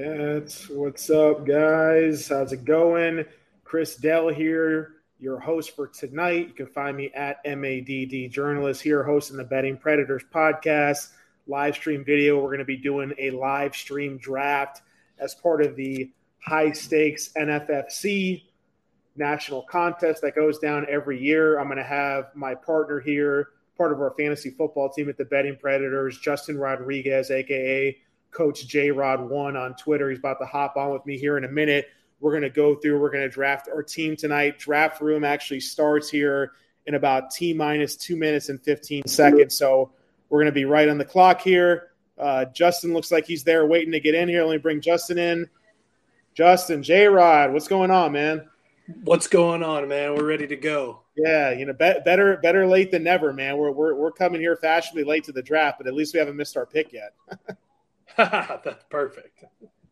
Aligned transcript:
That's 0.00 0.70
what's 0.70 1.10
up, 1.10 1.44
guys. 1.44 2.28
How's 2.28 2.54
it 2.54 2.64
going? 2.64 3.22
Chris 3.64 3.96
Dell 3.96 4.28
here, 4.28 4.94
your 5.18 5.38
host 5.38 5.76
for 5.76 5.88
tonight. 5.88 6.48
You 6.48 6.54
can 6.54 6.68
find 6.68 6.96
me 6.96 7.10
at 7.14 7.44
MADD 7.44 8.30
Journalist 8.30 8.80
here, 8.80 9.02
hosting 9.02 9.36
the 9.36 9.44
Betting 9.44 9.76
Predators 9.76 10.22
podcast, 10.32 11.08
live 11.46 11.74
stream 11.74 12.02
video. 12.02 12.38
We're 12.38 12.48
going 12.48 12.60
to 12.60 12.64
be 12.64 12.78
doing 12.78 13.12
a 13.18 13.32
live 13.32 13.76
stream 13.76 14.16
draft 14.16 14.80
as 15.18 15.34
part 15.34 15.60
of 15.60 15.76
the 15.76 16.10
high 16.38 16.72
stakes 16.72 17.34
NFFC 17.36 18.44
national 19.16 19.64
contest 19.64 20.22
that 20.22 20.34
goes 20.34 20.58
down 20.58 20.86
every 20.88 21.22
year. 21.22 21.60
I'm 21.60 21.66
going 21.66 21.76
to 21.76 21.84
have 21.84 22.30
my 22.34 22.54
partner 22.54 23.00
here, 23.00 23.48
part 23.76 23.92
of 23.92 24.00
our 24.00 24.14
fantasy 24.16 24.48
football 24.48 24.88
team 24.88 25.10
at 25.10 25.18
the 25.18 25.26
Betting 25.26 25.58
Predators, 25.60 26.18
Justin 26.18 26.56
Rodrigues, 26.56 27.30
aka 27.30 27.98
Coach 28.30 28.66
J 28.66 28.90
Rod 28.90 29.28
One 29.28 29.56
on 29.56 29.74
Twitter. 29.74 30.10
He's 30.10 30.18
about 30.18 30.38
to 30.40 30.46
hop 30.46 30.76
on 30.76 30.90
with 30.90 31.04
me 31.06 31.18
here 31.18 31.36
in 31.36 31.44
a 31.44 31.48
minute. 31.48 31.88
We're 32.20 32.32
going 32.32 32.42
to 32.42 32.50
go 32.50 32.74
through. 32.74 33.00
We're 33.00 33.10
going 33.10 33.24
to 33.24 33.30
draft 33.30 33.68
our 33.68 33.82
team 33.82 34.16
tonight. 34.16 34.58
Draft 34.58 35.00
room 35.00 35.24
actually 35.24 35.60
starts 35.60 36.10
here 36.10 36.52
in 36.86 36.94
about 36.94 37.30
t 37.30 37.52
minus 37.52 37.96
two 37.96 38.16
minutes 38.16 38.48
and 38.48 38.60
15 38.62 39.06
seconds. 39.06 39.54
So 39.54 39.92
we're 40.28 40.38
going 40.38 40.46
to 40.46 40.52
be 40.52 40.64
right 40.64 40.88
on 40.88 40.98
the 40.98 41.04
clock 41.04 41.40
here. 41.40 41.90
Uh, 42.18 42.44
Justin 42.46 42.92
looks 42.92 43.10
like 43.10 43.26
he's 43.26 43.44
there 43.44 43.66
waiting 43.66 43.92
to 43.92 44.00
get 44.00 44.14
in 44.14 44.28
here. 44.28 44.44
Let 44.44 44.52
me 44.52 44.58
bring 44.58 44.80
Justin 44.80 45.18
in. 45.18 45.48
Justin, 46.34 46.82
J 46.82 47.06
Rod, 47.06 47.52
what's 47.52 47.68
going 47.68 47.90
on, 47.90 48.12
man? 48.12 48.48
What's 49.04 49.26
going 49.26 49.62
on, 49.62 49.88
man? 49.88 50.14
We're 50.14 50.26
ready 50.26 50.46
to 50.46 50.56
go. 50.56 51.00
Yeah, 51.16 51.50
you 51.52 51.66
know, 51.66 51.72
be- 51.72 52.00
better 52.04 52.38
better 52.38 52.66
late 52.66 52.90
than 52.90 53.02
never, 53.02 53.32
man. 53.32 53.56
We're, 53.56 53.70
we're 53.70 53.94
we're 53.94 54.12
coming 54.12 54.40
here 54.40 54.56
fashionably 54.56 55.04
late 55.04 55.24
to 55.24 55.32
the 55.32 55.42
draft, 55.42 55.78
but 55.78 55.86
at 55.86 55.94
least 55.94 56.14
we 56.14 56.18
haven't 56.18 56.36
missed 56.36 56.56
our 56.56 56.66
pick 56.66 56.92
yet. 56.92 57.14
That's 58.64 58.84
perfect. 58.90 59.44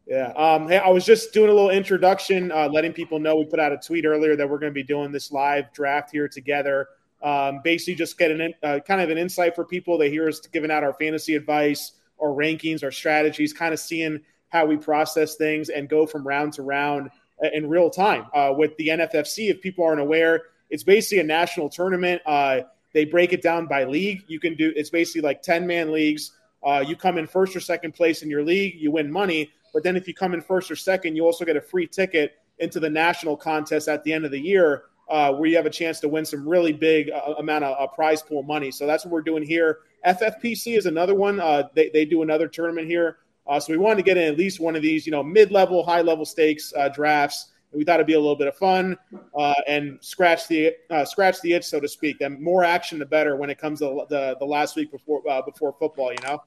Yeah. 0.07 0.33
Um, 0.37 0.69
hey, 0.69 0.79
I 0.79 0.89
was 0.89 1.05
just 1.05 1.33
doing 1.35 1.51
a 1.51 1.53
little 1.53 1.71
introduction, 1.71 2.51
uh, 2.51 2.69
letting 2.69 2.93
people 2.93 3.19
know 3.19 3.37
we 3.37 3.45
put 3.45 3.61
out 3.61 3.73
a 3.73 3.77
tweet 3.77 4.07
earlier 4.07 4.37
that 4.37 4.49
we're 4.49 4.59
going 4.59 4.71
to 4.71 4.75
be 4.75 4.83
doing 4.83 5.13
this 5.13 5.31
live 5.31 5.73
draft 5.73 6.11
here 6.11 6.29
together. 6.29 6.89
Um, 7.23 7.61
basically, 7.63 7.95
just 7.95 8.17
get 8.17 8.31
an 8.31 8.55
uh, 8.63 8.79
kind 8.87 9.01
of 9.01 9.11
an 9.11 9.19
insight 9.19 9.55
for 9.55 9.65
people. 9.65 9.99
They 9.99 10.09
hear 10.09 10.29
us 10.29 10.41
giving 10.41 10.71
out 10.71 10.83
our 10.83 10.95
fantasy 10.95 11.35
advice, 11.35 11.93
our 12.21 12.29
rankings, 12.29 12.83
our 12.83 12.91
strategies, 12.91 13.53
kind 13.53 13.75
of 13.75 13.81
seeing 13.81 14.21
how 14.49 14.65
we 14.65 14.77
process 14.77 15.37
things 15.37 15.69
and 15.69 15.89
go 15.89 16.07
from 16.07 16.27
round 16.27 16.55
to 16.55 16.63
round 16.63 17.11
in 17.53 17.69
real 17.69 17.91
time. 17.91 18.27
Uh, 18.35 18.53
with 18.57 18.77
the 18.77 18.89
NFFC, 18.89 19.51
if 19.51 19.61
people 19.61 19.85
aren't 19.85 20.01
aware, 20.01 20.43
it's 20.71 20.83
basically 20.83 21.19
a 21.21 21.25
national 21.25 21.69
tournament. 21.69 22.23
Uh, 22.27 22.61
they 22.95 23.05
break 23.05 23.33
it 23.33 23.43
down 23.43 23.67
by 23.67 23.85
league. 23.85 24.25
You 24.27 24.41
can 24.41 24.55
do 24.55 24.73
it's 24.75 24.91
basically 24.91 25.23
like 25.23 25.43
ten 25.43 25.67
man 25.67 25.93
leagues. 25.93 26.33
Uh, 26.65 26.85
you 26.87 26.97
come 26.97 27.19
in 27.19 27.27
first 27.27 27.55
or 27.55 27.61
second 27.61 27.93
place 27.93 28.23
in 28.23 28.31
your 28.31 28.45
league, 28.45 28.75
you 28.79 28.91
win 28.91 29.11
money. 29.11 29.51
But 29.73 29.83
then 29.83 29.97
if 29.97 30.09
you 30.09 30.15
come 30.15 30.35
in 30.35 30.41
first 30.41 30.71
or 30.71 30.77
second, 30.77 31.17
you 31.17 31.25
also 31.25 31.45
get 31.45 31.57
a 31.57 31.61
free 31.61 31.87
ticket 31.87 32.39
into 32.59 32.81
the 32.81 32.91
national 32.91 33.37
contest 33.37 33.89
at 33.89 34.03
the 34.05 34.13
end 34.13 34.25
of 34.25 34.31
the 34.31 34.41
year, 34.41 34.85
uh, 35.09 35.33
where 35.33 35.49
you 35.49 35.57
have 35.57 35.67
a 35.67 35.71
chance 35.71 36.01
to 36.01 36.09
win 36.09 36.25
some 36.25 36.49
really 36.49 36.73
big 36.73 37.11
uh, 37.11 37.35
amount 37.39 37.65
of 37.65 37.77
uh, 37.79 37.87
prize 37.87 38.23
pool 38.23 38.43
money. 38.43 38.71
So 38.71 38.87
that's 38.87 39.05
what 39.05 39.13
we're 39.13 39.23
doing 39.23 39.43
here. 39.43 39.81
FFPC 40.07 40.77
is 40.77 40.87
another 40.87 41.15
one. 41.15 41.41
Uh, 41.41 41.65
they, 41.75 41.91
they 41.91 42.05
do 42.05 42.23
another 42.23 42.49
tournament 42.49 42.87
here. 42.89 43.19
Uh, 43.47 43.59
so 43.59 43.73
we 43.73 43.79
wanted 43.79 43.97
to 43.97 44.03
get 44.03 44.17
in 44.17 44.25
at 44.25 44.37
least 44.37 44.61
one 44.61 44.77
of 44.77 44.83
these, 44.83 45.07
you 45.07 45.13
know, 45.13 45.23
mid-level, 45.23 45.83
high-level 45.85 46.25
stakes 46.25 46.73
uh, 46.77 46.89
drafts. 46.89 47.53
We 47.73 47.85
thought 47.85 47.97
it'd 47.97 48.07
be 48.07 48.15
a 48.15 48.21
little 48.21 48.37
bit 48.37 48.49
of 48.49 48.57
fun 48.57 48.97
uh, 49.39 49.55
and 49.67 49.99
scratch 50.01 50.49
the 50.49 50.75
uh, 50.91 51.05
scratch 51.05 51.41
the 51.43 51.53
itch, 51.53 51.65
so 51.65 51.81
to 51.81 51.89
speak. 51.89 52.21
And 52.21 52.41
more 52.41 52.65
action, 52.65 52.99
the 52.99 53.07
better 53.07 53.37
when 53.37 53.51
it 53.51 53.59
comes 53.59 53.81
to 53.81 54.07
the 54.09 54.37
the 54.39 54.47
last 54.47 54.77
week 54.77 54.91
before 54.91 55.23
uh, 55.29 55.43
before 55.43 55.75
football. 55.79 56.11
You 56.11 56.19
know. 56.23 56.43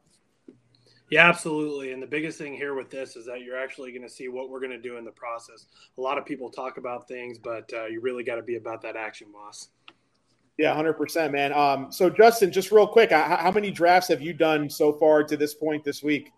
Yeah, 1.11 1.27
absolutely. 1.27 1.91
And 1.91 2.01
the 2.01 2.07
biggest 2.07 2.37
thing 2.37 2.53
here 2.53 2.73
with 2.73 2.89
this 2.89 3.17
is 3.17 3.25
that 3.25 3.41
you're 3.41 3.59
actually 3.59 3.91
going 3.91 4.01
to 4.01 4.09
see 4.09 4.29
what 4.29 4.49
we're 4.49 4.61
going 4.61 4.71
to 4.71 4.79
do 4.79 4.95
in 4.95 5.03
the 5.03 5.11
process. 5.11 5.65
A 5.97 6.01
lot 6.01 6.17
of 6.17 6.25
people 6.25 6.49
talk 6.49 6.77
about 6.77 7.05
things, 7.05 7.37
but 7.37 7.69
uh, 7.73 7.87
you 7.87 7.99
really 7.99 8.23
got 8.23 8.35
to 8.35 8.41
be 8.41 8.55
about 8.55 8.81
that 8.83 8.95
action, 8.95 9.27
boss. 9.29 9.67
Yeah, 10.57 10.73
hundred 10.73 10.93
percent, 10.93 11.33
man. 11.33 11.51
Um, 11.53 11.91
so 11.91 12.09
Justin, 12.09 12.51
just 12.51 12.71
real 12.71 12.87
quick, 12.87 13.11
how, 13.11 13.35
how 13.35 13.51
many 13.51 13.71
drafts 13.71 14.07
have 14.07 14.21
you 14.21 14.31
done 14.31 14.69
so 14.69 14.93
far 14.93 15.23
to 15.23 15.35
this 15.35 15.53
point 15.53 15.83
this 15.83 16.01
week? 16.01 16.31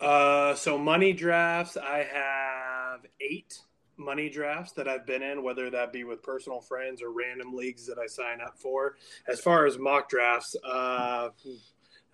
Uh, 0.00 0.54
so 0.54 0.76
money 0.76 1.12
drafts, 1.12 1.76
I 1.76 2.06
have 2.12 3.00
eight 3.20 3.60
money 3.98 4.28
drafts 4.28 4.72
that 4.72 4.88
I've 4.88 5.06
been 5.06 5.22
in, 5.22 5.42
whether 5.42 5.70
that 5.70 5.92
be 5.92 6.04
with 6.04 6.22
personal 6.22 6.60
friends 6.60 7.02
or 7.02 7.10
random 7.10 7.54
leagues 7.54 7.86
that 7.86 7.98
I 7.98 8.06
sign 8.06 8.40
up 8.40 8.58
for. 8.58 8.96
As 9.26 9.40
far 9.40 9.66
as 9.66 9.78
mock 9.78 10.08
drafts, 10.08 10.56
uh, 10.64 11.30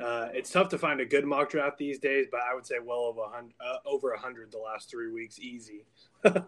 uh, 0.00 0.28
it's 0.32 0.50
tough 0.50 0.68
to 0.70 0.78
find 0.78 1.00
a 1.00 1.04
good 1.04 1.24
mock 1.24 1.50
draft 1.50 1.78
these 1.78 1.98
days, 1.98 2.26
but 2.30 2.40
I 2.40 2.54
would 2.54 2.66
say 2.66 2.76
well 2.84 3.00
over 3.00 3.22
a 3.22 3.28
hundred, 3.28 3.54
uh, 3.64 3.76
over 3.86 4.14
hundred 4.16 4.50
the 4.50 4.58
last 4.58 4.90
three 4.90 5.12
weeks, 5.12 5.38
easy. 5.38 5.84
there 6.22 6.44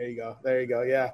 you 0.00 0.16
go. 0.16 0.36
There 0.42 0.60
you 0.60 0.66
go. 0.66 0.82
Yeah. 0.82 1.10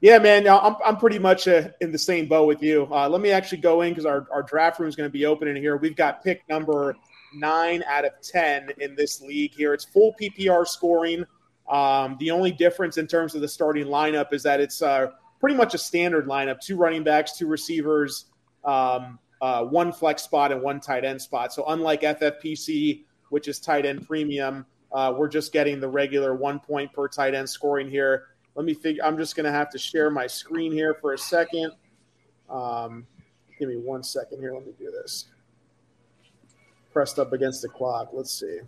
Yeah, 0.00 0.18
man. 0.18 0.46
I'm, 0.46 0.76
I'm 0.84 0.98
pretty 0.98 1.18
much 1.18 1.48
uh, 1.48 1.68
in 1.80 1.90
the 1.90 1.98
same 1.98 2.26
boat 2.26 2.46
with 2.46 2.62
you. 2.62 2.86
Uh, 2.90 3.08
let 3.08 3.20
me 3.20 3.30
actually 3.30 3.58
go 3.58 3.82
in 3.82 3.90
because 3.90 4.04
our, 4.04 4.26
our 4.30 4.42
draft 4.42 4.78
room 4.78 4.88
is 4.88 4.96
going 4.96 5.08
to 5.08 5.12
be 5.12 5.24
open 5.24 5.48
in 5.48 5.56
here. 5.56 5.76
We've 5.78 5.96
got 5.96 6.22
pick 6.22 6.42
number 6.48 6.96
nine 7.34 7.82
out 7.88 8.04
of 8.04 8.12
10 8.22 8.70
in 8.78 8.94
this 8.94 9.20
league 9.20 9.52
here. 9.54 9.72
It's 9.72 9.84
full 9.84 10.14
PPR 10.20 10.66
scoring. 10.66 11.24
Um, 11.68 12.16
the 12.20 12.30
only 12.30 12.52
difference 12.52 12.96
in 12.98 13.06
terms 13.06 13.34
of 13.34 13.40
the 13.40 13.48
starting 13.48 13.86
lineup 13.86 14.32
is 14.32 14.42
that 14.44 14.60
it's 14.60 14.82
uh, 14.82 15.08
pretty 15.40 15.56
much 15.56 15.74
a 15.74 15.78
standard 15.78 16.26
lineup 16.26 16.60
two 16.60 16.76
running 16.76 17.02
backs, 17.02 17.36
two 17.36 17.46
receivers, 17.46 18.26
um, 18.64 19.18
uh, 19.40 19.64
one 19.64 19.92
flex 19.92 20.22
spot, 20.22 20.52
and 20.52 20.62
one 20.62 20.80
tight 20.80 21.04
end 21.04 21.20
spot. 21.20 21.52
So, 21.52 21.64
unlike 21.68 22.02
FFPC, 22.02 23.04
which 23.30 23.48
is 23.48 23.58
tight 23.58 23.84
end 23.84 24.06
premium, 24.06 24.64
uh, 24.92 25.12
we're 25.16 25.28
just 25.28 25.52
getting 25.52 25.80
the 25.80 25.88
regular 25.88 26.34
one 26.34 26.60
point 26.60 26.92
per 26.92 27.08
tight 27.08 27.34
end 27.34 27.48
scoring 27.48 27.90
here. 27.90 28.28
Let 28.54 28.64
me 28.64 28.72
figure, 28.72 29.04
I'm 29.04 29.18
just 29.18 29.36
going 29.36 29.44
to 29.44 29.52
have 29.52 29.70
to 29.70 29.78
share 29.78 30.10
my 30.10 30.26
screen 30.26 30.72
here 30.72 30.94
for 30.94 31.12
a 31.12 31.18
second. 31.18 31.72
Um, 32.48 33.06
give 33.58 33.68
me 33.68 33.76
one 33.76 34.02
second 34.02 34.38
here. 34.40 34.54
Let 34.54 34.66
me 34.66 34.72
do 34.78 34.90
this 34.90 35.26
pressed 36.96 37.18
up 37.18 37.34
against 37.34 37.60
the 37.60 37.68
clock. 37.68 38.08
Let's 38.14 38.32
see. 38.32 38.60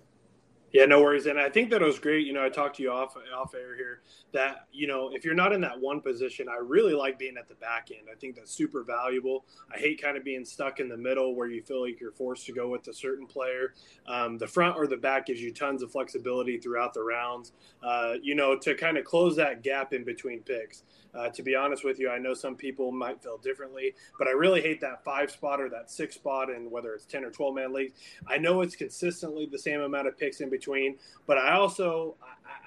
Yeah, 0.73 0.85
no 0.85 1.01
worries. 1.01 1.25
And 1.27 1.39
I 1.41 1.49
think 1.49 1.71
that 1.71 1.81
it 1.81 1.85
was 1.85 1.99
great. 1.99 2.27
You 2.27 2.35
know, 2.35 2.45
I 2.45 2.51
talked 2.51 2.77
to 2.77 2.83
you 2.83 2.91
off 2.91 3.17
off 3.35 3.55
air 3.55 3.75
here 3.75 4.03
that 4.33 4.67
you 4.71 4.87
know 4.87 5.11
if 5.15 5.25
you're 5.25 5.35
not 5.35 5.53
in 5.53 5.63
that 5.63 5.81
one 5.81 6.01
position, 6.01 6.47
I 6.49 6.57
really 6.63 6.93
like 6.93 7.19
being 7.19 7.37
at 7.39 7.49
the 7.49 7.55
back 7.55 7.89
end. 7.91 8.09
I 8.13 8.17
think 8.17 8.37
that's 8.37 8.53
super 8.53 8.85
valuable. 8.85 9.47
I 9.75 9.79
hate 9.79 10.01
kind 10.03 10.17
of 10.19 10.25
being 10.25 10.45
stuck 10.45 10.79
in 10.79 10.89
the 10.89 10.97
middle 10.97 11.35
where 11.35 11.49
you 11.49 11.63
feel 11.63 11.83
like 11.83 12.01
you're 12.01 12.13
forced 12.13 12.45
to 12.47 12.53
go 12.53 12.69
with 12.69 12.87
a 12.89 12.93
certain 12.93 13.27
player. 13.27 13.73
Um, 14.07 14.37
the 14.37 14.47
front 14.47 14.77
or 14.77 14.87
the 14.87 14.97
back 14.99 15.27
gives 15.27 15.41
you 15.41 15.53
tons 15.55 15.83
of 15.83 15.91
flexibility 15.91 16.59
throughout 16.59 16.93
the 16.93 17.03
rounds. 17.03 17.53
Uh, 17.83 18.15
you 18.23 18.35
know, 18.35 18.59
to 18.59 18.75
kind 18.75 18.99
of 18.99 19.05
close 19.05 19.37
that 19.37 19.63
gap 19.63 19.95
in 19.95 20.05
between 20.05 20.43
picks. 20.43 20.83
Uh, 21.15 21.29
to 21.31 21.43
be 21.43 21.55
honest 21.55 21.85
with 21.85 21.99
you, 21.99 22.11
I 22.11 22.19
know 22.19 22.35
some 22.35 22.55
people 22.55 22.93
might 22.93 23.23
feel 23.23 23.39
differently, 23.39 23.95
but 24.19 24.29
I 24.29 24.33
really 24.33 24.61
hate 24.61 24.81
that 24.83 25.05
five 25.05 25.31
spot 25.31 25.61
or 25.61 25.69
that 25.71 25.91
six 25.91 26.15
spot, 26.15 26.51
and 26.51 26.71
whether 26.71 26.95
it's 26.95 27.07
ten 27.07 27.25
or 27.25 27.31
twelve 27.31 27.55
man 27.55 27.73
leagues. 27.73 27.95
I 28.27 28.39
know 28.39 28.61
it's 28.61 28.77
consistently 28.77 29.47
the 29.47 29.59
same 29.59 29.81
amount 29.81 30.09
of 30.09 30.19
picks 30.19 30.41
in 30.41 30.51
between, 30.51 30.97
but 31.27 31.39
I 31.39 31.53
also 31.55 32.17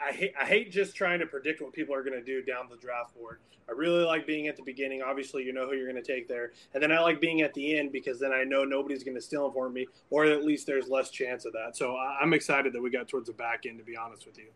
I, 0.08 0.12
hate 0.12 0.34
I 0.40 0.46
hate 0.46 0.72
just 0.72 0.96
trying 0.96 1.20
to 1.20 1.26
predict 1.26 1.62
what 1.62 1.74
people 1.74 1.94
are 1.96 2.04
going 2.04 2.18
to 2.18 2.24
do 2.24 2.42
down 2.42 2.68
the 2.70 2.78
draft 2.78 3.16
board. 3.16 3.40
I 3.70 3.74
really 3.74 4.04
like 4.04 4.28
being 4.28 4.48
at 4.48 4.58
the 4.58 4.64
beginning. 4.64 5.02
Obviously, 5.02 5.44
you 5.44 5.54
know 5.54 5.66
who 5.68 5.76
you're 5.76 5.90
going 5.90 6.04
to 6.04 6.14
take 6.14 6.28
there, 6.28 6.52
and 6.74 6.82
then 6.82 6.92
I 6.92 7.00
like 7.00 7.22
being 7.22 7.42
at 7.42 7.54
the 7.54 7.78
end 7.78 7.92
because 7.92 8.20
then 8.20 8.32
I 8.34 8.44
know 8.44 8.66
nobody's 8.66 9.04
going 9.04 9.16
to 9.16 9.22
steal 9.22 9.44
them 9.44 9.54
for 9.54 9.70
me, 9.70 9.88
or 10.10 10.26
at 10.26 10.44
least 10.44 10.68
there's 10.68 10.88
less 10.88 11.10
chance 11.10 11.46
of 11.46 11.54
that. 11.54 11.78
So 11.78 11.96
I'm 11.96 12.34
excited 12.34 12.74
that 12.74 12.82
we 12.82 12.90
got 12.90 13.08
towards 13.08 13.28
the 13.28 13.34
back 13.34 13.66
end. 13.68 13.78
To 13.78 13.86
be 13.86 13.96
honest 13.96 14.26
with 14.26 14.38
you. 14.38 14.48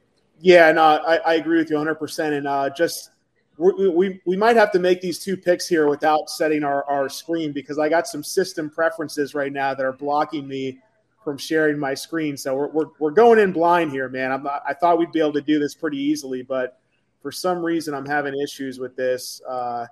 Yeah, 0.41 0.71
no, 0.73 0.83
I, 0.83 1.15
I 1.17 1.33
agree 1.35 1.57
with 1.57 1.69
you 1.69 1.77
100. 1.77 1.95
percent 1.95 2.33
And 2.33 2.47
uh, 2.47 2.69
just 2.69 3.11
we, 3.57 3.89
we, 3.89 4.21
we 4.25 4.37
might 4.37 4.55
have 4.55 4.71
to 4.71 4.79
make 4.79 5.01
these 5.01 5.19
two 5.19 5.37
picks 5.37 5.67
here 5.67 5.87
without 5.87 6.29
setting 6.29 6.63
our, 6.63 6.83
our 6.85 7.09
screen 7.09 7.51
because 7.51 7.79
I 7.79 7.89
got 7.89 8.07
some 8.07 8.23
system 8.23 8.69
preferences 8.69 9.33
right 9.33 9.51
now 9.51 9.73
that 9.73 9.85
are 9.85 9.93
blocking 9.93 10.47
me 10.47 10.79
from 11.23 11.37
sharing 11.37 11.79
my 11.79 11.93
screen. 11.93 12.37
So 12.37 12.55
we're, 12.55 12.67
we're, 12.67 12.85
we're 12.99 13.11
going 13.11 13.39
in 13.39 13.51
blind 13.51 13.91
here, 13.91 14.09
man. 14.09 14.31
I'm 14.31 14.43
not, 14.43 14.63
I 14.67 14.73
thought 14.73 14.97
we'd 14.97 15.11
be 15.11 15.19
able 15.19 15.33
to 15.33 15.41
do 15.41 15.59
this 15.59 15.73
pretty 15.73 15.97
easily, 15.97 16.43
but 16.43 16.79
for 17.21 17.31
some 17.31 17.63
reason 17.63 17.93
I'm 17.93 18.05
having 18.05 18.33
issues 18.39 18.79
with 18.79 18.95
this. 18.95 19.41
Uh, 19.47 19.87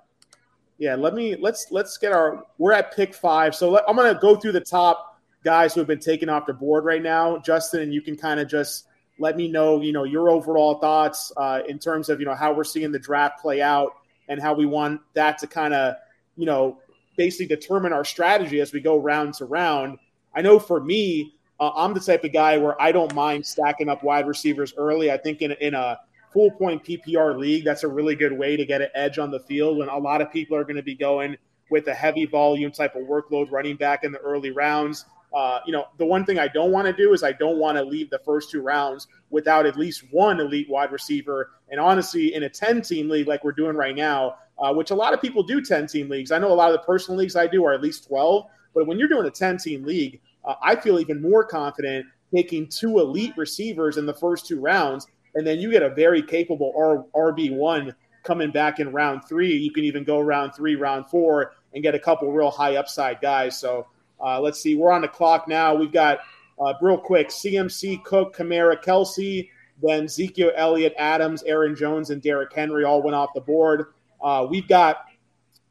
yeah, 0.78 0.94
let 0.94 1.14
me 1.14 1.36
let's 1.36 1.68
let's 1.70 1.96
get 1.98 2.12
our. 2.12 2.44
We're 2.58 2.72
at 2.72 2.94
pick 2.94 3.14
five, 3.14 3.54
so 3.54 3.70
let, 3.70 3.84
I'm 3.88 3.96
to 3.96 4.18
go 4.20 4.34
through 4.36 4.52
the 4.52 4.60
top 4.60 5.20
guys 5.44 5.74
who 5.74 5.80
have 5.80 5.86
been 5.86 6.00
taken 6.00 6.28
off 6.28 6.46
the 6.46 6.52
board 6.52 6.84
right 6.84 7.02
now, 7.02 7.38
Justin, 7.38 7.82
and 7.82 7.94
you 7.94 8.02
can 8.02 8.16
kind 8.16 8.40
of 8.40 8.48
just 8.48 8.88
let 9.18 9.36
me 9.36 9.48
know, 9.48 9.80
you 9.80 9.92
know, 9.92 10.04
your 10.04 10.28
overall 10.30 10.78
thoughts 10.78 11.32
uh, 11.36 11.60
in 11.68 11.78
terms 11.78 12.08
of 12.08 12.20
you 12.20 12.26
know 12.26 12.34
how 12.34 12.52
we're 12.52 12.64
seeing 12.64 12.92
the 12.92 12.98
draft 12.98 13.40
play 13.40 13.62
out 13.62 13.92
and 14.28 14.40
how 14.40 14.54
we 14.54 14.66
want 14.66 15.00
that 15.14 15.38
to 15.38 15.46
kind 15.46 15.74
of, 15.74 15.94
you 16.36 16.46
know, 16.46 16.78
basically 17.16 17.46
determine 17.46 17.92
our 17.92 18.04
strategy 18.04 18.60
as 18.60 18.72
we 18.72 18.80
go 18.80 18.96
round 18.98 19.34
to 19.34 19.44
round. 19.44 19.98
I 20.34 20.42
know 20.42 20.58
for 20.58 20.80
me, 20.80 21.34
uh, 21.60 21.70
I'm 21.76 21.94
the 21.94 22.00
type 22.00 22.24
of 22.24 22.32
guy 22.32 22.58
where 22.58 22.80
I 22.80 22.90
don't 22.90 23.14
mind 23.14 23.46
stacking 23.46 23.88
up 23.88 24.02
wide 24.02 24.26
receivers 24.26 24.74
early. 24.76 25.10
I 25.12 25.16
think 25.16 25.42
in 25.42 25.52
in 25.52 25.74
a 25.74 25.98
full 26.32 26.50
point 26.50 26.84
PPR 26.84 27.38
league, 27.38 27.64
that's 27.64 27.84
a 27.84 27.88
really 27.88 28.16
good 28.16 28.32
way 28.32 28.56
to 28.56 28.66
get 28.66 28.82
an 28.82 28.88
edge 28.94 29.18
on 29.18 29.30
the 29.30 29.40
field 29.40 29.78
when 29.78 29.88
a 29.88 29.96
lot 29.96 30.20
of 30.20 30.32
people 30.32 30.56
are 30.56 30.64
going 30.64 30.76
to 30.76 30.82
be 30.82 30.96
going 30.96 31.36
with 31.70 31.86
a 31.86 31.94
heavy 31.94 32.26
volume 32.26 32.72
type 32.72 32.94
of 32.96 33.02
workload 33.02 33.50
running 33.50 33.76
back 33.76 34.04
in 34.04 34.12
the 34.12 34.18
early 34.18 34.50
rounds. 34.50 35.06
Uh, 35.34 35.58
you 35.66 35.72
know, 35.72 35.86
the 35.98 36.06
one 36.06 36.24
thing 36.24 36.38
I 36.38 36.46
don't 36.46 36.70
want 36.70 36.86
to 36.86 36.92
do 36.92 37.12
is 37.12 37.24
I 37.24 37.32
don't 37.32 37.58
want 37.58 37.76
to 37.76 37.82
leave 37.82 38.08
the 38.08 38.20
first 38.20 38.50
two 38.50 38.62
rounds 38.62 39.08
without 39.30 39.66
at 39.66 39.76
least 39.76 40.04
one 40.12 40.38
elite 40.38 40.70
wide 40.70 40.92
receiver. 40.92 41.50
And 41.70 41.80
honestly, 41.80 42.34
in 42.34 42.44
a 42.44 42.48
10 42.48 42.82
team 42.82 43.08
league 43.08 43.26
like 43.26 43.42
we're 43.42 43.52
doing 43.52 43.74
right 43.74 43.96
now, 43.96 44.36
uh, 44.58 44.72
which 44.72 44.92
a 44.92 44.94
lot 44.94 45.12
of 45.12 45.20
people 45.20 45.42
do 45.42 45.60
10 45.60 45.88
team 45.88 46.08
leagues, 46.08 46.30
I 46.30 46.38
know 46.38 46.52
a 46.52 46.54
lot 46.54 46.72
of 46.72 46.80
the 46.80 46.86
personal 46.86 47.18
leagues 47.18 47.34
I 47.34 47.48
do 47.48 47.64
are 47.64 47.72
at 47.72 47.82
least 47.82 48.06
12. 48.06 48.46
But 48.74 48.86
when 48.86 48.96
you're 48.98 49.08
doing 49.08 49.26
a 49.26 49.30
10 49.30 49.58
team 49.58 49.84
league, 49.84 50.20
uh, 50.44 50.54
I 50.62 50.76
feel 50.76 51.00
even 51.00 51.20
more 51.20 51.44
confident 51.44 52.06
taking 52.32 52.68
two 52.68 53.00
elite 53.00 53.34
receivers 53.36 53.96
in 53.96 54.06
the 54.06 54.14
first 54.14 54.46
two 54.46 54.60
rounds. 54.60 55.06
And 55.34 55.44
then 55.44 55.58
you 55.58 55.70
get 55.72 55.82
a 55.82 55.90
very 55.90 56.22
capable 56.22 56.72
R- 56.76 57.32
RB1 57.32 57.92
coming 58.22 58.52
back 58.52 58.78
in 58.78 58.92
round 58.92 59.22
three. 59.28 59.56
You 59.56 59.72
can 59.72 59.82
even 59.82 60.04
go 60.04 60.20
round 60.20 60.54
three, 60.54 60.76
round 60.76 61.06
four, 61.08 61.54
and 61.74 61.82
get 61.82 61.96
a 61.96 61.98
couple 61.98 62.32
real 62.32 62.50
high 62.50 62.76
upside 62.76 63.20
guys. 63.20 63.58
So 63.58 63.88
uh, 64.20 64.40
let's 64.40 64.60
see. 64.60 64.74
We're 64.74 64.92
on 64.92 65.02
the 65.02 65.08
clock 65.08 65.48
now. 65.48 65.74
We've 65.74 65.92
got 65.92 66.20
uh, 66.58 66.74
real 66.80 66.98
quick 66.98 67.28
CMC, 67.28 68.02
Cook, 68.04 68.36
Kamara, 68.36 68.80
Kelsey, 68.80 69.50
then 69.82 70.04
Ezekiel 70.04 70.52
Elliott, 70.56 70.94
Adams, 70.98 71.42
Aaron 71.44 71.74
Jones, 71.74 72.10
and 72.10 72.22
Derrick 72.22 72.52
Henry 72.52 72.84
all 72.84 73.02
went 73.02 73.14
off 73.14 73.30
the 73.34 73.40
board. 73.40 73.86
Uh, 74.22 74.46
we've 74.48 74.68
got 74.68 75.04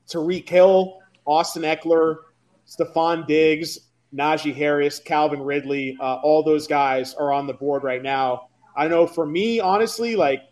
Tyreek 0.08 0.48
Hill, 0.48 1.00
Austin 1.26 1.64
Ekeler, 1.64 2.18
Stefon 2.68 3.26
Diggs, 3.26 3.80
Najee 4.14 4.54
Harris, 4.54 5.00
Calvin 5.00 5.42
Ridley. 5.42 5.98
Uh, 6.00 6.16
all 6.16 6.44
those 6.44 6.68
guys 6.68 7.14
are 7.16 7.32
on 7.32 7.48
the 7.48 7.54
board 7.54 7.84
right 7.84 8.04
now. 8.04 8.50
I 8.76 8.88
know 8.88 9.08
for 9.08 9.26
me, 9.26 9.60
honestly, 9.60 10.16
like 10.16 10.44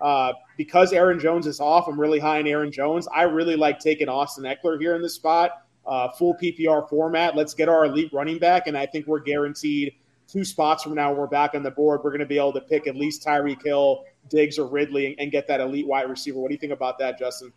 uh, 0.00 0.32
because 0.56 0.92
Aaron 0.92 1.18
Jones 1.18 1.46
is 1.46 1.60
off, 1.60 1.88
I'm 1.88 1.98
really 1.98 2.18
high 2.18 2.38
on 2.38 2.46
Aaron 2.46 2.70
Jones. 2.70 3.08
I 3.12 3.22
really 3.22 3.56
like 3.56 3.80
taking 3.80 4.08
Austin 4.08 4.44
Ekeler 4.44 4.78
here 4.78 4.94
in 4.94 5.02
this 5.02 5.14
spot 5.14 5.50
uh, 5.88 6.10
full 6.12 6.34
PPR 6.34 6.88
format. 6.88 7.34
Let's 7.34 7.54
get 7.54 7.68
our 7.68 7.86
elite 7.86 8.12
running 8.12 8.38
back, 8.38 8.66
and 8.66 8.76
I 8.76 8.86
think 8.86 9.06
we're 9.06 9.20
guaranteed 9.20 9.94
two 10.28 10.44
spots 10.44 10.82
from 10.82 10.94
now. 10.94 11.12
We're 11.12 11.26
back 11.26 11.54
on 11.54 11.62
the 11.62 11.70
board. 11.70 12.02
We're 12.04 12.10
going 12.10 12.20
to 12.20 12.26
be 12.26 12.36
able 12.36 12.52
to 12.52 12.60
pick 12.60 12.86
at 12.86 12.94
least 12.94 13.24
Tyreek 13.24 13.64
Hill, 13.64 14.04
Diggs, 14.28 14.58
or 14.58 14.68
Ridley, 14.68 15.06
and, 15.06 15.14
and 15.18 15.32
get 15.32 15.48
that 15.48 15.60
elite 15.60 15.86
wide 15.86 16.08
receiver. 16.08 16.38
What 16.38 16.48
do 16.48 16.54
you 16.54 16.60
think 16.60 16.72
about 16.72 16.98
that, 16.98 17.18
Justin? 17.18 17.52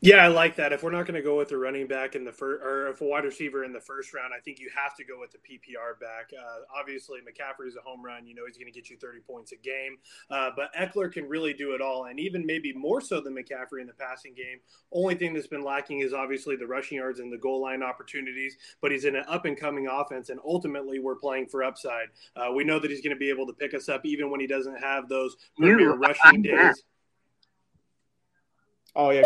Yeah, 0.00 0.24
I 0.24 0.28
like 0.28 0.54
that. 0.56 0.72
If 0.72 0.84
we're 0.84 0.92
not 0.92 1.06
going 1.06 1.16
to 1.16 1.22
go 1.22 1.36
with 1.36 1.50
a 1.50 1.58
running 1.58 1.88
back 1.88 2.14
in 2.14 2.24
the 2.24 2.30
first, 2.30 2.62
or 2.62 2.86
if 2.86 3.00
a 3.00 3.04
wide 3.04 3.24
receiver 3.24 3.64
in 3.64 3.72
the 3.72 3.80
first 3.80 4.14
round, 4.14 4.32
I 4.32 4.38
think 4.38 4.60
you 4.60 4.70
have 4.76 4.94
to 4.94 5.04
go 5.04 5.18
with 5.18 5.32
the 5.32 5.38
PPR 5.38 5.98
back. 6.00 6.30
Uh, 6.32 6.60
obviously, 6.78 7.18
McCaffrey's 7.18 7.74
a 7.74 7.80
home 7.80 8.04
run. 8.04 8.24
You 8.24 8.36
know 8.36 8.42
he's 8.46 8.56
going 8.56 8.72
to 8.72 8.72
get 8.72 8.90
you 8.90 8.96
30 8.96 9.18
points 9.20 9.50
a 9.50 9.56
game. 9.56 9.96
Uh, 10.30 10.50
but 10.54 10.72
Ekeler 10.74 11.10
can 11.12 11.28
really 11.28 11.52
do 11.52 11.72
it 11.72 11.80
all, 11.80 12.04
and 12.04 12.20
even 12.20 12.46
maybe 12.46 12.72
more 12.72 13.00
so 13.00 13.20
than 13.20 13.34
McCaffrey 13.34 13.80
in 13.80 13.88
the 13.88 13.92
passing 13.92 14.34
game. 14.34 14.58
Only 14.92 15.16
thing 15.16 15.34
that's 15.34 15.48
been 15.48 15.64
lacking 15.64 16.00
is 16.00 16.12
obviously 16.12 16.54
the 16.54 16.66
rushing 16.66 16.98
yards 16.98 17.18
and 17.18 17.32
the 17.32 17.38
goal 17.38 17.60
line 17.60 17.82
opportunities. 17.82 18.56
But 18.80 18.92
he's 18.92 19.04
in 19.04 19.16
an 19.16 19.24
up 19.26 19.46
and 19.46 19.56
coming 19.58 19.88
offense, 19.88 20.28
and 20.28 20.38
ultimately 20.46 21.00
we're 21.00 21.16
playing 21.16 21.46
for 21.46 21.64
upside. 21.64 22.06
Uh, 22.36 22.52
we 22.52 22.62
know 22.62 22.78
that 22.78 22.90
he's 22.90 23.00
going 23.00 23.16
to 23.16 23.18
be 23.18 23.30
able 23.30 23.48
to 23.48 23.52
pick 23.52 23.74
us 23.74 23.88
up 23.88 24.06
even 24.06 24.30
when 24.30 24.38
he 24.38 24.46
doesn't 24.46 24.78
have 24.78 25.08
those 25.08 25.36
rushing 25.96 26.42
days. 26.42 26.84
Oh 28.98 29.10
yeah 29.10 29.22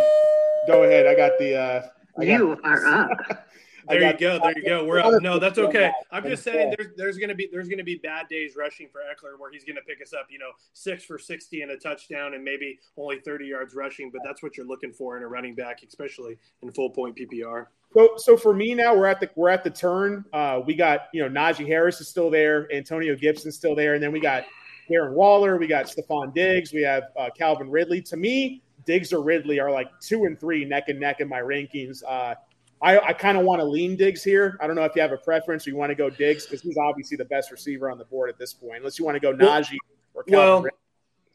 go 0.66 0.84
ahead. 0.84 1.06
I 1.06 1.14
got 1.14 1.38
the. 1.38 1.56
Uh, 1.56 1.88
I 2.18 2.22
you 2.24 2.56
got, 2.56 2.64
are 2.64 2.86
up. 2.86 3.48
there 3.88 4.02
you 4.02 4.18
go. 4.18 4.38
There 4.38 4.52
you 4.56 4.64
go. 4.64 4.84
We're 4.84 5.00
up. 5.00 5.22
No, 5.22 5.38
that's 5.38 5.58
okay. 5.58 5.90
I'm 6.10 6.24
just 6.24 6.42
saying 6.42 6.74
there's 6.76 6.90
there's 6.96 7.18
gonna 7.18 7.34
be 7.34 7.48
there's 7.50 7.68
gonna 7.68 7.84
be 7.84 7.96
bad 7.96 8.28
days 8.28 8.54
rushing 8.56 8.88
for 8.88 9.00
Ekeler 9.00 9.38
where 9.38 9.50
he's 9.50 9.64
gonna 9.64 9.80
pick 9.86 10.00
us 10.02 10.12
up, 10.12 10.26
you 10.30 10.38
know, 10.38 10.50
six 10.72 11.04
for 11.04 11.18
sixty 11.18 11.62
and 11.62 11.70
a 11.70 11.76
touchdown 11.76 12.34
and 12.34 12.44
maybe 12.44 12.78
only 12.96 13.20
30 13.20 13.46
yards 13.46 13.74
rushing, 13.74 14.10
but 14.10 14.20
that's 14.24 14.42
what 14.42 14.56
you're 14.56 14.66
looking 14.66 14.92
for 14.92 15.16
in 15.16 15.22
a 15.22 15.28
running 15.28 15.54
back, 15.54 15.82
especially 15.86 16.38
in 16.62 16.72
full 16.72 16.90
point 16.90 17.16
PPR. 17.16 17.66
So, 17.94 18.14
so 18.16 18.36
for 18.36 18.54
me 18.54 18.74
now, 18.74 18.94
we're 18.94 19.06
at 19.06 19.20
the 19.20 19.30
we're 19.36 19.50
at 19.50 19.64
the 19.64 19.70
turn. 19.70 20.24
Uh, 20.32 20.60
we 20.64 20.74
got 20.74 21.08
you 21.12 21.22
know 21.22 21.28
Najee 21.28 21.66
Harris 21.66 22.00
is 22.00 22.08
still 22.08 22.30
there, 22.30 22.72
Antonio 22.72 23.16
Gibson's 23.16 23.56
still 23.56 23.74
there, 23.74 23.94
and 23.94 24.02
then 24.02 24.12
we 24.12 24.20
got 24.20 24.44
Darren 24.90 25.12
Waller, 25.12 25.56
we 25.56 25.66
got 25.66 25.86
Stefon 25.86 26.34
Diggs, 26.34 26.72
we 26.72 26.82
have 26.82 27.04
uh, 27.18 27.30
Calvin 27.36 27.70
Ridley. 27.70 28.02
To 28.02 28.16
me, 28.16 28.62
Diggs 28.84 29.12
or 29.12 29.22
Ridley 29.22 29.60
are 29.60 29.70
like 29.70 29.88
two 30.00 30.24
and 30.24 30.38
three 30.38 30.64
neck 30.64 30.88
and 30.88 30.98
neck 30.98 31.20
in 31.20 31.28
my 31.28 31.40
rankings. 31.40 32.02
Uh, 32.06 32.34
I, 32.80 32.98
I 32.98 33.12
kind 33.12 33.38
of 33.38 33.44
want 33.44 33.60
to 33.60 33.64
lean 33.64 33.96
Diggs 33.96 34.24
here. 34.24 34.58
I 34.60 34.66
don't 34.66 34.74
know 34.74 34.84
if 34.84 34.96
you 34.96 35.02
have 35.02 35.12
a 35.12 35.16
preference 35.16 35.66
or 35.66 35.70
you 35.70 35.76
want 35.76 35.90
to 35.90 35.94
go 35.94 36.10
Diggs 36.10 36.46
because 36.46 36.62
he's 36.62 36.76
obviously 36.76 37.16
the 37.16 37.24
best 37.24 37.52
receiver 37.52 37.90
on 37.90 37.96
the 37.98 38.04
board 38.04 38.28
at 38.28 38.38
this 38.38 38.52
point. 38.52 38.78
Unless 38.78 38.98
you 38.98 39.04
want 39.04 39.14
to 39.14 39.20
go 39.20 39.32
Najee 39.32 39.76
or 40.14 40.24
Calvin 40.24 40.38
well, 40.38 40.62
Ridley. 40.62 40.78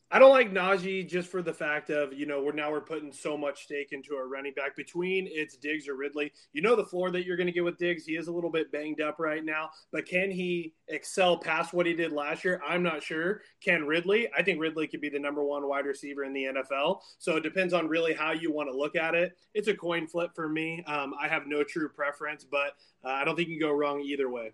I 0.10 0.20
don't 0.20 0.32
like 0.32 0.54
Najee 0.54 1.08
just 1.08 1.30
for 1.30 1.42
the 1.42 1.54
fact 1.54 1.90
of 1.90 2.14
you 2.14 2.26
know 2.26 2.42
we're 2.42 2.54
now 2.54 2.72
we're 2.72 2.80
putting 2.80 3.12
so 3.12 3.38
much 3.38 3.64
stake 3.64 3.90
into 3.92 4.16
our 4.16 4.30
running 4.30 4.54
back 4.54 4.74
between 4.74 5.28
it's 5.30 5.58
Diggs 5.58 5.88
or 5.90 5.96
Ridley. 5.96 6.32
You 6.54 6.62
know 6.62 6.78
the 6.78 6.86
floor 6.86 7.12
that 7.12 7.26
you're 7.26 7.36
going 7.36 7.48
to 7.48 7.54
get 7.54 7.66
with 7.66 7.78
Diggs. 7.78 8.06
He 8.06 8.16
is 8.16 8.30
a 8.30 8.32
little 8.32 8.50
bit 8.50 8.72
banged 8.72 9.02
up 9.02 9.20
right 9.20 9.44
now, 9.44 9.70
but 9.92 10.06
can 10.06 10.32
he 10.32 10.74
excel 10.88 11.38
past 11.38 11.74
what 11.74 11.86
he 11.86 11.94
did 11.94 12.14
last 12.14 12.46
year? 12.46 12.62
I'm 12.66 12.84
not 12.84 13.04
sure. 13.04 13.42
Can 13.62 13.86
Ridley? 13.86 14.30
I 14.38 14.44
think 14.44 14.62
Ridley 14.62 14.88
could 14.88 15.02
be 15.02 15.10
the 15.10 15.20
number 15.20 15.44
one 15.44 15.68
wide 15.68 15.86
receiver 15.86 16.24
in 16.24 16.32
the 16.32 16.46
NFL. 16.46 17.00
So 17.18 17.36
it 17.36 17.44
depends 17.44 17.74
on 17.74 17.90
really 17.90 18.14
how 18.14 18.32
you 18.32 18.54
want 18.54 18.70
to 18.72 18.78
look 18.78 18.96
at 18.96 19.14
it. 19.14 19.36
It's 19.54 19.68
a 19.68 19.76
coin 19.76 20.08
flip 20.08 20.32
for 20.34 20.48
me. 20.48 20.86
Um, 20.88 21.16
I 21.22 21.28
have 21.28 21.48
no 21.48 21.64
true 21.64 21.90
preference, 21.90 22.46
but 22.46 22.78
uh, 23.04 23.10
I 23.10 23.26
don't 23.26 23.36
think 23.36 23.50
you 23.50 23.60
can 23.60 23.68
go 23.68 23.76
wrong 23.76 24.00
either 24.00 24.30
way. 24.30 24.54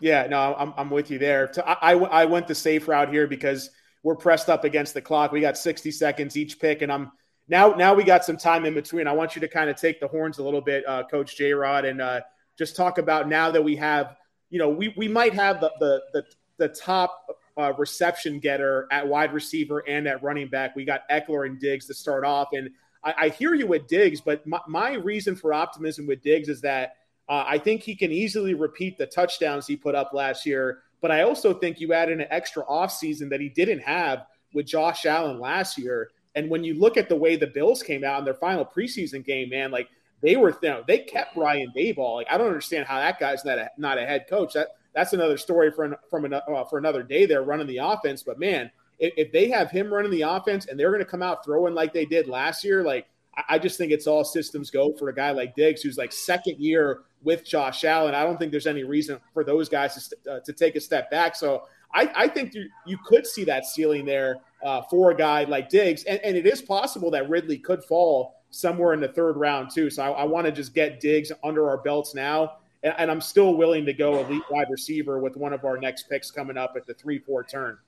Yeah, 0.00 0.26
no, 0.26 0.56
I'm, 0.58 0.74
I'm 0.76 0.90
with 0.90 1.10
you 1.12 1.18
there. 1.18 1.52
I, 1.64 1.76
I, 1.80 1.92
I 1.92 2.24
went 2.24 2.48
the 2.48 2.54
safe 2.54 2.88
route 2.88 3.12
here 3.12 3.28
because 3.28 3.70
we're 4.02 4.16
pressed 4.16 4.48
up 4.48 4.64
against 4.64 4.94
the 4.94 5.02
clock. 5.02 5.32
We 5.32 5.40
got 5.40 5.58
60 5.58 5.90
seconds 5.90 6.36
each 6.36 6.58
pick, 6.58 6.82
and 6.82 6.90
I'm 6.90 7.12
now 7.48 7.70
now 7.74 7.94
we 7.94 8.04
got 8.04 8.24
some 8.24 8.36
time 8.36 8.64
in 8.64 8.74
between. 8.74 9.06
I 9.06 9.12
want 9.12 9.34
you 9.34 9.40
to 9.40 9.48
kind 9.48 9.68
of 9.68 9.76
take 9.76 10.00
the 10.00 10.08
horns 10.08 10.38
a 10.38 10.42
little 10.42 10.60
bit, 10.60 10.84
uh, 10.86 11.04
Coach 11.10 11.36
J 11.36 11.52
Rod, 11.52 11.84
and 11.84 12.00
uh, 12.00 12.20
just 12.56 12.76
talk 12.76 12.98
about 12.98 13.28
now 13.28 13.50
that 13.50 13.62
we 13.62 13.76
have, 13.76 14.16
you 14.48 14.58
know, 14.58 14.68
we 14.68 14.94
we 14.96 15.08
might 15.08 15.34
have 15.34 15.60
the 15.60 15.72
the 15.80 16.02
the, 16.12 16.24
the 16.58 16.68
top 16.68 17.26
uh, 17.58 17.72
reception 17.76 18.38
getter 18.38 18.86
at 18.90 19.06
wide 19.06 19.32
receiver 19.32 19.82
and 19.86 20.06
at 20.06 20.22
running 20.22 20.48
back. 20.48 20.76
We 20.76 20.84
got 20.84 21.08
Ekeler 21.10 21.46
and 21.46 21.58
Diggs 21.58 21.86
to 21.86 21.94
start 21.94 22.24
off, 22.24 22.48
and 22.52 22.70
I, 23.04 23.14
I 23.18 23.28
hear 23.28 23.54
you 23.54 23.66
with 23.66 23.86
Diggs, 23.86 24.20
but 24.20 24.46
my, 24.46 24.60
my 24.68 24.94
reason 24.94 25.36
for 25.36 25.52
optimism 25.52 26.06
with 26.06 26.22
Diggs 26.22 26.48
is 26.48 26.60
that 26.62 26.94
uh, 27.28 27.44
I 27.46 27.58
think 27.58 27.82
he 27.82 27.94
can 27.94 28.10
easily 28.10 28.54
repeat 28.54 28.98
the 28.98 29.06
touchdowns 29.06 29.66
he 29.66 29.76
put 29.76 29.94
up 29.94 30.12
last 30.12 30.44
year 30.46 30.82
but 31.00 31.10
I 31.10 31.22
also 31.22 31.54
think 31.54 31.80
you 31.80 31.92
add 31.92 32.10
in 32.10 32.20
an 32.20 32.26
extra 32.30 32.64
offseason 32.64 33.30
that 33.30 33.40
he 33.40 33.48
didn't 33.48 33.80
have 33.80 34.26
with 34.52 34.66
Josh 34.66 35.06
Allen 35.06 35.40
last 35.40 35.78
year. 35.78 36.10
And 36.34 36.48
when 36.50 36.62
you 36.62 36.74
look 36.74 36.96
at 36.96 37.08
the 37.08 37.16
way 37.16 37.36
the 37.36 37.46
Bills 37.46 37.82
came 37.82 38.04
out 38.04 38.18
in 38.18 38.24
their 38.24 38.34
final 38.34 38.64
preseason 38.64 39.24
game, 39.24 39.50
man, 39.50 39.70
like 39.70 39.88
they 40.22 40.36
were, 40.36 40.56
you 40.62 40.68
know, 40.68 40.84
they 40.86 40.98
kept 40.98 41.34
Brian 41.34 41.72
Daboll. 41.76 42.16
Like 42.16 42.28
I 42.30 42.38
don't 42.38 42.48
understand 42.48 42.86
how 42.86 42.98
that 42.98 43.18
guy's 43.18 43.44
not 43.44 43.58
a, 43.58 43.70
not 43.78 43.98
a 43.98 44.06
head 44.06 44.26
coach. 44.28 44.52
That 44.54 44.68
that's 44.94 45.12
another 45.12 45.36
story 45.36 45.70
for 45.70 45.84
an, 45.84 45.94
from 46.08 46.24
an, 46.24 46.34
uh, 46.34 46.64
for 46.64 46.78
another 46.78 47.02
day. 47.02 47.26
They're 47.26 47.42
running 47.42 47.66
the 47.66 47.78
offense, 47.78 48.22
but 48.22 48.38
man, 48.38 48.70
if, 48.98 49.12
if 49.16 49.32
they 49.32 49.48
have 49.48 49.70
him 49.70 49.92
running 49.92 50.10
the 50.10 50.22
offense 50.22 50.66
and 50.66 50.78
they're 50.78 50.90
going 50.90 51.04
to 51.04 51.10
come 51.10 51.22
out 51.22 51.44
throwing 51.44 51.74
like 51.74 51.92
they 51.92 52.04
did 52.04 52.28
last 52.28 52.64
year, 52.64 52.84
like 52.84 53.06
I, 53.36 53.54
I 53.54 53.58
just 53.58 53.78
think 53.78 53.92
it's 53.92 54.06
all 54.06 54.24
systems 54.24 54.70
go 54.70 54.92
for 54.92 55.08
a 55.08 55.14
guy 55.14 55.30
like 55.30 55.54
Diggs, 55.54 55.82
who's 55.82 55.98
like 55.98 56.12
second 56.12 56.58
year 56.58 57.00
with 57.22 57.44
Josh 57.44 57.84
Allen. 57.84 58.14
I 58.14 58.24
don't 58.24 58.38
think 58.38 58.50
there's 58.50 58.66
any 58.66 58.84
reason 58.84 59.20
for 59.34 59.44
those 59.44 59.68
guys 59.68 60.08
to, 60.08 60.32
uh, 60.32 60.40
to 60.40 60.52
take 60.52 60.76
a 60.76 60.80
step 60.80 61.10
back. 61.10 61.36
So 61.36 61.64
I, 61.94 62.10
I 62.14 62.28
think 62.28 62.54
you, 62.54 62.68
you, 62.86 62.98
could 63.04 63.26
see 63.26 63.44
that 63.44 63.66
ceiling 63.66 64.04
there 64.04 64.36
uh, 64.64 64.82
for 64.82 65.10
a 65.10 65.16
guy 65.16 65.44
like 65.44 65.68
Diggs. 65.68 66.04
And, 66.04 66.20
and, 66.20 66.36
it 66.36 66.46
is 66.46 66.62
possible 66.62 67.10
that 67.10 67.28
Ridley 67.28 67.58
could 67.58 67.82
fall 67.84 68.36
somewhere 68.50 68.92
in 68.94 69.00
the 69.00 69.08
third 69.08 69.36
round, 69.36 69.70
too. 69.70 69.90
So 69.90 70.02
I, 70.02 70.22
I 70.22 70.24
want 70.24 70.46
to 70.46 70.52
just 70.52 70.74
get 70.74 71.00
Diggs 71.00 71.32
under 71.42 71.68
our 71.68 71.78
belts 71.78 72.14
now. 72.14 72.58
And, 72.82 72.94
and 72.96 73.10
I'm 73.10 73.20
still 73.20 73.54
willing 73.54 73.84
to 73.86 73.92
go 73.92 74.24
elite 74.24 74.42
wide 74.50 74.68
receiver 74.70 75.18
with 75.18 75.36
one 75.36 75.52
of 75.52 75.64
our 75.64 75.78
next 75.78 76.08
picks 76.08 76.30
coming 76.30 76.56
up 76.56 76.74
at 76.76 76.86
the 76.86 76.94
3 76.94 77.18
4 77.18 77.44
turn. 77.44 77.78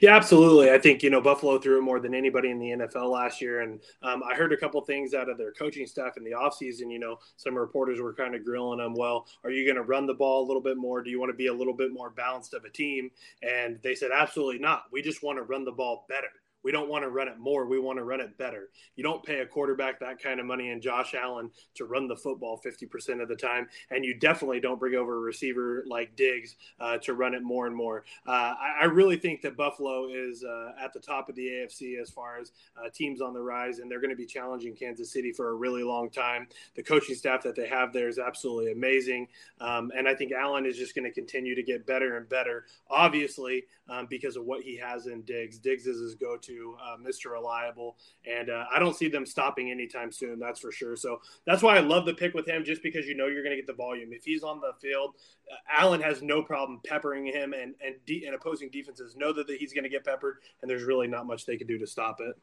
Yeah, 0.00 0.16
absolutely. 0.16 0.70
I 0.70 0.78
think 0.78 1.02
you 1.02 1.10
know 1.10 1.20
Buffalo 1.20 1.58
threw 1.58 1.80
more 1.80 2.00
than 2.00 2.14
anybody 2.14 2.50
in 2.50 2.58
the 2.58 2.70
NFL 2.70 3.10
last 3.10 3.40
year, 3.40 3.60
and 3.60 3.80
um, 4.02 4.22
I 4.22 4.34
heard 4.34 4.52
a 4.52 4.56
couple 4.56 4.80
things 4.82 5.14
out 5.14 5.28
of 5.28 5.38
their 5.38 5.52
coaching 5.52 5.86
staff 5.86 6.16
in 6.16 6.24
the 6.24 6.32
offseason. 6.32 6.90
You 6.90 6.98
know, 6.98 7.18
some 7.36 7.54
reporters 7.54 8.00
were 8.00 8.14
kind 8.14 8.34
of 8.34 8.44
grilling 8.44 8.78
them. 8.78 8.94
Well, 8.94 9.26
are 9.44 9.50
you 9.50 9.64
going 9.64 9.76
to 9.76 9.82
run 9.82 10.06
the 10.06 10.14
ball 10.14 10.44
a 10.44 10.46
little 10.46 10.62
bit 10.62 10.76
more? 10.76 11.02
Do 11.02 11.10
you 11.10 11.20
want 11.20 11.30
to 11.30 11.36
be 11.36 11.48
a 11.48 11.54
little 11.54 11.74
bit 11.74 11.92
more 11.92 12.10
balanced 12.10 12.54
of 12.54 12.64
a 12.64 12.70
team? 12.70 13.10
And 13.42 13.78
they 13.82 13.94
said, 13.94 14.10
absolutely 14.12 14.58
not. 14.58 14.84
We 14.92 15.02
just 15.02 15.22
want 15.22 15.38
to 15.38 15.42
run 15.42 15.64
the 15.64 15.72
ball 15.72 16.06
better. 16.08 16.28
We 16.66 16.72
don't 16.72 16.88
want 16.88 17.04
to 17.04 17.10
run 17.10 17.28
it 17.28 17.38
more. 17.38 17.64
We 17.64 17.78
want 17.78 17.96
to 18.00 18.02
run 18.02 18.20
it 18.20 18.36
better. 18.38 18.70
You 18.96 19.04
don't 19.04 19.22
pay 19.22 19.38
a 19.38 19.46
quarterback 19.46 20.00
that 20.00 20.20
kind 20.20 20.40
of 20.40 20.46
money 20.46 20.70
and 20.70 20.82
Josh 20.82 21.14
Allen 21.14 21.48
to 21.76 21.84
run 21.84 22.08
the 22.08 22.16
football 22.16 22.60
50% 22.60 23.22
of 23.22 23.28
the 23.28 23.36
time. 23.36 23.68
And 23.92 24.04
you 24.04 24.18
definitely 24.18 24.58
don't 24.58 24.80
bring 24.80 24.96
over 24.96 25.14
a 25.14 25.20
receiver 25.20 25.84
like 25.86 26.16
Diggs 26.16 26.56
uh, 26.80 26.98
to 26.98 27.14
run 27.14 27.34
it 27.34 27.44
more 27.44 27.68
and 27.68 27.76
more. 27.76 28.04
Uh, 28.26 28.54
I, 28.60 28.78
I, 28.80 28.84
really 28.86 29.16
think 29.16 29.42
that 29.42 29.56
Buffalo 29.56 30.08
is 30.08 30.42
uh, 30.42 30.72
at 30.82 30.92
the 30.92 30.98
top 30.98 31.28
of 31.28 31.36
the 31.36 31.46
AFC 31.46 32.02
as 32.02 32.10
far 32.10 32.40
as 32.40 32.50
uh, 32.76 32.88
teams 32.92 33.20
on 33.20 33.32
the 33.32 33.40
rise, 33.40 33.78
and 33.78 33.88
they're 33.88 34.00
going 34.00 34.10
to 34.10 34.16
be 34.16 34.26
challenging 34.26 34.74
Kansas 34.74 35.12
City 35.12 35.30
for 35.30 35.50
a 35.50 35.54
really 35.54 35.84
long 35.84 36.10
time. 36.10 36.48
The 36.74 36.82
coaching 36.82 37.14
staff 37.14 37.44
that 37.44 37.54
they 37.54 37.68
have 37.68 37.92
there 37.92 38.08
is 38.08 38.18
absolutely 38.18 38.72
amazing. 38.72 39.28
Um, 39.60 39.92
and 39.96 40.08
I 40.08 40.16
think 40.16 40.32
Allen 40.32 40.66
is 40.66 40.76
just 40.76 40.96
going 40.96 41.04
to 41.04 41.12
continue 41.12 41.54
to 41.54 41.62
get 41.62 41.86
better 41.86 42.16
and 42.16 42.28
better, 42.28 42.64
obviously, 42.90 43.66
um, 43.88 44.08
because 44.10 44.34
of 44.34 44.44
what 44.44 44.62
he 44.62 44.76
has 44.78 45.06
in 45.06 45.22
Diggs. 45.22 45.58
Diggs 45.58 45.86
is 45.86 46.00
his 46.00 46.16
go 46.16 46.36
to 46.36 46.55
to, 46.56 46.76
uh, 46.82 46.96
Mr. 46.96 47.32
Reliable. 47.32 47.96
And 48.26 48.50
uh, 48.50 48.64
I 48.74 48.78
don't 48.78 48.96
see 48.96 49.08
them 49.08 49.26
stopping 49.26 49.70
anytime 49.70 50.10
soon, 50.10 50.38
that's 50.38 50.60
for 50.60 50.72
sure. 50.72 50.96
So 50.96 51.20
that's 51.46 51.62
why 51.62 51.76
I 51.76 51.80
love 51.80 52.06
the 52.06 52.14
pick 52.14 52.34
with 52.34 52.46
him, 52.46 52.64
just 52.64 52.82
because 52.82 53.06
you 53.06 53.16
know 53.16 53.26
you're 53.26 53.42
going 53.42 53.54
to 53.54 53.56
get 53.56 53.66
the 53.66 53.74
volume. 53.74 54.12
If 54.12 54.24
he's 54.24 54.42
on 54.42 54.60
the 54.60 54.72
field, 54.80 55.14
uh, 55.50 55.56
Allen 55.80 56.00
has 56.00 56.22
no 56.22 56.42
problem 56.42 56.80
peppering 56.84 57.26
him, 57.26 57.52
and 57.52 57.74
and, 57.84 57.94
de- 58.06 58.26
and 58.26 58.34
opposing 58.34 58.70
defenses 58.70 59.16
know 59.16 59.32
that 59.32 59.48
he's 59.48 59.72
going 59.72 59.84
to 59.84 59.90
get 59.90 60.04
peppered, 60.04 60.36
and 60.62 60.70
there's 60.70 60.84
really 60.84 61.06
not 61.06 61.26
much 61.26 61.46
they 61.46 61.56
can 61.56 61.66
do 61.66 61.78
to 61.78 61.86
stop 61.86 62.18
it. 62.20 62.36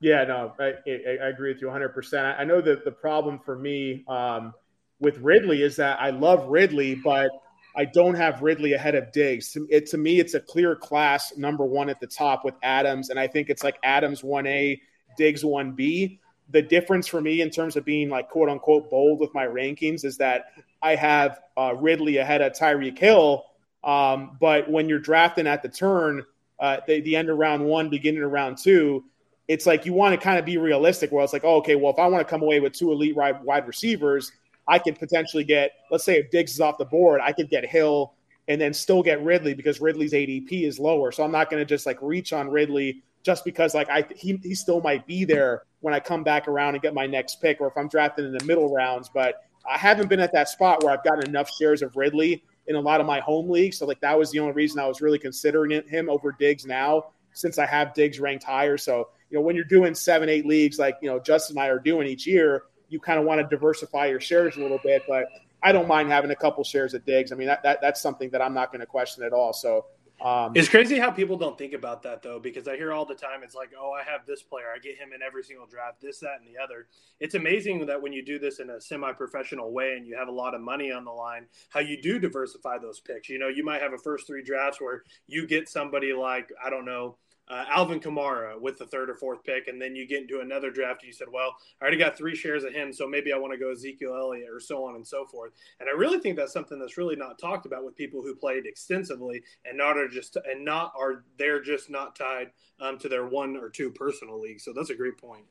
Yeah, 0.00 0.24
no, 0.24 0.54
I, 0.58 0.72
I, 0.86 1.28
agree 1.28 1.52
with 1.52 1.60
you 1.60 1.68
100%. 1.68 2.40
I 2.40 2.42
know 2.44 2.62
that 2.62 2.86
the 2.86 2.90
problem 2.90 3.38
for 3.38 3.58
me 3.58 4.02
um, 4.08 4.54
with 4.98 5.18
Ridley 5.18 5.62
is 5.62 5.76
that 5.76 6.00
I 6.00 6.08
love 6.08 6.48
Ridley, 6.48 6.94
but 6.94 7.30
I 7.76 7.84
don't 7.84 8.14
have 8.14 8.42
Ridley 8.42 8.72
ahead 8.72 8.94
of 8.94 9.12
Diggs. 9.12 9.52
To, 9.52 9.66
it, 9.70 9.86
to 9.90 9.98
me, 9.98 10.18
it's 10.18 10.34
a 10.34 10.40
clear 10.40 10.74
class 10.74 11.36
number 11.36 11.64
one 11.64 11.88
at 11.88 12.00
the 12.00 12.06
top 12.06 12.44
with 12.44 12.54
Adams, 12.62 13.10
and 13.10 13.18
I 13.18 13.26
think 13.26 13.48
it's 13.50 13.62
like 13.62 13.78
Adams 13.82 14.22
1A, 14.22 14.80
Diggs 15.16 15.42
1B. 15.44 16.18
The 16.50 16.62
difference 16.62 17.06
for 17.06 17.20
me 17.20 17.42
in 17.42 17.50
terms 17.50 17.76
of 17.76 17.84
being 17.84 18.08
like 18.08 18.28
quote 18.28 18.48
unquote 18.48 18.90
bold 18.90 19.20
with 19.20 19.32
my 19.34 19.46
rankings 19.46 20.04
is 20.04 20.16
that 20.16 20.46
I 20.82 20.96
have 20.96 21.40
uh, 21.56 21.74
Ridley 21.76 22.16
ahead 22.16 22.40
of 22.40 22.52
Tyreek 22.52 22.98
Hill. 22.98 23.44
Um, 23.84 24.36
but 24.40 24.68
when 24.68 24.88
you're 24.88 24.98
drafting 24.98 25.46
at 25.46 25.62
the 25.62 25.68
turn, 25.68 26.24
uh, 26.58 26.78
the, 26.86 27.00
the 27.02 27.14
end 27.14 27.30
of 27.30 27.38
round 27.38 27.64
one, 27.64 27.88
beginning 27.88 28.22
of 28.22 28.32
round 28.32 28.58
two, 28.58 29.04
it's 29.46 29.66
like 29.66 29.86
you 29.86 29.92
want 29.92 30.12
to 30.12 30.22
kind 30.22 30.38
of 30.38 30.44
be 30.44 30.58
realistic. 30.58 31.12
Where 31.12 31.22
it's 31.22 31.32
like, 31.32 31.44
oh, 31.44 31.56
okay, 31.56 31.76
well, 31.76 31.92
if 31.92 31.98
I 31.98 32.06
want 32.06 32.26
to 32.26 32.30
come 32.30 32.42
away 32.42 32.60
with 32.60 32.72
two 32.72 32.92
elite 32.92 33.16
wide 33.16 33.66
receivers, 33.66 34.32
I 34.70 34.78
could 34.78 34.98
potentially 34.98 35.42
get, 35.42 35.72
let's 35.90 36.04
say, 36.04 36.16
if 36.18 36.30
Diggs 36.30 36.52
is 36.52 36.60
off 36.60 36.78
the 36.78 36.84
board, 36.84 37.20
I 37.22 37.32
could 37.32 37.50
get 37.50 37.66
Hill 37.66 38.14
and 38.46 38.60
then 38.60 38.72
still 38.72 39.02
get 39.02 39.22
Ridley 39.22 39.52
because 39.52 39.80
Ridley's 39.80 40.12
ADP 40.12 40.62
is 40.62 40.78
lower. 40.78 41.10
So 41.10 41.24
I'm 41.24 41.32
not 41.32 41.50
going 41.50 41.60
to 41.60 41.64
just 41.64 41.86
like 41.86 41.98
reach 42.00 42.32
on 42.32 42.48
Ridley 42.48 43.02
just 43.24 43.44
because 43.44 43.74
like 43.74 43.90
I 43.90 44.06
he 44.16 44.38
he 44.42 44.54
still 44.54 44.80
might 44.80 45.06
be 45.08 45.24
there 45.24 45.64
when 45.80 45.92
I 45.92 45.98
come 45.98 46.22
back 46.22 46.46
around 46.46 46.74
and 46.74 46.82
get 46.82 46.94
my 46.94 47.06
next 47.06 47.42
pick, 47.42 47.60
or 47.60 47.66
if 47.66 47.76
I'm 47.76 47.88
drafted 47.88 48.26
in 48.26 48.32
the 48.32 48.44
middle 48.44 48.72
rounds. 48.72 49.10
But 49.12 49.42
I 49.68 49.76
haven't 49.76 50.08
been 50.08 50.20
at 50.20 50.32
that 50.32 50.48
spot 50.48 50.84
where 50.84 50.92
I've 50.92 51.04
gotten 51.04 51.28
enough 51.28 51.50
shares 51.50 51.82
of 51.82 51.96
Ridley 51.96 52.42
in 52.68 52.76
a 52.76 52.80
lot 52.80 53.00
of 53.00 53.06
my 53.06 53.18
home 53.18 53.50
leagues. 53.50 53.78
So 53.78 53.86
like 53.86 54.00
that 54.00 54.16
was 54.16 54.30
the 54.30 54.38
only 54.38 54.52
reason 54.52 54.78
I 54.78 54.86
was 54.86 55.00
really 55.00 55.18
considering 55.18 55.82
him 55.88 56.08
over 56.08 56.34
Diggs 56.38 56.64
now, 56.64 57.06
since 57.32 57.58
I 57.58 57.66
have 57.66 57.92
Diggs 57.92 58.20
ranked 58.20 58.44
higher. 58.44 58.78
So 58.78 59.08
you 59.30 59.38
know, 59.38 59.42
when 59.42 59.56
you're 59.56 59.64
doing 59.64 59.94
seven, 59.94 60.28
eight 60.28 60.46
leagues 60.46 60.78
like, 60.78 60.96
you 61.02 61.08
know, 61.10 61.18
Justin 61.18 61.56
and 61.56 61.64
I 61.64 61.68
are 61.68 61.78
doing 61.78 62.06
each 62.06 62.26
year, 62.26 62.64
you 62.90 63.00
kind 63.00 63.18
of 63.18 63.24
want 63.24 63.40
to 63.40 63.46
diversify 63.46 64.06
your 64.06 64.20
shares 64.20 64.56
a 64.56 64.60
little 64.60 64.80
bit. 64.82 65.02
But 65.08 65.28
I 65.62 65.72
don't 65.72 65.88
mind 65.88 66.10
having 66.10 66.30
a 66.30 66.36
couple 66.36 66.62
shares 66.64 66.94
at 66.94 67.06
Diggs. 67.06 67.32
I 67.32 67.36
mean, 67.36 67.46
that, 67.46 67.62
that 67.62 67.80
that's 67.80 68.00
something 68.00 68.30
that 68.30 68.42
I'm 68.42 68.54
not 68.54 68.70
going 68.70 68.80
to 68.80 68.86
question 68.86 69.24
at 69.24 69.32
all. 69.32 69.52
So 69.52 69.86
um, 70.22 70.52
it's 70.54 70.68
crazy 70.68 70.98
how 70.98 71.10
people 71.10 71.38
don't 71.38 71.56
think 71.56 71.72
about 71.72 72.02
that 72.02 72.22
though, 72.22 72.38
because 72.38 72.68
I 72.68 72.76
hear 72.76 72.92
all 72.92 73.06
the 73.06 73.14
time 73.14 73.42
it's 73.42 73.54
like, 73.54 73.70
oh, 73.78 73.92
I 73.92 74.02
have 74.02 74.26
this 74.26 74.42
player, 74.42 74.66
I 74.74 74.78
get 74.78 74.98
him 74.98 75.12
in 75.14 75.22
every 75.22 75.42
single 75.42 75.66
draft, 75.66 76.00
this, 76.02 76.18
that, 76.20 76.36
and 76.38 76.46
the 76.46 76.62
other. 76.62 76.88
It's 77.20 77.34
amazing 77.34 77.86
that 77.86 78.00
when 78.00 78.12
you 78.12 78.22
do 78.22 78.38
this 78.38 78.60
in 78.60 78.68
a 78.68 78.80
semi-professional 78.80 79.72
way 79.72 79.94
and 79.96 80.06
you 80.06 80.16
have 80.16 80.28
a 80.28 80.32
lot 80.32 80.54
of 80.54 80.60
money 80.60 80.92
on 80.92 81.04
the 81.06 81.10
line, 81.10 81.46
how 81.70 81.80
you 81.80 82.00
do 82.02 82.18
diversify 82.18 82.76
those 82.76 83.00
picks. 83.00 83.30
You 83.30 83.38
know, 83.38 83.48
you 83.48 83.64
might 83.64 83.80
have 83.80 83.94
a 83.94 83.98
first 83.98 84.26
three 84.26 84.42
drafts 84.42 84.78
where 84.78 85.04
you 85.26 85.46
get 85.46 85.70
somebody 85.70 86.12
like 86.12 86.50
I 86.62 86.68
don't 86.68 86.84
know 86.84 87.16
uh, 87.50 87.64
Alvin 87.68 87.98
Kamara 87.98 88.58
with 88.60 88.78
the 88.78 88.86
third 88.86 89.10
or 89.10 89.14
fourth 89.14 89.42
pick, 89.42 89.66
and 89.66 89.82
then 89.82 89.96
you 89.96 90.06
get 90.06 90.22
into 90.22 90.40
another 90.40 90.70
draft 90.70 91.02
and 91.02 91.08
you 91.08 91.12
said, 91.12 91.26
well, 91.32 91.56
I 91.80 91.82
already 91.82 91.96
got 91.96 92.16
three 92.16 92.36
shares 92.36 92.62
of 92.62 92.72
him, 92.72 92.92
so 92.92 93.08
maybe 93.08 93.32
I 93.32 93.38
want 93.38 93.52
to 93.52 93.58
go 93.58 93.72
Ezekiel 93.72 94.14
Elliott 94.14 94.48
or 94.48 94.60
so 94.60 94.84
on 94.84 94.94
and 94.94 95.06
so 95.06 95.26
forth. 95.26 95.52
And 95.80 95.88
I 95.88 95.92
really 95.92 96.20
think 96.20 96.36
that's 96.36 96.52
something 96.52 96.78
that's 96.78 96.96
really 96.96 97.16
not 97.16 97.40
talked 97.40 97.66
about 97.66 97.84
with 97.84 97.96
people 97.96 98.22
who 98.22 98.36
played 98.36 98.66
extensively 98.66 99.42
and 99.64 99.76
not 99.76 99.96
are 99.96 100.08
just 100.08 100.36
and 100.36 100.64
not 100.64 100.92
are 100.96 101.24
they're 101.38 101.60
just 101.60 101.90
not 101.90 102.14
tied 102.14 102.52
um, 102.80 102.98
to 102.98 103.08
their 103.08 103.26
one 103.26 103.56
or 103.56 103.68
two 103.68 103.90
personal 103.90 104.40
leagues. 104.40 104.64
So 104.64 104.72
that's 104.72 104.90
a 104.90 104.94
great 104.94 105.18
point. 105.18 105.44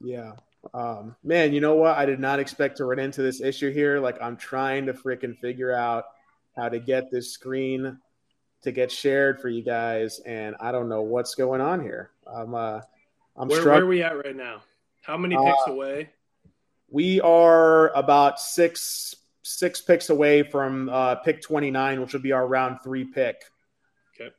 Yeah. 0.00 0.34
Um, 0.74 1.16
man, 1.24 1.52
you 1.52 1.60
know 1.60 1.74
what? 1.74 1.96
I 1.96 2.06
did 2.06 2.20
not 2.20 2.38
expect 2.38 2.76
to 2.76 2.84
run 2.84 3.00
into 3.00 3.22
this 3.22 3.40
issue 3.40 3.72
here. 3.72 3.98
Like 3.98 4.20
I'm 4.22 4.36
trying 4.36 4.86
to 4.86 4.92
freaking 4.92 5.36
figure 5.38 5.72
out 5.72 6.04
how 6.56 6.68
to 6.68 6.78
get 6.78 7.10
this 7.10 7.32
screen 7.32 7.98
to 8.62 8.72
get 8.72 8.90
shared 8.90 9.40
for 9.40 9.48
you 9.48 9.62
guys, 9.62 10.20
and 10.20 10.56
I 10.60 10.72
don't 10.72 10.88
know 10.88 11.02
what's 11.02 11.34
going 11.34 11.60
on 11.60 11.80
here. 11.80 12.10
I'm 12.26 12.54
uh, 12.54 12.80
I'm 13.36 13.48
where, 13.48 13.64
where 13.64 13.82
are 13.82 13.86
we 13.86 14.02
at 14.02 14.16
right 14.24 14.36
now? 14.36 14.62
How 15.02 15.16
many 15.16 15.36
picks 15.36 15.68
uh, 15.68 15.72
away? 15.72 16.10
We 16.90 17.20
are 17.20 17.90
about 17.96 18.40
six 18.40 19.14
six 19.42 19.80
picks 19.80 20.10
away 20.10 20.42
from 20.42 20.88
uh, 20.90 21.16
pick 21.16 21.40
29, 21.40 22.00
which 22.00 22.12
will 22.12 22.20
be 22.20 22.32
our 22.32 22.46
round 22.46 22.78
three 22.82 23.04
pick. 23.04 23.44
Okay. 24.14 24.30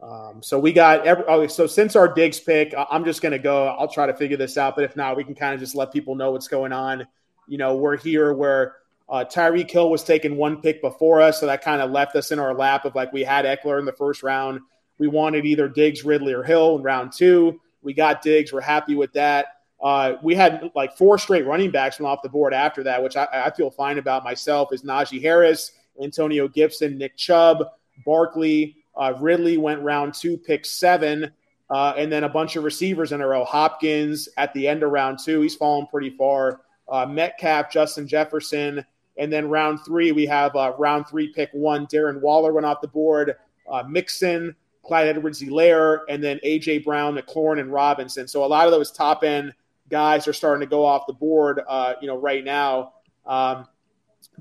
Um, 0.00 0.42
so 0.42 0.58
we 0.58 0.72
got 0.72 1.06
every. 1.06 1.24
Oh, 1.26 1.46
so 1.46 1.66
since 1.66 1.96
our 1.96 2.12
Diggs 2.12 2.38
pick, 2.38 2.74
I'm 2.90 3.04
just 3.04 3.22
going 3.22 3.32
to 3.32 3.38
go. 3.38 3.68
I'll 3.68 3.88
try 3.88 4.06
to 4.06 4.14
figure 4.14 4.36
this 4.36 4.56
out, 4.56 4.76
but 4.76 4.84
if 4.84 4.96
not, 4.96 5.16
we 5.16 5.24
can 5.24 5.34
kind 5.34 5.54
of 5.54 5.60
just 5.60 5.74
let 5.74 5.92
people 5.92 6.14
know 6.14 6.30
what's 6.30 6.48
going 6.48 6.72
on. 6.72 7.06
You 7.48 7.58
know, 7.58 7.76
we're 7.76 7.96
here 7.96 8.32
where 8.32 8.76
uh, 9.08 9.24
Tyreek 9.24 9.70
Hill 9.70 9.90
was 9.90 10.02
taken 10.02 10.36
one 10.36 10.60
pick 10.60 10.80
before 10.80 11.20
us, 11.20 11.40
so 11.40 11.46
that 11.46 11.62
kind 11.62 11.80
of 11.80 11.90
left 11.90 12.16
us 12.16 12.32
in 12.32 12.38
our 12.38 12.54
lap 12.54 12.84
of 12.84 12.94
like 12.94 13.12
we 13.12 13.22
had 13.22 13.44
Ekeler 13.44 13.78
in 13.78 13.84
the 13.84 13.92
first 13.92 14.22
round. 14.22 14.60
We 14.98 15.08
wanted 15.08 15.44
either 15.44 15.68
Diggs, 15.68 16.04
Ridley, 16.04 16.32
or 16.32 16.42
Hill 16.42 16.76
in 16.76 16.82
round 16.82 17.12
two. 17.12 17.60
We 17.82 17.94
got 17.94 18.22
Diggs. 18.22 18.52
We're 18.52 18.62
happy 18.62 18.94
with 18.94 19.12
that. 19.12 19.46
Uh, 19.80 20.14
we 20.22 20.34
had 20.34 20.70
like 20.74 20.96
four 20.96 21.18
straight 21.18 21.46
running 21.46 21.70
backs 21.70 21.96
from 21.96 22.06
off 22.06 22.22
the 22.22 22.28
board 22.28 22.54
after 22.54 22.82
that, 22.82 23.02
which 23.02 23.16
I, 23.16 23.28
I 23.32 23.50
feel 23.50 23.70
fine 23.70 23.98
about 23.98 24.24
myself. 24.24 24.72
Is 24.72 24.82
Najee 24.82 25.22
Harris, 25.22 25.72
Antonio 26.02 26.48
Gibson, 26.48 26.98
Nick 26.98 27.16
Chubb, 27.16 27.62
Barkley, 28.04 28.76
uh, 28.96 29.12
Ridley 29.20 29.58
went 29.58 29.82
round 29.82 30.14
two, 30.14 30.36
pick 30.36 30.64
seven, 30.64 31.30
uh, 31.70 31.92
and 31.96 32.10
then 32.10 32.24
a 32.24 32.28
bunch 32.28 32.56
of 32.56 32.64
receivers 32.64 33.12
in 33.12 33.20
a 33.20 33.26
row. 33.26 33.44
Hopkins 33.44 34.28
at 34.36 34.52
the 34.54 34.66
end 34.66 34.82
of 34.82 34.90
round 34.90 35.18
two, 35.22 35.42
he's 35.42 35.54
fallen 35.54 35.86
pretty 35.86 36.10
far. 36.10 36.62
Uh, 36.88 37.04
Metcalf, 37.04 37.70
Justin 37.70 38.08
Jefferson, 38.08 38.84
and 39.18 39.32
then 39.32 39.48
round 39.48 39.80
three, 39.84 40.12
we 40.12 40.26
have 40.26 40.54
uh, 40.56 40.72
round 40.78 41.06
three, 41.08 41.32
pick 41.32 41.50
one. 41.52 41.86
Darren 41.86 42.20
Waller 42.20 42.52
went 42.52 42.66
off 42.66 42.80
the 42.80 42.88
board. 42.88 43.36
Uh, 43.70 43.82
Mixon, 43.88 44.54
Clyde 44.84 45.08
Edwards 45.08 45.42
Helaire, 45.42 46.00
and 46.08 46.22
then 46.22 46.38
A.J. 46.42 46.78
Brown, 46.78 47.16
McLaurin, 47.16 47.60
and 47.60 47.72
Robinson. 47.72 48.28
So 48.28 48.44
a 48.44 48.46
lot 48.46 48.66
of 48.66 48.72
those 48.72 48.92
top 48.92 49.24
end 49.24 49.52
guys 49.88 50.28
are 50.28 50.32
starting 50.32 50.60
to 50.60 50.70
go 50.70 50.84
off 50.84 51.06
the 51.06 51.12
board, 51.12 51.60
uh, 51.66 51.94
you 52.00 52.06
know, 52.06 52.16
right 52.16 52.44
now. 52.44 52.92
Um, 53.24 53.66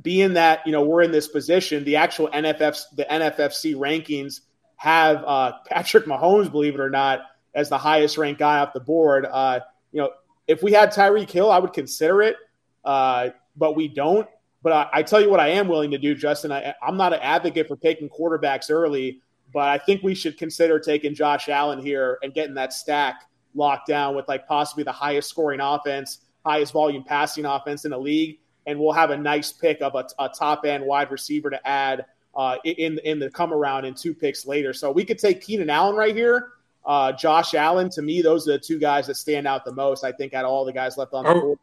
being 0.02 0.34
that, 0.34 0.66
you 0.66 0.72
know, 0.72 0.84
we're 0.84 1.02
in 1.02 1.12
this 1.12 1.28
position, 1.28 1.84
the 1.84 1.96
actual 1.96 2.28
NFF, 2.30 2.84
the 2.96 3.06
NFFC 3.06 3.76
rankings 3.76 4.42
have 4.78 5.24
uh, 5.26 5.54
Patrick 5.66 6.06
Mahomes, 6.06 6.52
believe 6.52 6.76
it 6.76 6.82
or 6.82 6.90
not, 6.90 7.22
as 7.54 7.70
the 7.70 7.78
highest 7.78 8.18
ranked 8.18 8.40
guy 8.40 8.60
off 8.60 8.74
the 8.74 8.80
board. 8.80 9.26
Uh, 9.30 9.62
you 9.92 10.02
know, 10.02 10.12
if 10.48 10.62
we 10.62 10.72
had 10.72 10.92
Tyreek 10.92 11.32
Hill, 11.32 11.50
I 11.50 11.60
would 11.60 11.74
consider 11.74 12.22
it, 12.22 12.36
uh, 12.84 13.30
but 13.56 13.76
we 13.76 13.88
don't. 13.88 14.28
But 14.66 14.74
I, 14.74 14.90
I, 14.94 15.04
tell 15.04 15.22
you 15.22 15.30
what, 15.30 15.40
I 15.40 15.50
am 15.50 15.68
willing 15.68 15.92
to 15.92 16.00
do, 16.00 16.16
Justin. 16.16 16.52
I, 16.52 16.74
I'm 16.82 16.98
not 16.98 17.14
an 17.14 17.20
advocate 17.22 17.68
for 17.68 17.76
taking 17.76 18.10
quarterbacks 18.10 18.72
early, 18.72 19.20
but 19.54 19.68
I 19.68 19.78
think 19.78 20.02
we 20.02 20.16
should 20.16 20.40
consider 20.40 20.80
taking 20.80 21.14
Josh 21.14 21.50
Allen 21.50 21.78
here 21.78 22.18
and 22.24 22.34
getting 22.34 22.56
that 22.56 22.74
stack 22.74 23.26
locked 23.54 23.88
down 23.88 24.16
with 24.16 24.28
like 24.28 24.48
possibly 24.48 24.84
the 24.84 24.92
highest 24.92 25.30
scoring 25.30 25.60
offense, 25.60 26.22
highest 26.44 26.74
volume 26.74 27.04
passing 27.04 27.46
offense 27.46 27.86
in 27.86 27.92
the 27.92 27.98
league, 28.00 28.40
and 28.66 28.80
we'll 28.80 28.92
have 28.92 29.12
a 29.12 29.18
nice 29.18 29.54
pick 29.54 29.82
of 29.82 29.94
a, 29.94 30.08
a 30.18 30.30
top 30.30 30.66
end 30.66 30.84
wide 30.84 31.12
receiver 31.12 31.52
to 31.52 31.68
add 31.68 32.04
uh, 32.36 32.58
in 32.64 32.98
in 33.04 33.20
the 33.20 33.30
come 33.30 33.54
around 33.54 33.86
in 33.86 33.94
two 33.94 34.16
picks 34.16 34.48
later. 34.48 34.74
So 34.74 34.92
we 34.92 35.06
could 35.06 35.20
take 35.20 35.42
Keenan 35.42 35.70
Allen 35.70 35.96
right 35.96 36.16
here. 36.16 36.54
Uh, 36.84 37.12
Josh 37.12 37.54
Allen, 37.54 37.92
to 37.92 38.02
me, 38.02 38.24
those 38.24 38.48
are 38.48 38.54
the 38.54 38.60
two 38.60 38.80
guys 38.80 39.06
that 39.06 39.18
stand 39.18 39.46
out 39.46 39.64
the 39.64 39.76
most. 39.76 40.04
I 40.04 40.12
think 40.12 40.34
out 40.34 40.44
of 40.44 40.50
all 40.50 40.66
the 40.66 40.74
guys 40.74 40.98
left 40.98 41.14
on 41.14 41.24
the 41.24 41.34
board. 41.36 41.60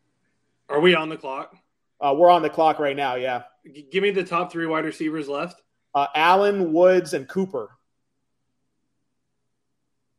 Are 0.69 0.79
we 0.79 0.95
on 0.95 1.09
the 1.09 1.17
clock? 1.17 1.57
Uh, 2.03 2.15
we're 2.15 2.31
on 2.31 2.43
the 2.43 2.51
clock 2.51 2.79
right 2.79 2.97
now. 2.97 3.15
Yeah. 3.15 3.43
G- 3.65 3.87
give 3.91 4.03
me 4.03 4.11
the 4.11 4.25
top 4.25 4.51
three 4.51 4.67
wide 4.67 4.85
receivers 4.85 5.29
left. 5.29 5.63
Uh, 5.95 6.07
Allen, 6.15 6.73
Woods, 6.73 7.15
and 7.15 7.29
Cooper. 7.29 7.71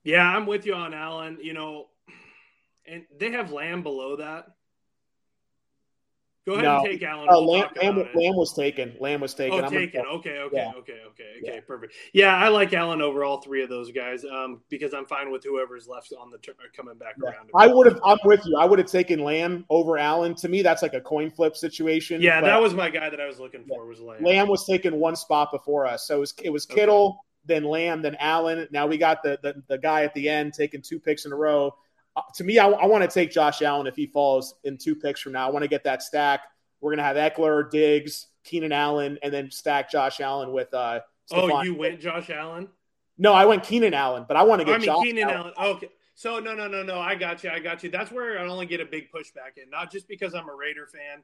Yeah, 0.04 0.24
I'm 0.24 0.46
with 0.46 0.66
you 0.66 0.76
on 0.76 0.94
Allen. 0.94 1.40
You 1.42 1.54
know, 1.54 1.88
and 2.86 3.04
they 3.18 3.32
have 3.32 3.52
Lamb 3.52 3.84
below 3.84 4.18
that. 4.18 4.48
Go 6.46 6.54
ahead 6.54 6.66
no. 6.66 6.78
and 6.78 6.86
take 6.86 7.04
Allen. 7.04 7.30
Uh, 7.30 7.34
we'll 7.36 7.46
Lamb, 7.48 7.70
Lamb, 7.82 7.98
Lamb, 8.16 8.36
was 8.36 8.54
taken. 8.54 8.98
Lamb 9.00 9.22
was 9.22 9.34
taken. 9.34 9.64
Oh, 9.64 9.70
taken. 9.70 10.02
Okay, 10.02 10.40
okay, 10.40 10.58
yeah. 10.58 10.72
okay, 10.76 10.94
okay, 10.94 11.02
okay. 11.10 11.36
Yeah. 11.42 11.60
Perfect. 11.66 11.94
Yeah, 12.12 12.36
I 12.36 12.50
like 12.50 12.74
Allen 12.74 13.02
over 13.02 13.24
all 13.24 13.42
three 13.42 13.64
of 13.64 13.70
those 13.70 13.94
guys 13.94 14.26
um, 14.26 14.60
because 14.68 14.94
I'm 14.94 15.06
fine 15.06 15.32
with 15.32 15.46
whoever's 15.46 15.88
left 15.88 16.12
on 16.20 16.32
the 16.32 16.38
coming 16.76 16.98
back 16.98 17.16
yeah. 17.24 17.30
around. 17.30 17.50
I 17.56 17.68
would 17.68 17.88
have. 17.88 17.98
I'm 18.04 18.18
with 18.26 18.46
you. 18.46 18.58
I 18.58 18.66
would 18.66 18.78
have 18.78 18.90
taken 18.90 19.20
Lamb 19.20 19.66
over 19.70 19.98
Allen. 19.98 20.36
To 20.36 20.50
me, 20.50 20.62
that's 20.62 20.82
like 20.82 20.94
a 20.94 21.02
coin 21.02 21.32
flip 21.32 21.56
situation. 21.56 22.22
Yeah, 22.22 22.42
that 22.42 22.62
was 22.62 22.74
my 22.74 22.90
guy 22.90 23.10
that 23.10 23.22
I 23.22 23.26
was 23.26 23.40
looking 23.40 23.64
for. 23.66 23.86
Was 23.86 24.02
Lamb. 24.02 24.24
Lamb 24.24 24.50
was 24.50 24.66
taken 24.66 24.98
one 24.98 25.16
spot 25.16 25.50
before 25.50 25.86
us, 25.86 26.08
so 26.08 26.18
it 26.18 26.20
was 26.20 26.34
it 26.44 26.50
was 26.50 26.66
Kittle, 26.66 27.08
okay. 27.08 27.54
then 27.54 27.64
Lamb, 27.64 28.02
then 28.02 28.18
Allen. 28.20 28.68
Now 28.70 28.86
we 28.86 28.98
got 28.98 29.24
the, 29.24 29.40
the 29.42 29.64
the 29.70 29.78
guy 29.78 30.04
at 30.04 30.14
the 30.14 30.28
end 30.28 30.54
taking 30.54 30.82
two 30.82 31.00
picks 31.00 31.26
in 31.26 31.32
a 31.32 31.38
row. 31.38 31.74
Uh, 32.16 32.22
to 32.36 32.44
me, 32.44 32.60
I, 32.60 32.68
I 32.68 32.86
want 32.86 33.04
to 33.04 33.10
take 33.10 33.32
Josh 33.32 33.62
Allen 33.62 33.88
if 33.88 33.96
he 33.96 34.06
falls 34.06 34.56
in 34.64 34.78
two 34.78 34.96
picks 34.96 35.20
from 35.20 35.32
now. 35.32 35.48
I 35.48 35.52
want 35.52 35.64
to 35.64 35.70
get 35.70 35.84
that 35.86 36.04
stack 36.04 36.42
we're 36.84 36.92
gonna 36.92 37.04
have 37.04 37.16
Ekeler, 37.16 37.72
Diggs, 37.72 38.28
Keenan 38.44 38.74
Allen, 38.74 39.18
and 39.24 39.34
then 39.34 39.50
stack 39.50 39.90
Josh 39.90 40.20
Allen 40.20 40.52
with. 40.52 40.72
uh 40.74 41.00
Oh, 41.32 41.64
you 41.64 41.74
went 41.74 42.02
Josh 42.02 42.30
Allen. 42.30 42.68
No, 43.18 43.32
I 43.32 43.46
went 43.46 43.64
Keenan 43.64 43.94
Allen, 43.94 44.26
but 44.28 44.36
I 44.36 44.44
want 44.44 44.60
to 44.60 44.66
get. 44.66 44.76
I 44.76 44.78
mean, 44.80 45.04
Keenan 45.04 45.30
Allen. 45.30 45.54
Allen. 45.58 45.76
Okay. 45.78 45.90
So 46.16 46.40
no, 46.40 46.54
no, 46.54 46.68
no, 46.68 46.84
no. 46.84 47.00
I 47.00 47.16
got 47.16 47.44
you. 47.44 47.50
I 47.50 47.60
got 47.60 47.82
you. 47.84 47.90
That's 47.90 48.12
where 48.12 48.38
I 48.38 48.46
only 48.46 48.66
get 48.66 48.82
a 48.82 48.86
big 48.86 49.10
pushback 49.10 49.58
in, 49.58 49.70
not 49.70 49.92
just 49.92 50.10
because 50.10 50.36
I'm 50.36 50.50
a 50.50 50.54
Raider 50.54 50.88
fan. 50.88 51.24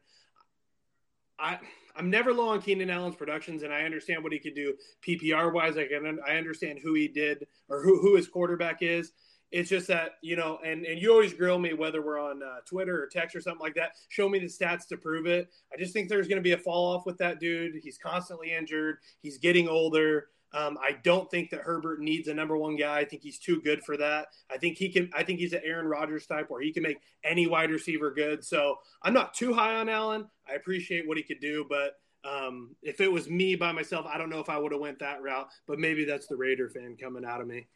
I 1.38 1.60
I'm 1.96 2.10
never 2.10 2.34
low 2.34 2.50
on 2.50 2.62
Keenan 2.62 2.90
Allen's 2.90 3.18
productions, 3.18 3.64
and 3.64 3.74
I 3.74 3.82
understand 3.82 4.24
what 4.24 4.32
he 4.32 4.40
could 4.40 4.56
do 4.56 4.76
PPR 5.06 5.52
wise. 5.52 5.78
I 5.78 5.88
can 5.88 6.20
I 6.26 6.38
understand 6.38 6.80
who 6.82 6.94
he 6.94 7.10
did 7.10 7.46
or 7.68 7.84
who 7.84 8.00
who 8.00 8.16
his 8.16 8.30
quarterback 8.30 8.78
is. 8.82 9.12
It's 9.52 9.70
just 9.70 9.88
that 9.88 10.12
you 10.22 10.36
know, 10.36 10.60
and 10.64 10.86
and 10.86 11.02
you 11.02 11.12
always 11.12 11.34
grill 11.34 11.60
me 11.60 11.74
whether 11.74 12.02
we're 12.02 12.20
on 12.20 12.44
uh, 12.44 12.60
Twitter 12.66 13.02
or 13.02 13.08
text 13.08 13.36
or 13.36 13.42
something 13.42 13.62
like 13.62 13.76
that. 13.76 13.94
Show 14.10 14.30
me 14.30 14.40
the 14.40 14.46
stats 14.46 14.88
to 14.90 14.98
prove 14.98 15.26
it. 15.26 15.50
I 15.74 15.78
just 15.78 15.94
think 15.94 16.08
there's 16.08 16.28
going 16.28 16.38
to 16.38 16.44
be 16.44 16.54
a 16.54 16.58
fall 16.58 16.96
off 16.96 17.06
with 17.06 17.18
that 17.18 17.40
dude. 17.40 17.74
He's 17.82 17.98
constantly 17.98 18.54
injured. 18.54 18.98
He's 19.22 19.38
getting 19.38 19.68
older. 19.68 20.28
Um, 20.52 20.78
I 20.82 20.98
don't 21.04 21.30
think 21.30 21.52
that 21.52 21.62
Herbert 21.62 22.00
needs 22.00 22.28
a 22.28 22.34
number 22.34 22.58
one 22.58 22.76
guy. 22.76 23.00
I 23.00 23.06
think 23.06 23.22
he's 23.22 23.38
too 23.38 23.62
good 23.62 23.84
for 23.84 23.98
that. 23.98 24.28
I 24.52 24.58
think 24.58 24.78
he 24.78 24.90
can. 24.90 25.10
I 25.14 25.24
think 25.24 25.40
he's 25.40 25.54
an 25.54 25.62
Aaron 25.64 25.88
Rodgers 25.88 26.26
type 26.26 26.50
where 26.50 26.62
he 26.62 26.72
can 26.72 26.84
make 26.84 27.00
any 27.24 27.48
wide 27.48 27.70
receiver 27.70 28.12
good. 28.12 28.44
So 28.44 28.78
I'm 29.04 29.14
not 29.14 29.34
too 29.34 29.54
high 29.54 29.76
on 29.76 29.90
Allen. 29.90 30.28
I 30.48 30.54
appreciate 30.54 31.08
what 31.08 31.18
he 31.18 31.24
could 31.24 31.40
do, 31.40 31.66
but 31.70 31.94
um, 32.24 32.76
if 32.82 33.00
it 33.00 33.12
was 33.12 33.30
me 33.30 33.56
by 33.56 33.72
myself, 33.72 34.06
I 34.08 34.18
don't 34.18 34.30
know 34.30 34.40
if 34.40 34.50
I 34.50 34.58
would 34.58 34.72
have 34.72 34.82
went 34.82 35.00
that 35.00 35.22
route. 35.22 35.48
But 35.68 35.80
maybe 35.80 36.04
that's 36.06 36.28
the 36.28 36.36
Raider 36.36 36.70
fan 36.70 36.98
coming 37.00 37.26
out 37.26 37.42
of 37.42 37.48
me. 37.48 37.68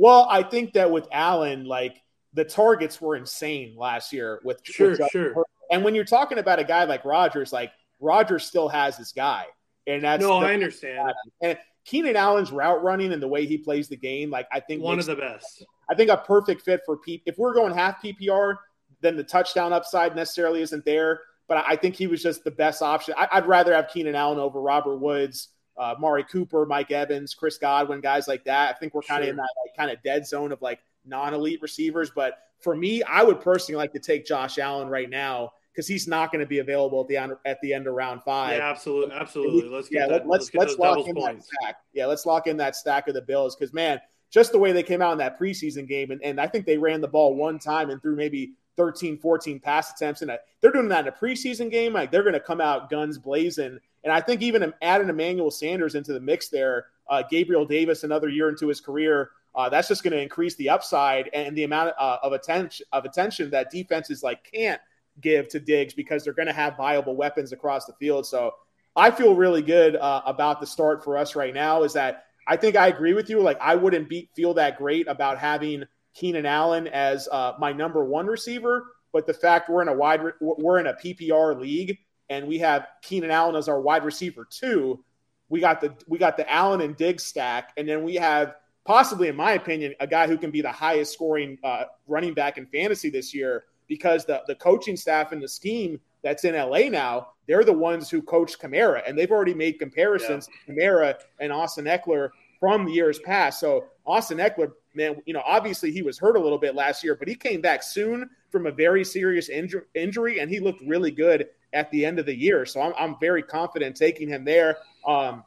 Well, 0.00 0.26
I 0.30 0.42
think 0.42 0.72
that 0.72 0.90
with 0.90 1.06
Allen, 1.12 1.66
like 1.66 2.00
the 2.32 2.42
targets 2.42 3.02
were 3.02 3.16
insane 3.16 3.76
last 3.76 4.14
year 4.14 4.40
with 4.42 4.62
sure, 4.64 4.92
with 4.92 5.02
sure. 5.12 5.44
And 5.70 5.84
when 5.84 5.94
you're 5.94 6.06
talking 6.06 6.38
about 6.38 6.58
a 6.58 6.64
guy 6.64 6.84
like 6.84 7.04
Rodgers, 7.04 7.52
like 7.52 7.70
Rodgers 8.00 8.44
still 8.44 8.70
has 8.70 8.96
his 8.96 9.12
guy, 9.12 9.44
and 9.86 10.02
that's 10.02 10.22
no, 10.22 10.38
I 10.38 10.54
understand. 10.54 11.12
And 11.42 11.58
Keenan 11.84 12.16
Allen's 12.16 12.50
route 12.50 12.82
running 12.82 13.12
and 13.12 13.22
the 13.22 13.28
way 13.28 13.44
he 13.44 13.58
plays 13.58 13.88
the 13.88 13.96
game, 13.96 14.30
like 14.30 14.48
I 14.50 14.60
think 14.60 14.82
one 14.82 14.98
of 14.98 15.04
the 15.04 15.16
best. 15.16 15.66
I 15.90 15.94
think 15.94 16.08
a 16.08 16.16
perfect 16.16 16.62
fit 16.62 16.80
for 16.86 16.96
P. 16.96 17.22
If 17.26 17.36
we're 17.36 17.52
going 17.52 17.74
half 17.74 18.02
PPR, 18.02 18.56
then 19.02 19.18
the 19.18 19.24
touchdown 19.24 19.74
upside 19.74 20.16
necessarily 20.16 20.62
isn't 20.62 20.86
there. 20.86 21.20
But 21.46 21.62
I 21.68 21.76
think 21.76 21.94
he 21.94 22.06
was 22.06 22.22
just 22.22 22.42
the 22.42 22.52
best 22.52 22.80
option. 22.80 23.12
I, 23.18 23.38
would 23.38 23.48
rather 23.48 23.74
have 23.74 23.88
Keenan 23.88 24.14
Allen 24.14 24.38
over 24.38 24.62
Robert 24.62 24.96
Woods, 24.96 25.48
uh, 25.80 25.94
Mari 25.98 26.24
Cooper, 26.24 26.66
Mike 26.66 26.90
Evans, 26.90 27.34
Chris 27.34 27.56
Godwin, 27.56 28.02
guys 28.02 28.28
like 28.28 28.44
that. 28.44 28.76
I 28.76 28.78
think 28.78 28.94
we're 28.94 29.00
kind 29.00 29.22
of 29.22 29.26
sure. 29.26 29.30
in 29.30 29.36
that 29.36 29.48
like, 29.64 29.74
kind 29.76 29.90
of 29.90 30.02
dead 30.02 30.26
zone 30.26 30.52
of 30.52 30.60
like 30.60 30.78
non-elite 31.06 31.62
receivers. 31.62 32.10
But 32.14 32.34
for 32.60 32.76
me, 32.76 33.02
I 33.02 33.22
would 33.22 33.40
personally 33.40 33.78
like 33.78 33.92
to 33.94 33.98
take 33.98 34.26
Josh 34.26 34.58
Allen 34.58 34.88
right 34.88 35.08
now 35.08 35.52
because 35.72 35.88
he's 35.88 36.06
not 36.06 36.30
going 36.30 36.40
to 36.40 36.46
be 36.46 36.58
available 36.58 37.00
at 37.00 37.08
the 37.08 37.16
end 37.16 37.32
at 37.46 37.58
the 37.62 37.72
end 37.72 37.86
of 37.86 37.94
round 37.94 38.22
five. 38.22 38.58
Yeah, 38.58 38.70
absolutely, 38.70 39.14
absolutely. 39.14 39.70
Let's 39.70 39.88
get 39.88 40.00
yeah, 40.00 40.06
that, 40.18 40.28
let's 40.28 40.52
let's, 40.54 40.76
let's 40.76 40.78
lock 40.78 41.08
in 41.08 41.14
points. 41.14 41.46
that 41.46 41.56
stack. 41.62 41.76
Yeah, 41.94 42.06
let's 42.06 42.26
lock 42.26 42.46
in 42.46 42.58
that 42.58 42.76
stack 42.76 43.08
of 43.08 43.14
the 43.14 43.22
Bills 43.22 43.56
because 43.56 43.72
man, 43.72 44.00
just 44.30 44.52
the 44.52 44.58
way 44.58 44.72
they 44.72 44.82
came 44.82 45.00
out 45.00 45.12
in 45.12 45.18
that 45.18 45.40
preseason 45.40 45.88
game, 45.88 46.10
and, 46.10 46.22
and 46.22 46.38
I 46.38 46.46
think 46.46 46.66
they 46.66 46.76
ran 46.76 47.00
the 47.00 47.08
ball 47.08 47.34
one 47.34 47.58
time 47.58 47.88
and 47.88 48.02
threw 48.02 48.14
maybe 48.14 48.52
13, 48.76 49.18
14 49.18 49.60
pass 49.60 49.92
attempts, 49.92 50.20
and 50.20 50.30
they're 50.60 50.72
doing 50.72 50.88
that 50.88 51.06
in 51.06 51.12
a 51.12 51.16
preseason 51.16 51.70
game. 51.70 51.94
Like 51.94 52.10
they're 52.10 52.22
going 52.22 52.34
to 52.34 52.40
come 52.40 52.60
out 52.60 52.90
guns 52.90 53.16
blazing, 53.16 53.78
and 54.04 54.12
I 54.12 54.20
think 54.20 54.42
even 54.42 54.72
adding 54.82 55.08
Emmanuel 55.08 55.50
Sanders 55.50 55.94
into 55.94 56.12
the 56.12 56.20
mix 56.20 56.48
there, 56.48 56.86
uh, 57.08 57.22
Gabriel 57.28 57.64
Davis 57.64 58.04
another 58.04 58.28
year 58.28 58.48
into 58.48 58.68
his 58.68 58.80
career. 58.80 59.30
Uh, 59.54 59.68
that's 59.68 59.88
just 59.88 60.04
going 60.04 60.12
to 60.12 60.20
increase 60.20 60.54
the 60.54 60.68
upside 60.68 61.28
and 61.32 61.56
the 61.56 61.64
amount 61.64 61.92
uh, 61.98 62.18
of 62.22 62.32
attention 62.32 62.86
of 62.92 63.04
attention 63.04 63.50
that 63.50 63.70
defenses 63.70 64.22
like 64.22 64.48
can't 64.50 64.80
give 65.20 65.48
to 65.48 65.58
Diggs 65.58 65.92
because 65.92 66.22
they're 66.22 66.32
going 66.32 66.46
to 66.46 66.54
have 66.54 66.76
viable 66.76 67.16
weapons 67.16 67.52
across 67.52 67.84
the 67.84 67.92
field. 67.94 68.26
So 68.26 68.54
I 68.94 69.10
feel 69.10 69.34
really 69.34 69.62
good 69.62 69.96
uh, 69.96 70.22
about 70.24 70.60
the 70.60 70.66
start 70.66 71.02
for 71.02 71.16
us 71.16 71.34
right 71.34 71.52
now. 71.52 71.82
Is 71.82 71.92
that 71.94 72.26
I 72.46 72.56
think 72.56 72.76
I 72.76 72.88
agree 72.88 73.12
with 73.12 73.28
you. 73.28 73.40
Like 73.40 73.58
I 73.60 73.74
wouldn't 73.74 74.08
be 74.08 74.30
feel 74.34 74.54
that 74.54 74.78
great 74.78 75.08
about 75.08 75.38
having 75.38 75.84
Keenan 76.14 76.46
Allen 76.46 76.86
as 76.88 77.28
uh, 77.30 77.54
my 77.58 77.72
number 77.72 78.04
one 78.04 78.26
receiver, 78.26 78.86
but 79.12 79.26
the 79.26 79.34
fact 79.34 79.68
we're 79.68 79.82
in 79.82 79.88
a 79.88 79.94
wide 79.94 80.20
we're 80.40 80.78
in 80.78 80.86
a 80.86 80.94
PPR 80.94 81.60
league 81.60 81.98
and 82.30 82.46
we 82.46 82.58
have 82.58 82.86
Keenan 83.02 83.30
Allen 83.30 83.56
as 83.56 83.68
our 83.68 83.80
wide 83.80 84.04
receiver 84.04 84.46
too. 84.48 85.04
We 85.50 85.60
got 85.60 85.80
the 85.80 85.92
we 86.06 86.16
got 86.16 86.36
the 86.36 86.50
Allen 86.50 86.80
and 86.80 86.96
Diggs 86.96 87.24
stack, 87.24 87.72
and 87.76 87.86
then 87.86 88.04
we 88.04 88.14
have 88.14 88.54
possibly, 88.84 89.28
in 89.28 89.36
my 89.36 89.52
opinion, 89.52 89.94
a 90.00 90.06
guy 90.06 90.26
who 90.26 90.38
can 90.38 90.50
be 90.50 90.62
the 90.62 90.72
highest 90.72 91.12
scoring 91.12 91.58
uh, 91.64 91.84
running 92.06 92.32
back 92.32 92.56
in 92.56 92.66
fantasy 92.66 93.10
this 93.10 93.34
year 93.34 93.64
because 93.88 94.24
the, 94.24 94.42
the 94.46 94.54
coaching 94.54 94.96
staff 94.96 95.32
and 95.32 95.42
the 95.42 95.48
scheme 95.48 96.00
that's 96.22 96.44
in 96.44 96.54
LA 96.54 96.88
now, 96.88 97.28
they're 97.48 97.64
the 97.64 97.72
ones 97.72 98.08
who 98.08 98.22
coached 98.22 98.60
Kamara, 98.60 99.02
and 99.06 99.18
they've 99.18 99.30
already 99.30 99.54
made 99.54 99.78
comparisons 99.80 100.48
yeah. 100.48 100.74
to 100.74 100.80
Kamara 100.80 101.14
and 101.40 101.52
Austin 101.52 101.86
Ekeler 101.86 102.30
from 102.60 102.84
the 102.84 102.92
years 102.92 103.18
past. 103.18 103.58
So 103.58 103.86
Austin 104.06 104.38
Ekeler, 104.38 104.72
man, 104.94 105.16
you 105.26 105.34
know, 105.34 105.42
obviously 105.44 105.90
he 105.90 106.02
was 106.02 106.18
hurt 106.18 106.36
a 106.36 106.40
little 106.40 106.58
bit 106.58 106.76
last 106.76 107.02
year, 107.02 107.16
but 107.16 107.26
he 107.26 107.34
came 107.34 107.60
back 107.60 107.82
soon 107.82 108.30
from 108.50 108.66
a 108.66 108.70
very 108.70 109.04
serious 109.04 109.48
inju- 109.48 109.82
injury, 109.94 110.38
and 110.38 110.48
he 110.48 110.60
looked 110.60 110.82
really 110.82 111.10
good 111.10 111.48
at 111.72 111.90
the 111.90 112.04
end 112.04 112.18
of 112.18 112.26
the 112.26 112.34
year. 112.34 112.66
So 112.66 112.80
I'm, 112.80 112.92
I'm 112.98 113.16
very 113.20 113.42
confident 113.42 113.96
taking 113.96 114.28
him 114.28 114.44
there. 114.44 114.78
Um, 115.06 115.44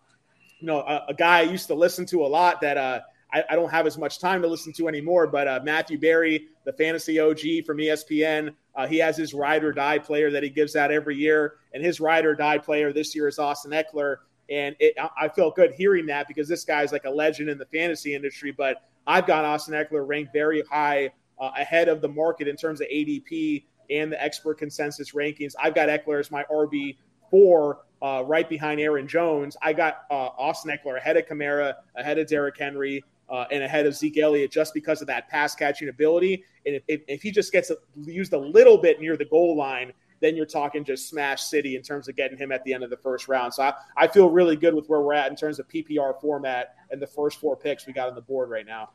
you 0.59 0.67
know, 0.67 0.79
a, 0.79 1.05
a, 1.09 1.13
guy 1.13 1.39
I 1.39 1.43
used 1.43 1.67
to 1.67 1.75
listen 1.75 2.05
to 2.07 2.25
a 2.25 2.27
lot 2.27 2.62
that 2.62 2.77
uh, 2.77 3.01
I, 3.33 3.43
I, 3.49 3.55
don't 3.55 3.69
have 3.69 3.86
as 3.86 3.97
much 3.97 4.19
time 4.19 4.41
to 4.41 4.47
listen 4.47 4.71
to 4.73 4.88
anymore. 4.88 5.27
But 5.27 5.47
uh, 5.47 5.59
Matthew 5.63 5.99
Berry, 5.99 6.47
the 6.63 6.73
fantasy 6.73 7.19
OG 7.19 7.65
from 7.65 7.77
ESPN, 7.77 8.53
uh, 8.75 8.88
he 8.88 8.97
has 8.99 9.17
his 9.17 9.33
ride 9.33 9.63
or 9.63 9.73
die 9.73 9.99
player 9.99 10.31
that 10.31 10.41
he 10.41 10.49
gives 10.49 10.75
out 10.75 10.91
every 10.91 11.15
year, 11.17 11.55
and 11.73 11.83
his 11.83 11.99
ride 11.99 12.25
or 12.25 12.33
die 12.33 12.57
player 12.57 12.93
this 12.93 13.13
year 13.13 13.27
is 13.27 13.39
Austin 13.39 13.71
Ekeler. 13.71 14.17
And 14.49 14.75
it, 14.79 14.95
I 15.17 15.29
felt 15.29 15.55
good 15.55 15.73
hearing 15.73 16.05
that 16.07 16.27
because 16.27 16.47
this 16.47 16.63
guy 16.63 16.83
is 16.83 16.91
like 16.91 17.05
a 17.05 17.09
legend 17.09 17.49
in 17.49 17.57
the 17.57 17.65
fantasy 17.65 18.13
industry. 18.13 18.51
But 18.51 18.83
I've 19.07 19.25
got 19.25 19.45
Austin 19.45 19.73
Ekeler 19.73 20.07
ranked 20.07 20.33
very 20.33 20.63
high 20.69 21.12
uh, 21.39 21.51
ahead 21.57 21.89
of 21.89 22.01
the 22.01 22.07
market 22.07 22.47
in 22.47 22.55
terms 22.55 22.81
of 22.81 22.88
ADP 22.88 23.63
and 23.89 24.12
the 24.12 24.22
expert 24.24 24.58
consensus 24.58 25.12
rankings. 25.12 25.54
I've 25.62 25.76
got 25.76 25.89
Ekeler 25.89 26.19
as 26.19 26.32
my 26.32 26.43
RB 26.52 26.98
four, 27.30 27.80
uh, 28.02 28.24
right 28.26 28.48
behind 28.48 28.80
Aaron 28.80 29.08
Jones. 29.08 29.58
I 29.62 29.74
got 29.74 30.06
uh, 30.12 30.30
Austin 30.38 30.78
Ekeler 30.78 30.98
ahead 30.98 31.17
of 31.17 31.26
Kamara, 31.26 31.74
ahead 31.96 32.19
of 32.19 32.28
Derrick 32.28 32.58
Henry, 32.58 33.04
uh, 33.30 33.46
and 33.52 33.63
ahead 33.63 33.86
of 33.86 33.96
Zeke 33.96 34.19
Elliott 34.19 34.52
just 34.52 34.74
because 34.74 35.02
of 35.02 35.08
that 35.08 35.30
pass 35.30 35.56
catching 35.56 35.89
ability. 35.89 36.43
And 36.65 36.76
if, 36.76 36.84
if, 36.88 37.02
if 37.08 37.22
he 37.22 37.32
just 37.32 37.52
gets 37.52 37.72
used 38.06 38.34
a 38.34 38.38
little 38.38 38.78
bit 38.78 39.00
near 39.00 39.17
the 39.17 39.26
goal 39.26 39.58
line, 39.58 39.93
then 40.19 40.36
you're 40.36 40.46
talking 40.46 40.86
just 40.86 41.10
smash 41.10 41.43
city 41.43 41.76
in 41.76 41.82
terms 41.82 42.08
of 42.08 42.15
getting 42.15 42.38
him 42.38 42.52
at 42.52 42.63
the 42.63 42.74
end 42.74 42.84
of 42.84 42.89
the 42.89 42.98
first 42.98 43.28
round. 43.28 43.54
So 43.54 43.63
I, 43.63 43.74
I 43.98 44.08
feel 44.08 44.30
really 44.30 44.56
good 44.56 44.74
with 44.74 44.88
where 44.88 45.02
we're 45.02 45.13
at 45.13 45.30
in 45.30 45.36
terms 45.36 45.60
of 45.60 45.67
PPR 45.67 46.19
format 46.22 46.76
and 46.91 47.02
the 47.02 47.08
first 47.08 47.39
four 47.39 47.58
picks 47.58 47.86
we 47.86 47.93
got 47.93 48.08
on 48.08 48.15
the 48.15 48.22
board 48.22 48.50
right 48.50 48.65
now. 48.65 48.91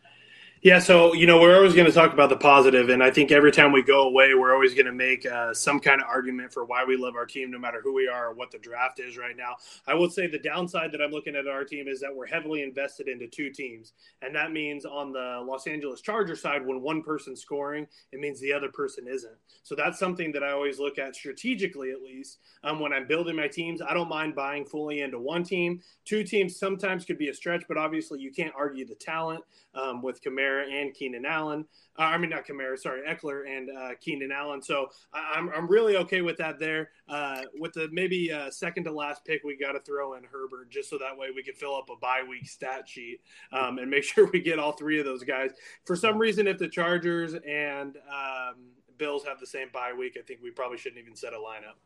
Yeah, 0.60 0.80
so 0.80 1.12
you 1.14 1.28
know 1.28 1.40
we're 1.40 1.54
always 1.54 1.72
going 1.72 1.86
to 1.86 1.92
talk 1.92 2.12
about 2.12 2.30
the 2.30 2.36
positive, 2.36 2.88
and 2.88 3.00
I 3.00 3.12
think 3.12 3.30
every 3.30 3.52
time 3.52 3.70
we 3.70 3.80
go 3.80 4.08
away, 4.08 4.34
we're 4.34 4.52
always 4.52 4.74
going 4.74 4.86
to 4.86 4.92
make 4.92 5.24
uh, 5.24 5.54
some 5.54 5.78
kind 5.78 6.00
of 6.00 6.08
argument 6.08 6.52
for 6.52 6.64
why 6.64 6.84
we 6.84 6.96
love 6.96 7.14
our 7.14 7.26
team, 7.26 7.52
no 7.52 7.60
matter 7.60 7.80
who 7.80 7.94
we 7.94 8.08
are 8.08 8.30
or 8.30 8.34
what 8.34 8.50
the 8.50 8.58
draft 8.58 8.98
is 8.98 9.16
right 9.16 9.36
now. 9.36 9.54
I 9.86 9.94
will 9.94 10.10
say 10.10 10.26
the 10.26 10.40
downside 10.40 10.90
that 10.90 11.00
I'm 11.00 11.12
looking 11.12 11.36
at 11.36 11.46
our 11.46 11.62
team 11.62 11.86
is 11.86 12.00
that 12.00 12.12
we're 12.14 12.26
heavily 12.26 12.64
invested 12.64 13.06
into 13.06 13.28
two 13.28 13.50
teams, 13.50 13.92
and 14.20 14.34
that 14.34 14.50
means 14.50 14.84
on 14.84 15.12
the 15.12 15.44
Los 15.46 15.68
Angeles 15.68 16.00
Charger 16.00 16.34
side, 16.34 16.66
when 16.66 16.82
one 16.82 17.04
person's 17.04 17.40
scoring, 17.40 17.86
it 18.10 18.18
means 18.18 18.40
the 18.40 18.52
other 18.52 18.68
person 18.68 19.06
isn't. 19.06 19.36
So 19.62 19.76
that's 19.76 20.00
something 20.00 20.32
that 20.32 20.42
I 20.42 20.50
always 20.50 20.80
look 20.80 20.98
at 20.98 21.14
strategically, 21.14 21.92
at 21.92 22.02
least 22.02 22.38
um, 22.64 22.80
when 22.80 22.92
I'm 22.92 23.06
building 23.06 23.36
my 23.36 23.46
teams. 23.46 23.80
I 23.80 23.94
don't 23.94 24.08
mind 24.08 24.34
buying 24.34 24.64
fully 24.64 25.02
into 25.02 25.20
one 25.20 25.44
team. 25.44 25.82
Two 26.04 26.24
teams 26.24 26.58
sometimes 26.58 27.04
could 27.04 27.18
be 27.18 27.28
a 27.28 27.34
stretch, 27.34 27.62
but 27.68 27.76
obviously 27.76 28.18
you 28.18 28.32
can't 28.32 28.54
argue 28.56 28.84
the 28.84 28.96
talent 28.96 29.44
um, 29.76 30.02
with 30.02 30.20
Kamara 30.20 30.47
and 30.56 30.94
Keenan 30.94 31.26
Allen. 31.26 31.64
Uh, 31.98 32.02
I 32.02 32.18
mean, 32.18 32.30
not 32.30 32.46
Kamara, 32.46 32.78
sorry, 32.78 33.02
Ekeler 33.08 33.42
and 33.48 33.70
uh, 33.76 33.90
Keenan 34.00 34.30
Allen. 34.30 34.62
So 34.62 34.88
I'm, 35.12 35.50
I'm 35.50 35.68
really 35.68 35.96
okay 35.96 36.20
with 36.20 36.36
that 36.38 36.58
there. 36.58 36.90
Uh, 37.08 37.42
with 37.58 37.72
the 37.72 37.88
maybe 37.92 38.32
uh, 38.32 38.50
second 38.50 38.84
to 38.84 38.92
last 38.92 39.24
pick, 39.24 39.42
we 39.44 39.56
got 39.56 39.72
to 39.72 39.80
throw 39.80 40.14
in 40.14 40.24
Herbert 40.24 40.70
just 40.70 40.90
so 40.90 40.98
that 40.98 41.16
way 41.16 41.28
we 41.34 41.42
can 41.42 41.54
fill 41.54 41.76
up 41.76 41.90
a 41.90 41.96
bye 41.96 42.22
week 42.28 42.46
stat 42.48 42.88
sheet 42.88 43.20
um, 43.52 43.78
and 43.78 43.90
make 43.90 44.04
sure 44.04 44.30
we 44.32 44.40
get 44.40 44.58
all 44.58 44.72
three 44.72 44.98
of 44.98 45.04
those 45.04 45.24
guys. 45.24 45.50
For 45.84 45.96
some 45.96 46.18
reason, 46.18 46.46
if 46.46 46.58
the 46.58 46.68
Chargers 46.68 47.34
and 47.34 47.96
um, 48.08 48.70
Bills 48.96 49.24
have 49.24 49.40
the 49.40 49.46
same 49.46 49.68
bye 49.72 49.92
week, 49.92 50.16
I 50.18 50.22
think 50.22 50.40
we 50.42 50.50
probably 50.50 50.78
shouldn't 50.78 51.00
even 51.00 51.16
set 51.16 51.32
a 51.32 51.36
lineup. 51.36 51.76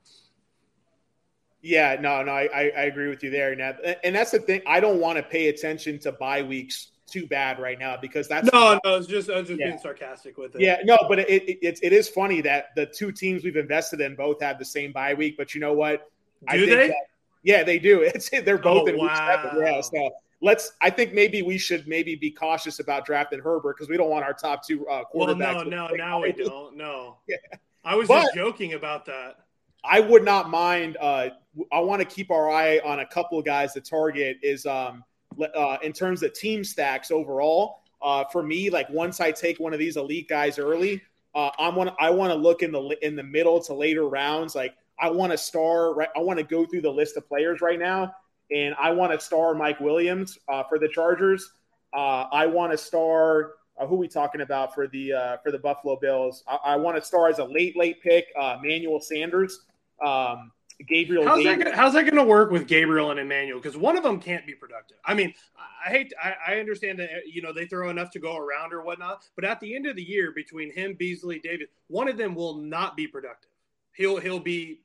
Yeah, 1.62 1.96
no, 2.01 2.22
no, 2.25 2.33
I, 2.33 2.72
I 2.77 2.83
agree 2.83 3.09
with 3.09 3.22
you 3.22 3.31
there, 3.31 3.55
Ned. 3.55 3.98
And 4.03 4.16
that's 4.16 4.33
the 4.33 4.40
thing. 4.40 4.62
I 4.66 4.81
don't 4.81 4.98
want 4.98 5.16
to 5.16 5.22
pay 5.22 5.46
attention 5.46 6.01
to 6.01 6.11
bye 6.11 6.42
weeks 6.42 6.91
too 7.12 7.27
bad 7.27 7.61
right 7.61 7.79
now 7.79 7.96
because 8.01 8.27
that's 8.27 8.51
no, 8.53 8.79
no. 8.85 8.96
It's 8.96 9.07
just 9.07 9.29
I 9.29 9.38
was 9.38 9.48
just 9.48 9.61
yeah. 9.61 9.68
being 9.68 9.79
sarcastic 9.79 10.38
with 10.38 10.55
it. 10.55 10.61
Yeah, 10.61 10.79
no, 10.85 10.98
but 11.09 11.18
it, 11.18 11.29
it, 11.29 11.59
it, 11.62 11.79
it 11.83 11.92
is 11.92 12.09
funny 12.09 12.40
that 12.40 12.75
the 12.75 12.87
two 12.87 13.12
teams 13.12 13.44
we've 13.44 13.57
invested 13.57 14.01
in 14.01 14.16
both 14.16 14.40
have 14.40 14.59
the 14.59 14.64
same 14.64 14.92
bye 14.92 15.14
week. 15.14 15.37
But 15.37 15.55
you 15.55 15.61
know 15.61 15.75
what? 15.75 16.11
Do 16.51 16.55
I 16.55 16.59
they? 16.59 16.88
That, 16.88 16.96
yeah, 17.42 17.62
they 17.62 17.79
do. 17.79 18.03
It's 18.14 18.31
they're 18.31 18.59
both 18.59 18.85
oh, 18.85 18.87
in 18.87 18.96
wow. 18.96 19.05
week 19.05 19.53
seven. 19.53 19.62
Yeah, 19.62 19.81
so 19.81 20.11
let's. 20.40 20.72
I 20.81 20.90
think 20.90 21.12
maybe 21.12 21.42
we 21.42 21.59
should 21.59 21.87
maybe 21.87 22.16
be 22.16 22.31
cautious 22.31 22.81
about 22.81 23.05
drafting 23.05 23.40
Herbert 23.40 23.77
because 23.77 23.90
we 23.90 23.96
don't 23.96 24.11
want 24.11 24.25
our 24.25 24.35
top 24.35 24.66
two 24.66 24.87
uh, 24.88 25.05
quarterbacks. 25.14 25.38
Well, 25.38 25.64
no, 25.66 25.88
no, 25.88 25.88
now 25.88 26.22
we 26.22 26.33
don't. 26.33 26.77
No, 26.77 27.18
yeah. 27.29 27.37
I 27.85 27.94
was 27.94 28.09
but, 28.09 28.22
just 28.22 28.35
joking 28.35 28.75
about 28.75 29.05
that. 29.07 29.37
I 29.85 30.01
would 30.01 30.25
not 30.25 30.48
mind. 30.48 30.96
Uh, 31.01 31.31
I 31.72 31.81
want 31.81 32.01
to 32.01 32.07
keep 32.07 32.31
our 32.31 32.51
eye 32.51 32.81
on 32.85 33.01
a 33.01 33.07
couple 33.07 33.38
of 33.38 33.44
guys. 33.44 33.75
The 33.75 33.81
target 33.81 34.38
is 34.42 34.64
um, 34.64 35.05
uh, 35.55 35.79
in 35.83 35.92
terms 35.92 36.23
of 36.23 36.33
team 36.35 36.64
stacks 36.64 37.11
overall. 37.11 37.81
Uh, 38.01 38.25
for 38.33 38.42
me, 38.42 38.68
like 38.68 38.88
once 38.90 39.21
I 39.21 39.31
take 39.31 39.61
one 39.61 39.73
of 39.73 39.79
these 39.79 39.97
elite 39.97 40.29
guys 40.29 40.59
early, 40.59 41.01
uh, 41.35 41.51
I 41.59 41.68
want 41.68 41.95
I 42.01 42.11
want 42.11 42.33
to 42.33 42.35
look 42.35 42.62
in 42.62 42.73
the 42.73 42.97
in 43.03 43.16
the 43.16 43.23
middle 43.23 43.61
to 43.62 43.75
later 43.75 44.09
rounds. 44.09 44.55
Like 44.55 44.75
I 44.99 45.11
want 45.11 45.33
to 45.33 45.38
star. 45.38 45.95
Right, 45.95 46.09
I 46.16 46.21
want 46.21 46.38
to 46.38 46.45
go 46.45 46.66
through 46.66 46.83
the 46.83 46.90
list 46.90 47.16
of 47.16 47.29
players 47.29 47.61
right 47.61 47.79
now, 47.79 48.12
and 48.51 48.75
I 48.79 48.90
want 48.90 49.12
to 49.12 49.21
star 49.21 49.55
Mike 49.55 49.81
Williams 49.81 50.38
uh, 50.49 50.64
for 50.64 50.79
the 50.79 50.88
Chargers. 50.88 51.53
Uh, 51.95 52.27
I 52.33 52.47
want 52.47 52.73
to 52.73 52.79
star 52.79 53.53
uh, 53.79 53.87
who 53.87 53.97
we 53.97 54.09
talking 54.09 54.40
about 54.40 54.75
for 54.75 54.87
the 54.88 55.12
uh, 55.12 55.37
for 55.38 55.51
the 55.51 55.59
Buffalo 55.59 55.97
Bills. 55.97 56.45
I, 56.47 56.59
I 56.64 56.77
want 56.77 56.97
to 56.97 57.05
star 57.05 57.29
as 57.29 57.38
a 57.38 57.45
late 57.45 57.77
late 57.77 58.03
pick, 58.03 58.27
uh, 58.38 58.59
Manuel 58.62 59.01
Sanders. 59.01 59.61
Um, 60.05 60.53
Gabriel. 60.87 61.25
How's 61.25 61.42
Davis. 61.42 61.59
that, 61.59 61.64
gonna, 61.64 61.77
how's 61.77 61.92
that 61.95 62.03
going 62.03 62.16
to 62.16 62.25
work 62.25 62.51
with 62.51 62.66
Gabriel 62.66 63.11
and 63.11 63.21
Emmanuel? 63.21 63.59
Because 63.61 63.77
one 63.77 63.97
of 63.97 64.03
them 64.03 64.21
can't 64.21 64.47
be 64.47 64.55
productive. 64.55 64.97
I 65.05 65.14
mean, 65.14 65.35
I 65.85 65.90
hate. 65.90 66.12
I, 66.23 66.35
I, 66.47 66.61
understand 66.61 66.99
that 66.99 67.09
you 67.27 67.42
know 67.42 67.53
they 67.53 67.66
throw 67.66 67.90
enough 67.90 68.11
to 68.12 68.18
go 68.18 68.37
around 68.37 68.73
or 68.73 68.83
whatnot, 68.83 69.29
but 69.35 69.45
at 69.45 69.61
the 69.61 69.75
end 69.75 69.87
of 69.87 69.97
the 69.97 70.03
year, 70.03 70.33
between 70.33 70.73
him, 70.73 70.95
Beasley, 70.95 71.38
David, 71.38 71.68
one 71.88 72.09
of 72.09 72.16
them 72.16 72.35
will 72.35 72.57
not 72.57 72.97
be 72.97 73.07
productive. 73.07 73.51
He'll 73.92 74.18
he'll 74.18 74.40
be 74.40 74.81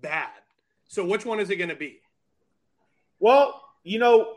bad. 0.00 0.28
So 0.88 1.04
which 1.04 1.24
one 1.24 1.40
is 1.40 1.50
it 1.50 1.56
going 1.56 1.70
to 1.70 1.76
be? 1.76 2.00
Well, 3.18 3.62
you 3.84 3.98
know, 3.98 4.34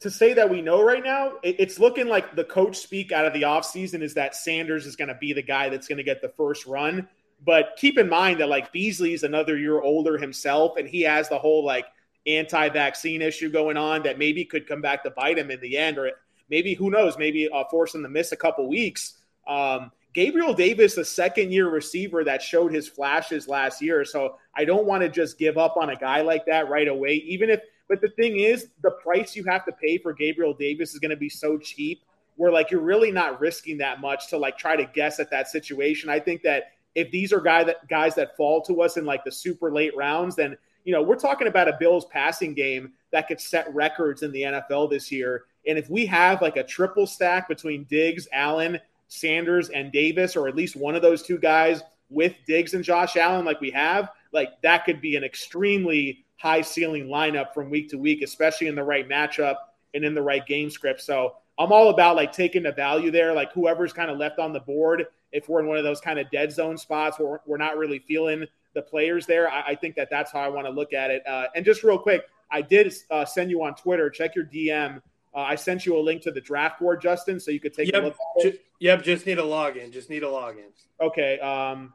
to 0.00 0.10
say 0.10 0.32
that 0.34 0.50
we 0.50 0.62
know 0.62 0.82
right 0.82 1.02
now, 1.02 1.34
it's 1.42 1.78
looking 1.78 2.08
like 2.08 2.34
the 2.34 2.44
coach 2.44 2.76
speak 2.76 3.12
out 3.12 3.24
of 3.24 3.32
the 3.32 3.42
offseason 3.42 4.02
is 4.02 4.14
that 4.14 4.34
Sanders 4.34 4.84
is 4.84 4.96
going 4.96 5.08
to 5.08 5.14
be 5.14 5.32
the 5.32 5.42
guy 5.42 5.68
that's 5.68 5.86
going 5.86 5.98
to 5.98 6.02
get 6.02 6.20
the 6.20 6.28
first 6.30 6.66
run. 6.66 7.08
But 7.44 7.74
keep 7.76 7.98
in 7.98 8.08
mind 8.08 8.40
that 8.40 8.48
like 8.48 8.72
Beasley's 8.72 9.24
another 9.24 9.58
year 9.58 9.80
older 9.80 10.16
himself, 10.16 10.76
and 10.76 10.88
he 10.88 11.02
has 11.02 11.28
the 11.28 11.38
whole 11.38 11.64
like 11.64 11.86
anti-vaccine 12.26 13.20
issue 13.20 13.50
going 13.50 13.76
on 13.76 14.02
that 14.04 14.18
maybe 14.18 14.44
could 14.44 14.68
come 14.68 14.80
back 14.80 15.02
to 15.02 15.10
bite 15.10 15.38
him 15.38 15.50
in 15.50 15.60
the 15.60 15.76
end, 15.76 15.98
or 15.98 16.12
maybe 16.48 16.74
who 16.74 16.90
knows, 16.90 17.18
maybe 17.18 17.48
uh, 17.48 17.64
force 17.70 17.94
him 17.94 18.02
to 18.02 18.08
miss 18.08 18.32
a 18.32 18.36
couple 18.36 18.68
weeks. 18.68 19.18
Um, 19.46 19.90
Gabriel 20.14 20.52
Davis, 20.52 20.98
a 20.98 21.04
second-year 21.04 21.70
receiver 21.70 22.22
that 22.22 22.42
showed 22.42 22.72
his 22.72 22.86
flashes 22.86 23.48
last 23.48 23.80
year, 23.80 24.04
so 24.04 24.36
I 24.54 24.64
don't 24.64 24.84
want 24.84 25.02
to 25.02 25.08
just 25.08 25.38
give 25.38 25.56
up 25.56 25.76
on 25.76 25.90
a 25.90 25.96
guy 25.96 26.20
like 26.20 26.44
that 26.46 26.68
right 26.68 26.88
away, 26.88 27.14
even 27.26 27.50
if. 27.50 27.60
But 27.88 28.00
the 28.00 28.10
thing 28.10 28.38
is, 28.38 28.68
the 28.82 28.92
price 28.92 29.34
you 29.34 29.44
have 29.44 29.64
to 29.64 29.72
pay 29.72 29.98
for 29.98 30.12
Gabriel 30.12 30.54
Davis 30.54 30.94
is 30.94 31.00
going 31.00 31.10
to 31.10 31.16
be 31.16 31.28
so 31.28 31.58
cheap 31.58 32.02
where 32.36 32.52
like 32.52 32.70
you're 32.70 32.80
really 32.80 33.10
not 33.10 33.40
risking 33.40 33.78
that 33.78 34.00
much 34.00 34.28
to 34.28 34.38
like 34.38 34.56
try 34.56 34.76
to 34.76 34.84
guess 34.84 35.20
at 35.20 35.30
that 35.30 35.48
situation. 35.48 36.08
I 36.08 36.20
think 36.20 36.42
that 36.42 36.72
if 36.94 37.10
these 37.10 37.32
are 37.32 37.40
guy 37.40 37.64
that 37.64 37.88
guys 37.88 38.14
that 38.16 38.36
fall 38.36 38.60
to 38.62 38.82
us 38.82 38.96
in 38.96 39.04
like 39.04 39.24
the 39.24 39.32
super 39.32 39.72
late 39.72 39.96
rounds, 39.96 40.36
then 40.36 40.56
you 40.84 40.92
know 40.92 41.02
we're 41.02 41.16
talking 41.16 41.48
about 41.48 41.68
a 41.68 41.76
Bills 41.78 42.06
passing 42.06 42.54
game 42.54 42.92
that 43.12 43.28
could 43.28 43.40
set 43.40 43.72
records 43.74 44.22
in 44.22 44.32
the 44.32 44.42
NFL 44.42 44.90
this 44.90 45.10
year. 45.10 45.44
And 45.66 45.78
if 45.78 45.88
we 45.88 46.06
have 46.06 46.42
like 46.42 46.56
a 46.56 46.64
triple 46.64 47.06
stack 47.06 47.48
between 47.48 47.84
Diggs, 47.84 48.26
Allen, 48.32 48.80
Sanders, 49.08 49.68
and 49.68 49.92
Davis, 49.92 50.36
or 50.36 50.48
at 50.48 50.56
least 50.56 50.76
one 50.76 50.96
of 50.96 51.02
those 51.02 51.22
two 51.22 51.38
guys 51.38 51.82
with 52.10 52.34
Diggs 52.46 52.74
and 52.74 52.84
Josh 52.84 53.16
Allen, 53.16 53.44
like 53.44 53.60
we 53.60 53.70
have, 53.70 54.10
like 54.32 54.60
that 54.62 54.84
could 54.84 55.00
be 55.00 55.16
an 55.16 55.24
extremely 55.24 56.24
high 56.36 56.62
ceiling 56.62 57.06
lineup 57.06 57.54
from 57.54 57.70
week 57.70 57.88
to 57.90 57.96
week, 57.96 58.22
especially 58.22 58.66
in 58.66 58.74
the 58.74 58.82
right 58.82 59.08
matchup 59.08 59.56
and 59.94 60.04
in 60.04 60.14
the 60.14 60.22
right 60.22 60.44
game 60.46 60.70
script. 60.70 61.00
So 61.00 61.36
I'm 61.58 61.70
all 61.70 61.90
about 61.90 62.16
like 62.16 62.32
taking 62.32 62.64
the 62.64 62.72
value 62.72 63.10
there, 63.10 63.32
like 63.32 63.52
whoever's 63.52 63.92
kind 63.92 64.10
of 64.10 64.18
left 64.18 64.38
on 64.38 64.52
the 64.52 64.60
board 64.60 65.06
if 65.32 65.48
we're 65.48 65.60
in 65.60 65.66
one 65.66 65.78
of 65.78 65.84
those 65.84 66.00
kind 66.00 66.18
of 66.18 66.30
dead 66.30 66.52
zone 66.52 66.76
spots 66.76 67.18
where 67.18 67.40
we're 67.46 67.56
not 67.56 67.76
really 67.76 67.98
feeling 67.98 68.46
the 68.74 68.82
players 68.82 69.26
there, 69.26 69.50
I, 69.50 69.68
I 69.68 69.74
think 69.74 69.96
that 69.96 70.08
that's 70.10 70.30
how 70.30 70.40
I 70.40 70.48
want 70.48 70.66
to 70.66 70.72
look 70.72 70.92
at 70.92 71.10
it. 71.10 71.26
Uh, 71.26 71.46
and 71.54 71.64
just 71.64 71.82
real 71.82 71.98
quick, 71.98 72.22
I 72.50 72.62
did 72.62 72.92
uh, 73.10 73.24
send 73.24 73.50
you 73.50 73.62
on 73.62 73.74
Twitter. 73.74 74.10
Check 74.10 74.34
your 74.34 74.44
DM. 74.44 75.00
Uh, 75.34 75.38
I 75.38 75.54
sent 75.54 75.86
you 75.86 75.96
a 75.96 76.00
link 76.00 76.22
to 76.22 76.30
the 76.30 76.40
draft 76.40 76.78
board, 76.78 77.00
Justin, 77.00 77.40
so 77.40 77.50
you 77.50 77.60
could 77.60 77.72
take 77.72 77.90
yep. 77.90 78.02
a 78.02 78.06
look. 78.06 78.16
Ju- 78.42 78.58
yep, 78.80 79.02
just 79.02 79.26
need 79.26 79.38
a 79.38 79.42
login. 79.42 79.90
Just 79.90 80.10
need 80.10 80.22
a 80.22 80.26
login. 80.26 80.70
Okay. 81.00 81.40
Um, 81.40 81.94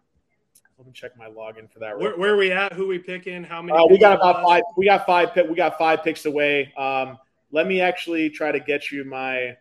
let 0.78 0.88
me 0.88 0.93
check 0.93 1.17
my 1.17 1.28
login 1.28 1.71
for 1.71 1.80
that. 1.80 1.97
Where, 1.97 2.17
where, 2.17 2.34
are 2.34 2.38
we 2.38 2.52
at? 2.52 2.73
Who 2.73 2.88
we 2.88 3.00
picking? 3.00 3.43
How 3.43 3.62
many? 3.62 3.78
Uh, 3.78 3.86
we 3.89 3.97
got 3.97 4.17
about 4.17 4.43
five. 4.43 4.63
We 4.76 4.86
got 4.86 5.06
five. 5.06 5.30
We 5.50 5.56
got 5.56 5.78
five 5.78 6.04
picks 6.04 6.26
away. 6.26 6.73
Um, 6.76 7.17
let 7.52 7.67
me 7.67 7.82
actually 7.82 8.30
try 8.30 8.52
to 8.52 8.60
get 8.60 8.91
you 8.91 9.04
my 9.04 9.58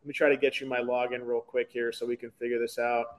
let 0.00 0.06
me 0.06 0.14
try 0.14 0.30
to 0.30 0.36
get 0.36 0.60
you 0.60 0.66
my 0.66 0.80
login 0.80 1.20
real 1.22 1.40
quick 1.40 1.70
here 1.70 1.92
so 1.92 2.06
we 2.06 2.16
can 2.16 2.30
figure 2.30 2.58
this 2.58 2.78
out. 2.78 3.18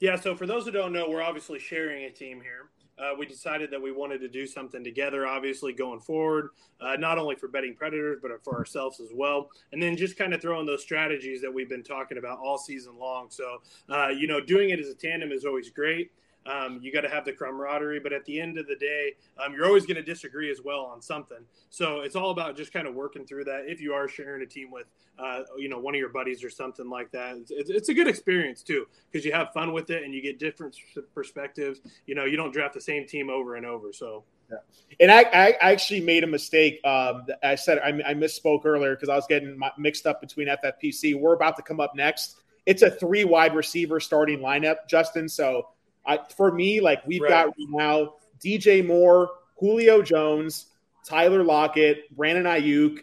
Yeah, 0.00 0.16
so 0.16 0.34
for 0.34 0.46
those 0.46 0.64
who 0.64 0.72
don't 0.72 0.92
know, 0.92 1.08
we're 1.08 1.22
obviously 1.22 1.58
sharing 1.58 2.04
a 2.04 2.10
team 2.10 2.40
here. 2.40 2.70
Uh, 2.98 3.14
we 3.18 3.24
decided 3.24 3.70
that 3.70 3.80
we 3.80 3.90
wanted 3.90 4.18
to 4.18 4.28
do 4.28 4.46
something 4.46 4.84
together, 4.84 5.26
obviously 5.26 5.72
going 5.72 6.00
forward, 6.00 6.50
uh, 6.80 6.94
not 6.96 7.18
only 7.18 7.34
for 7.34 7.48
betting 7.48 7.74
predators, 7.74 8.18
but 8.20 8.30
for 8.44 8.56
ourselves 8.58 9.00
as 9.00 9.08
well. 9.14 9.48
And 9.72 9.82
then 9.82 9.96
just 9.96 10.18
kind 10.18 10.34
of 10.34 10.42
throwing 10.42 10.66
those 10.66 10.82
strategies 10.82 11.40
that 11.40 11.52
we've 11.52 11.68
been 11.68 11.82
talking 11.82 12.18
about 12.18 12.38
all 12.38 12.58
season 12.58 12.98
long. 12.98 13.28
So, 13.30 13.62
uh, 13.88 14.08
you 14.08 14.26
know, 14.26 14.40
doing 14.40 14.70
it 14.70 14.78
as 14.78 14.88
a 14.88 14.94
tandem 14.94 15.32
is 15.32 15.44
always 15.44 15.70
great. 15.70 16.12
Um, 16.46 16.80
you 16.82 16.92
got 16.92 17.02
to 17.02 17.08
have 17.08 17.24
the 17.24 17.32
camaraderie, 17.32 18.00
but 18.00 18.12
at 18.12 18.24
the 18.24 18.40
end 18.40 18.58
of 18.58 18.66
the 18.66 18.74
day, 18.76 19.14
um, 19.42 19.54
you're 19.54 19.66
always 19.66 19.86
going 19.86 19.96
to 19.96 20.02
disagree 20.02 20.50
as 20.50 20.60
well 20.64 20.80
on 20.80 21.00
something. 21.00 21.38
So 21.70 22.00
it's 22.00 22.16
all 22.16 22.30
about 22.30 22.56
just 22.56 22.72
kind 22.72 22.86
of 22.86 22.94
working 22.94 23.24
through 23.24 23.44
that. 23.44 23.64
If 23.66 23.80
you 23.80 23.92
are 23.92 24.08
sharing 24.08 24.42
a 24.42 24.46
team 24.46 24.70
with, 24.70 24.86
uh, 25.18 25.42
you 25.56 25.68
know, 25.68 25.78
one 25.78 25.94
of 25.94 25.98
your 25.98 26.08
buddies 26.08 26.42
or 26.42 26.50
something 26.50 26.88
like 26.88 27.12
that, 27.12 27.36
it's, 27.36 27.70
it's 27.70 27.88
a 27.88 27.94
good 27.94 28.08
experience 28.08 28.62
too 28.62 28.86
because 29.10 29.24
you 29.24 29.32
have 29.32 29.52
fun 29.52 29.72
with 29.72 29.90
it 29.90 30.02
and 30.02 30.12
you 30.12 30.20
get 30.20 30.38
different 30.38 30.76
perspectives. 31.14 31.80
You 32.06 32.14
know, 32.14 32.24
you 32.24 32.36
don't 32.36 32.52
draft 32.52 32.74
the 32.74 32.80
same 32.80 33.06
team 33.06 33.30
over 33.30 33.56
and 33.56 33.64
over. 33.64 33.92
So. 33.92 34.24
Yeah. 34.50 34.58
And 35.00 35.10
I, 35.10 35.22
I 35.22 35.72
actually 35.72 36.00
made 36.00 36.24
a 36.24 36.26
mistake. 36.26 36.78
Um, 36.84 37.24
I 37.42 37.54
said 37.54 37.78
I, 37.78 37.88
I 37.88 38.14
misspoke 38.14 38.66
earlier 38.66 38.94
because 38.94 39.08
I 39.08 39.14
was 39.14 39.24
getting 39.26 39.58
mixed 39.78 40.06
up 40.06 40.20
between 40.20 40.48
FFPC. 40.48 41.18
We're 41.18 41.34
about 41.34 41.56
to 41.56 41.62
come 41.62 41.80
up 41.80 41.94
next. 41.94 42.36
It's 42.66 42.82
a 42.82 42.90
three 42.90 43.24
wide 43.24 43.54
receiver 43.54 43.98
starting 43.98 44.40
lineup, 44.40 44.88
Justin. 44.88 45.28
So 45.28 45.68
I, 46.06 46.18
for 46.36 46.52
me, 46.52 46.80
like 46.80 47.06
we've 47.06 47.22
right. 47.22 47.46
got 47.46 47.54
now 47.58 48.14
DJ 48.44 48.86
Moore, 48.86 49.30
Julio 49.58 50.02
Jones, 50.02 50.66
Tyler 51.04 51.44
Lockett, 51.44 52.14
Brandon 52.16 52.44
Aiyuk, 52.44 53.00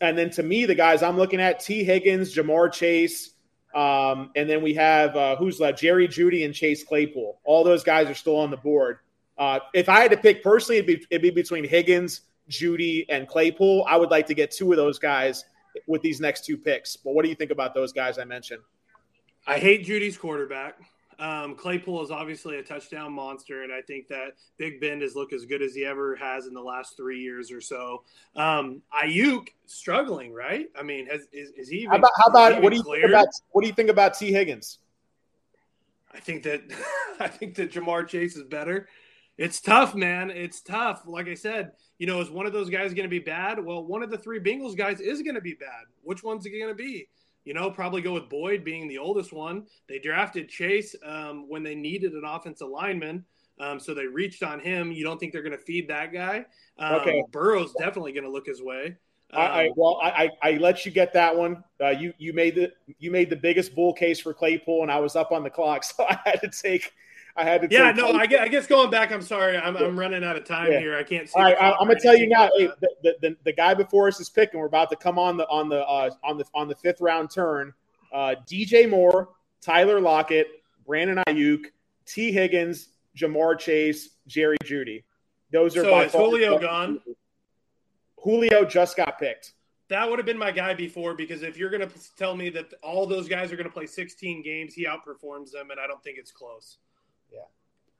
and 0.00 0.16
then 0.16 0.30
to 0.30 0.42
me, 0.42 0.64
the 0.64 0.74
guys 0.74 1.02
I'm 1.02 1.16
looking 1.16 1.40
at: 1.40 1.60
Tee 1.60 1.84
Higgins, 1.84 2.34
Ja'Marr 2.34 2.72
Chase, 2.72 3.30
um, 3.74 4.30
and 4.36 4.48
then 4.48 4.62
we 4.62 4.74
have 4.74 5.16
uh, 5.16 5.36
who's 5.36 5.60
left? 5.60 5.78
Jerry 5.78 6.08
Jeudy 6.08 6.44
and 6.44 6.54
Chase 6.54 6.84
Claypool. 6.84 7.40
All 7.44 7.64
those 7.64 7.82
guys 7.82 8.08
are 8.08 8.14
still 8.14 8.36
on 8.36 8.50
the 8.50 8.56
board. 8.56 8.98
Uh, 9.38 9.60
if 9.72 9.88
I 9.88 10.00
had 10.00 10.10
to 10.10 10.16
pick 10.16 10.42
personally, 10.42 10.78
it'd 10.78 10.86
be, 10.86 11.06
it'd 11.10 11.22
be 11.22 11.30
between 11.30 11.64
Higgins, 11.64 12.22
Jeudy, 12.48 13.06
and 13.08 13.26
Claypool. 13.26 13.84
I 13.88 13.96
would 13.96 14.10
like 14.10 14.26
to 14.26 14.34
get 14.34 14.50
two 14.50 14.70
of 14.72 14.76
those 14.76 14.98
guys 14.98 15.44
with 15.86 16.02
these 16.02 16.20
next 16.20 16.44
two 16.44 16.56
picks. 16.56 16.96
But 16.96 17.14
what 17.14 17.22
do 17.22 17.28
you 17.28 17.34
think 17.34 17.50
about 17.50 17.74
those 17.74 17.92
guys 17.92 18.18
I 18.18 18.24
mentioned? 18.24 18.62
I 19.46 19.58
hate 19.58 19.86
Jeudy's 19.86 20.18
quarterback. 20.18 20.78
Um, 21.22 21.54
Claypool 21.54 22.02
is 22.02 22.10
obviously 22.10 22.58
a 22.58 22.64
touchdown 22.64 23.12
monster, 23.12 23.62
and 23.62 23.72
I 23.72 23.80
think 23.80 24.08
that 24.08 24.32
Big 24.56 24.80
Ben 24.80 25.00
has 25.02 25.14
looked 25.14 25.32
as 25.32 25.44
good 25.44 25.62
as 25.62 25.72
he 25.72 25.84
ever 25.84 26.16
has 26.16 26.46
in 26.46 26.52
the 26.52 26.60
last 26.60 26.96
three 26.96 27.20
years 27.20 27.52
or 27.52 27.60
so. 27.60 28.02
Um, 28.34 28.82
Aiyuk 28.92 29.46
struggling, 29.66 30.32
right? 30.32 30.66
I 30.76 30.82
mean, 30.82 31.06
has, 31.06 31.28
is, 31.32 31.50
is 31.50 31.68
he? 31.68 31.82
Even, 31.82 31.90
how 31.90 31.96
about, 31.98 32.10
how 32.16 32.30
about 32.30 32.62
what 32.62 32.70
do 32.70 32.76
you 32.76 32.82
think 32.82 33.04
about 33.04 33.28
what 33.52 33.62
do 33.62 33.68
you 33.68 33.74
think 33.74 33.88
about 33.88 34.18
Tee 34.18 34.32
Higgins? 34.32 34.80
I 36.12 36.18
think 36.18 36.42
that 36.42 36.62
I 37.20 37.28
think 37.28 37.54
that 37.54 37.70
Jamar 37.70 38.08
Chase 38.08 38.34
is 38.34 38.42
better. 38.42 38.88
It's 39.38 39.60
tough, 39.60 39.94
man. 39.94 40.28
It's 40.28 40.60
tough. 40.60 41.02
Like 41.06 41.28
I 41.28 41.34
said, 41.34 41.70
you 41.98 42.06
know, 42.08 42.20
is 42.20 42.30
one 42.30 42.46
of 42.46 42.52
those 42.52 42.68
guys 42.68 42.94
going 42.94 43.04
to 43.04 43.08
be 43.08 43.20
bad? 43.20 43.64
Well, 43.64 43.84
one 43.84 44.02
of 44.02 44.10
the 44.10 44.18
three 44.18 44.40
Bengals 44.40 44.76
guys 44.76 45.00
is 45.00 45.22
going 45.22 45.36
to 45.36 45.40
be 45.40 45.54
bad. 45.54 45.84
Which 46.02 46.24
one's 46.24 46.44
it 46.46 46.50
going 46.50 46.68
to 46.68 46.74
be? 46.74 47.06
You 47.44 47.54
know, 47.54 47.70
probably 47.70 48.02
go 48.02 48.12
with 48.12 48.28
Boyd 48.28 48.64
being 48.64 48.88
the 48.88 48.98
oldest 48.98 49.32
one. 49.32 49.66
They 49.88 49.98
drafted 49.98 50.48
Chase 50.48 50.94
um, 51.04 51.48
when 51.48 51.62
they 51.62 51.74
needed 51.74 52.12
an 52.12 52.24
offensive 52.24 52.68
lineman. 52.68 53.24
Um, 53.60 53.78
so 53.78 53.94
they 53.94 54.06
reached 54.06 54.42
on 54.42 54.60
him. 54.60 54.92
You 54.92 55.04
don't 55.04 55.18
think 55.18 55.32
they're 55.32 55.42
going 55.42 55.56
to 55.56 55.64
feed 55.64 55.88
that 55.88 56.12
guy? 56.12 56.46
Um, 56.78 56.94
okay. 56.96 57.22
Burrow's 57.30 57.72
definitely 57.78 58.12
going 58.12 58.24
to 58.24 58.30
look 58.30 58.46
his 58.46 58.62
way. 58.62 58.96
I, 59.32 59.46
I, 59.46 59.66
um, 59.66 59.72
well, 59.76 59.98
I, 60.02 60.28
I 60.42 60.52
let 60.52 60.84
you 60.84 60.92
get 60.92 61.12
that 61.14 61.34
one. 61.34 61.64
Uh, 61.80 61.88
you 61.88 62.12
you 62.18 62.32
made 62.32 62.54
the 62.54 62.72
you 62.98 63.10
made 63.10 63.30
the 63.30 63.36
biggest 63.36 63.74
bull 63.74 63.94
case 63.94 64.20
for 64.20 64.34
Claypool, 64.34 64.82
and 64.82 64.90
I 64.90 64.98
was 65.00 65.16
up 65.16 65.32
on 65.32 65.42
the 65.42 65.50
clock, 65.50 65.84
so 65.84 66.04
I 66.08 66.18
had 66.24 66.40
to 66.42 66.50
take 66.50 66.92
I 67.36 67.44
had 67.44 67.62
to. 67.62 67.68
Yeah, 67.70 67.92
no, 67.92 68.12
I 68.12 68.26
guess, 68.26 68.40
I 68.40 68.48
guess, 68.48 68.66
going 68.66 68.90
back. 68.90 69.10
I'm 69.10 69.22
sorry, 69.22 69.56
I'm, 69.56 69.76
I'm 69.76 69.98
running 69.98 70.22
out 70.22 70.36
of 70.36 70.44
time 70.44 70.70
yeah. 70.70 70.80
here. 70.80 70.96
I 70.96 71.02
can't. 71.02 71.28
See 71.28 71.34
All 71.34 71.42
right, 71.42 71.56
I'm 71.58 71.88
gonna 71.88 71.98
tell 71.98 72.16
you 72.16 72.28
now. 72.28 72.50
Hey, 72.56 72.68
the, 72.80 73.16
the, 73.20 73.36
the, 73.44 73.52
guy 73.52 73.72
before 73.74 74.08
us 74.08 74.20
is 74.20 74.28
picking. 74.28 74.60
We're 74.60 74.66
about 74.66 74.90
to 74.90 74.96
come 74.96 75.18
on 75.18 75.36
the 75.36 75.48
on 75.48 75.68
the 75.68 75.80
uh, 75.80 76.10
on 76.22 76.36
the 76.36 76.44
on 76.54 76.68
the 76.68 76.74
fifth 76.74 77.00
round 77.00 77.30
turn. 77.30 77.72
Uh, 78.12 78.34
DJ 78.46 78.88
Moore, 78.88 79.30
Tyler 79.62 80.00
Lockett, 80.00 80.48
Brandon 80.86 81.22
Aiyuk, 81.26 81.66
Tee 82.04 82.32
Higgins, 82.32 82.88
Ja'Marr 83.16 83.58
Chase, 83.58 84.10
Jerry 84.26 84.58
Jeudy. 84.64 85.04
Those 85.52 85.76
are 85.76 85.84
so 85.84 86.00
is 86.00 86.12
Julio 86.12 86.58
gone? 86.58 87.00
Julio 88.22 88.64
just 88.64 88.96
got 88.96 89.18
picked. 89.18 89.52
That 89.88 90.08
would 90.08 90.18
have 90.18 90.26
been 90.26 90.38
my 90.38 90.50
guy 90.50 90.72
before 90.72 91.14
because 91.14 91.42
if 91.42 91.58
you're 91.58 91.68
going 91.68 91.86
to 91.86 92.16
tell 92.16 92.34
me 92.34 92.48
that 92.50 92.72
all 92.82 93.06
those 93.06 93.28
guys 93.28 93.52
are 93.52 93.56
going 93.56 93.68
to 93.68 93.72
play 93.72 93.84
16 93.86 94.42
games, 94.42 94.72
he 94.72 94.86
outperforms 94.86 95.50
them, 95.50 95.70
and 95.70 95.78
I 95.78 95.86
don't 95.86 96.02
think 96.02 96.16
it's 96.18 96.30
close. 96.30 96.78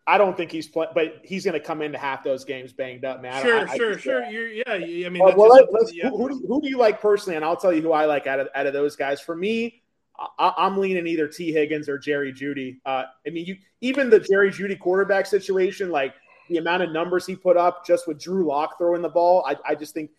I 0.07 0.19
don't 0.19 0.37
think 0.37 0.51
he's 0.51 0.69
playing, 0.69 0.91
but 0.95 1.21
he's 1.23 1.45
going 1.45 1.55
to 1.55 1.65
come 1.65 1.81
into 1.81 1.97
half 1.97 2.25
those 2.25 2.45
games 2.45 2.73
banged 2.73 3.05
up, 3.05 3.23
man. 3.23 3.41
Sure, 3.41 3.69
I, 3.69 3.77
sure, 3.77 3.95
I 3.95 3.97
sure. 3.99 4.25
You're, 4.25 4.49
yeah, 4.49 4.65
I 5.07 5.09
mean, 5.09 5.23
well, 5.23 5.37
well 5.37 5.67
let, 5.71 5.95
yeah. 5.95 6.11
who, 6.11 6.17
who, 6.17 6.29
do 6.29 6.35
you, 6.35 6.47
who, 6.49 6.61
do 6.61 6.69
you, 6.69 6.79
like 6.79 7.01
personally? 7.01 7.37
And 7.37 7.45
I'll 7.45 7.57
tell 7.57 7.73
you 7.73 7.83
who 7.83 7.93
I 7.93 8.07
like 8.07 8.27
out 8.27 8.41
of 8.41 8.49
out 8.55 8.67
of 8.67 8.73
those 8.73 8.97
guys. 8.97 9.21
For 9.21 9.37
me, 9.37 9.83
I, 10.39 10.55
am 10.59 10.77
leaning 10.77 11.07
either 11.07 11.29
Tee 11.29 11.53
Higgins 11.53 11.89
or 11.89 11.99
Jerry 11.99 12.33
Jeudy. 12.33 12.79
Uh, 12.85 13.05
I 13.27 13.31
mean, 13.31 13.47
you 13.47 13.57
even 13.81 14.11
the 14.11 14.19
Jerry 14.19 14.51
Jeudy 14.51 14.79
quarterback 14.79 15.27
situation, 15.27 15.91
like 15.91 16.15
the 16.49 16.59
amount 16.59 16.83
of 16.83 16.91
numbers 16.91 17.25
he 17.25 17.37
put 17.37 17.57
up 17.57 17.87
just 17.87 18.09
with 18.09 18.21
Drew 18.21 18.47
Lock 18.47 18.79
throwing 18.79 19.03
the 19.03 19.09
ball. 19.09 19.45
I, 19.47 19.57
I 19.67 19.75
just 19.77 19.95
think 19.95 20.11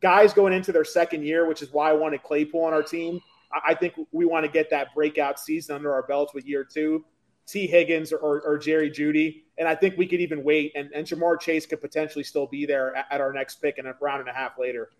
guys 0.00 0.32
going 0.32 0.52
into 0.52 0.72
their 0.72 0.84
second 0.84 1.24
year, 1.24 1.46
which 1.46 1.62
is 1.62 1.72
why 1.72 1.90
I 1.90 1.92
wanted 1.92 2.22
Claypool 2.22 2.64
on 2.64 2.72
our 2.72 2.82
team. 2.82 3.20
I, 3.52 3.72
I 3.72 3.74
think 3.74 3.94
we 4.10 4.24
want 4.24 4.44
to 4.44 4.50
get 4.50 4.70
that 4.70 4.94
breakout 4.94 5.38
season 5.38 5.76
under 5.76 5.92
our 5.92 6.02
belts 6.02 6.34
with 6.34 6.46
year 6.46 6.64
two. 6.64 7.04
Tee 7.48 7.66
Higgins 7.66 8.12
or, 8.12 8.18
or, 8.18 8.40
or, 8.42 8.58
Jerry 8.58 8.90
Jeudy. 8.90 9.44
And 9.56 9.66
I 9.66 9.74
think 9.74 9.96
we 9.96 10.06
could 10.06 10.20
even 10.20 10.44
wait, 10.44 10.72
and, 10.76 10.90
and 10.94 11.06
Ja'Marr 11.06 11.40
Chase 11.40 11.64
could 11.64 11.80
potentially 11.80 12.22
still 12.22 12.46
be 12.46 12.66
there 12.66 12.94
at, 12.94 13.06
at 13.10 13.20
our 13.22 13.32
next 13.32 13.56
pick 13.56 13.78
and 13.78 13.88
a 13.88 13.96
round 14.00 14.20
and 14.20 14.28
a 14.28 14.32
half 14.34 14.58
later. 14.58 14.90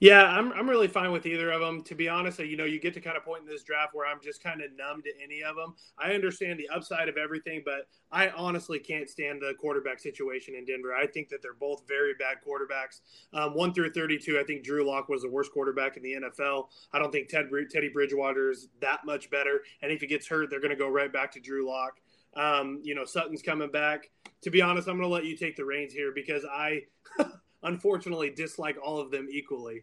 Yeah, 0.00 0.24
I'm, 0.24 0.50
I'm 0.54 0.68
really 0.68 0.88
fine 0.88 1.12
with 1.12 1.26
either 1.26 1.50
of 1.50 1.60
them. 1.60 1.82
To 1.82 1.94
be 1.94 2.08
honest, 2.08 2.38
you 2.38 2.56
know, 2.56 2.64
you 2.64 2.80
get 2.80 2.94
to 2.94 3.02
kind 3.02 3.18
of 3.18 3.24
point 3.24 3.42
in 3.42 3.46
this 3.46 3.62
draft 3.62 3.94
where 3.94 4.06
I'm 4.06 4.18
just 4.22 4.42
kind 4.42 4.62
of 4.62 4.70
numb 4.74 5.02
to 5.02 5.10
any 5.22 5.42
of 5.42 5.56
them. 5.56 5.74
I 5.98 6.12
understand 6.12 6.58
the 6.58 6.70
upside 6.74 7.10
of 7.10 7.18
everything, 7.18 7.60
but 7.66 7.86
I 8.10 8.30
honestly 8.30 8.78
can't 8.78 9.10
stand 9.10 9.42
the 9.42 9.52
quarterback 9.60 10.00
situation 10.00 10.54
in 10.54 10.64
Denver. 10.64 10.94
I 10.94 11.06
think 11.06 11.28
that 11.28 11.42
they're 11.42 11.52
both 11.52 11.82
very 11.86 12.14
bad 12.14 12.38
quarterbacks. 12.46 13.00
Um, 13.34 13.54
one 13.54 13.74
through 13.74 13.92
32, 13.92 14.38
I 14.40 14.44
think 14.44 14.64
Drew 14.64 14.88
Lock 14.88 15.10
was 15.10 15.20
the 15.20 15.28
worst 15.30 15.52
quarterback 15.52 15.98
in 15.98 16.02
the 16.02 16.14
NFL. 16.14 16.68
I 16.94 16.98
don't 16.98 17.12
think 17.12 17.28
Ted, 17.28 17.50
Teddy 17.70 17.90
Bridgewater 17.90 18.50
is 18.50 18.68
that 18.80 19.00
much 19.04 19.28
better. 19.28 19.60
And 19.82 19.92
if 19.92 20.00
he 20.00 20.06
gets 20.06 20.26
hurt, 20.26 20.48
they're 20.48 20.60
going 20.60 20.70
to 20.70 20.76
go 20.76 20.88
right 20.88 21.12
back 21.12 21.30
to 21.32 21.40
Drew 21.40 21.68
Lock. 21.68 22.00
Um, 22.34 22.80
you 22.82 22.94
know, 22.94 23.04
Sutton's 23.04 23.42
coming 23.42 23.70
back. 23.70 24.08
To 24.44 24.50
be 24.50 24.62
honest, 24.62 24.88
I'm 24.88 24.96
going 24.96 25.10
to 25.10 25.12
let 25.12 25.26
you 25.26 25.36
take 25.36 25.56
the 25.56 25.64
reins 25.66 25.92
here 25.92 26.10
because 26.14 26.46
I. 26.50 26.84
unfortunately 27.62 28.30
dislike 28.30 28.76
all 28.82 28.98
of 28.98 29.10
them 29.10 29.28
equally. 29.30 29.82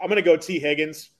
I'm 0.00 0.08
going 0.08 0.16
to 0.16 0.22
go 0.22 0.36
Tee 0.36 0.58
Higgins. 0.58 1.10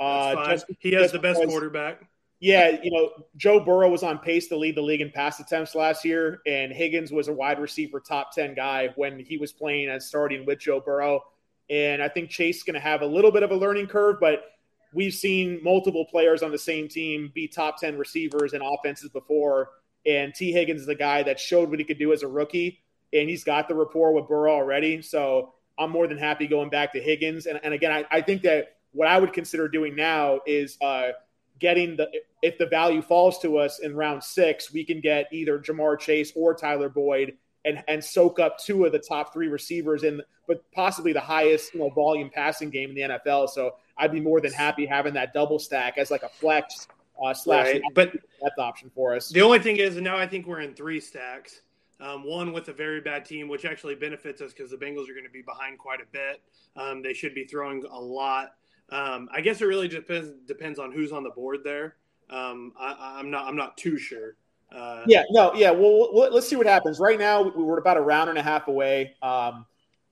Uh, 0.00 0.50
just, 0.50 0.66
he 0.78 0.92
has 0.92 1.12
the 1.12 1.18
best 1.18 1.40
because, 1.40 1.52
quarterback. 1.52 2.02
Yeah, 2.40 2.78
you 2.82 2.90
know, 2.90 3.10
Joe 3.36 3.60
Burrow 3.60 3.88
was 3.88 4.02
on 4.02 4.18
pace 4.18 4.48
to 4.48 4.56
lead 4.56 4.76
the 4.76 4.82
league 4.82 5.00
in 5.00 5.10
pass 5.10 5.38
attempts 5.38 5.74
last 5.74 6.04
year, 6.04 6.40
and 6.46 6.72
Higgins 6.72 7.12
was 7.12 7.28
a 7.28 7.32
wide 7.32 7.60
receiver 7.60 8.00
top 8.00 8.34
10 8.34 8.54
guy 8.54 8.88
when 8.96 9.20
he 9.20 9.36
was 9.36 9.52
playing 9.52 9.90
and 9.90 10.02
starting 10.02 10.44
with 10.44 10.58
Joe 10.58 10.80
Burrow. 10.80 11.22
And 11.70 12.02
I 12.02 12.08
think 12.08 12.30
Chase 12.30 12.58
is 12.58 12.62
going 12.64 12.74
to 12.74 12.80
have 12.80 13.02
a 13.02 13.06
little 13.06 13.30
bit 13.30 13.44
of 13.44 13.52
a 13.52 13.54
learning 13.54 13.86
curve, 13.86 14.16
but 14.20 14.44
we've 14.92 15.14
seen 15.14 15.60
multiple 15.62 16.04
players 16.10 16.42
on 16.42 16.50
the 16.50 16.58
same 16.58 16.88
team 16.88 17.30
be 17.32 17.46
top 17.46 17.78
10 17.78 17.96
receivers 17.96 18.54
and 18.54 18.62
offenses 18.62 19.08
before. 19.10 19.70
And 20.04 20.34
Tee 20.34 20.52
Higgins 20.52 20.82
is 20.82 20.88
a 20.88 20.96
guy 20.96 21.22
that 21.22 21.38
showed 21.38 21.70
what 21.70 21.78
he 21.78 21.84
could 21.84 21.98
do 21.98 22.12
as 22.12 22.24
a 22.24 22.28
rookie 22.28 22.82
and 23.12 23.28
he's 23.28 23.44
got 23.44 23.68
the 23.68 23.74
rapport 23.74 24.12
with 24.12 24.28
Burrow 24.28 24.52
already. 24.52 25.02
So 25.02 25.54
I'm 25.78 25.90
more 25.90 26.06
than 26.06 26.18
happy 26.18 26.46
going 26.46 26.70
back 26.70 26.92
to 26.92 27.00
Higgins. 27.00 27.46
And, 27.46 27.60
and 27.62 27.74
again, 27.74 27.92
I, 27.92 28.04
I 28.10 28.20
think 28.20 28.42
that 28.42 28.76
what 28.92 29.08
I 29.08 29.18
would 29.18 29.32
consider 29.32 29.68
doing 29.68 29.96
now 29.96 30.40
is 30.46 30.78
uh, 30.80 31.10
getting 31.58 31.96
the 31.96 32.10
if 32.42 32.58
the 32.58 32.66
value 32.66 33.02
falls 33.02 33.38
to 33.40 33.58
us 33.58 33.78
in 33.80 33.94
round 33.94 34.22
six, 34.22 34.72
we 34.72 34.84
can 34.84 35.00
get 35.00 35.28
either 35.32 35.58
Ja'Marr 35.58 35.98
Chase 35.98 36.32
or 36.34 36.54
Tyler 36.54 36.88
Boyd 36.88 37.36
and 37.64 37.82
and 37.88 38.04
soak 38.04 38.38
up 38.38 38.58
two 38.58 38.84
of 38.84 38.92
the 38.92 38.98
top 38.98 39.32
three 39.32 39.48
receivers 39.48 40.02
in, 40.02 40.20
but 40.46 40.62
possibly 40.72 41.12
the 41.12 41.20
highest 41.20 41.72
you 41.74 41.80
know 41.80 41.90
volume 41.90 42.30
passing 42.30 42.70
game 42.70 42.90
in 42.90 42.94
the 42.94 43.02
NFL. 43.02 43.48
So 43.48 43.76
I'd 43.96 44.12
be 44.12 44.20
more 44.20 44.40
than 44.40 44.52
happy 44.52 44.86
having 44.86 45.14
that 45.14 45.32
double 45.32 45.58
stack 45.58 45.98
as 45.98 46.10
like 46.10 46.22
a 46.22 46.28
flex 46.28 46.88
uh, 47.24 47.32
slash 47.32 47.66
right. 47.66 47.82
but 47.94 48.12
that's 48.40 48.58
option 48.58 48.90
for 48.94 49.14
us. 49.14 49.28
The 49.28 49.42
only 49.42 49.60
thing 49.60 49.76
is 49.76 49.96
now 49.96 50.16
I 50.16 50.26
think 50.26 50.46
we're 50.46 50.60
in 50.60 50.74
three 50.74 51.00
stacks. 51.00 51.62
Um, 52.00 52.24
one 52.24 52.52
with 52.52 52.68
a 52.68 52.72
very 52.72 53.00
bad 53.00 53.24
team, 53.24 53.48
which 53.48 53.64
actually 53.64 53.94
benefits 53.94 54.40
us 54.40 54.52
because 54.52 54.70
the 54.70 54.76
Bengals 54.76 55.08
are 55.08 55.14
going 55.14 55.24
to 55.24 55.30
be 55.32 55.42
behind 55.42 55.78
quite 55.78 56.00
a 56.00 56.06
bit. 56.10 56.42
Um, 56.76 57.02
they 57.02 57.12
should 57.12 57.34
be 57.34 57.44
throwing 57.44 57.84
a 57.84 58.00
lot. 58.00 58.54
Um, 58.90 59.28
I 59.32 59.40
guess 59.40 59.60
it 59.60 59.66
really 59.66 59.88
depends 59.88 60.30
depends 60.46 60.78
on 60.78 60.92
who's 60.92 61.12
on 61.12 61.22
the 61.22 61.30
board 61.30 61.60
there. 61.64 61.96
Um, 62.28 62.72
I, 62.78 63.20
am 63.20 63.30
not 63.30 63.46
I'm 63.46 63.56
not 63.56 63.76
too 63.76 63.98
sure. 63.98 64.36
Uh, 64.74 65.04
yeah, 65.06 65.22
no, 65.30 65.54
yeah. 65.54 65.70
Well, 65.70 66.10
let's 66.12 66.48
see 66.48 66.56
what 66.56 66.66
happens. 66.66 66.98
Right 66.98 67.18
now, 67.18 67.52
we're 67.54 67.78
about 67.78 67.96
a 67.96 68.00
round 68.00 68.30
and 68.30 68.38
a 68.38 68.42
half 68.42 68.68
away. 68.68 69.14
Um, 69.22 69.66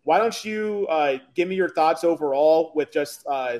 why 0.04 0.18
don't 0.18 0.44
you 0.44 0.86
uh, 0.90 1.18
give 1.34 1.48
me 1.48 1.56
your 1.56 1.70
thoughts 1.70 2.04
overall 2.04 2.72
with 2.74 2.92
just 2.92 3.24
uh, 3.26 3.58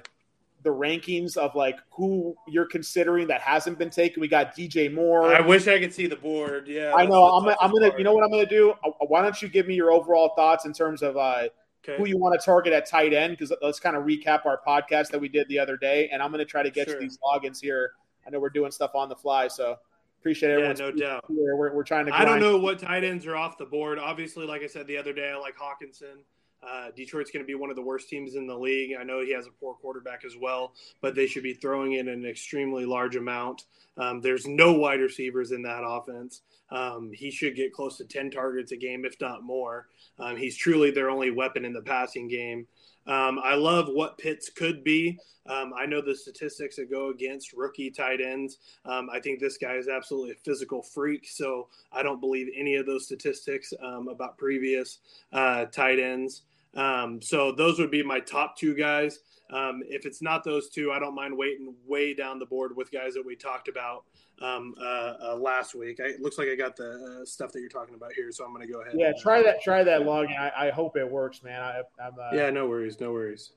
the 0.63 0.71
rankings 0.71 1.37
of 1.37 1.55
like 1.55 1.79
who 1.91 2.35
you're 2.47 2.67
considering 2.67 3.27
that 3.29 3.41
hasn't 3.41 3.79
been 3.79 3.91
taken. 3.91 4.21
We 4.21 4.29
got 4.29 4.55
DJ 4.55 4.93
Moore. 4.93 5.35
I 5.35 5.41
wish 5.41 5.67
I 5.69 5.79
could 5.79 5.93
see 5.93 6.07
the 6.07 6.17
board. 6.17 6.69
Yeah, 6.69 6.93
I 6.95 7.07
know. 7.07 7.25
I'm, 7.25 7.49
I'm 7.61 7.71
gonna. 7.71 7.89
Part. 7.89 7.99
You 7.99 8.05
know 8.05 8.13
what 8.13 8.25
I'm 8.25 8.31
gonna 8.31 8.47
do? 8.47 8.75
Uh, 8.85 8.91
why 9.07 9.23
don't 9.23 9.41
you 9.41 9.49
give 9.49 9.67
me 9.67 9.75
your 9.75 9.91
overall 9.91 10.35
thoughts 10.37 10.67
in 10.67 10.73
terms 10.73 11.03
of 11.03 11.17
uh, 11.17 11.49
okay. 11.85 11.97
who 11.97 12.07
you 12.07 12.19
want 12.19 12.39
to 12.39 12.45
target 12.45 12.73
at 12.73 12.87
tight 12.87 13.15
end? 13.15 13.37
Because 13.39 13.53
let's 13.63 13.81
kind 13.81 13.97
of 13.97 14.05
recap 14.05 14.45
our 14.47 14.61
podcast 14.67 15.09
that 15.09 15.21
we 15.21 15.29
did 15.29 15.49
the 15.49 15.59
other 15.59 15.77
day, 15.77 16.09
and 16.13 16.23
I'm 16.23 16.31
gonna 16.31 16.45
try 16.45 16.63
to 16.63 16.71
get 16.71 16.89
sure. 16.89 16.97
you 16.97 17.01
these 17.09 17.19
logins 17.25 17.61
here. 17.61 17.93
I 18.27 18.31
know 18.31 18.39
we're 18.39 18.51
doing 18.51 18.71
stuff 18.71 18.95
on 18.95 19.09
the 19.09 19.17
fly, 19.17 19.49
so 19.49 19.77
appreciate 20.21 20.51
everyone. 20.51 20.77
Yeah, 20.77 20.85
no 20.85 20.93
doubt. 20.93 21.25
Here. 21.29 21.57
We're, 21.57 21.75
we're 21.75 21.85
trying 21.85 22.07
to. 22.07 22.15
I 22.15 22.25
don't 22.25 22.41
know 22.41 22.59
what 22.59 22.79
tight 22.79 23.05
ends 23.05 23.27
are 23.27 23.37
off 23.37 23.57
the 23.57 23.65
board. 23.65 23.99
Obviously, 23.99 24.47
like 24.47 24.63
I 24.63 24.67
said 24.67 24.87
the 24.87 24.99
other 24.99 25.13
day, 25.13 25.31
I 25.31 25.39
like 25.39 25.57
Hockenson. 25.57 26.19
Uh, 26.63 26.91
Detroit's 26.95 27.31
going 27.31 27.43
to 27.43 27.47
be 27.47 27.55
one 27.55 27.71
of 27.71 27.77
the 27.77 27.83
worst 27.83 28.09
teams 28.09 28.35
in 28.35 28.47
the 28.47 28.57
league. 28.57 28.95
I 28.99 29.03
know 29.03 29.21
he 29.21 29.33
has 29.33 29.47
a 29.47 29.51
poor 29.51 29.75
quarterback 29.75 30.25
as 30.25 30.37
well, 30.37 30.75
but 31.01 31.15
they 31.15 31.27
should 31.27 31.43
be 31.43 31.55
throwing 31.55 31.95
in 31.95 32.09
an 32.09 32.27
extremely 32.27 32.85
large 32.85 33.17
amount. 33.17 33.65
Um, 33.97 34.21
there's 34.21 34.47
no 34.47 34.73
wide 34.73 35.01
receivers 35.01 35.53
in 35.53 35.63
that 35.63 35.83
offense. 35.85 36.43
Um, 36.71 37.11
he 37.13 37.31
should 37.31 37.57
get 37.57 37.73
close 37.73 37.97
to 37.99 38.05
10 38.05 38.31
targets 38.31 38.73
a 38.73 38.77
game, 38.77 39.05
if 39.05 39.21
not 39.21 39.43
more. 39.43 39.89
Um, 40.19 40.37
he's 40.37 40.57
truly 40.57 40.91
their 40.91 41.11
only 41.11 41.31
weapon 41.31 41.65
in 41.65 41.73
the 41.73 41.83
passing 41.83 42.29
game. 42.29 42.67
Um, 43.07 43.41
I 43.43 43.55
love 43.55 43.89
what 43.89 44.19
Pitts 44.19 44.51
could 44.51 44.85
be. 44.85 45.19
Um, 45.47 45.73
I 45.77 45.87
know 45.87 46.01
the 46.01 46.15
statistics 46.15 46.77
that 46.77 46.91
go 46.91 47.09
against 47.09 47.55
rookie 47.55 47.91
tight 47.91 48.21
ends. 48.21 48.59
Um, 48.85 49.09
I 49.13 49.19
think 49.19 49.41
this 49.41 49.57
guy 49.57 49.75
is 49.75 49.89
absolutely 49.89 50.33
a 50.33 50.45
physical 50.45 50.83
freak. 50.83 51.27
So 51.29 51.69
I 51.93 52.03
don't 52.03 52.21
believe 52.21 52.49
any 52.57 52.77
of 52.77 52.87
those 52.87 53.07
statistics 53.07 53.73
about 53.81 54.39
previous 54.39 54.99
uh, 55.33 55.65
tight 55.67 55.99
ends. 55.99 56.43
Um, 56.75 57.21
so 57.21 57.53
those 57.53 57.79
would 57.79 57.91
be 57.91 58.03
my 58.03 58.21
top 58.21 58.57
two 58.57 58.75
guys. 58.75 59.21
Um, 59.53 59.83
if 59.89 60.07
it's 60.07 60.23
not 60.23 60.45
those 60.45 60.69
two, 60.69 60.93
I 60.93 60.99
don't 60.99 61.15
mind 61.15 61.37
waiting 61.37 61.75
way 61.87 62.15
down 62.15 62.39
the 62.39 62.47
board 62.47 62.77
with 62.77 62.93
guys 62.93 63.15
that 63.15 63.27
we 63.27 63.35
talked 63.35 63.69
about 63.69 64.05
um, 64.41 64.75
uh, 64.81 65.15
uh, 65.23 65.37
last 65.37 65.75
week. 65.75 65.99
I, 66.01 66.09
it 66.09 66.21
looks 66.21 66.39
like 66.39 66.49
I 66.49 66.55
got 66.55 66.77
the 66.77 67.21
uh, 67.23 67.25
stuff 67.25 67.53
that 67.53 67.61
you're 67.61 67.69
talking 67.69 67.95
about 67.95 68.13
here, 68.13 68.31
so 68.31 68.45
I'm 68.45 68.55
going 68.55 68.67
to 68.67 68.73
go 68.73 68.83
ahead. 68.83 68.95
Yeah, 68.97 69.13
try 69.21 69.43
that. 69.43 69.61
Try 69.61 69.83
that 69.83 70.03
login. 70.03 70.39
I, 70.39 70.69
I 70.69 70.71
hope 70.71 70.97
it 70.97 71.11
works, 71.11 71.43
man. 71.43 71.61
I, 71.61 71.79
am 72.01 72.13
uh, 72.21 72.31
yeah, 72.33 72.51
no 72.51 72.69
worries, 72.69 73.01
no 73.01 73.13
worries. 73.13 73.51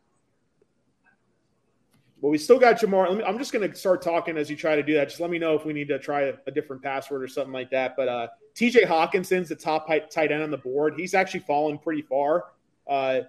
Well, 2.22 2.32
we 2.32 2.38
still 2.38 2.58
got 2.58 2.80
Ja'Marr. 2.80 3.18
Me, 3.18 3.24
I'm 3.24 3.38
just 3.38 3.52
going 3.52 3.70
to 3.70 3.76
start 3.78 4.02
talking 4.02 4.38
as 4.38 4.50
you 4.50 4.56
try 4.56 4.78
to 4.78 4.84
do 4.84 4.94
that. 4.94 5.10
Just 5.10 5.20
let 5.20 5.30
me 5.30 5.38
know 5.38 5.56
if 5.56 5.66
we 5.66 5.74
need 5.74 5.90
to 5.90 6.00
try 6.00 6.22
a, 6.22 6.34
a 6.48 6.52
different 6.52 6.82
password 6.82 7.22
or 7.22 7.28
something 7.28 7.52
like 7.52 7.70
that. 7.72 7.96
But 7.98 8.08
uh, 8.08 8.28
TJ 8.56 8.88
Hockenson's 8.88 9.50
the 9.50 9.56
top 9.56 9.88
tight 9.88 10.32
end 10.32 10.42
on 10.42 10.50
the 10.50 10.58
board. 10.58 10.94
He's 10.98 11.14
actually 11.14 11.42
fallen 11.42 11.78
pretty 11.78 12.02
far. 12.02 12.46
Uh, 12.88 13.22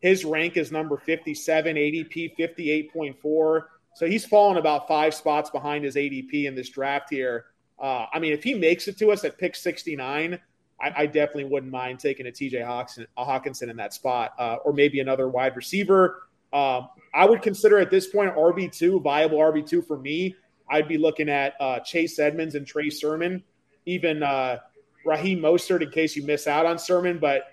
his 0.00 0.24
rank 0.24 0.56
is 0.56 0.70
number 0.70 0.96
57, 0.96 1.76
ADP 1.76 2.36
58.4. 2.38 3.62
So 3.94 4.06
he's 4.06 4.26
fallen 4.26 4.58
about 4.58 4.88
five 4.88 5.14
spots 5.14 5.50
behind 5.50 5.84
his 5.84 5.96
ADP 5.96 6.44
in 6.44 6.54
this 6.54 6.68
draft 6.68 7.08
here. 7.10 7.46
Uh, 7.78 8.06
I 8.12 8.18
mean, 8.18 8.32
if 8.32 8.42
he 8.42 8.54
makes 8.54 8.88
it 8.88 8.98
to 8.98 9.10
us 9.10 9.24
at 9.24 9.38
pick 9.38 9.56
69, 9.56 10.38
I, 10.80 10.92
I 10.96 11.06
definitely 11.06 11.44
wouldn't 11.44 11.72
mind 11.72 12.00
taking 12.00 12.26
a 12.26 12.30
TJ 12.30 12.64
Hockenson, 12.64 13.06
a 13.16 13.24
Hockenson 13.24 13.70
in 13.70 13.76
that 13.76 13.94
spot, 13.94 14.32
uh, 14.38 14.56
or 14.64 14.72
maybe 14.72 15.00
another 15.00 15.28
wide 15.28 15.56
receiver. 15.56 16.22
Um, 16.52 16.88
I 17.12 17.24
would 17.26 17.42
consider 17.42 17.78
at 17.78 17.90
this 17.90 18.06
point 18.08 18.34
RB2, 18.34 19.02
viable 19.02 19.38
RB2 19.38 19.86
for 19.86 19.98
me. 19.98 20.36
I'd 20.68 20.88
be 20.88 20.98
looking 20.98 21.28
at 21.28 21.54
uh, 21.60 21.80
Chase 21.80 22.18
Edmonds 22.18 22.54
and 22.54 22.66
Trey 22.66 22.90
Sermon, 22.90 23.42
even 23.86 24.22
uh, 24.22 24.58
Raheem 25.04 25.40
Mostert 25.40 25.82
in 25.82 25.90
case 25.90 26.16
you 26.16 26.24
miss 26.24 26.46
out 26.46 26.66
on 26.66 26.78
Sermon. 26.78 27.18
But 27.18 27.44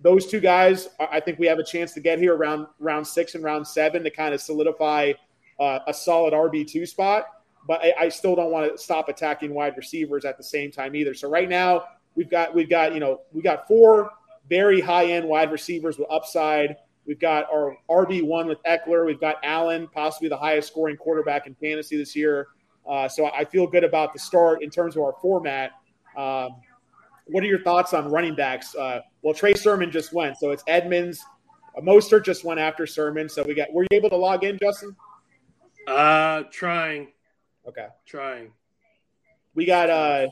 those 0.00 0.26
two 0.26 0.40
guys, 0.40 0.88
I 0.98 1.20
think 1.20 1.38
we 1.38 1.46
have 1.46 1.58
a 1.58 1.64
chance 1.64 1.92
to 1.94 2.00
get 2.00 2.18
here 2.18 2.36
around 2.36 2.66
round 2.78 3.06
six 3.06 3.34
and 3.34 3.42
round 3.42 3.66
seven 3.66 4.04
to 4.04 4.10
kind 4.10 4.34
of 4.34 4.40
solidify 4.40 5.12
uh, 5.58 5.78
a 5.86 5.94
solid 5.94 6.34
RB 6.34 6.66
two 6.66 6.86
spot. 6.86 7.26
But 7.66 7.82
I, 7.82 7.94
I 8.00 8.08
still 8.08 8.36
don't 8.36 8.50
want 8.50 8.70
to 8.70 8.78
stop 8.78 9.08
attacking 9.08 9.52
wide 9.54 9.76
receivers 9.76 10.24
at 10.24 10.36
the 10.36 10.44
same 10.44 10.70
time 10.70 10.94
either. 10.94 11.14
So 11.14 11.28
right 11.28 11.48
now 11.48 11.84
we've 12.14 12.30
got 12.30 12.54
we've 12.54 12.68
got 12.68 12.94
you 12.94 13.00
know 13.00 13.22
we 13.32 13.42
got 13.42 13.66
four 13.66 14.10
very 14.48 14.80
high 14.80 15.06
end 15.06 15.26
wide 15.26 15.50
receivers 15.50 15.98
with 15.98 16.08
upside. 16.10 16.76
We've 17.06 17.20
got 17.20 17.46
our 17.52 17.76
RB 17.88 18.22
one 18.22 18.48
with 18.48 18.62
Ekeler. 18.64 19.06
We've 19.06 19.20
got 19.20 19.36
Allen, 19.44 19.88
possibly 19.92 20.28
the 20.28 20.36
highest 20.36 20.68
scoring 20.68 20.96
quarterback 20.96 21.46
in 21.46 21.54
fantasy 21.54 21.96
this 21.96 22.16
year. 22.16 22.48
Uh, 22.88 23.08
so 23.08 23.26
I 23.26 23.44
feel 23.44 23.66
good 23.66 23.84
about 23.84 24.12
the 24.12 24.18
start 24.18 24.62
in 24.62 24.70
terms 24.70 24.96
of 24.96 25.02
our 25.02 25.14
format. 25.20 25.72
Um, 26.16 26.56
what 27.26 27.42
are 27.42 27.46
your 27.46 27.62
thoughts 27.62 27.92
on 27.92 28.10
running 28.10 28.34
backs? 28.34 28.74
Uh, 28.74 29.00
well, 29.22 29.34
Trey 29.34 29.54
Sermon 29.54 29.90
just 29.90 30.12
went, 30.12 30.38
so 30.38 30.50
it's 30.50 30.62
Edmonds. 30.66 31.24
Uh, 31.76 31.80
Mostert 31.80 32.24
just 32.24 32.44
went 32.44 32.60
after 32.60 32.86
Sermon. 32.86 33.28
So 33.28 33.42
we 33.42 33.54
got. 33.54 33.72
Were 33.72 33.82
you 33.82 33.96
able 33.96 34.10
to 34.10 34.16
log 34.16 34.44
in, 34.44 34.58
Justin? 34.58 34.94
Uh, 35.86 36.44
trying. 36.50 37.08
Okay. 37.66 37.86
Trying. 38.06 38.52
We 39.54 39.64
got 39.64 39.90
uh, 39.90 40.28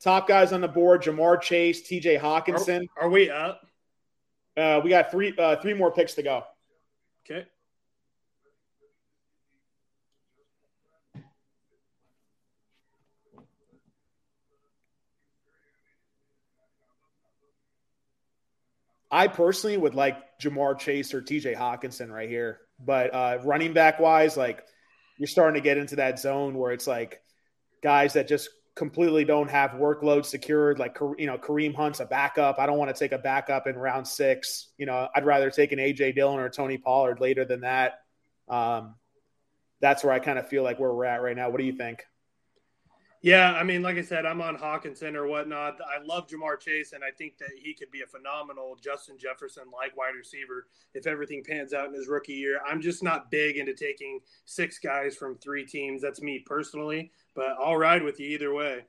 top 0.00 0.28
guys 0.28 0.52
on 0.52 0.60
the 0.60 0.68
board: 0.68 1.02
Ja'Marr 1.02 1.40
Chase, 1.40 1.82
T.J. 1.82 2.16
Hockenson. 2.18 2.86
Are, 2.96 3.04
are 3.04 3.10
we 3.10 3.30
up? 3.30 3.66
Uh, 4.56 4.80
we 4.82 4.90
got 4.90 5.10
three 5.10 5.34
uh, 5.38 5.56
three 5.56 5.74
more 5.74 5.90
picks 5.90 6.14
to 6.14 6.22
go. 6.22 6.44
Okay. 7.24 7.46
I 19.10 19.28
personally 19.28 19.76
would 19.76 19.94
like 19.94 20.16
Ja'Marr 20.40 20.78
Chase 20.78 21.14
or 21.14 21.22
TJ 21.22 21.56
Hockenson 21.56 22.10
right 22.10 22.28
here. 22.28 22.60
But 22.78 23.14
uh, 23.14 23.38
running 23.44 23.72
back 23.72 23.98
wise, 23.98 24.36
like 24.36 24.62
you're 25.18 25.26
starting 25.26 25.60
to 25.60 25.64
get 25.64 25.78
into 25.78 25.96
that 25.96 26.18
zone 26.18 26.56
where 26.56 26.72
it's 26.72 26.86
like 26.86 27.20
guys 27.82 28.12
that 28.12 28.28
just 28.28 28.50
completely 28.74 29.24
don't 29.24 29.50
have 29.50 29.72
workload 29.72 30.24
secured. 30.24 30.78
Like, 30.78 30.98
you 31.18 31.26
know, 31.26 31.36
Kareem 31.36 31.74
Hunt's 31.74 32.00
a 32.00 32.06
backup. 32.06 32.58
I 32.58 32.66
don't 32.66 32.78
want 32.78 32.94
to 32.94 32.98
take 32.98 33.12
a 33.12 33.18
backup 33.18 33.66
in 33.66 33.76
round 33.76 34.06
six. 34.06 34.68
You 34.78 34.86
know, 34.86 35.08
I'd 35.14 35.26
rather 35.26 35.50
take 35.50 35.72
an 35.72 35.78
AJ 35.78 36.14
Dillon 36.14 36.38
or 36.38 36.48
Tony 36.48 36.78
Pollard 36.78 37.20
later 37.20 37.44
than 37.44 37.62
that. 37.62 38.00
Um, 38.48 38.94
that's 39.80 40.04
where 40.04 40.12
I 40.12 40.20
kind 40.20 40.38
of 40.38 40.48
feel 40.48 40.62
like 40.62 40.78
where 40.78 40.92
we're 40.92 41.04
at 41.06 41.22
right 41.22 41.36
now. 41.36 41.50
What 41.50 41.58
do 41.58 41.64
you 41.64 41.72
think? 41.72 42.04
Yeah, 43.20 43.52
I 43.54 43.64
mean, 43.64 43.82
like 43.82 43.96
I 43.96 44.02
said, 44.02 44.24
I'm 44.24 44.40
on 44.40 44.56
Hockenson 44.56 45.16
or 45.16 45.26
whatnot. 45.26 45.78
I 45.80 46.04
love 46.04 46.28
Ja'Marr 46.28 46.60
Chase, 46.60 46.92
and 46.92 47.02
I 47.02 47.10
think 47.10 47.36
that 47.38 47.50
he 47.60 47.74
could 47.74 47.90
be 47.90 48.02
a 48.02 48.06
phenomenal 48.06 48.76
Justin 48.80 49.18
Jefferson 49.18 49.64
like 49.72 49.96
wide 49.96 50.14
receiver 50.16 50.68
if 50.94 51.06
everything 51.08 51.42
pans 51.44 51.74
out 51.74 51.88
in 51.88 51.94
his 51.94 52.06
rookie 52.06 52.34
year. 52.34 52.60
I'm 52.64 52.80
just 52.80 53.02
not 53.02 53.28
big 53.28 53.56
into 53.56 53.74
taking 53.74 54.20
six 54.44 54.78
guys 54.78 55.16
from 55.16 55.36
three 55.36 55.66
teams. 55.66 56.00
That's 56.00 56.22
me 56.22 56.44
personally, 56.46 57.10
but 57.34 57.56
I'll 57.60 57.76
ride 57.76 58.04
with 58.04 58.20
you 58.20 58.28
either 58.28 58.54
way. 58.54 58.84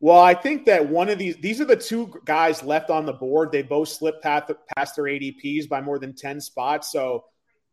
Well, 0.00 0.20
I 0.20 0.34
think 0.34 0.66
that 0.66 0.88
one 0.88 1.08
of 1.08 1.18
these 1.18 1.36
these 1.36 1.60
are 1.60 1.64
the 1.64 1.76
two 1.76 2.12
guys 2.24 2.64
left 2.64 2.90
on 2.90 3.06
the 3.06 3.12
board. 3.12 3.52
They 3.52 3.62
both 3.62 3.88
slipped 3.88 4.22
past, 4.22 4.50
past 4.76 4.96
their 4.96 5.04
ADPs 5.04 5.68
by 5.68 5.80
more 5.80 5.98
than 6.00 6.14
10 6.14 6.40
spots. 6.40 6.90
So 6.90 7.24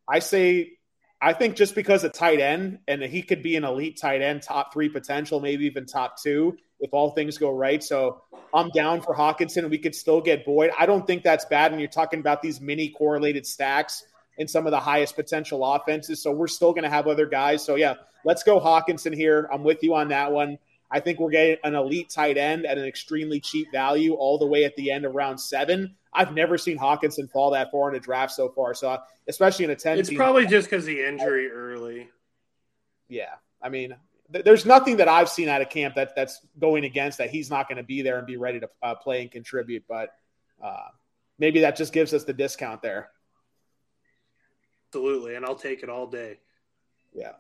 I 0.08 0.20
say 0.20 0.75
I 1.26 1.34
think 1.34 1.56
just 1.56 1.74
because 1.74 2.04
a 2.04 2.10
tight 2.10 2.40
end, 2.40 2.78
and 2.88 3.02
he 3.02 3.24
could 3.24 3.42
be 3.42 3.56
an 3.56 3.64
elite 3.64 3.98
tight 3.98 4.22
end, 4.22 4.44
top 4.44 4.72
three 4.72 4.88
potential, 4.88 5.40
maybe 5.40 5.66
even 5.66 5.88
top 5.88 6.22
two 6.22 6.56
if 6.80 6.94
all 6.94 7.10
things 7.10 7.40
go 7.40 7.50
right. 7.50 7.84
So 7.84 8.22
I'm 8.54 8.70
down 8.70 9.02
for 9.02 9.16
Hockenson. 9.16 9.68
We 9.68 9.80
could 9.80 9.96
still 9.96 10.22
get 10.22 10.46
Boyd. 10.46 10.70
I 10.78 10.86
don't 10.86 11.08
think 11.08 11.24
that's 11.24 11.46
bad. 11.46 11.72
And 11.72 11.82
you're 11.82 11.90
talking 11.90 12.20
about 12.20 12.44
these 12.44 12.62
mini 12.62 12.90
correlated 12.90 13.48
stacks 13.48 14.06
in 14.38 14.48
some 14.48 14.68
of 14.68 14.72
the 14.72 14.80
highest 14.80 15.16
potential 15.16 15.66
offenses. 15.66 16.22
So 16.22 16.32
we're 16.32 16.46
still 16.46 16.74
going 16.74 16.84
to 16.84 16.92
have 16.92 17.08
other 17.08 17.26
guys. 17.26 17.66
So 17.66 17.74
yeah, 17.74 17.96
let's 18.24 18.44
go 18.44 18.60
Hockenson 18.60 19.16
here. 19.16 19.50
I'm 19.52 19.64
with 19.64 19.82
you 19.82 19.96
on 19.96 20.10
that 20.10 20.32
one. 20.32 20.60
I 20.92 21.00
think 21.00 21.20
we're 21.20 21.32
getting 21.32 21.58
an 21.64 21.76
elite 21.76 22.10
tight 22.10 22.38
end 22.38 22.66
at 22.66 22.78
an 22.78 22.86
extremely 22.86 23.40
cheap 23.40 23.72
value 23.72 24.14
all 24.14 24.38
the 24.38 24.46
way 24.46 24.66
at 24.66 24.76
the 24.76 24.92
end 24.92 25.06
of 25.06 25.16
round 25.16 25.40
seven. 25.40 25.96
I've 26.14 26.34
never 26.34 26.58
seen 26.58 26.78
Hockenson 26.78 27.30
fall 27.30 27.52
that 27.52 27.72
far 27.72 27.90
in 27.90 27.96
a 27.96 28.00
draft 28.00 28.34
so 28.34 28.50
far. 28.50 28.74
So 28.74 28.98
especially 29.28 29.66
in 29.66 29.72
a 29.72 29.76
ten, 29.76 29.98
it's 29.98 30.14
probably 30.14 30.46
just 30.46 30.70
because 30.70 30.86
the 30.86 31.06
injury 31.06 31.50
early. 31.50 32.10
Yeah, 33.08 33.34
I 33.62 33.70
mean, 33.70 33.96
th- 34.32 34.46
there's 34.46 34.66
nothing 34.66 34.98
that 34.98 35.08
I've 35.08 35.30
seen 35.30 35.50
out 35.50 35.62
of 35.62 35.70
camp 35.70 35.96
that 35.96 36.16
that's 36.16 36.40
going 36.60 36.86
against 36.86 37.18
that 37.18 37.30
he's 37.30 37.50
not 37.50 37.68
going 37.68 37.78
to 37.78 37.84
be 37.84 38.02
there 38.02 38.18
and 38.18 38.26
be 38.26 38.38
ready 38.38 38.60
to 38.60 38.70
uh, 38.82 38.96
play 38.96 39.22
and 39.22 39.32
contribute. 39.32 39.84
But 39.90 40.10
uh, 40.64 40.88
maybe 41.38 41.62
that 41.62 41.76
just 41.76 41.94
gives 41.94 42.14
us 42.14 42.24
the 42.24 42.34
discount 42.34 42.82
there. 42.82 43.10
Absolutely, 44.90 45.36
and 45.36 45.46
I'll 45.46 45.56
take 45.56 45.84
it 45.84 45.90
all 45.90 46.08
day. 46.08 46.40
Yeah. 47.14 47.34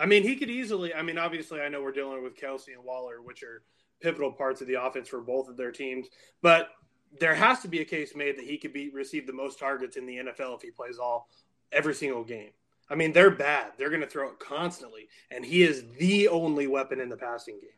I 0.00 0.06
mean, 0.06 0.22
he 0.22 0.36
could 0.36 0.50
easily. 0.50 0.94
I 0.94 1.02
mean, 1.02 1.18
obviously, 1.18 1.60
I 1.60 1.68
know 1.68 1.82
we're 1.82 1.92
dealing 1.92 2.22
with 2.22 2.40
Kelce 2.40 2.74
and 2.74 2.82
Waller, 2.82 3.20
which 3.22 3.42
are 3.42 3.62
pivotal 4.00 4.32
parts 4.32 4.60
of 4.60 4.66
the 4.66 4.82
offense 4.82 5.08
for 5.08 5.20
both 5.20 5.48
of 5.48 5.56
their 5.56 5.70
teams. 5.70 6.08
But 6.40 6.70
there 7.18 7.34
has 7.34 7.60
to 7.60 7.68
be 7.68 7.80
a 7.80 7.84
case 7.84 8.14
made 8.16 8.38
that 8.38 8.46
he 8.46 8.56
could 8.56 8.72
be 8.72 8.88
receive 8.90 9.26
the 9.26 9.32
most 9.32 9.58
targets 9.58 9.96
in 9.96 10.06
the 10.06 10.16
NFL 10.16 10.56
if 10.56 10.62
he 10.62 10.70
plays 10.70 10.98
all 10.98 11.28
every 11.70 11.94
single 11.94 12.24
game. 12.24 12.50
I 12.88 12.94
mean, 12.94 13.12
they're 13.12 13.30
bad. 13.30 13.72
They're 13.78 13.90
going 13.90 14.00
to 14.00 14.08
throw 14.08 14.28
it 14.28 14.38
constantly, 14.40 15.08
and 15.30 15.44
he 15.44 15.62
is 15.62 15.84
the 15.98 16.28
only 16.28 16.66
weapon 16.66 16.98
in 16.98 17.08
the 17.08 17.16
passing 17.16 17.60
game. 17.60 17.70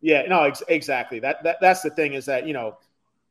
Yeah, 0.00 0.22
no, 0.28 0.44
ex- 0.44 0.62
exactly. 0.68 1.20
That, 1.20 1.42
that 1.42 1.56
that's 1.60 1.82
the 1.82 1.90
thing 1.90 2.12
is 2.12 2.26
that 2.26 2.46
you 2.46 2.52
know 2.52 2.78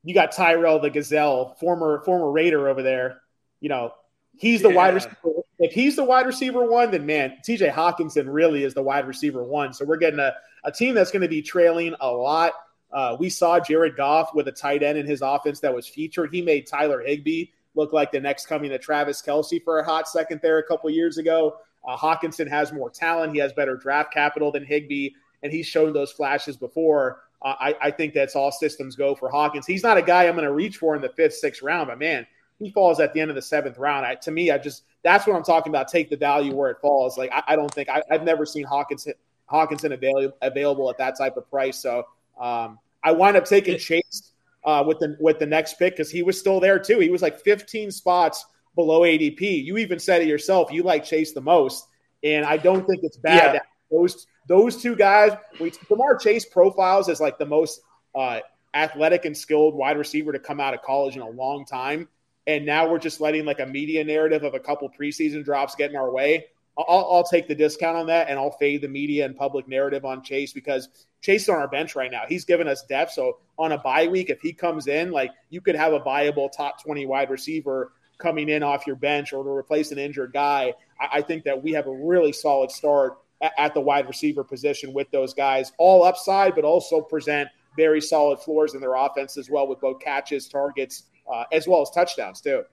you 0.04 0.14
got 0.14 0.32
Tyrell 0.32 0.80
the 0.80 0.90
Gazelle, 0.90 1.56
former 1.60 2.02
former 2.04 2.32
Raider 2.32 2.68
over 2.68 2.84
there. 2.84 3.22
You 3.62 3.70
know, 3.70 3.94
he's 4.38 4.62
the 4.62 4.70
yeah. 4.70 4.76
wide 4.76 4.94
receiver. 4.94 5.16
If 5.58 5.72
he's 5.72 5.96
the 5.96 6.04
wide 6.04 6.26
receiver 6.26 6.66
one, 6.66 6.92
then 6.92 7.06
man, 7.06 7.38
TJ 7.48 7.72
Hockenson 7.72 8.26
really 8.28 8.64
is 8.64 8.74
the 8.74 8.84
wide 8.84 9.08
receiver 9.08 9.44
one. 9.44 9.74
So 9.74 9.86
we're 9.86 9.98
getting 9.98 10.20
a, 10.20 10.34
a 10.64 10.72
team 10.72 10.96
that's 10.96 11.12
going 11.12 11.22
to 11.22 11.30
be 11.30 11.42
trailing 11.42 11.96
a 12.02 12.10
lot 12.12 12.54
uh, 12.96 13.14
we 13.20 13.30
saw 13.30 13.60
Jared 13.60 13.98
Goff 13.98 14.34
with 14.34 14.48
a 14.48 14.54
tight 14.54 14.82
end 14.82 14.98
in 14.98 15.06
his 15.06 15.22
offense 15.22 15.60
that 15.60 15.76
was 15.76 15.86
featured. 15.86 16.34
He 16.34 16.42
made 16.42 16.66
Tyler 16.66 17.02
Higbee 17.02 17.48
look 17.76 17.92
like 17.92 18.10
the 18.10 18.22
next 18.22 18.46
coming 18.46 18.70
to 18.70 18.80
Travis 18.80 19.22
Kelce 19.22 19.62
for 19.62 19.80
a 19.80 19.84
hot 19.84 20.08
second 20.08 20.40
there 20.42 20.60
a 20.60 20.64
couple 20.64 20.90
years 20.90 21.18
ago. 21.18 21.58
Uh, 21.86 21.98
Hockenson 21.98 22.48
has 22.48 22.72
more 22.72 22.90
talent. 22.90 23.34
He 23.34 23.40
has 23.40 23.52
better 23.52 23.76
draft 23.76 24.14
capital 24.14 24.50
than 24.50 24.64
Higbee, 24.64 25.10
and 25.44 25.52
he's 25.52 25.68
shown 25.68 25.92
those 25.92 26.12
flashes 26.12 26.56
before. 26.56 27.22
Uh, 27.42 27.56
I, 27.60 27.76
I, 27.82 27.92
think 27.92 28.14
that's 28.14 28.34
all 28.34 28.50
systems 28.50 28.96
go 28.96 29.14
for 29.14 29.30
Hawkins. 29.30 29.68
He's 29.68 29.84
not 29.84 29.98
a 29.98 30.02
guy 30.02 30.24
I'm 30.24 30.36
going 30.36 30.46
to 30.46 30.54
reach 30.54 30.78
for 30.78 30.96
in 30.96 31.02
the 31.02 31.10
fifth, 31.10 31.34
sixth 31.34 31.62
round, 31.62 31.90
but 31.90 32.00
man, 32.00 32.26
he 32.60 32.72
falls 32.72 33.00
at 33.00 33.14
the 33.14 33.22
end 33.22 33.30
of 33.30 33.36
the 33.36 33.42
seventh 33.42 33.78
round. 33.78 34.06
I, 34.06 34.16
to 34.16 34.32
me, 34.32 34.52
I 34.52 34.58
just 34.58 34.84
that's 35.04 35.28
what 35.28 35.36
I'm 35.36 35.44
talking 35.44 35.72
about. 35.72 35.88
Take 35.88 36.10
the 36.10 36.18
value 36.18 36.54
where 36.54 36.72
it 36.72 36.78
falls. 36.82 37.18
Like 37.18 37.32
I, 37.34 37.44
I 37.50 37.56
don't 37.56 37.74
think 37.74 37.90
I, 37.90 38.02
have 38.10 38.24
never 38.24 38.46
seen 38.46 38.64
Hawkins 38.64 39.08
Hockenson 39.52 39.94
available 39.94 40.38
available 40.42 40.90
at 40.90 40.98
that 40.98 41.18
type 41.18 41.38
of 41.38 41.50
price. 41.50 41.78
So 41.78 42.06
um, 42.40 42.80
I 43.04 43.12
wind 43.12 43.38
up 43.38 43.46
taking 43.46 43.78
Chase 43.78 44.32
uh, 44.64 44.84
with 44.86 45.00
the 45.00 45.18
with 45.20 45.40
the 45.40 45.46
next 45.46 45.78
pick 45.78 45.94
because 45.94 46.10
he 46.10 46.24
was 46.24 46.40
still 46.40 46.60
there 46.60 46.80
too. 46.80 47.00
He 47.00 47.10
was 47.10 47.22
like 47.22 47.40
15 47.40 47.92
spots 47.92 48.46
below 48.76 49.02
ADP. 49.02 49.64
You 49.64 49.78
even 49.78 50.00
said 50.00 50.22
it 50.22 50.28
yourself. 50.28 50.72
You 50.72 50.84
like 50.84 51.04
Chase 51.04 51.34
the 51.34 51.42
most, 51.42 51.88
and 52.24 52.46
I 52.46 52.58
don't 52.58 52.86
think 52.88 53.02
it's 53.04 53.18
bad. 53.18 53.56
Yeah. 53.56 53.60
those 53.92 54.28
those 54.48 54.82
two 54.82 54.96
guys, 54.96 55.34
we 55.60 55.72
Ja'Marr 55.72 56.20
Chase 56.20 56.46
profiles 56.46 57.10
as 57.10 57.20
like 57.20 57.38
the 57.38 57.46
most 57.46 57.82
uh, 58.16 58.40
athletic 58.74 59.26
and 59.26 59.36
skilled 59.36 59.76
wide 59.76 59.98
receiver 59.98 60.32
to 60.32 60.40
come 60.40 60.60
out 60.60 60.74
of 60.74 60.82
college 60.82 61.16
in 61.16 61.22
a 61.22 61.30
long 61.30 61.66
time. 61.66 62.08
And 62.48 62.66
now 62.66 62.90
we're 62.90 63.00
just 63.00 63.20
letting 63.20 63.46
like 63.46 63.60
a 63.60 63.66
media 63.66 64.04
narrative 64.04 64.44
of 64.44 64.54
a 64.54 64.60
couple 64.60 64.90
preseason 64.90 65.44
drops 65.44 65.76
get 65.76 65.90
in 65.90 65.96
our 65.96 66.12
way. 66.12 66.46
I'll, 66.78 67.08
I'll, 67.10 67.24
take 67.24 67.48
the 67.48 67.56
discount 67.56 67.96
on 67.96 68.08
that 68.08 68.30
and 68.30 68.38
I'll 68.38 68.52
fade 68.52 68.82
the 68.82 68.90
media 68.90 69.26
and 69.26 69.36
public 69.36 69.68
narrative 69.68 70.04
on 70.04 70.22
Chase 70.22 70.52
because 70.52 70.90
Chase 71.22 71.44
is 71.44 71.50
on 71.50 71.56
our 71.56 71.70
bench 71.70 71.96
right 71.96 72.12
now. 72.12 72.24
He's 72.28 72.44
given 72.44 72.68
us 72.68 72.84
depth. 72.84 73.14
So 73.14 73.38
on 73.58 73.72
a 73.72 73.78
bye 73.78 74.08
week, 74.08 74.30
if 74.30 74.42
he 74.42 74.52
comes 74.52 74.88
in, 74.88 75.12
like 75.12 75.32
you 75.50 75.62
could 75.62 75.76
have 75.76 75.94
a 75.94 76.00
viable 76.00 76.50
top 76.50 76.84
20 76.84 77.06
wide 77.06 77.30
receiver 77.30 77.94
coming 78.18 78.50
in 78.50 78.62
off 78.62 78.86
your 78.86 78.96
bench 78.96 79.34
or 79.34 79.44
to 79.44 79.50
replace 79.50 79.92
an 79.92 79.98
injured 79.98 80.34
guy. 80.34 80.74
I, 81.00 81.20
I 81.20 81.22
think 81.22 81.46
that 81.46 81.64
we 81.64 81.72
have 81.74 81.88
a 81.88 81.96
really 81.96 82.34
solid 82.34 82.72
start 82.72 83.18
at, 83.42 83.54
at 83.58 83.74
the 83.74 83.82
wide 83.82 84.08
receiver 84.08 84.44
position 84.44 84.94
with 84.94 85.10
those 85.12 85.34
guys, 85.34 85.72
all 85.78 86.04
upside, 86.04 86.56
but 86.56 86.66
also 86.66 87.02
present 87.02 87.50
very 87.78 88.02
solid 88.02 88.40
floors 88.40 88.74
in 88.74 88.82
their 88.82 88.96
offense 88.96 89.38
as 89.38 89.50
well 89.50 89.68
with 89.68 89.82
both 89.82 90.00
catches, 90.00 90.48
targets, 90.48 91.04
uh, 91.32 91.44
as 91.52 91.68
well 91.68 91.82
as 91.82 91.90
touchdowns 91.90 92.42
too. 92.42 92.64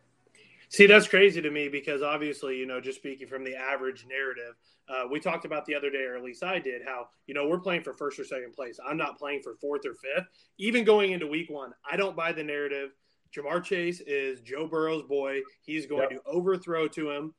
See, 0.68 0.86
that's 0.86 1.06
crazy 1.06 1.42
to 1.42 1.50
me 1.50 1.68
because 1.68 2.00
obviously, 2.00 2.56
you 2.56 2.64
know, 2.64 2.80
just 2.80 2.96
speaking 2.98 3.26
from 3.26 3.44
the 3.44 3.54
average 3.54 4.06
narrative, 4.08 4.54
uh, 4.88 5.06
we 5.10 5.20
talked 5.20 5.44
about 5.44 5.66
the 5.66 5.74
other 5.74 5.90
day, 5.90 6.02
or 6.04 6.16
at 6.16 6.22
least 6.24 6.42
I 6.42 6.58
did, 6.60 6.80
how, 6.82 7.08
you 7.26 7.34
know, 7.34 7.46
we're 7.46 7.60
playing 7.60 7.82
for 7.82 7.92
first 7.92 8.18
or 8.18 8.24
second 8.24 8.54
place. 8.54 8.80
I'm 8.82 8.96
not 8.96 9.18
playing 9.18 9.42
for 9.42 9.54
fourth 9.60 9.82
or 9.84 9.94
fifth. 9.94 10.28
Even 10.56 10.84
going 10.84 11.12
into 11.12 11.26
week 11.26 11.50
one, 11.50 11.74
I 11.90 11.96
don't 11.96 12.16
buy 12.16 12.32
the 12.32 12.42
narrative. 12.42 12.90
Ja'Marr 13.36 13.62
Chase 13.62 14.00
is 14.00 14.40
Joe 14.40 14.66
Burrow's 14.66 15.02
boy. 15.02 15.40
He's 15.60 15.84
going 15.84 16.08
yep. 16.10 16.24
to 16.24 16.30
overthrow 16.30 16.88
to 16.88 17.10
him. 17.10 17.34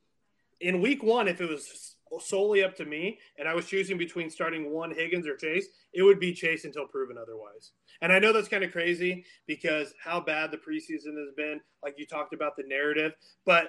In 0.60 0.80
week 0.80 1.02
one, 1.02 1.26
if 1.26 1.40
it 1.40 1.48
was 1.48 1.93
solely 2.18 2.62
up 2.62 2.76
to 2.76 2.84
me 2.84 3.18
and 3.38 3.48
I 3.48 3.54
was 3.54 3.66
choosing 3.66 3.98
between 3.98 4.30
starting 4.30 4.72
one 4.72 4.94
Higgins 4.94 5.26
or 5.26 5.36
Chase, 5.36 5.66
it 5.92 6.02
would 6.02 6.20
be 6.20 6.32
Chase 6.32 6.64
until 6.64 6.86
proven 6.86 7.16
otherwise. 7.18 7.72
And 8.00 8.12
I 8.12 8.18
know 8.18 8.32
that's 8.32 8.48
kind 8.48 8.64
of 8.64 8.72
crazy 8.72 9.24
because 9.46 9.94
how 10.02 10.20
bad 10.20 10.50
the 10.50 10.58
preseason 10.58 11.16
has 11.18 11.34
been, 11.36 11.60
like 11.82 11.94
you 11.98 12.06
talked 12.06 12.34
about 12.34 12.56
the 12.56 12.64
narrative, 12.66 13.12
but 13.44 13.68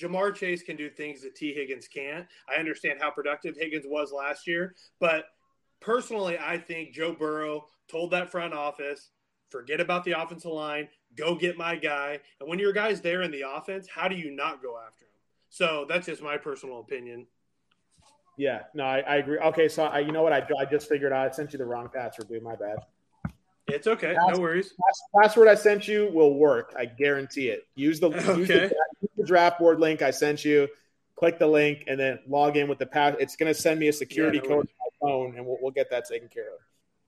Ja'Marr 0.00 0.34
Chase 0.34 0.62
can 0.62 0.76
do 0.76 0.88
things 0.88 1.22
that 1.22 1.34
Tee 1.34 1.52
Higgins 1.52 1.88
can't. 1.88 2.26
I 2.48 2.58
understand 2.58 2.98
how 3.00 3.10
productive 3.10 3.56
Higgins 3.56 3.84
was 3.86 4.12
last 4.12 4.46
year, 4.46 4.74
but 5.00 5.26
personally, 5.80 6.38
I 6.38 6.58
think 6.58 6.94
Joe 6.94 7.12
Burrow 7.12 7.66
told 7.88 8.12
that 8.12 8.30
front 8.30 8.54
office, 8.54 9.10
forget 9.50 9.80
about 9.80 10.04
the 10.04 10.20
offensive 10.20 10.50
line, 10.50 10.88
go 11.16 11.34
get 11.34 11.58
my 11.58 11.76
guy. 11.76 12.20
And 12.40 12.48
when 12.48 12.58
your 12.58 12.72
guy's 12.72 13.00
there 13.00 13.22
in 13.22 13.30
the 13.30 13.44
offense, 13.46 13.86
how 13.86 14.08
do 14.08 14.16
you 14.16 14.30
not 14.30 14.62
go 14.62 14.78
after 14.78 15.04
him? 15.04 15.10
So 15.50 15.84
that's 15.88 16.06
just 16.06 16.22
my 16.22 16.38
personal 16.38 16.80
opinion. 16.80 17.26
Yeah, 18.36 18.62
no, 18.74 18.84
I, 18.84 19.00
I 19.00 19.16
agree. 19.16 19.38
Okay, 19.38 19.68
so 19.68 19.84
I, 19.84 20.00
you 20.00 20.12
know 20.12 20.22
what? 20.22 20.32
I, 20.32 20.46
I 20.58 20.64
just 20.64 20.88
figured 20.88 21.12
out 21.12 21.30
I 21.30 21.34
sent 21.34 21.52
you 21.52 21.58
the 21.58 21.66
wrong 21.66 21.88
password, 21.92 22.28
dude. 22.28 22.42
My 22.42 22.56
bad. 22.56 22.78
It's 23.68 23.86
okay. 23.86 24.16
no 24.28 24.40
worries. 24.40 24.74
Password 25.20 25.48
I 25.48 25.54
sent 25.54 25.86
you 25.86 26.10
will 26.12 26.34
work. 26.34 26.74
I 26.76 26.84
guarantee 26.84 27.48
it. 27.48 27.66
Use 27.74 28.00
the, 28.00 28.08
okay. 28.08 28.36
use 28.38 28.48
the, 28.48 28.74
use 29.00 29.10
the 29.16 29.24
draft 29.24 29.58
board 29.58 29.80
link 29.80 30.02
I 30.02 30.10
sent 30.10 30.44
you. 30.44 30.68
Click 31.16 31.38
the 31.38 31.46
link 31.46 31.84
and 31.86 32.00
then 32.00 32.18
log 32.26 32.56
in 32.56 32.68
with 32.68 32.78
the 32.78 32.86
pass. 32.86 33.14
It's 33.20 33.36
going 33.36 33.52
to 33.52 33.58
send 33.58 33.78
me 33.78 33.88
a 33.88 33.92
security 33.92 34.38
yeah, 34.38 34.48
no 34.48 34.56
code 34.56 34.68
on 34.68 34.74
my 34.80 35.08
phone, 35.08 35.36
and 35.36 35.46
we'll, 35.46 35.58
we'll 35.60 35.70
get 35.70 35.90
that 35.90 36.08
taken 36.08 36.28
care 36.28 36.48
of. 36.48 36.58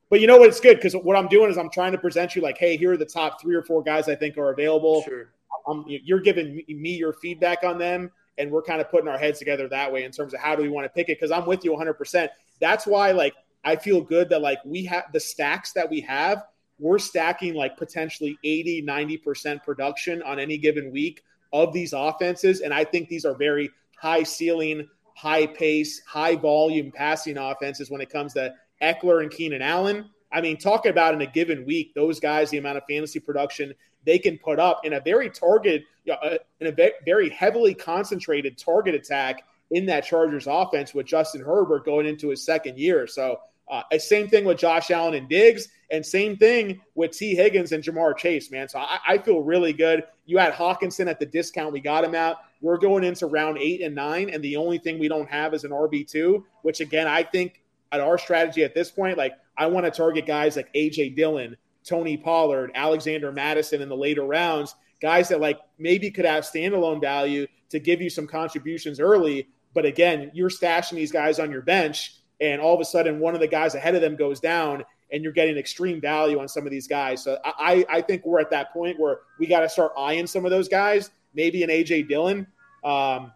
but 0.09 0.21
you 0.21 0.29
know 0.29 0.37
what? 0.37 0.49
It's 0.49 0.61
good 0.61 0.77
because 0.77 0.95
what 0.95 1.17
I'm 1.17 1.27
doing 1.27 1.51
is 1.51 1.59
I'm 1.59 1.71
trying 1.71 1.93
to 1.93 1.99
present 1.99 2.37
you 2.37 2.43
like, 2.43 2.57
hey, 2.57 2.77
here 2.77 2.93
are 2.93 2.97
the 2.97 3.05
top 3.05 3.41
three 3.41 3.57
or 3.57 3.63
four 3.63 3.83
guys 3.83 4.09
I 4.09 4.15
think 4.15 4.39
are 4.39 4.53
available. 4.53 5.03
Sure. 5.03 5.33
Um, 5.67 5.85
you're 5.89 6.21
giving 6.21 6.63
me 6.69 6.95
your 6.95 7.15
feedback 7.15 7.65
on 7.65 7.79
them, 7.79 8.13
and 8.39 8.51
we're 8.51 8.63
kind 8.63 8.81
of 8.81 8.91
putting 8.91 9.09
our 9.09 9.19
heads 9.19 9.39
together 9.39 9.69
that 9.69 9.93
way 9.93 10.05
in 10.05 10.11
terms 10.11 10.35
of 10.35 10.41
how 10.41 10.57
do 10.57 10.63
we 10.63 10.69
want 10.69 10.85
to 10.85 10.89
pick 10.89 11.09
it. 11.09 11.19
Because 11.19 11.31
I'm 11.31 11.47
with 11.47 11.65
you 11.65 11.73
100. 11.73 11.95
percent 11.95 12.31
That's 12.61 12.87
why 12.87 13.13
like 13.13 13.35
I 13.65 13.77
feel 13.77 14.01
good 14.01 14.29
that 14.31 14.43
like 14.43 14.59
we 14.65 14.85
have 14.85 15.05
the 15.13 15.21
stacks 15.21 15.73
that 15.73 15.89
we 15.89 16.01
have. 16.03 16.45
We're 16.79 16.99
stacking 16.99 17.55
like 17.55 17.77
potentially 17.77 18.37
80, 18.43 18.83
90% 18.83 19.63
production 19.63 20.23
on 20.23 20.39
any 20.39 20.59
given 20.59 20.91
week 20.91 21.23
of 21.53 21.73
these 21.73 21.93
offenses. 21.93 22.61
And 22.61 22.75
I 22.75 22.85
think 22.85 23.09
these 23.09 23.25
are 23.25 23.35
very 23.35 23.71
high 23.97 24.25
ceiling, 24.25 24.89
high 25.15 25.47
pace, 25.47 26.03
high 26.07 26.35
volume 26.35 26.91
passing 26.91 27.39
offenses 27.39 27.91
when 27.91 28.01
it 28.01 28.11
comes 28.11 28.35
to 28.35 28.53
Ekeler 28.83 29.23
and 29.23 29.31
Keenan 29.31 29.63
Allen. 29.63 30.11
I 30.35 30.41
mean, 30.41 30.59
talk 30.59 30.85
about 30.85 31.15
in 31.15 31.23
a 31.23 31.27
given 31.27 31.65
week, 31.65 31.95
those 31.95 32.19
guys, 32.19 32.51
the 32.51 32.59
amount 32.59 32.77
of 32.77 32.83
fantasy 32.89 33.21
production 33.21 33.73
they 34.05 34.19
can 34.19 34.37
put 34.37 34.59
up 34.59 34.85
in 34.85 34.93
a 34.95 35.01
very 35.01 35.31
target, 35.31 35.85
you 36.05 36.13
know, 36.13 36.19
uh, 36.19 36.37
in 36.61 36.67
a 36.67 36.91
very 37.05 37.31
heavily 37.31 37.73
concentrated 37.73 38.59
target 38.59 38.95
attack 38.95 39.45
in 39.71 39.87
that 39.87 40.05
Chargers 40.05 40.47
offense 40.47 40.93
with 40.93 41.07
Justin 41.07 41.41
Herbert 41.41 41.87
going 41.87 42.07
into 42.07 42.29
his 42.29 42.45
second 42.45 42.79
year. 42.79 43.07
So, 43.07 43.41
uh, 43.71 43.83
same 43.99 44.29
thing 44.29 44.45
with 44.45 44.59
Josh 44.59 44.91
Allen 44.91 45.15
and 45.15 45.27
Diggs, 45.27 45.69
and 45.91 46.05
same 46.05 46.37
thing 46.37 46.81
with 46.95 47.13
Tee 47.13 47.35
Higgins 47.35 47.73
and 47.73 47.83
Ja'Marr 47.83 48.15
Chase, 48.15 48.51
man. 48.51 48.69
So 48.69 48.79
I, 48.79 48.99
I, 49.09 49.19
feel 49.19 49.41
really 49.41 49.73
good. 49.73 50.05
You 50.27 50.37
had 50.37 50.53
Hockenson 50.53 51.09
at 51.09 51.19
the 51.19 51.25
discount 51.25 51.73
we 51.73 51.81
got 51.81 52.05
him 52.05 52.15
out. 52.15 52.37
We're 52.61 52.77
going 52.77 53.05
into 53.05 53.27
round 53.27 53.57
eight 53.57 53.81
and 53.81 53.95
nine, 53.95 54.29
and 54.29 54.45
the 54.45 54.57
only 54.57 54.77
thing 54.77 54.99
we 54.99 55.09
don't 55.09 55.31
have 55.31 55.55
is 55.55 55.65
an 55.65 55.71
RB 55.71 56.07
two, 56.07 56.45
which 56.61 56.81
again 56.81 57.07
I 57.07 57.23
think 57.23 57.63
at 57.91 58.01
our 58.01 58.19
strategy 58.19 58.65
at 58.65 58.75
this 58.75 58.91
point, 58.91 59.17
like 59.17 59.33
I 59.57 59.67
want 59.67 59.87
to 59.87 59.91
target 59.91 60.27
guys 60.27 60.57
like 60.57 60.73
AJ 60.75 61.17
Dillon, 61.17 61.57
Tony 61.85 62.17
Pollard, 62.17 62.71
Alexander 62.75 63.31
Mattison 63.31 63.83
in 63.83 63.89
the 63.89 63.97
later 63.97 64.25
rounds, 64.25 64.75
guys 65.01 65.29
that 65.29 65.41
like 65.41 65.61
maybe 65.79 66.11
could 66.11 66.25
have 66.25 66.45
standalone 66.45 67.01
value 67.01 67.47
to 67.71 67.79
give 67.79 68.01
you 68.01 68.11
some 68.11 68.27
contributions 68.27 69.01
early. 69.01 69.49
But 69.75 69.85
again, 69.85 70.31
you're 70.35 70.51
stashing 70.51 70.95
these 70.95 71.13
guys 71.13 71.39
on 71.39 71.51
your 71.51 71.63
bench, 71.63 72.15
and 72.41 72.61
all 72.61 72.75
of 72.75 72.81
a 72.81 72.85
sudden 72.85 73.19
one 73.21 73.35
of 73.35 73.41
the 73.41 73.49
guys 73.49 73.75
ahead 73.75 73.95
of 73.95 74.01
them 74.01 74.17
goes 74.17 74.41
down, 74.41 74.85
and 75.13 75.23
you're 75.23 75.33
getting 75.33 75.57
extreme 75.57 76.01
value 76.01 76.41
on 76.41 76.49
some 76.49 76.65
of 76.65 76.71
these 76.71 76.89
guys. 76.89 77.23
So 77.23 77.39
I, 77.45 77.85
I 77.89 78.01
think 78.01 78.25
we're 78.25 78.41
at 78.41 78.51
that 78.51 78.73
point 78.73 78.99
where 78.99 79.21
we 79.39 79.47
got 79.47 79.61
to 79.61 79.69
start 79.69 79.93
eyeing 79.99 80.27
some 80.27 80.45
of 80.45 80.51
those 80.51 80.69
guys. 80.69 81.11
Maybe 81.35 81.63
an 81.65 81.71
AJ 81.71 82.09
Dillon, 82.09 82.47
um, 82.85 83.33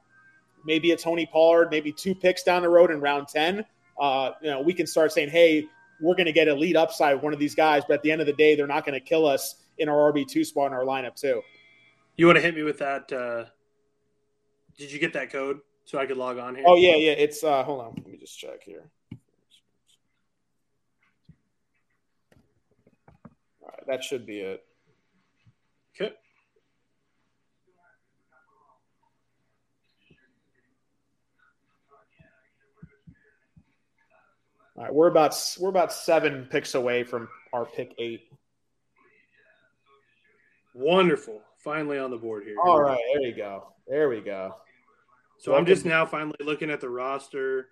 maybe 0.65 0.93
a 0.93 0.97
Tony 0.97 1.27
Pollard, 1.27 1.69
maybe 1.71 1.93
two 1.93 2.15
picks 2.15 2.45
down 2.45 2.63
the 2.63 2.69
road 2.69 2.91
in 2.91 3.01
round 3.01 3.29
ten. 3.29 3.65
Uh, 3.99 4.31
you 4.41 4.51
know, 4.51 4.61
we 4.61 4.73
can 4.73 4.87
start 4.87 5.13
saying, 5.13 5.29
hey, 5.29 5.67
we're 6.01 6.15
going 6.15 6.27
to 6.27 6.33
get 6.33 6.49
a 6.49 6.55
lead 6.55 6.77
upside 6.77 7.15
with 7.15 7.23
one 7.23 7.33
of 7.33 7.39
these 7.39 7.55
guys, 7.55 7.83
but 7.87 7.95
at 7.95 8.03
the 8.03 8.13
end 8.13 8.21
of 8.21 8.27
the 8.27 8.33
day, 8.33 8.55
they're 8.55 8.67
not 8.67 8.85
going 8.85 8.99
to 8.99 9.05
kill 9.05 9.27
us 9.27 9.57
in 9.79 9.89
our 9.89 10.13
RB 10.13 10.27
two 10.27 10.45
spot 10.45 10.69
in 10.69 10.73
our 10.73 10.85
lineup 10.85 11.15
too. 11.15 11.43
You 12.17 12.27
want 12.27 12.37
to 12.37 12.43
hit 12.43 12.55
me 12.55 12.63
with 12.63 12.79
that? 12.79 13.13
Uh, 13.13 13.45
did 14.77 14.93
you 14.93 14.99
get 14.99 15.13
that 15.15 15.31
code 15.31 15.61
so 15.85 15.99
I 15.99 16.07
could 16.07 16.17
log 16.17 16.39
on 16.39 16.55
here? 16.55 16.65
Oh 16.67 16.77
yeah, 16.77 16.97
yeah. 16.97 17.13
It's 17.13 17.43
uh, 17.43 17.63
hold 17.63 17.81
on, 17.81 17.95
let 17.97 18.07
me 18.07 18.19
just 18.19 18.39
check 18.39 18.63
here. 18.63 18.91
All 23.63 23.69
right, 23.69 23.87
that 23.87 24.05
should 24.05 24.27
be 24.27 24.41
it. 24.41 24.65
All 34.79 34.85
right, 34.85 34.95
we're 34.95 35.09
about 35.09 35.35
we're 35.59 35.71
about 35.71 35.93
seven 35.93 36.47
picks 36.49 36.77
away 36.77 37.03
from 37.03 37.29
our 37.53 37.65
pick 37.65 37.95
eight. 37.99 38.31
Wonderful. 40.73 41.41
Finally 41.59 41.99
on 41.99 42.13
the 42.13 42.17
board 42.17 42.45
here. 42.45 42.55
All 42.65 42.81
right, 42.81 43.01
there 43.13 43.29
you 43.29 43.35
go. 43.35 43.73
There 43.89 44.09
we 44.09 44.21
go. 44.21 44.55
So 45.39 45.57
I'm 45.57 45.67
just 45.67 45.85
now 45.85 46.07
finally 46.07 46.37
looking 46.41 46.71
at 46.71 46.81
the 46.81 46.89
roster. 46.89 47.71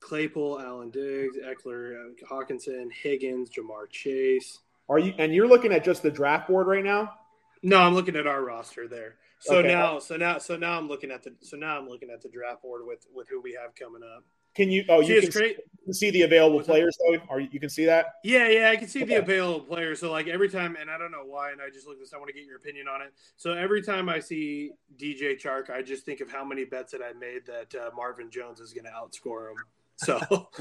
Claypool, 0.00 0.60
Allen 0.60 0.90
Diggs, 0.90 1.36
Ekeler, 1.36 2.12
Hockenson, 2.30 2.90
Higgins, 2.90 3.50
Ja'Marr 3.50 3.90
Chase. 3.90 4.60
Are 4.88 4.98
you 4.98 5.12
and 5.18 5.34
you're 5.34 5.48
looking 5.48 5.72
at 5.72 5.84
just 5.84 6.02
the 6.02 6.10
draft 6.10 6.48
board 6.48 6.68
right 6.68 6.84
now? 6.84 7.12
No, 7.62 7.80
I'm 7.80 7.94
looking 7.94 8.16
at 8.16 8.26
our 8.26 8.42
roster 8.42 8.88
there. 8.88 9.16
So 9.40 9.56
okay. 9.56 9.68
now, 9.68 9.98
so 9.98 10.16
now, 10.16 10.38
so 10.38 10.56
now 10.56 10.78
I'm 10.78 10.88
looking 10.88 11.10
at 11.10 11.22
the 11.22 11.34
so 11.40 11.58
now 11.58 11.78
I'm 11.78 11.86
looking 11.86 12.08
at 12.10 12.22
the 12.22 12.30
draft 12.30 12.62
board 12.62 12.82
with 12.86 13.06
with 13.14 13.28
who 13.28 13.42
we 13.42 13.58
have 13.60 13.74
coming 13.74 14.02
up. 14.02 14.24
Can 14.56 14.70
you? 14.70 14.84
Oh, 14.88 15.00
you 15.00 15.20
can 15.20 15.30
see, 15.30 15.56
see, 15.92 16.10
the 16.10 16.22
available 16.22 16.62
players 16.62 16.96
though, 16.98 17.18
or 17.28 17.40
you 17.40 17.60
can 17.60 17.68
see 17.68 17.84
that. 17.84 18.14
Yeah, 18.24 18.48
yeah, 18.48 18.70
I 18.70 18.76
can 18.76 18.88
see 18.88 19.02
okay. 19.02 19.16
the 19.16 19.20
available 19.20 19.60
players. 19.60 20.00
So 20.00 20.10
like 20.10 20.28
every 20.28 20.48
time, 20.48 20.78
and 20.80 20.90
I 20.90 20.96
don't 20.96 21.10
know 21.12 21.24
why, 21.26 21.52
and 21.52 21.60
I 21.60 21.68
just 21.68 21.86
look 21.86 22.00
this. 22.00 22.14
I 22.14 22.16
want 22.16 22.28
to 22.28 22.34
get 22.34 22.46
your 22.46 22.56
opinion 22.56 22.88
on 22.88 23.02
it. 23.02 23.12
So 23.36 23.52
every 23.52 23.82
time 23.82 24.08
I 24.08 24.18
see 24.18 24.70
DJ 24.98 25.38
Chark, 25.38 25.68
I 25.68 25.82
just 25.82 26.06
think 26.06 26.20
of 26.20 26.32
how 26.32 26.42
many 26.42 26.64
bets 26.64 26.92
that 26.92 27.02
I 27.02 27.12
made 27.12 27.42
that 27.46 27.74
uh, 27.74 27.90
Marvin 27.94 28.30
Jones 28.30 28.60
is 28.60 28.72
going 28.72 28.84
to 28.84 28.90
outscore 28.90 29.50
him. 29.50 29.56
So. 29.96 30.48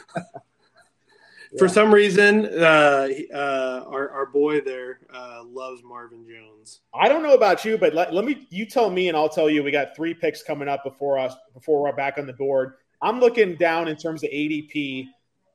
For 1.60 1.70
some 1.70 1.94
reason, 1.94 2.48
uh, 2.48 3.08
uh, 3.34 3.86
our, 3.88 4.10
our 4.10 4.26
boy 4.26 4.60
there 4.60 5.00
uh, 5.14 5.42
loves 5.46 5.84
Marvin 5.84 6.26
Jones. 6.28 6.82
I 6.94 7.08
don't 7.08 7.24
know 7.24 7.34
about 7.34 7.64
you, 7.64 7.78
but 7.78 7.94
let, 7.94 8.14
let 8.14 8.26
me 8.26 8.46
you 8.50 8.66
tell 8.66 8.90
me, 8.90 9.08
and 9.08 9.16
I'll 9.16 9.30
tell 9.30 9.50
you. 9.50 9.64
We 9.64 9.72
got 9.72 9.96
three 9.96 10.14
picks 10.14 10.44
coming 10.44 10.68
up 10.68 10.84
before 10.84 11.18
us 11.18 11.34
before 11.54 11.82
we're 11.82 11.96
back 11.96 12.18
on 12.18 12.26
the 12.26 12.34
board. 12.34 12.74
I'm 13.06 13.20
looking 13.20 13.56
down 13.56 13.88
in 13.88 13.96
terms 13.96 14.24
of 14.24 14.32
ADP 14.32 15.06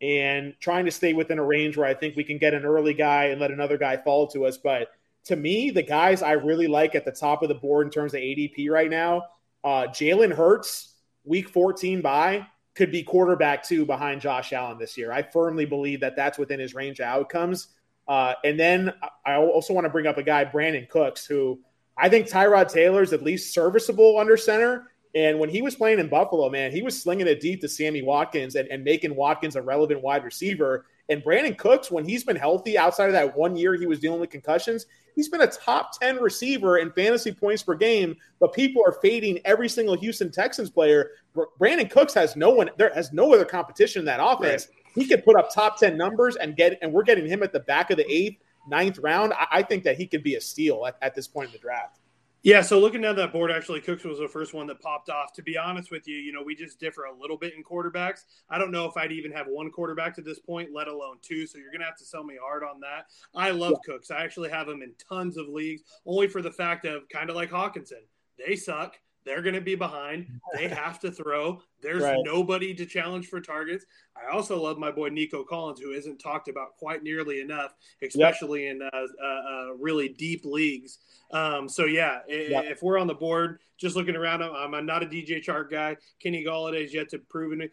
and 0.00 0.54
trying 0.60 0.84
to 0.84 0.90
stay 0.92 1.14
within 1.14 1.40
a 1.40 1.44
range 1.44 1.76
where 1.76 1.86
I 1.86 1.94
think 1.94 2.14
we 2.14 2.22
can 2.22 2.38
get 2.38 2.54
an 2.54 2.64
early 2.64 2.94
guy 2.94 3.24
and 3.24 3.40
let 3.40 3.50
another 3.50 3.76
guy 3.76 3.96
fall 3.96 4.28
to 4.28 4.46
us. 4.46 4.56
But 4.56 4.92
to 5.24 5.34
me, 5.34 5.70
the 5.70 5.82
guys 5.82 6.22
I 6.22 6.32
really 6.32 6.68
like 6.68 6.94
at 6.94 7.04
the 7.04 7.10
top 7.10 7.42
of 7.42 7.48
the 7.48 7.56
board 7.56 7.88
in 7.88 7.90
terms 7.90 8.14
of 8.14 8.20
ADP 8.20 8.70
right 8.70 8.88
now, 8.88 9.24
uh, 9.64 9.88
Jalen 9.88 10.32
Hurts, 10.32 10.94
week 11.24 11.48
14 11.48 12.00
by, 12.00 12.46
could 12.76 12.92
be 12.92 13.02
quarterback 13.02 13.64
two 13.64 13.84
behind 13.84 14.20
Josh 14.20 14.52
Allen 14.52 14.78
this 14.78 14.96
year. 14.96 15.10
I 15.10 15.22
firmly 15.22 15.66
believe 15.66 16.00
that 16.02 16.14
that's 16.14 16.38
within 16.38 16.60
his 16.60 16.72
range 16.72 17.00
of 17.00 17.06
outcomes. 17.06 17.68
Uh, 18.06 18.34
and 18.44 18.58
then 18.58 18.92
I 19.26 19.34
also 19.34 19.74
want 19.74 19.86
to 19.86 19.90
bring 19.90 20.06
up 20.06 20.18
a 20.18 20.22
guy, 20.22 20.44
Brandin 20.44 20.88
Cooks, 20.88 21.26
who 21.26 21.58
I 21.98 22.08
think 22.08 22.28
Tyrod 22.28 22.72
Taylor's 22.72 23.12
at 23.12 23.24
least 23.24 23.52
serviceable 23.52 24.18
under 24.20 24.36
center. 24.36 24.89
And 25.14 25.38
when 25.40 25.48
he 25.48 25.60
was 25.60 25.74
playing 25.74 25.98
in 25.98 26.08
Buffalo, 26.08 26.48
man, 26.48 26.70
he 26.70 26.82
was 26.82 27.00
slinging 27.00 27.26
it 27.26 27.40
deep 27.40 27.60
to 27.62 27.68
Sammy 27.68 28.02
Watkins 28.02 28.54
and, 28.54 28.68
and 28.68 28.84
making 28.84 29.16
Watkins 29.16 29.56
a 29.56 29.62
relevant 29.62 30.02
wide 30.02 30.24
receiver. 30.24 30.86
And 31.08 31.22
Brandin 31.22 31.58
Cooks, 31.58 31.90
when 31.90 32.04
he's 32.04 32.22
been 32.22 32.36
healthy 32.36 32.78
outside 32.78 33.06
of 33.06 33.12
that 33.14 33.36
one 33.36 33.56
year 33.56 33.74
he 33.74 33.86
was 33.86 33.98
dealing 33.98 34.20
with 34.20 34.30
concussions, 34.30 34.86
he's 35.16 35.28
been 35.28 35.40
a 35.40 35.48
top 35.48 35.98
10 35.98 36.18
receiver 36.18 36.78
in 36.78 36.92
fantasy 36.92 37.32
points 37.32 37.64
per 37.64 37.74
game. 37.74 38.16
But 38.38 38.52
people 38.52 38.82
are 38.86 38.98
fading 39.02 39.40
every 39.44 39.68
single 39.68 39.96
Houston 39.96 40.30
Texans 40.30 40.70
player. 40.70 41.10
Brandin 41.58 41.90
Cooks 41.90 42.14
has 42.14 42.36
no 42.36 42.50
one, 42.50 42.70
there 42.78 42.94
has 42.94 43.12
no 43.12 43.34
other 43.34 43.44
competition 43.44 44.00
in 44.00 44.06
that 44.06 44.20
offense. 44.22 44.68
Right. 44.68 44.76
He 44.94 45.06
could 45.06 45.24
put 45.24 45.36
up 45.36 45.52
top 45.52 45.78
10 45.78 45.96
numbers 45.96 46.36
and 46.36 46.56
get, 46.56 46.78
and 46.82 46.92
we're 46.92 47.02
getting 47.02 47.26
him 47.26 47.42
at 47.42 47.52
the 47.52 47.60
back 47.60 47.90
of 47.90 47.96
the 47.96 48.10
eighth, 48.12 48.40
ninth 48.68 48.98
round. 48.98 49.32
I, 49.32 49.46
I 49.50 49.62
think 49.62 49.82
that 49.84 49.96
he 49.96 50.06
could 50.06 50.22
be 50.22 50.36
a 50.36 50.40
steal 50.40 50.86
at, 50.86 50.96
at 51.02 51.16
this 51.16 51.26
point 51.26 51.46
in 51.46 51.52
the 51.52 51.58
draft. 51.58 51.99
Yeah, 52.42 52.62
so 52.62 52.80
looking 52.80 53.02
down 53.02 53.16
that 53.16 53.32
board, 53.32 53.50
actually, 53.50 53.82
Cooks 53.82 54.04
was 54.04 54.18
the 54.18 54.26
first 54.26 54.54
one 54.54 54.66
that 54.68 54.80
popped 54.80 55.10
off. 55.10 55.34
To 55.34 55.42
be 55.42 55.58
honest 55.58 55.90
with 55.90 56.08
you, 56.08 56.16
you 56.16 56.32
know, 56.32 56.42
we 56.42 56.54
just 56.54 56.80
differ 56.80 57.04
a 57.04 57.14
little 57.14 57.36
bit 57.36 57.52
in 57.54 57.62
quarterbacks. 57.62 58.24
I 58.48 58.56
don't 58.56 58.70
know 58.70 58.86
if 58.86 58.96
I'd 58.96 59.12
even 59.12 59.30
have 59.32 59.46
one 59.46 59.70
quarterback 59.70 60.14
to 60.14 60.22
this 60.22 60.38
point, 60.38 60.70
let 60.72 60.88
alone 60.88 61.18
two. 61.20 61.46
So 61.46 61.58
you're 61.58 61.70
going 61.70 61.80
to 61.80 61.86
have 61.86 61.98
to 61.98 62.04
sell 62.04 62.24
me 62.24 62.36
hard 62.42 62.62
on 62.62 62.80
that. 62.80 63.06
I 63.34 63.50
love 63.50 63.72
yeah. 63.72 63.92
Cooks. 63.92 64.10
I 64.10 64.24
actually 64.24 64.48
have 64.48 64.68
him 64.68 64.80
in 64.80 64.94
tons 65.06 65.36
of 65.36 65.48
leagues, 65.48 65.82
only 66.06 66.28
for 66.28 66.40
the 66.40 66.50
fact 66.50 66.86
of 66.86 67.06
kind 67.10 67.28
of 67.28 67.36
like 67.36 67.50
Hockenson, 67.50 68.04
They 68.38 68.56
suck. 68.56 68.96
They're 69.24 69.42
going 69.42 69.54
to 69.54 69.60
be 69.60 69.74
behind. 69.74 70.26
They 70.54 70.68
have 70.68 71.00
to 71.00 71.10
throw. 71.10 71.62
There's 71.82 72.02
right. 72.02 72.18
nobody 72.22 72.74
to 72.74 72.86
challenge 72.86 73.26
for 73.26 73.40
targets. 73.40 73.84
I 74.16 74.34
also 74.34 74.60
love 74.60 74.78
my 74.78 74.90
boy 74.90 75.08
Nico 75.08 75.44
Collins, 75.44 75.80
who 75.80 75.92
isn't 75.92 76.18
talked 76.18 76.48
about 76.48 76.76
quite 76.78 77.02
nearly 77.02 77.40
enough, 77.40 77.74
especially 78.02 78.66
yep. 78.66 78.76
in 78.76 78.82
uh, 78.82 79.06
uh, 79.22 79.26
uh, 79.26 79.74
really 79.78 80.08
deep 80.08 80.44
leagues. 80.44 80.98
Um, 81.32 81.68
so 81.68 81.84
yeah, 81.84 82.20
yep. 82.28 82.64
if 82.64 82.82
we're 82.82 82.98
on 82.98 83.06
the 83.06 83.14
board, 83.14 83.60
just 83.78 83.96
looking 83.96 84.16
around, 84.16 84.42
I'm, 84.42 84.84
not 84.84 85.02
a 85.02 85.06
DJ 85.06 85.44
Chark 85.44 85.70
guy. 85.70 85.96
Kenny 86.20 86.44
Golladay's 86.44 86.92
yet 86.92 87.08
to 87.10 87.18
prove 87.18 87.58
it 87.58 87.70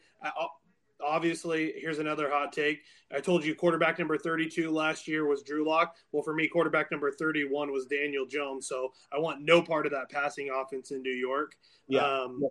obviously, 1.07 1.73
here's 1.77 1.99
another 1.99 2.29
hot 2.29 2.51
take. 2.51 2.81
I 3.15 3.19
told 3.21 3.45
you 3.45 3.55
quarterback 3.55 3.99
number 3.99 4.17
32 4.17 4.69
last 4.69 5.07
year 5.07 5.25
was 5.25 5.41
Drew 5.41 5.65
Lock. 5.65 5.95
Well, 6.11 6.23
for 6.23 6.33
me, 6.33 6.47
quarterback 6.47 6.91
number 6.91 7.09
31 7.11 7.71
was 7.71 7.85
Daniel 7.85 8.25
Jones. 8.25 8.67
So 8.67 8.91
I 9.13 9.19
want 9.19 9.41
no 9.41 9.61
part 9.61 9.85
of 9.85 9.93
that 9.93 10.09
passing 10.09 10.49
offense 10.53 10.91
in 10.91 11.01
New 11.01 11.13
York. 11.13 11.55
Yeah, 11.87 12.01
um, 12.01 12.41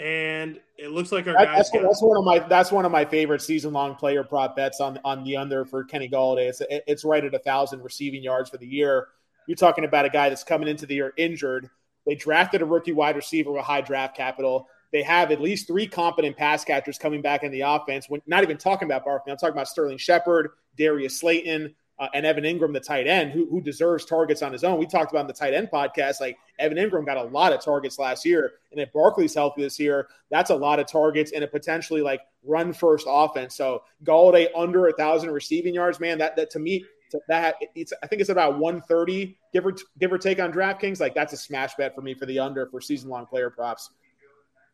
and 0.00 0.58
it 0.78 0.90
looks 0.90 1.12
like 1.12 1.26
our 1.26 1.34
that, 1.34 1.44
guys. 1.44 1.70
That's, 1.70 1.84
that's, 1.84 2.02
one 2.02 2.16
of 2.16 2.24
my 2.24 2.38
that's 2.48 2.72
one 2.72 2.86
of 2.86 2.92
my 2.92 3.04
favorite 3.04 3.42
season 3.42 3.74
long 3.74 3.94
player 3.94 4.24
prop 4.24 4.56
bets 4.56 4.80
on 4.80 4.98
on 5.04 5.22
the 5.22 5.36
under 5.36 5.66
for 5.66 5.84
Kenny 5.84 6.08
Golladay. 6.08 6.48
It's 6.48 6.62
it's 6.70 7.04
right 7.04 7.22
at 7.22 7.34
a 7.34 7.38
thousand 7.38 7.82
receiving 7.82 8.22
yards 8.22 8.48
for 8.48 8.56
the 8.56 8.66
year. 8.66 9.08
You're 9.46 9.56
talking 9.56 9.84
about 9.84 10.06
a 10.06 10.08
guy 10.08 10.30
that's 10.30 10.44
coming 10.44 10.66
into 10.66 10.86
the 10.86 10.94
year 10.94 11.12
injured. 11.18 11.68
They 12.06 12.14
drafted 12.14 12.62
a 12.62 12.64
rookie 12.64 12.92
wide 12.92 13.16
receiver 13.16 13.52
with 13.52 13.64
high 13.64 13.82
draft 13.82 14.16
capital 14.16 14.68
they 14.92 15.02
have 15.02 15.30
at 15.30 15.40
least 15.40 15.66
three 15.66 15.86
competent 15.86 16.36
pass 16.36 16.64
catchers 16.64 16.98
coming 16.98 17.22
back 17.22 17.42
in 17.42 17.50
the 17.52 17.62
offense. 17.62 18.08
When 18.08 18.22
not 18.26 18.42
even 18.42 18.58
talking 18.58 18.86
about 18.86 19.04
Barkley, 19.04 19.32
I'm 19.32 19.38
talking 19.38 19.54
about 19.54 19.68
Sterling 19.68 19.98
Shepard, 19.98 20.50
Darius 20.76 21.20
Slayton, 21.20 21.74
uh, 21.98 22.08
and 22.12 22.26
Evan 22.26 22.44
Engram, 22.44 22.72
the 22.72 22.80
tight 22.80 23.06
end, 23.06 23.32
who, 23.32 23.48
who 23.48 23.60
deserves 23.60 24.04
targets 24.04 24.42
on 24.42 24.52
his 24.52 24.64
own. 24.64 24.78
We 24.78 24.86
talked 24.86 25.12
about 25.12 25.22
in 25.22 25.26
the 25.28 25.32
tight 25.32 25.54
end 25.54 25.70
podcast, 25.72 26.20
like 26.20 26.36
Evan 26.58 26.76
Engram 26.76 27.06
got 27.06 27.16
a 27.16 27.22
lot 27.22 27.52
of 27.52 27.64
targets 27.64 27.98
last 27.98 28.24
year, 28.24 28.52
and 28.70 28.80
if 28.80 28.92
Barkley's 28.92 29.34
healthy 29.34 29.62
this 29.62 29.80
year, 29.80 30.08
that's 30.30 30.50
a 30.50 30.54
lot 30.54 30.78
of 30.78 30.86
targets 30.86 31.32
and 31.32 31.42
a 31.42 31.46
potentially 31.46 32.02
like 32.02 32.20
run 32.44 32.72
first 32.72 33.06
offense. 33.08 33.56
So 33.56 33.82
Golladay 34.04 34.48
under 34.54 34.88
a 34.88 34.92
thousand 34.92 35.30
receiving 35.30 35.74
yards, 35.74 35.98
man. 35.98 36.18
That 36.18 36.36
that 36.36 36.50
to 36.50 36.58
me, 36.58 36.84
that 37.28 37.56
it's 37.74 37.92
I 38.02 38.06
think 38.06 38.20
it's 38.20 38.30
about 38.30 38.58
130 38.58 39.38
give 39.52 39.66
or 39.66 39.74
give 39.98 40.12
or 40.12 40.18
take 40.18 40.40
on 40.40 40.52
DraftKings. 40.52 41.00
Like 41.00 41.14
that's 41.14 41.32
a 41.32 41.36
smash 41.36 41.74
bet 41.76 41.94
for 41.94 42.02
me 42.02 42.14
for 42.14 42.26
the 42.26 42.38
under 42.38 42.66
for 42.66 42.80
season 42.80 43.08
long 43.08 43.26
player 43.26 43.48
props. 43.48 43.90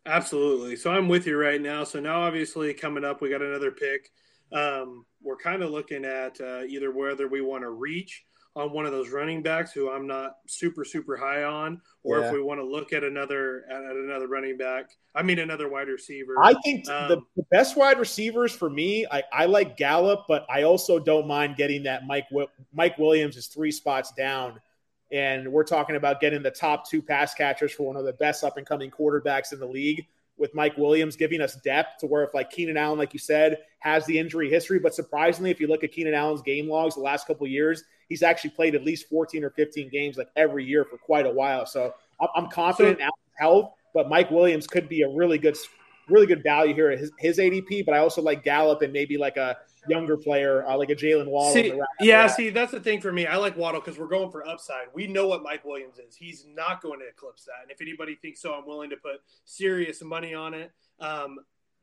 Absolutely. 0.07 0.77
So 0.77 0.91
I'm 0.91 1.09
with 1.09 1.27
you 1.27 1.37
right 1.37 1.61
now. 1.61 1.85
So 1.85 2.01
now 2.01 2.23
obviously 2.23 2.75
coming 2.75 3.05
up, 3.05 3.21
we 3.21 3.31
got 3.31 3.43
another 3.43 3.71
pick. 3.71 4.11
Um, 4.53 5.07
we're 5.23 5.37
kind 5.37 5.63
of 5.63 5.71
looking 5.71 6.05
at 6.05 6.41
uh, 6.41 6.63
either 6.65 6.91
whether 6.91 7.29
we 7.29 7.41
want 7.41 7.63
to 7.63 7.71
reach 7.71 8.25
on 8.55 8.71
one 8.73 8.85
of 8.85 8.93
those 8.93 9.11
running 9.11 9.43
backs 9.43 9.73
who 9.73 9.91
I'm 9.91 10.07
not 10.07 10.37
super 10.47 10.85
super 10.85 11.17
high 11.17 11.45
on, 11.45 11.81
or 12.03 12.19
yeah. 12.19 12.27
if 12.27 12.33
we 12.33 12.43
want 12.43 12.61
to 12.61 12.67
look 12.67 12.93
at 12.93 13.03
another 13.03 13.65
at, 13.71 13.81
another 13.81 14.29
running 14.29 14.59
back. 14.59 14.91
I 15.15 15.23
mean, 15.23 15.39
another 15.39 15.71
wide 15.71 15.89
receiver. 15.89 16.35
I 16.43 16.55
think 16.63 16.89
um, 16.89 17.09
the, 17.09 17.23
the, 17.37 17.45
best 17.51 17.77
wide 17.77 17.99
receivers 17.99 18.53
for 18.53 18.69
me, 18.69 19.07
I, 19.11 19.23
I 19.33 19.47
like 19.47 19.77
Gallup, 19.77 20.25
but 20.29 20.45
I 20.51 20.63
also 20.63 20.99
don't 20.99 21.27
mind 21.27 21.57
getting 21.57 21.83
that 21.85 22.07
Mike 22.07 22.27
Mike 22.75 22.99
Williams 22.99 23.37
is 23.37 23.47
three 23.47 23.73
spots 23.73 24.13
down. 24.13 24.61
And 25.13 25.53
we're 25.53 25.65
talking 25.65 25.97
about 25.97 26.21
getting 26.21 26.43
the 26.43 26.51
top 26.51 26.89
two 26.89 27.03
pass 27.03 27.35
catchers 27.35 27.73
for 27.73 27.85
one 27.85 27.97
of 27.97 28.05
the 28.05 28.15
best 28.15 28.43
up 28.43 28.57
and 28.57 28.67
coming 28.67 28.91
quarterbacks 28.91 29.53
in 29.53 29.61
the 29.61 29.67
league 29.67 30.07
with 30.39 30.55
Mike 30.55 30.77
Williams 30.79 31.15
giving 31.15 31.41
us 31.41 31.57
depth 31.57 32.01
to 32.01 32.07
where 32.07 32.25
if 32.25 32.35
like 32.35 32.51
Keenan 32.51 32.77
Allen, 32.77 32.99
like 32.99 33.13
you 33.13 33.19
said, 33.19 33.59
has 33.81 34.07
the 34.07 34.19
injury 34.19 34.49
history. 34.49 34.79
But 34.79 34.95
surprisingly, 34.95 35.51
if 35.51 35.61
you 35.61 35.69
look 35.69 35.85
at 35.85 35.93
Keenan 35.93 36.15
Allen's 36.15 36.43
game 36.43 36.69
logs 36.69 36.95
the 36.95 37.03
last 37.03 37.27
couple 37.27 37.47
years, 37.47 37.85
he's 38.09 38.23
actually 38.23 38.51
played 38.51 38.75
at 38.75 38.85
least 38.85 39.09
14 39.09 39.45
or 39.45 39.51
15 39.51 39.91
games 39.91 40.17
like 40.17 40.29
every 40.35 40.65
year 40.65 40.85
for 40.85 40.97
quite 40.97 41.27
a 41.27 41.31
while. 41.31 41.67
So 41.67 41.93
I'm 42.35 42.49
confident 42.49 42.99
in 42.99 43.03
Allen's 43.03 43.37
health, 43.37 43.73
but 43.93 44.09
Mike 44.09 44.31
Williams 44.31 44.67
could 44.67 44.89
be 44.89 45.03
a 45.03 45.09
really 45.09 45.39
good, 45.39 45.57
really 46.09 46.27
good 46.27 46.43
value 46.43 46.75
here 46.75 46.91
at 46.91 46.99
his, 46.99 47.13
his 47.19 47.39
ADP. 47.39 47.85
But 47.85 47.95
I 47.95 47.99
also 47.99 48.23
like 48.23 48.43
Gallup 48.43 48.83
and 48.83 48.93
maybe 48.93 49.19
like 49.19 49.37
a 49.37 49.59
younger 49.89 50.17
player 50.17 50.65
uh, 50.67 50.77
like 50.77 50.91
a 50.91 50.95
Jaylen 50.95 51.27
Waddle. 51.27 51.53
See, 51.53 51.81
yeah, 52.01 52.27
see, 52.27 52.51
that's 52.51 52.73
the 52.73 52.81
thing 52.81 53.01
for 53.01 53.13
me. 53.13 53.27
I 53.27 53.37
like 53.37 53.57
Waddle 53.57 53.81
because 53.81 53.99
we're 53.99 54.07
going 54.07 54.31
for 54.31 54.47
upside. 54.47 54.87
We 54.95 55.07
know 55.07 55.27
what 55.27 55.43
Mike 55.43 55.65
Williams 55.65 55.99
is. 55.99 56.17
He's 56.17 56.47
not 56.49 56.83
going 56.83 57.01
to 57.01 57.09
eclipse 57.09 57.45
that. 57.45 57.63
And 57.63 57.71
if 57.71 57.81
anybody 57.81 58.17
thinks 58.17 58.41
so, 58.41 58.55
I'm 58.55 58.67
willing 58.67 58.91
to 58.91 58.97
put 58.97 59.21
serious 59.45 60.03
money 60.03 60.35
on 60.35 60.55
it. 60.55 60.73
Um, 61.01 61.39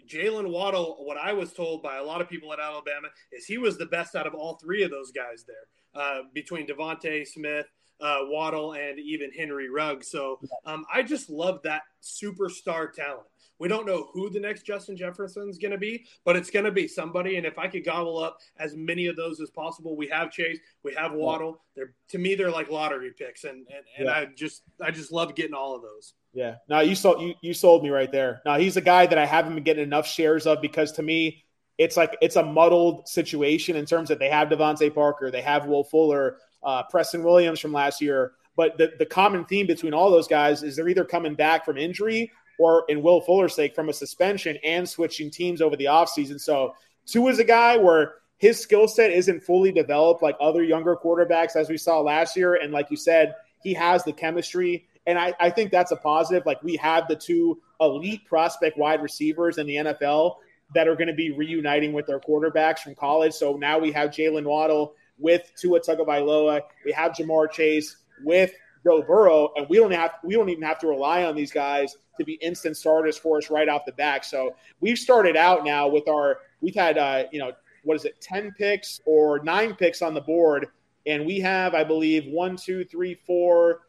Jaylen 0.08 0.50
Waddle, 0.50 0.98
what 1.00 1.18
I 1.18 1.34
was 1.34 1.54
told 1.54 1.84
by 1.84 1.98
a 1.98 2.04
lot 2.04 2.22
of 2.22 2.30
people 2.30 2.52
at 2.54 2.60
Alabama 2.60 3.10
is 3.32 3.46
he 3.46 3.58
was 3.58 3.78
the 3.78 3.86
best 3.86 4.16
out 4.16 4.26
of 4.26 4.34
all 4.34 4.56
three 4.56 4.84
of 4.84 4.92
those 4.92 5.12
guys 5.12 5.46
there, 5.46 6.02
uh, 6.02 6.22
between 6.34 6.66
DeVonta 6.66 7.28
Smith, 7.28 7.66
uh, 8.02 8.20
Waddle, 8.22 8.74
and 8.74 8.98
even 8.98 9.32
Henry 9.32 9.70
Ruggs. 9.70 10.10
So 10.10 10.40
um, 10.66 10.86
I 10.92 11.04
just 11.04 11.30
love 11.30 11.62
that 11.64 11.84
superstar 12.02 12.92
talent. 12.94 13.28
We 13.60 13.68
don't 13.68 13.86
know 13.86 14.08
who 14.14 14.30
the 14.30 14.40
next 14.40 14.66
Justin 14.66 14.96
Jefferson 14.96 15.50
is 15.50 15.58
going 15.58 15.72
to 15.72 15.78
be, 15.78 16.06
but 16.24 16.36
it's 16.36 16.50
going 16.50 16.66
to 16.66 16.72
be 16.72 16.88
somebody. 16.88 17.36
And 17.36 17.46
if 17.46 17.60
I 17.60 17.68
could 17.68 17.84
gobble 17.84 18.18
up 18.18 18.38
as 18.58 18.76
many 18.76 19.08
of 19.08 19.18
those 19.18 19.42
as 19.42 19.50
possible, 19.50 19.98
we 19.98 20.08
have 20.08 20.32
Chase, 20.32 20.60
we 20.84 20.94
have 20.96 21.12
Waddle. 21.12 21.62
They're 21.76 21.94
to 22.10 22.18
me, 22.18 22.36
they're 22.36 22.52
like 22.52 22.70
lottery 22.70 23.12
picks, 23.18 23.44
and 23.44 23.68
and, 23.68 23.86
and 23.98 24.06
yeah. 24.08 24.12
I 24.12 24.28
just 24.36 24.64
I 24.82 24.92
just 24.92 25.12
love 25.12 25.36
getting 25.36 25.54
all 25.54 25.76
of 25.76 25.82
those. 25.82 26.14
Yeah, 26.34 26.56
now 26.70 26.80
you 26.80 26.96
sold 26.96 27.22
you 27.22 27.34
you 27.42 27.54
sold 27.54 27.84
me 27.84 27.90
right 27.90 28.12
there. 28.12 28.42
Now 28.46 28.58
he's 28.58 28.78
a 28.78 28.82
guy 28.82 29.06
that 29.06 29.18
I 29.18 29.26
haven't 29.26 29.56
been 29.56 29.64
getting 29.64 29.84
enough 29.84 30.08
shares 30.08 30.48
of 30.48 30.62
because 30.62 30.94
to 30.94 31.04
me, 31.04 31.44
it's 31.78 31.98
like 31.98 32.18
it's 32.22 32.38
a 32.38 32.44
muddled 32.44 33.08
situation 33.08 33.76
in 33.76 33.86
terms 33.86 34.10
that 34.10 34.20
they 34.20 34.30
have 34.30 34.50
DeVante 34.50 34.94
Parker, 34.94 35.32
they 35.32 35.42
have 35.42 35.66
Will 35.66 35.84
Fuller, 35.84 36.38
uh, 36.64 36.84
Preston 36.84 37.24
Williams 37.24 37.60
from 37.60 37.74
last 37.74 38.02
year. 38.02 38.34
But 38.56 38.78
the, 38.78 38.92
the 39.00 39.06
common 39.06 39.46
theme 39.46 39.68
between 39.68 39.94
all 39.94 40.12
those 40.12 40.28
guys 40.28 40.64
is 40.64 40.76
they're 40.76 40.90
either 40.90 41.06
coming 41.06 41.34
back 41.34 41.64
from 41.64 41.78
injury 41.78 42.30
or 42.60 42.84
in 42.90 43.02
Will 43.02 43.22
Fuller's 43.22 43.56
sake 43.56 43.74
from 43.74 43.90
a 43.90 43.94
suspension 43.94 44.58
and 44.64 44.88
switching 44.88 45.32
teams 45.32 45.62
over 45.62 45.76
the 45.76 45.86
offseason. 45.86 46.40
So 46.40 46.76
Tua 47.06 47.32
is 47.32 47.40
a 47.40 47.44
guy 47.44 47.78
where 47.78 48.16
his 48.38 48.60
skill 48.60 48.88
set 48.88 49.12
isn't 49.12 49.42
fully 49.44 49.72
developed 49.72 50.22
like 50.22 50.36
other 50.40 50.64
younger 50.64 50.96
quarterbacks 50.96 51.56
as 51.56 51.70
we 51.70 51.78
saw 51.78 52.02
last 52.02 52.36
year. 52.36 52.56
And 52.56 52.72
like 52.72 52.92
you 52.92 52.98
said, 52.98 53.34
he 53.64 53.74
has 53.74 54.04
the 54.04 54.14
chemistry. 54.14 54.88
And 55.08 55.18
I, 55.18 55.34
I 55.40 55.50
think 55.50 55.72
that's 55.72 55.92
a 55.92 55.96
positive. 55.96 56.46
Like 56.46 56.62
we 56.62 56.76
have 56.76 57.08
the 57.08 57.16
two 57.16 57.60
elite 57.80 58.26
prospect 58.26 58.78
wide 58.78 59.02
receivers 59.02 59.58
in 59.58 59.66
the 59.66 59.76
NFL 59.76 60.36
that 60.76 60.88
are 60.88 60.96
going 60.96 61.08
to 61.08 61.14
be 61.14 61.32
reuniting 61.32 61.94
with 61.94 62.06
their 62.06 62.20
quarterbacks 62.20 62.80
from 62.80 62.94
college. 62.94 63.34
So 63.34 63.56
now 63.56 63.80
we 63.80 63.92
have 63.94 64.12
Jaylen 64.12 64.44
Waddle 64.44 64.94
with 65.18 65.50
Tua 65.58 65.80
Tagovailoa. 65.80 66.62
We 66.86 66.92
have 66.92 67.14
Ja'Marr 67.14 67.52
Chase 67.52 67.96
with 68.24 68.52
Joe 68.86 69.02
Burrow, 69.02 69.52
and 69.56 69.68
we 69.70 69.78
don't 69.78 69.92
have 69.92 70.12
we 70.24 70.36
don't 70.36 70.50
even 70.50 70.64
have 70.64 70.80
to 70.80 70.88
rely 70.88 71.26
on 71.26 71.36
these 71.36 71.52
guys 71.52 71.98
to 72.20 72.24
be 72.24 72.34
instant 72.34 72.78
starters 72.78 73.18
for 73.18 73.38
us 73.38 73.50
right 73.50 73.68
off 73.68 73.86
the 73.86 73.92
back. 73.94 74.24
So 74.24 74.56
we've 74.80 74.98
started 74.98 75.36
out 75.36 75.66
now 75.66 75.88
with 75.88 76.08
our 76.08 76.40
we've 76.62 76.76
had 76.76 76.98
uh, 76.98 77.24
you 77.32 77.40
know 77.40 77.52
what 77.84 77.96
is 77.96 78.06
it 78.06 78.22
ten 78.22 78.52
picks 78.58 79.02
or 79.06 79.40
nine 79.44 79.76
picks 79.76 80.02
on 80.02 80.14
the 80.14 80.22
board, 80.22 80.68
and 81.06 81.26
we 81.26 81.40
have 81.40 81.74
I 81.74 81.84
believe 81.84 82.28
one, 82.28 82.56
two, 82.56 82.84
three, 82.86 83.16
four, 83.16 83.82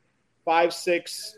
five, 0.44 0.72
six, 0.72 1.36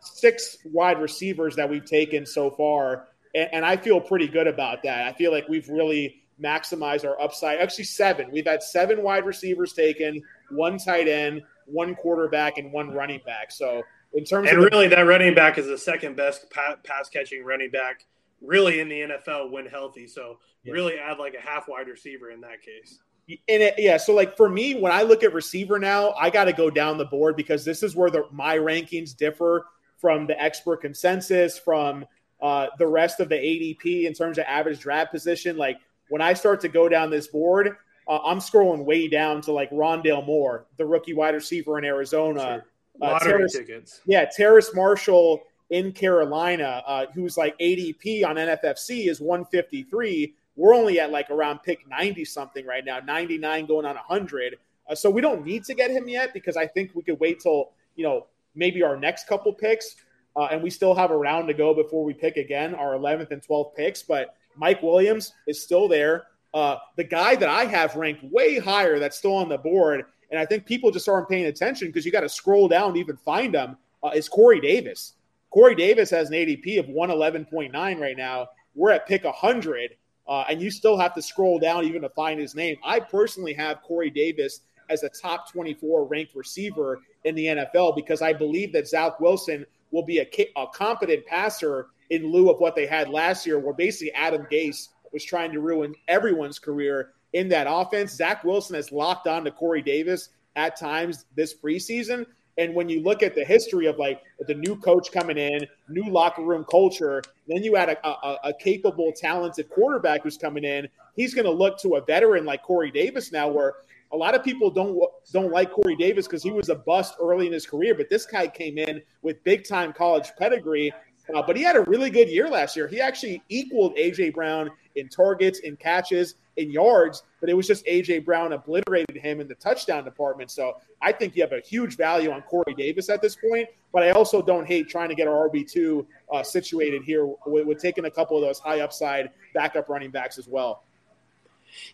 six 0.00 0.58
wide 0.64 1.00
receivers 1.00 1.56
that 1.56 1.68
we've 1.68 1.84
taken 1.84 2.26
so 2.26 2.50
far, 2.50 3.08
and, 3.34 3.48
and 3.52 3.64
I 3.64 3.76
feel 3.76 4.00
pretty 4.00 4.28
good 4.28 4.46
about 4.46 4.82
that. 4.82 5.06
I 5.06 5.12
feel 5.12 5.30
like 5.30 5.48
we've 5.48 5.68
really 5.68 6.22
maximized 6.42 7.04
our 7.04 7.20
upside. 7.20 7.58
Actually, 7.58 7.84
seven. 7.84 8.30
We've 8.30 8.46
had 8.46 8.62
seven 8.62 9.02
wide 9.02 9.26
receivers 9.26 9.72
taken, 9.72 10.22
one 10.50 10.78
tight 10.78 11.08
end 11.08 11.42
one 11.68 11.94
quarterback 11.94 12.58
and 12.58 12.72
one 12.72 12.90
running 12.90 13.20
back. 13.24 13.52
So 13.52 13.82
in 14.14 14.24
terms 14.24 14.48
and 14.48 14.58
of 14.58 14.64
really 14.64 14.88
the, 14.88 14.96
that 14.96 15.02
running 15.02 15.34
back 15.34 15.58
is 15.58 15.66
the 15.66 15.78
second 15.78 16.16
best 16.16 16.46
pass 16.84 17.08
catching 17.08 17.44
running 17.44 17.70
back 17.70 18.04
really 18.40 18.80
in 18.80 18.88
the 18.88 19.00
NFL 19.00 19.50
when 19.50 19.66
healthy. 19.66 20.06
So 20.06 20.38
yeah. 20.64 20.72
really 20.72 20.98
add 20.98 21.18
like 21.18 21.34
a 21.34 21.40
half 21.40 21.68
wide 21.68 21.88
receiver 21.88 22.30
in 22.30 22.40
that 22.42 22.62
case. 22.62 23.00
And 23.28 23.62
it, 23.62 23.74
yeah, 23.76 23.98
so 23.98 24.14
like 24.14 24.36
for 24.36 24.48
me, 24.48 24.80
when 24.80 24.90
I 24.90 25.02
look 25.02 25.22
at 25.22 25.34
receiver 25.34 25.78
now, 25.78 26.12
I 26.12 26.30
got 26.30 26.44
to 26.44 26.52
go 26.52 26.70
down 26.70 26.96
the 26.96 27.04
board 27.04 27.36
because 27.36 27.64
this 27.64 27.82
is 27.82 27.94
where 27.94 28.10
the, 28.10 28.24
my 28.32 28.56
rankings 28.56 29.14
differ 29.14 29.66
from 29.98 30.26
the 30.26 30.40
expert 30.40 30.78
consensus, 30.78 31.58
from 31.58 32.06
uh, 32.40 32.68
the 32.78 32.86
rest 32.86 33.20
of 33.20 33.28
the 33.28 33.34
ADP 33.34 34.04
in 34.04 34.14
terms 34.14 34.38
of 34.38 34.44
average 34.48 34.80
draft 34.80 35.12
position. 35.12 35.58
Like 35.58 35.78
when 36.08 36.22
I 36.22 36.32
start 36.32 36.60
to 36.62 36.68
go 36.68 36.88
down 36.88 37.10
this 37.10 37.26
board, 37.26 37.76
uh, 38.08 38.18
I'm 38.24 38.38
scrolling 38.38 38.84
way 38.84 39.08
down 39.08 39.42
to 39.42 39.52
like 39.52 39.70
Rondale 39.70 40.24
Moore, 40.24 40.66
the 40.78 40.86
rookie 40.86 41.12
wide 41.12 41.34
receiver 41.34 41.76
in 41.76 41.84
Arizona. 41.84 42.40
Sure. 42.40 42.64
Uh, 43.00 43.18
Terrace, 43.18 43.52
tickets. 43.52 44.00
Yeah, 44.06 44.24
Terrace 44.24 44.74
Marshall 44.74 45.42
in 45.70 45.92
Carolina, 45.92 46.82
uh, 46.86 47.06
who's 47.14 47.36
like 47.36 47.58
ADP 47.58 48.24
on 48.24 48.36
NFFC 48.36 49.08
is 49.08 49.20
153. 49.20 50.34
We're 50.56 50.74
only 50.74 50.98
at 50.98 51.10
like 51.10 51.30
around 51.30 51.60
pick 51.62 51.86
90 51.88 52.24
something 52.24 52.66
right 52.66 52.84
now, 52.84 53.00
99 53.00 53.66
going 53.66 53.86
on 53.86 53.94
100. 53.94 54.56
Uh, 54.88 54.94
so 54.94 55.10
we 55.10 55.20
don't 55.20 55.44
need 55.44 55.64
to 55.64 55.74
get 55.74 55.90
him 55.90 56.08
yet 56.08 56.32
because 56.32 56.56
I 56.56 56.66
think 56.66 56.92
we 56.94 57.02
could 57.02 57.20
wait 57.20 57.40
till, 57.40 57.70
you 57.96 58.04
know, 58.04 58.26
maybe 58.54 58.82
our 58.82 58.96
next 58.96 59.28
couple 59.28 59.52
picks. 59.52 59.96
Uh, 60.36 60.48
and 60.50 60.62
we 60.62 60.70
still 60.70 60.94
have 60.94 61.10
a 61.10 61.16
round 61.16 61.48
to 61.48 61.54
go 61.54 61.74
before 61.74 62.04
we 62.04 62.14
pick 62.14 62.36
again 62.36 62.74
our 62.74 62.94
11th 62.94 63.30
and 63.30 63.42
12th 63.42 63.74
picks. 63.74 64.02
But 64.02 64.34
Mike 64.56 64.82
Williams 64.82 65.32
is 65.46 65.62
still 65.62 65.88
there. 65.88 66.26
Uh, 66.54 66.76
the 66.96 67.04
guy 67.04 67.34
that 67.36 67.48
I 67.48 67.64
have 67.66 67.94
ranked 67.94 68.24
way 68.24 68.58
higher 68.58 68.98
that's 68.98 69.18
still 69.18 69.34
on 69.34 69.48
the 69.48 69.58
board, 69.58 70.04
and 70.30 70.38
I 70.38 70.46
think 70.46 70.66
people 70.66 70.90
just 70.90 71.08
aren't 71.08 71.28
paying 71.28 71.46
attention 71.46 71.88
because 71.88 72.04
you 72.04 72.12
got 72.12 72.20
to 72.20 72.28
scroll 72.28 72.68
down 72.68 72.94
to 72.94 73.00
even 73.00 73.16
find 73.16 73.54
him, 73.54 73.76
uh, 74.02 74.10
is 74.14 74.28
Corey 74.28 74.60
Davis. 74.60 75.14
Corey 75.50 75.74
Davis 75.74 76.10
has 76.10 76.28
an 76.28 76.34
ADP 76.34 76.78
of 76.78 76.86
111.9 76.86 78.00
right 78.00 78.16
now. 78.16 78.48
We're 78.74 78.90
at 78.90 79.06
pick 79.06 79.24
100, 79.24 79.96
uh, 80.28 80.44
and 80.48 80.60
you 80.60 80.70
still 80.70 80.98
have 80.98 81.14
to 81.14 81.22
scroll 81.22 81.58
down 81.58 81.84
even 81.84 82.02
to 82.02 82.10
find 82.10 82.38
his 82.38 82.54
name. 82.54 82.76
I 82.84 83.00
personally 83.00 83.54
have 83.54 83.82
Corey 83.82 84.10
Davis 84.10 84.60
as 84.90 85.02
a 85.02 85.08
top 85.08 85.50
24 85.50 86.04
ranked 86.06 86.34
receiver 86.34 87.00
in 87.24 87.34
the 87.34 87.46
NFL 87.46 87.96
because 87.96 88.22
I 88.22 88.32
believe 88.32 88.72
that 88.74 88.86
Zach 88.86 89.20
Wilson 89.20 89.66
will 89.90 90.04
be 90.04 90.18
a, 90.18 90.28
a 90.56 90.66
competent 90.68 91.26
passer 91.26 91.88
in 92.10 92.30
lieu 92.30 92.50
of 92.50 92.60
what 92.60 92.74
they 92.74 92.86
had 92.86 93.08
last 93.08 93.46
year, 93.46 93.58
where 93.58 93.74
basically 93.74 94.12
Adam 94.12 94.46
Gase 94.50 94.88
was 95.12 95.24
trying 95.24 95.52
to 95.52 95.60
ruin 95.60 95.94
everyone's 96.06 96.58
career 96.58 97.12
in 97.32 97.48
that 97.48 97.66
offense. 97.68 98.12
Zach 98.12 98.44
Wilson 98.44 98.76
has 98.76 98.92
locked 98.92 99.26
on 99.26 99.44
to 99.44 99.50
Corey 99.50 99.82
Davis 99.82 100.30
at 100.56 100.78
times 100.78 101.26
this 101.36 101.54
preseason. 101.54 102.26
And 102.56 102.74
when 102.74 102.88
you 102.88 103.02
look 103.02 103.22
at 103.22 103.36
the 103.36 103.44
history 103.44 103.86
of 103.86 103.98
like 103.98 104.20
the 104.48 104.54
new 104.54 104.74
coach 104.76 105.12
coming 105.12 105.38
in, 105.38 105.64
new 105.88 106.10
locker 106.10 106.42
room 106.42 106.64
culture, 106.68 107.22
then 107.46 107.62
you 107.62 107.76
add 107.76 107.90
a, 107.90 108.08
a, 108.08 108.38
a 108.44 108.54
capable, 108.54 109.12
talented 109.12 109.68
quarterback 109.70 110.24
who's 110.24 110.36
coming 110.36 110.64
in. 110.64 110.88
He's 111.14 111.34
going 111.34 111.44
to 111.44 111.52
look 111.52 111.78
to 111.80 111.96
a 111.96 112.04
veteran 112.04 112.44
like 112.44 112.62
Corey 112.62 112.90
Davis 112.90 113.30
now, 113.30 113.48
where 113.48 113.74
a 114.10 114.16
lot 114.16 114.34
of 114.34 114.42
people 114.42 114.70
don't 114.70 114.98
don't 115.32 115.52
like 115.52 115.70
Corey 115.70 115.94
Davis 115.94 116.26
because 116.26 116.42
he 116.42 116.50
was 116.50 116.68
a 116.68 116.74
bust 116.74 117.14
early 117.20 117.46
in 117.46 117.52
his 117.52 117.66
career, 117.66 117.94
but 117.94 118.08
this 118.08 118.26
guy 118.26 118.48
came 118.48 118.78
in 118.78 119.02
with 119.22 119.42
big 119.44 119.64
time 119.64 119.92
college 119.92 120.30
pedigree 120.36 120.92
uh, 121.34 121.42
but 121.42 121.56
he 121.56 121.62
had 121.62 121.76
a 121.76 121.82
really 121.82 122.10
good 122.10 122.28
year 122.28 122.48
last 122.48 122.76
year. 122.76 122.88
He 122.88 123.00
actually 123.00 123.42
equaled 123.48 123.96
AJ 123.96 124.34
Brown 124.34 124.70
in 124.98 125.08
targets, 125.08 125.60
in 125.60 125.76
catches, 125.76 126.34
in 126.56 126.70
yards, 126.70 127.22
but 127.40 127.48
it 127.48 127.54
was 127.54 127.66
just 127.66 127.86
AJ 127.86 128.24
Brown 128.24 128.52
obliterated 128.52 129.16
him 129.16 129.40
in 129.40 129.48
the 129.48 129.54
touchdown 129.54 130.04
department. 130.04 130.50
So 130.50 130.74
I 131.00 131.12
think 131.12 131.36
you 131.36 131.42
have 131.42 131.52
a 131.52 131.60
huge 131.60 131.96
value 131.96 132.30
on 132.30 132.42
Corey 132.42 132.74
Davis 132.76 133.08
at 133.08 133.22
this 133.22 133.36
point. 133.36 133.68
But 133.92 134.02
I 134.02 134.10
also 134.10 134.42
don't 134.42 134.66
hate 134.66 134.88
trying 134.88 135.08
to 135.08 135.14
get 135.14 135.28
our 135.28 135.48
RB 135.48 135.70
two 135.70 136.06
uh, 136.32 136.42
situated 136.42 137.02
here 137.02 137.26
with, 137.46 137.66
with 137.66 137.80
taking 137.80 138.04
a 138.04 138.10
couple 138.10 138.36
of 138.36 138.42
those 138.42 138.58
high 138.58 138.80
upside 138.80 139.30
backup 139.54 139.88
running 139.88 140.10
backs 140.10 140.36
as 140.36 140.46
well. 140.46 140.84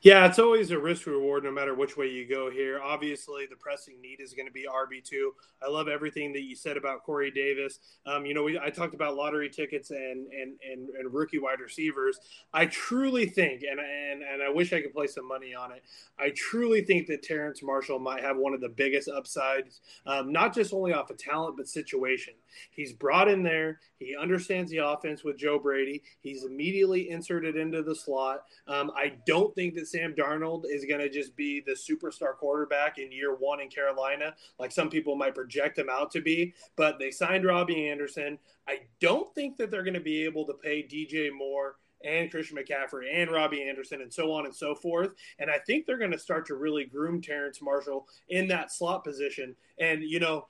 Yeah, 0.02 0.26
it's 0.26 0.38
always 0.38 0.70
a 0.70 0.78
risk 0.78 1.06
reward 1.06 1.44
no 1.44 1.50
matter 1.50 1.74
which 1.74 1.96
way 1.96 2.08
you 2.08 2.28
go 2.28 2.50
here. 2.50 2.80
Obviously, 2.82 3.46
the 3.48 3.56
pressing 3.56 4.00
need 4.00 4.20
is 4.20 4.34
going 4.34 4.46
to 4.46 4.52
be 4.52 4.66
RB2. 4.66 5.30
I 5.62 5.70
love 5.70 5.88
everything 5.88 6.32
that 6.34 6.42
you 6.42 6.54
said 6.54 6.76
about 6.76 7.02
Corey 7.04 7.30
Davis. 7.30 7.78
Um, 8.06 8.26
you 8.26 8.34
know, 8.34 8.42
we, 8.42 8.58
I 8.58 8.70
talked 8.70 8.94
about 8.94 9.16
lottery 9.16 9.48
tickets 9.48 9.90
and, 9.90 10.26
and, 10.32 10.54
and, 10.70 10.88
and, 10.90 11.14
rookie 11.14 11.38
wide 11.38 11.60
receivers. 11.60 12.18
I 12.52 12.66
truly 12.66 13.26
think, 13.26 13.62
and, 13.62 13.80
and, 13.80 14.22
and 14.22 14.42
I 14.42 14.48
wish 14.48 14.72
I 14.72 14.80
could 14.80 14.92
play 14.92 15.06
some 15.06 15.26
money 15.26 15.54
on 15.54 15.72
it, 15.72 15.82
I 16.18 16.32
truly 16.36 16.82
think 16.82 17.06
that 17.08 17.22
Terrace 17.22 17.62
Marshall 17.62 17.98
might 17.98 18.22
have 18.22 18.36
one 18.36 18.54
of 18.54 18.60
the 18.60 18.68
biggest 18.68 19.08
upsides, 19.08 19.80
um, 20.06 20.32
not 20.32 20.54
just 20.54 20.72
only 20.72 20.92
off 20.92 21.10
of 21.10 21.18
talent, 21.18 21.56
but 21.56 21.68
situation. 21.68 22.34
He's 22.70 22.92
brought 22.92 23.28
in 23.28 23.42
there. 23.42 23.80
He 23.98 24.16
understands 24.16 24.70
the 24.70 24.78
offense 24.78 25.24
with 25.24 25.38
Joe 25.38 25.58
Brady. 25.58 26.02
He's 26.20 26.44
immediately 26.44 27.10
inserted 27.10 27.56
into 27.56 27.82
the 27.82 27.94
slot. 27.94 28.44
Um, 28.66 28.90
I 28.96 29.14
don't 29.26 29.54
think 29.54 29.73
that 29.74 29.88
Sam 29.88 30.14
Darnold 30.14 30.64
is 30.68 30.84
going 30.84 31.00
to 31.00 31.08
just 31.08 31.36
be 31.36 31.60
the 31.60 31.72
superstar 31.72 32.36
quarterback 32.36 32.98
in 32.98 33.12
year 33.12 33.34
one 33.34 33.60
in 33.60 33.68
Carolina, 33.68 34.34
like 34.58 34.72
some 34.72 34.90
people 34.90 35.16
might 35.16 35.34
project 35.34 35.78
him 35.78 35.88
out 35.90 36.10
to 36.12 36.20
be. 36.20 36.54
But 36.76 36.98
they 36.98 37.10
signed 37.10 37.44
Robbie 37.44 37.88
Anderson. 37.88 38.38
I 38.68 38.80
don't 39.00 39.32
think 39.34 39.56
that 39.58 39.70
they're 39.70 39.82
going 39.82 39.94
to 39.94 40.00
be 40.00 40.24
able 40.24 40.46
to 40.46 40.54
pay 40.54 40.82
DJ 40.82 41.30
Moore 41.32 41.76
and 42.04 42.30
Christian 42.30 42.58
McCaffrey 42.58 43.06
and 43.14 43.30
Robbie 43.30 43.62
Anderson 43.62 44.02
and 44.02 44.12
so 44.12 44.30
on 44.32 44.44
and 44.44 44.54
so 44.54 44.74
forth. 44.74 45.12
And 45.38 45.50
I 45.50 45.58
think 45.66 45.86
they're 45.86 45.98
going 45.98 46.10
to 46.12 46.18
start 46.18 46.46
to 46.46 46.54
really 46.54 46.84
groom 46.84 47.20
Terrace 47.22 47.62
Marshall 47.62 48.06
in 48.28 48.48
that 48.48 48.70
slot 48.70 49.04
position. 49.04 49.56
And, 49.78 50.02
you 50.02 50.20
know, 50.20 50.46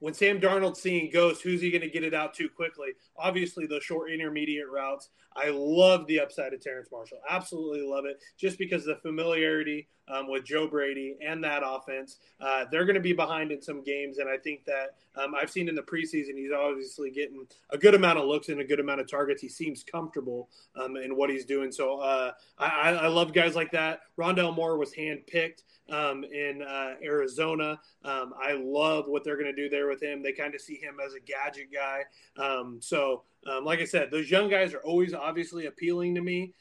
when 0.00 0.14
Sam 0.14 0.40
Darnold's 0.40 0.80
seeing 0.80 1.10
ghosts, 1.10 1.42
who's 1.42 1.60
he 1.60 1.70
going 1.70 1.82
to 1.82 1.90
get 1.90 2.04
it 2.04 2.14
out 2.14 2.34
to 2.34 2.48
quickly? 2.48 2.90
Obviously, 3.16 3.66
the 3.66 3.80
short 3.80 4.12
intermediate 4.12 4.68
routes. 4.68 5.08
I 5.40 5.50
love 5.50 6.06
the 6.06 6.20
upside 6.20 6.52
of 6.52 6.60
Terrace 6.60 6.88
Marshall. 6.90 7.18
Absolutely 7.28 7.86
love 7.86 8.04
it. 8.04 8.20
Just 8.36 8.58
because 8.58 8.86
of 8.86 8.96
the 8.96 9.02
familiarity 9.02 9.88
um, 10.10 10.28
with 10.28 10.44
Joe 10.44 10.66
Brady 10.66 11.16
and 11.24 11.42
that 11.44 11.62
offense. 11.64 12.16
Uh, 12.40 12.64
they're 12.70 12.84
going 12.84 12.94
to 12.94 13.00
be 13.00 13.12
behind 13.12 13.52
in 13.52 13.60
some 13.60 13.82
games, 13.82 14.18
and 14.18 14.28
I 14.28 14.36
think 14.36 14.64
that 14.64 14.96
um, 15.16 15.34
I've 15.34 15.50
seen 15.50 15.68
in 15.68 15.74
the 15.74 15.82
preseason 15.82 16.36
he's 16.36 16.52
obviously 16.52 17.10
getting 17.10 17.46
a 17.70 17.78
good 17.78 17.94
amount 17.94 18.18
of 18.18 18.26
looks 18.26 18.48
and 18.48 18.60
a 18.60 18.64
good 18.64 18.80
amount 18.80 19.00
of 19.00 19.10
targets. 19.10 19.42
He 19.42 19.48
seems 19.48 19.82
comfortable 19.82 20.48
um, 20.76 20.96
in 20.96 21.16
what 21.16 21.30
he's 21.30 21.44
doing. 21.44 21.72
So 21.72 22.00
uh, 22.00 22.32
I, 22.58 22.92
I, 22.92 23.06
love 23.08 23.32
guys 23.32 23.54
like 23.54 23.72
that. 23.72 24.00
Rondale 24.18 24.54
Moore 24.54 24.78
was 24.78 24.94
handpicked 24.94 25.62
um, 25.90 26.24
in 26.24 26.62
uh, 26.62 26.94
Arizona. 27.02 27.80
Um, 28.04 28.32
I 28.40 28.52
love 28.52 29.06
what 29.08 29.24
they're 29.24 29.36
going 29.36 29.54
to 29.54 29.62
do 29.62 29.68
there 29.68 29.88
with 29.88 30.02
him. 30.02 30.22
They 30.22 30.32
kind 30.32 30.54
of 30.54 30.60
see 30.60 30.76
him 30.76 30.98
as 31.04 31.14
a 31.14 31.20
gadget 31.20 31.68
guy. 31.72 32.02
Um, 32.42 32.78
so, 32.80 33.24
um, 33.46 33.64
like 33.64 33.80
I 33.80 33.84
said, 33.84 34.10
those 34.10 34.30
young 34.30 34.48
guys 34.48 34.74
are 34.74 34.80
always 34.80 35.14
obviously 35.14 35.66
appealing 35.66 36.14
to 36.14 36.20
me, 36.20 36.54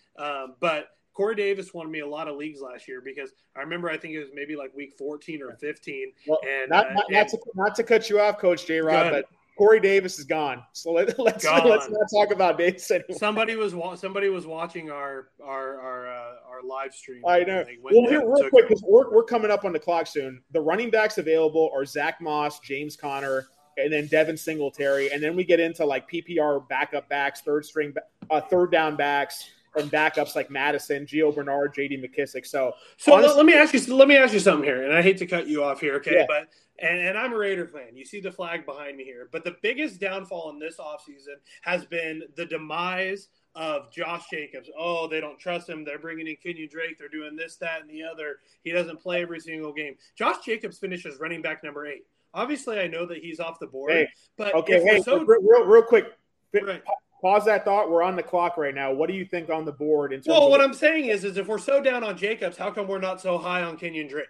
but 0.60 0.90
Corey 1.18 1.34
Davis 1.34 1.74
won 1.74 1.90
me 1.90 2.02
a 2.02 2.08
lot 2.08 2.28
of 2.28 2.38
leagues 2.38 2.62
last 2.62 2.88
year 2.88 3.02
because 3.04 3.32
I 3.56 3.62
remember 3.62 3.90
I 3.90 3.98
think 3.98 4.14
it 4.14 4.20
was 4.20 4.30
maybe 4.36 4.56
like 4.56 4.72
week 4.76 4.94
14 5.00 5.42
or 5.42 5.58
15. 5.60 6.12
Well, 6.28 6.38
and 6.48 6.70
not, 6.70 6.94
not, 6.94 7.06
uh, 7.06 7.08
not, 7.10 7.28
to, 7.30 7.38
not 7.56 7.76
to 7.76 7.84
cut 7.84 8.08
you 8.08 8.22
off, 8.22 8.38
Coach 8.38 8.68
J. 8.68 8.80
Rod, 8.82 9.12
but 9.12 9.26
Corey 9.58 9.80
Davis 9.80 10.20
is 10.20 10.26
gone. 10.26 10.64
So 10.74 10.92
let, 10.92 11.10
us 11.10 11.16
let's, 11.18 11.44
let's 11.44 11.90
not 11.90 12.08
talk 12.14 12.32
about 12.32 12.60
Davis 12.60 12.92
anymore. 12.92 13.18
Somebody 13.18 13.56
was 13.56 13.74
somebody 14.00 14.30
was 14.30 14.46
watching 14.46 14.92
our 14.92 15.30
our 15.44 15.82
our, 15.82 16.08
uh, 16.08 16.34
our 16.48 16.64
live 16.64 16.94
stream. 16.94 17.24
I 17.28 17.40
know. 17.40 17.66
Well, 17.82 18.08
here 18.08 18.22
real 18.22 18.50
quick 18.52 18.68
because 18.68 18.84
we're, 18.88 19.12
we're 19.12 19.24
coming 19.24 19.50
up 19.50 19.66
on 19.66 19.74
the 19.74 19.80
clock 19.80 20.06
soon. 20.06 20.44
The 20.52 20.62
running 20.62 20.92
backs 20.92 21.18
available 21.18 21.72
are 21.74 21.84
Zach 21.84 22.22
Moss, 22.22 22.60
James 22.60 22.96
Conner, 22.96 23.48
and 23.78 23.92
then 23.92 24.08
Devin 24.08 24.38
Singletary, 24.38 25.12
and 25.12 25.22
then 25.22 25.36
we 25.36 25.44
get 25.44 25.60
into 25.60 25.86
like 25.86 26.10
PPR 26.10 26.68
backup 26.68 27.08
backs, 27.10 27.42
third 27.42 27.66
string, 27.66 27.94
uh, 28.30 28.42
third 28.42 28.72
down 28.72 28.96
backs 28.96 29.50
and 29.76 29.92
backups 29.92 30.36
like 30.36 30.50
Mattison, 30.50 31.06
Gio 31.06 31.34
Bernard, 31.34 31.74
J.D. 31.74 31.98
McKissic. 31.98 32.46
So, 32.46 32.74
so 32.98 33.14
honestly, 33.14 33.38
let 33.38 33.46
me 33.46 33.54
ask 33.54 33.74
you. 33.74 33.96
Let 33.96 34.08
me 34.08 34.18
ask 34.18 34.34
you 34.34 34.40
something 34.40 34.64
here, 34.64 34.84
and 34.84 34.94
I 34.94 35.02
hate 35.02 35.18
to 35.18 35.26
cut 35.26 35.48
you 35.48 35.64
off 35.64 35.80
here, 35.80 35.96
okay? 35.96 36.16
Yeah. 36.16 36.26
But 36.28 36.50
and, 36.80 37.00
and 37.00 37.18
I'm 37.18 37.34
a 37.34 37.38
Raider 37.38 37.68
fan. 37.68 37.96
You 37.96 38.06
see 38.06 38.20
the 38.20 38.32
flag 38.32 38.66
behind 38.66 38.98
me 38.98 39.04
here. 39.04 39.30
But 39.32 39.44
the 39.44 39.56
biggest 39.62 40.00
downfall 40.00 40.52
in 40.52 40.60
this 40.60 40.78
offseason 40.78 41.36
has 41.62 41.86
been 41.86 42.24
the 42.36 42.46
demise 42.46 43.30
of 43.56 43.92
Josh 43.92 44.30
Jacobs. 44.30 44.70
Oh, 44.78 45.08
they 45.08 45.20
don't 45.20 45.40
trust 45.40 45.68
him. 45.68 45.84
They're 45.84 45.98
bringing 45.98 46.28
in 46.28 46.36
Kenyan 46.36 46.70
Drake. 46.70 47.00
They're 47.00 47.08
doing 47.10 47.36
this, 47.36 47.56
that, 47.58 47.82
and 47.82 47.90
the 47.90 48.04
other. 48.04 48.38
He 48.64 48.72
doesn't 48.72 49.02
play 49.02 49.24
every 49.24 49.40
single 49.40 49.74
game. 49.74 49.96
Josh 50.16 50.46
Jacobs 50.46 50.78
finishes 50.78 51.20
running 51.20 51.42
back 51.42 51.64
number 51.64 51.88
eight. 51.88 52.06
Obviously, 52.38 52.80
I 52.80 52.88
know 52.88 53.06
that 53.08 53.18
he's 53.18 53.40
off 53.40 53.60
the 53.60 53.68
board, 53.68 53.92
hey, 53.92 54.08
but 54.38 54.54
okay, 54.56 54.84
hey, 54.84 55.02
so, 55.02 55.24
real, 55.24 55.66
real 55.66 55.82
quick, 55.82 56.14
right 56.54 56.84
pause 57.22 57.46
that 57.46 57.66
thought. 57.66 57.90
We're 57.90 58.04
on 58.04 58.16
the 58.16 58.24
clock 58.24 58.58
right 58.58 58.74
now. 58.74 58.92
What 58.94 59.10
do 59.10 59.16
you 59.16 59.26
think 59.26 59.50
on 59.50 59.66
the 59.66 59.72
board? 59.72 60.14
In 60.14 60.20
terms 60.20 60.28
well, 60.28 60.50
what 60.50 60.62
I'm 60.62 60.74
saying 60.74 61.06
is, 61.06 61.24
is 61.24 61.38
if 61.38 61.48
we're 61.48 61.58
so 61.58 61.82
down 61.82 62.04
on 62.04 62.18
Jacobs, 62.18 62.58
how 62.58 62.72
come 62.72 62.88
we're 62.88 63.00
not 63.00 63.22
so 63.22 63.38
high 63.38 63.64
on 63.64 63.78
Kenyan 63.78 64.10
Drake? 64.10 64.28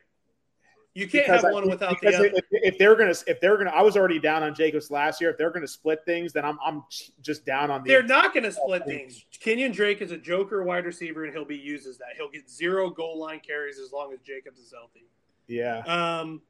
You 0.94 1.08
can't 1.08 1.28
because 1.28 1.44
have 1.44 1.54
one 1.54 1.66
I, 1.66 1.68
without 1.68 2.02
the 2.02 2.08
other. 2.08 2.26
If, 2.26 2.44
if, 2.50 2.78
they're 2.80 2.96
gonna, 2.96 3.14
if 3.28 3.40
they're 3.40 3.56
gonna, 3.58 3.70
I 3.70 3.84
was 3.84 3.96
already 3.96 4.18
down 4.18 4.42
on 4.42 4.56
Jacobs 4.56 4.90
last 4.90 5.22
year. 5.22 5.30
If 5.30 5.38
they're 5.38 5.52
gonna 5.52 5.68
split 5.68 6.00
things, 6.06 6.34
then 6.34 6.44
I'm, 6.44 6.58
I'm 6.66 6.84
just 7.22 7.46
down 7.46 7.70
on 7.70 7.84
the. 7.84 7.90
They're 7.90 8.02
not 8.02 8.34
gonna 8.34 8.52
split 8.52 8.84
things. 8.86 9.24
Kenyan 9.40 9.72
Drake 9.72 10.02
is 10.02 10.10
a 10.10 10.18
joker 10.18 10.64
wide 10.64 10.86
receiver, 10.86 11.24
and 11.24 11.34
he'll 11.34 11.46
be 11.46 11.56
used 11.56 11.86
as 11.86 12.00
that. 12.00 12.08
He'll 12.16 12.32
get 12.32 12.50
zero 12.50 12.90
goal 12.90 13.20
line 13.20 13.42
carries 13.46 13.78
as 13.78 13.92
long 13.92 14.12
as 14.12 14.22
Jacobs 14.22 14.60
is 14.60 14.74
healthy. 14.76 15.06
Yeah. 15.48 15.84
Um, 15.86 16.42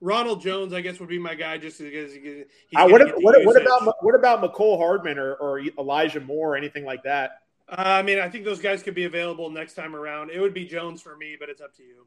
Ronald 0.00 0.42
Jones, 0.42 0.72
I 0.72 0.80
guess, 0.80 1.00
would 1.00 1.08
be 1.08 1.18
my 1.18 1.34
guy 1.34 1.58
just 1.58 1.78
because 1.78 2.12
he's. 2.12 2.44
Uh, 2.76 2.88
what, 2.88 3.00
what, 3.22 3.44
what 3.44 3.60
about 3.60 3.94
what 4.02 4.14
about 4.14 4.42
Mecole 4.42 4.78
Hardman 4.78 5.18
or, 5.18 5.34
or 5.34 5.60
Elijah 5.78 6.20
Moore 6.20 6.54
or 6.54 6.56
anything 6.56 6.84
like 6.84 7.02
that? 7.04 7.42
Uh, 7.68 7.76
I 7.78 8.02
mean, 8.02 8.18
I 8.18 8.28
think 8.28 8.44
those 8.44 8.60
guys 8.60 8.82
could 8.82 8.94
be 8.94 9.04
available 9.04 9.50
next 9.50 9.74
time 9.74 9.96
around. 9.96 10.30
It 10.30 10.40
would 10.40 10.54
be 10.54 10.66
Jones 10.66 11.00
for 11.00 11.16
me, 11.16 11.36
but 11.38 11.48
it's 11.48 11.60
up 11.60 11.74
to 11.76 11.82
you. 11.82 12.06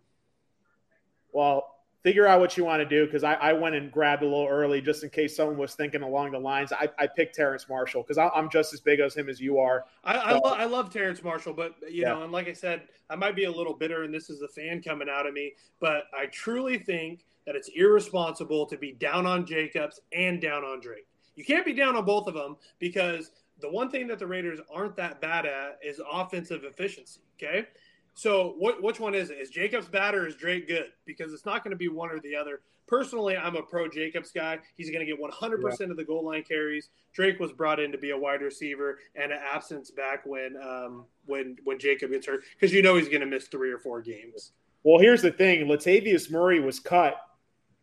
Well, 1.31 1.77
figure 2.03 2.27
out 2.27 2.39
what 2.39 2.55
you 2.55 2.63
want 2.63 2.79
to 2.79 2.87
do 2.87 3.05
because 3.05 3.23
I, 3.23 3.33
I, 3.33 3.53
went 3.53 3.75
and 3.75 3.91
grabbed 3.91 4.21
a 4.21 4.25
little 4.25 4.47
early 4.47 4.81
just 4.81 5.03
in 5.03 5.09
case 5.09 5.35
someone 5.35 5.57
was 5.57 5.73
thinking 5.73 6.03
along 6.03 6.31
the 6.31 6.39
lines. 6.39 6.71
I, 6.71 6.89
I 6.97 7.07
picked 7.07 7.35
Terrace 7.35 7.67
Marshall 7.67 8.03
because 8.03 8.17
I'm 8.17 8.49
just 8.49 8.73
as 8.73 8.79
big 8.79 8.99
as 8.99 9.15
him 9.15 9.27
as 9.27 9.41
you 9.41 9.59
are. 9.59 9.85
I, 10.03 10.13
so, 10.13 10.21
I, 10.21 10.33
lo- 10.33 10.55
I, 10.55 10.65
love 10.65 10.89
Terrace 10.89 11.23
Marshall, 11.23 11.53
but 11.53 11.75
you 11.81 12.03
yeah. 12.03 12.13
know, 12.13 12.23
and 12.23 12.31
like 12.31 12.47
I 12.47 12.53
said, 12.53 12.83
I 13.09 13.15
might 13.15 13.35
be 13.35 13.45
a 13.45 13.51
little 13.51 13.73
bitter, 13.73 14.03
and 14.03 14.13
this 14.13 14.29
is 14.29 14.39
the 14.39 14.47
fan 14.47 14.81
coming 14.81 15.09
out 15.09 15.27
of 15.27 15.33
me, 15.33 15.53
but 15.79 16.03
I 16.17 16.27
truly 16.27 16.77
think 16.77 17.25
that 17.47 17.55
it's 17.55 17.69
irresponsible 17.69 18.67
to 18.67 18.77
be 18.77 18.91
down 18.91 19.25
on 19.25 19.45
Jacobs 19.45 20.01
and 20.11 20.39
down 20.39 20.63
on 20.63 20.81
Drake. 20.81 21.07
You 21.35 21.45
can't 21.45 21.65
be 21.65 21.73
down 21.73 21.95
on 21.95 22.05
both 22.05 22.27
of 22.27 22.33
them 22.33 22.57
because 22.77 23.31
the 23.61 23.69
one 23.69 23.89
thing 23.89 24.05
that 24.07 24.19
the 24.19 24.27
Raiders 24.27 24.59
aren't 24.71 24.97
that 24.97 25.21
bad 25.21 25.45
at 25.45 25.79
is 25.83 25.99
offensive 26.11 26.63
efficiency. 26.65 27.21
Okay. 27.41 27.65
So 28.13 28.55
what, 28.57 28.83
which 28.83 28.99
one 28.99 29.15
is 29.15 29.29
it? 29.29 29.37
Is 29.37 29.49
Jacobs 29.49 29.87
bad 29.87 30.13
or 30.13 30.27
is 30.27 30.35
Drake 30.35 30.67
good? 30.67 30.87
Because 31.05 31.31
it's 31.33 31.45
not 31.45 31.63
going 31.63 31.71
to 31.71 31.77
be 31.77 31.87
one 31.87 32.09
or 32.09 32.19
the 32.19 32.35
other. 32.35 32.61
Personally, 32.87 33.37
I'm 33.37 33.55
a 33.55 33.61
pro 33.61 33.87
Jacobs 33.87 34.31
guy. 34.31 34.59
He's 34.75 34.89
going 34.89 35.05
to 35.05 35.11
get 35.11 35.21
100% 35.21 35.79
yeah. 35.79 35.85
of 35.87 35.97
the 35.97 36.03
goal 36.03 36.25
line 36.25 36.43
carries. 36.43 36.89
Drake 37.13 37.39
was 37.39 37.51
brought 37.51 37.79
in 37.79 37.91
to 37.91 37.97
be 37.97 38.11
a 38.11 38.17
wide 38.17 38.41
receiver 38.41 38.99
and 39.15 39.31
an 39.31 39.39
absence 39.53 39.91
back 39.91 40.25
when 40.25 40.55
um, 40.57 41.05
when 41.25 41.57
when 41.63 41.77
Jacob 41.79 42.11
gets 42.11 42.25
hurt 42.25 42.43
because 42.53 42.73
you 42.73 42.81
know 42.81 42.95
he's 42.95 43.09
going 43.09 43.21
to 43.21 43.27
miss 43.27 43.47
three 43.47 43.71
or 43.71 43.77
four 43.77 44.01
games. 44.01 44.53
Well, 44.83 44.99
here's 44.99 45.21
the 45.21 45.31
thing: 45.31 45.67
Latavius 45.67 46.31
Murray 46.31 46.59
was 46.59 46.79
cut 46.79 47.26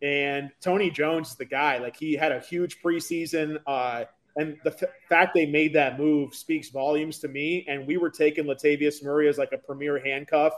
and 0.03 0.51
Tony 0.61 0.90
Jones 0.90 1.30
is 1.30 1.36
the 1.36 1.45
guy. 1.45 1.78
Like 1.78 1.97
he 1.97 2.14
had 2.14 2.32
a 2.32 2.40
huge 2.40 2.82
preseason, 2.82 3.59
uh, 3.66 4.05
and 4.36 4.57
the 4.64 4.72
f- 4.72 4.90
fact 5.09 5.34
they 5.34 5.47
made 5.47 5.72
that 5.74 5.99
move 5.99 6.34
speaks 6.34 6.70
volumes 6.70 7.18
to 7.20 7.28
me. 7.28 7.64
And 7.68 7.86
we 7.86 7.97
were 7.97 8.11
taking 8.11 8.45
Latavius 8.45 9.03
Murray 9.03 9.28
as 9.28 9.38
like 9.38 9.53
a 9.53 9.59
premier 9.59 10.03
handcuff 10.05 10.53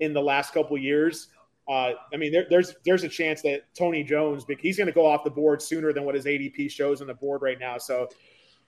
in 0.00 0.12
the 0.12 0.22
last 0.22 0.52
couple 0.52 0.78
years. 0.78 1.28
Uh, 1.68 1.92
I 2.12 2.16
mean, 2.16 2.30
there, 2.32 2.46
there's 2.48 2.74
there's 2.84 3.02
a 3.02 3.08
chance 3.08 3.42
that 3.42 3.62
Tony 3.74 4.04
Jones, 4.04 4.44
he's 4.60 4.76
going 4.76 4.86
to 4.86 4.92
go 4.92 5.04
off 5.04 5.24
the 5.24 5.30
board 5.30 5.60
sooner 5.60 5.92
than 5.92 6.04
what 6.04 6.14
his 6.14 6.24
ADP 6.24 6.70
shows 6.70 7.00
on 7.00 7.08
the 7.08 7.14
board 7.14 7.42
right 7.42 7.58
now. 7.58 7.76
So 7.76 8.08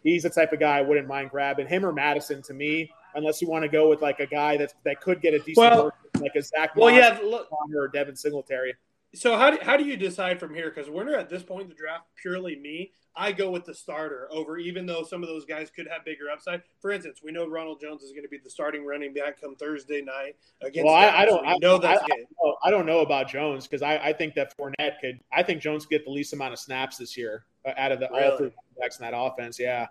he's 0.02 0.24
the 0.24 0.30
type 0.30 0.52
of 0.52 0.58
guy 0.58 0.78
I 0.78 0.82
wouldn't 0.82 1.06
mind 1.06 1.30
grabbing 1.30 1.68
him 1.68 1.86
or 1.86 1.92
Mattison 1.92 2.42
to 2.42 2.54
me, 2.54 2.90
unless 3.14 3.40
you 3.40 3.48
want 3.48 3.62
to 3.62 3.68
go 3.68 3.88
with 3.88 4.02
like 4.02 4.18
a 4.18 4.26
guy 4.26 4.56
that 4.56 4.74
that 4.84 5.00
could 5.00 5.20
get 5.20 5.32
a 5.32 5.38
decent 5.38 5.58
well, 5.58 5.92
like 6.20 6.34
a 6.34 6.42
Zach 6.42 6.74
well, 6.74 6.90
Moss, 6.90 6.98
yeah, 6.98 7.18
look, 7.24 7.48
or 7.74 7.86
Devin 7.86 8.16
Singletary. 8.16 8.74
So 9.14 9.36
how 9.36 9.50
do, 9.50 9.58
how 9.62 9.76
do 9.76 9.84
you 9.84 9.96
decide 9.96 10.38
from 10.38 10.54
here? 10.54 10.70
Because 10.70 10.90
we're 10.90 11.16
at 11.16 11.30
this 11.30 11.42
point 11.42 11.62
in 11.62 11.68
the 11.68 11.74
draft, 11.74 12.04
purely 12.20 12.56
me. 12.56 12.92
I 13.16 13.32
go 13.32 13.50
with 13.50 13.64
the 13.64 13.74
starter 13.74 14.28
over, 14.30 14.58
even 14.58 14.86
though 14.86 15.02
some 15.02 15.22
of 15.22 15.28
those 15.28 15.44
guys 15.44 15.70
could 15.70 15.88
have 15.88 16.04
bigger 16.04 16.30
upside. 16.30 16.62
For 16.80 16.92
instance, 16.92 17.20
we 17.24 17.32
know 17.32 17.48
Ronald 17.48 17.80
Jones 17.80 18.02
is 18.02 18.12
going 18.12 18.22
to 18.22 18.28
be 18.28 18.38
the 18.38 18.50
starting 18.50 18.84
running 18.84 19.14
back 19.14 19.40
come 19.40 19.56
Thursday 19.56 20.02
night 20.02 20.36
against. 20.62 20.84
Well, 20.84 20.94
I, 20.94 21.22
I, 21.22 21.24
don't 21.24 21.46
I, 21.46 21.56
know 21.60 21.78
that's 21.78 22.02
I, 22.02 22.52
I, 22.64 22.70
don't 22.70 22.86
know 22.86 23.00
about 23.00 23.28
Jones 23.28 23.66
because 23.66 23.82
I, 23.82 23.96
I 23.96 24.12
think 24.12 24.34
that 24.34 24.56
Fournette 24.56 25.00
could. 25.00 25.20
I 25.32 25.42
think 25.42 25.62
Jones 25.62 25.84
could 25.84 25.90
get 25.90 26.04
the 26.04 26.12
least 26.12 26.32
amount 26.32 26.52
of 26.52 26.58
snaps 26.58 26.98
this 26.98 27.16
year 27.16 27.46
uh, 27.66 27.72
out 27.76 27.90
of 27.90 28.00
the 28.00 28.08
really? 28.12 28.24
all 28.24 28.36
three 28.36 28.50
backs 28.78 29.00
in 29.00 29.10
that 29.10 29.16
offense. 29.16 29.58
Yeah. 29.58 29.86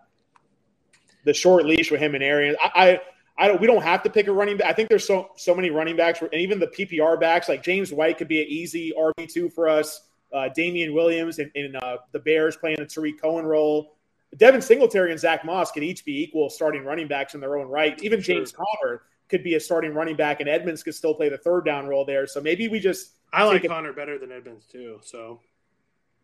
the 1.25 1.33
short 1.33 1.65
leash 1.65 1.91
with 1.91 1.99
him 1.99 2.15
and 2.15 2.23
Arians. 2.23 2.57
I, 2.63 3.01
I 3.37 3.47
don't. 3.47 3.61
We 3.61 3.67
don't 3.67 3.83
have 3.83 4.03
to 4.03 4.09
pick 4.09 4.27
a 4.27 4.31
running 4.31 4.57
back. 4.57 4.67
I 4.67 4.73
think 4.73 4.89
there's 4.89 5.05
so 5.05 5.29
so 5.35 5.53
many 5.53 5.69
running 5.69 5.95
backs, 5.95 6.21
and 6.21 6.33
even 6.33 6.59
the 6.59 6.67
PPR 6.67 7.19
backs 7.19 7.47
like 7.47 7.61
James 7.63 7.93
White 7.93 8.17
could 8.17 8.27
be 8.27 8.41
an 8.41 8.47
easy 8.47 8.93
RB 8.97 9.31
two 9.31 9.49
for 9.49 9.69
us. 9.69 10.01
Uh, 10.33 10.49
Damien 10.49 10.93
Williams 10.93 11.39
and, 11.39 11.49
and 11.55 11.77
uh, 11.77 11.97
the 12.11 12.19
Bears 12.19 12.57
playing 12.57 12.77
the 12.79 12.85
Tarik 12.85 13.21
Cohen 13.21 13.45
role. 13.45 13.95
Devin 14.35 14.61
Singletary 14.61 15.11
and 15.11 15.19
Zach 15.19 15.45
Moss 15.45 15.71
could 15.71 15.83
each 15.83 16.03
be 16.03 16.21
equal 16.21 16.49
starting 16.49 16.83
running 16.83 17.07
backs 17.07 17.33
in 17.33 17.39
their 17.39 17.57
own 17.57 17.67
right. 17.67 18.01
Even 18.03 18.21
sure. 18.21 18.35
James 18.35 18.51
Conner 18.51 19.03
could 19.29 19.41
be 19.41 19.55
a 19.55 19.59
starting 19.59 19.93
running 19.93 20.17
back, 20.17 20.41
and 20.41 20.49
Edmonds 20.49 20.83
could 20.83 20.95
still 20.95 21.13
play 21.13 21.29
the 21.29 21.37
third 21.37 21.63
down 21.63 21.87
role 21.87 22.03
there. 22.03 22.27
So 22.27 22.41
maybe 22.41 22.67
we 22.67 22.79
just. 22.79 23.13
I 23.31 23.43
like 23.43 23.65
Conner 23.65 23.93
better 23.93 24.17
than 24.17 24.31
Edmonds 24.31 24.65
too. 24.65 24.99
So. 25.03 25.39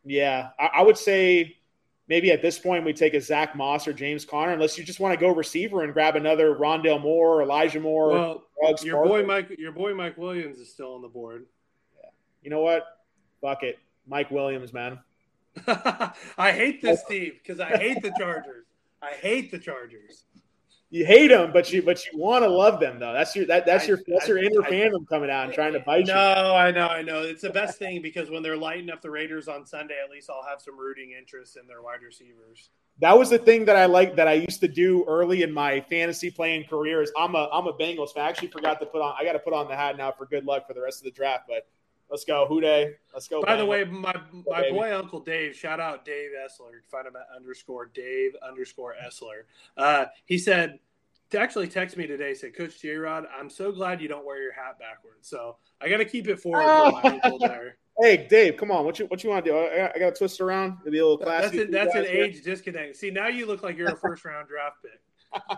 Yeah, 0.05 0.49
I, 0.59 0.66
I 0.76 0.82
would 0.82 0.97
say 0.97 1.57
maybe 2.08 2.32
at 2.32 2.41
this 2.41 2.60
point 2.60 2.86
we 2.86 2.93
take 2.93 3.14
a 3.14 3.22
Zach 3.22 3.56
Moss 3.56 3.88
or 3.88 3.93
James 3.93 4.26
Conner, 4.26 4.54
unless 4.54 4.78
you 4.78 4.84
just 4.84 4.99
want 4.99 5.14
to 5.14 5.20
go 5.20 5.34
receiver 5.34 5.84
and 5.84 5.93
grab 5.93 6.16
another 6.16 6.56
Rondale 6.56 7.01
Moore, 7.01 7.41
Elijah 7.41 7.80
Moore. 7.80 8.10
Well, 8.10 8.76
your 8.82 9.04
boy 9.06 9.24
Mike, 9.26 9.56
your 9.58 9.72
boy 9.72 9.93
Mike 9.93 10.18
Williams 10.18 10.58
is 10.58 10.72
still 10.72 10.95
on 10.95 11.01
the 11.01 11.08
board. 11.08 11.45
Yeah. 12.01 12.10
You 12.41 12.49
know 12.49 12.62
what? 12.62 12.86
Fuck 13.41 13.64
it, 13.64 13.80
Mike 14.08 14.32
Williams, 14.32 14.74
man. 14.74 14.99
I 15.68 16.51
hate 16.51 16.82
this 16.82 17.04
team 17.06 17.34
because 17.41 17.60
I 17.60 17.78
hate 17.78 18.01
the 18.01 18.12
Chargers. 18.18 18.66
I 19.01 19.12
hate 19.12 19.51
the 19.51 19.60
Chargers 19.60 20.24
you 20.94 21.08
hate 21.08 21.30
them, 21.30 21.52
but 21.52 21.74
you 21.74 21.82
but 21.82 22.06
you 22.06 22.20
want 22.20 22.44
to 22.44 22.48
love 22.48 22.80
them 22.80 23.00
though. 23.00 23.14
That's 23.14 23.36
your 23.36 23.48
that, 23.48 23.66
that's 23.66 23.88
your 23.88 24.00
that's 24.06 24.28
your 24.28 24.38
inner 24.38 24.62
fandom 24.62 25.08
coming 25.10 25.32
out 25.32 25.46
and 25.46 25.52
trying 25.52 25.74
to 25.74 25.80
bite 25.80 26.06
no, 26.06 26.14
you. 26.14 26.36
No, 26.36 26.56
I 26.56 26.70
know, 26.70 26.88
I 26.88 27.02
know. 27.02 27.24
It's 27.24 27.41
the 27.41 27.50
best 27.50 27.80
thing 27.80 28.04
because 28.04 28.30
when 28.30 28.44
they're 28.44 28.56
lighting 28.56 28.91
up 28.91 29.02
the 29.02 29.10
Raiders 29.10 29.48
on 29.48 29.66
Sunday, 29.66 29.96
at 30.04 30.12
least 30.12 30.30
I'll 30.30 30.48
have 30.48 30.62
some 30.62 30.78
rooting 30.78 31.14
interest 31.18 31.58
in 31.58 31.66
their 31.66 31.82
wide 31.82 32.04
receivers. 32.06 32.70
That 33.00 33.18
was 33.18 33.32
the 33.32 33.39
thing 33.39 33.66
that 33.66 33.76
I 33.76 33.88
like 33.88 34.16
that 34.18 34.28
I 34.28 34.34
used 34.34 34.60
to 34.60 34.68
do 34.68 35.04
early 35.08 35.41
in 35.41 35.52
my 35.52 35.82
fantasy 35.82 36.30
playing 36.30 36.66
career. 36.66 37.02
Is 37.02 37.12
I'm 37.18 37.34
a 37.34 37.50
I'm 37.52 37.66
a 37.66 37.74
Bengals 37.74 38.14
fan. 38.14 38.26
I 38.26 38.30
actually 38.30 38.50
forgot 38.50 38.80
to 38.82 38.86
put 38.86 39.02
on. 39.02 39.16
I 39.20 39.26
got 39.26 39.34
to 39.34 39.39
put 39.39 39.54
on 39.54 39.68
the 39.68 39.76
hat 39.76 39.98
now 39.98 40.12
for 40.12 40.28
good 40.28 40.46
luck 40.46 40.68
for 40.68 40.76
the 40.76 40.82
rest 40.82 41.00
of 41.00 41.06
the 41.06 41.12
draft. 41.12 41.46
But 41.48 41.66
let's 42.14 42.26
go, 42.26 42.45
Who 42.47 42.61
Dey. 42.61 42.93
Let's 43.11 43.28
go. 43.28 43.41
By 43.41 43.55
Bengals. 43.55 43.57
the 43.57 43.66
way, 43.66 43.84
my 43.86 44.16
my 44.47 44.70
boy 44.70 44.95
Uncle 44.95 45.20
Dave. 45.20 45.55
Shout 45.55 45.80
out 45.80 46.05
Dave 46.05 46.30
Essler. 46.45 46.84
Find 46.89 47.07
him 47.07 47.16
at 47.16 47.36
underscore 47.36 47.88
Dave 47.88 48.34
underscore 48.47 48.93
Essler. 49.03 49.43
Uh, 49.76 50.05
he 50.26 50.38
said 50.38 50.78
to 51.32 51.39
actually 51.39 51.68
text 51.68 51.97
me 51.97 52.05
today. 52.05 52.36
Said, 52.36 52.55
Coach 52.55 52.80
J 52.80 52.95
Rod, 52.95 53.26
I'm 53.38 53.49
so 53.49 53.72
glad 53.72 53.99
you 53.99 54.07
don't 54.07 54.26
wear 54.26 54.41
your 54.41 54.53
hat 54.53 54.78
backwards. 54.80 55.28
So 55.28 55.57
I 55.82 55.89
got 55.89 55.97
to 55.97 56.05
keep 56.05 56.28
it 56.28 56.39
forward 56.39 56.61
for 56.61 57.01
my 57.01 57.20
uncle 57.24 57.39
there. 57.47 57.78
Hey 57.99 58.28
Dave, 58.30 58.57
come 58.57 58.70
on! 58.70 58.86
What 58.86 58.99
you 58.99 59.05
what 59.07 59.24
you 59.24 59.32
want 59.32 59.43
to 59.43 59.51
do? 59.51 59.57
I, 59.57 59.91
I 59.93 59.99
got 59.99 60.14
to 60.14 60.18
twist 60.20 60.39
around. 60.39 60.78
Maybe 60.86 60.99
a 60.99 61.03
little 61.03 61.18
classy. 61.18 61.57
That's, 61.57 61.70
a, 61.70 61.72
that's 61.72 61.95
an 61.95 62.05
age 62.05 62.43
disconnect. 62.43 62.95
See, 62.95 63.09
now 63.09 63.28
you 63.28 63.47
look 63.47 63.64
like 63.64 63.76
you're 63.76 63.89
a 63.91 63.97
first 63.97 64.24
round 64.24 64.47
draft 64.47 64.78
pick. 64.84 65.57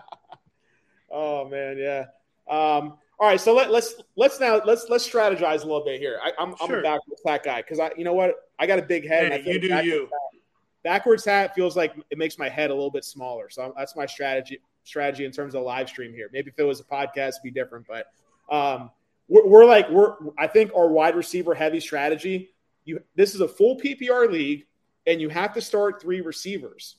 oh 1.10 1.46
man, 1.48 1.76
yeah. 1.76 2.06
Um, 2.48 2.96
all 3.18 3.26
right, 3.26 3.40
so 3.40 3.54
let, 3.54 3.70
let's 3.70 3.94
let's 4.16 4.38
now 4.38 4.60
let's 4.66 4.86
let's 4.90 5.08
strategize 5.08 5.62
a 5.62 5.66
little 5.66 5.84
bit 5.84 6.00
here. 6.00 6.20
I, 6.22 6.28
am 6.42 6.54
I'm, 6.60 6.66
sure. 6.66 6.76
I'm 6.76 6.80
a 6.80 6.82
backwards 6.82 7.22
hat 7.24 7.42
guy 7.44 7.62
because 7.62 7.80
I 7.80 7.90
you 7.96 8.04
know 8.04 8.12
what 8.12 8.34
I 8.58 8.66
got 8.66 8.78
a 8.78 8.82
big 8.82 9.08
head. 9.08 9.32
Hey, 9.32 9.52
you 9.52 9.58
do 9.58 9.68
you. 9.68 10.00
Hat, 10.02 10.40
backwards 10.84 11.24
hat 11.24 11.54
feels 11.54 11.76
like 11.76 11.94
it 12.10 12.18
makes 12.18 12.38
my 12.38 12.50
head 12.50 12.70
a 12.70 12.74
little 12.74 12.90
bit 12.90 13.04
smaller, 13.04 13.48
so 13.48 13.72
that's 13.76 13.96
my 13.96 14.04
strategy 14.04 14.60
strategy 14.84 15.24
in 15.24 15.32
terms 15.32 15.54
of 15.54 15.62
live 15.62 15.88
stream 15.88 16.12
here. 16.12 16.28
Maybe 16.32 16.50
if 16.50 16.58
it 16.58 16.64
was 16.64 16.80
a 16.80 16.84
podcast, 16.84 17.28
it'd 17.28 17.42
be 17.42 17.50
different. 17.50 17.86
But 17.86 18.06
um, 18.54 18.90
we're, 19.28 19.46
we're, 19.46 19.64
like 19.64 19.88
we're 19.88 20.14
I 20.36 20.46
think 20.46 20.72
our 20.76 20.88
wide 20.88 21.16
receiver 21.16 21.54
heavy 21.54 21.80
strategy. 21.80 22.50
You 22.84 23.00
this 23.14 23.34
is 23.34 23.40
a 23.40 23.48
full 23.48 23.80
PPR 23.80 24.30
league, 24.30 24.66
and 25.06 25.22
you 25.22 25.30
have 25.30 25.54
to 25.54 25.62
start 25.62 26.02
three 26.02 26.20
receivers, 26.20 26.96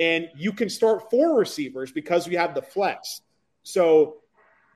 and 0.00 0.28
you 0.36 0.52
can 0.52 0.68
start 0.68 1.10
four 1.10 1.38
receivers 1.38 1.92
because 1.92 2.26
we 2.26 2.34
have 2.34 2.56
the 2.56 2.62
flex. 2.62 3.20
So 3.62 4.16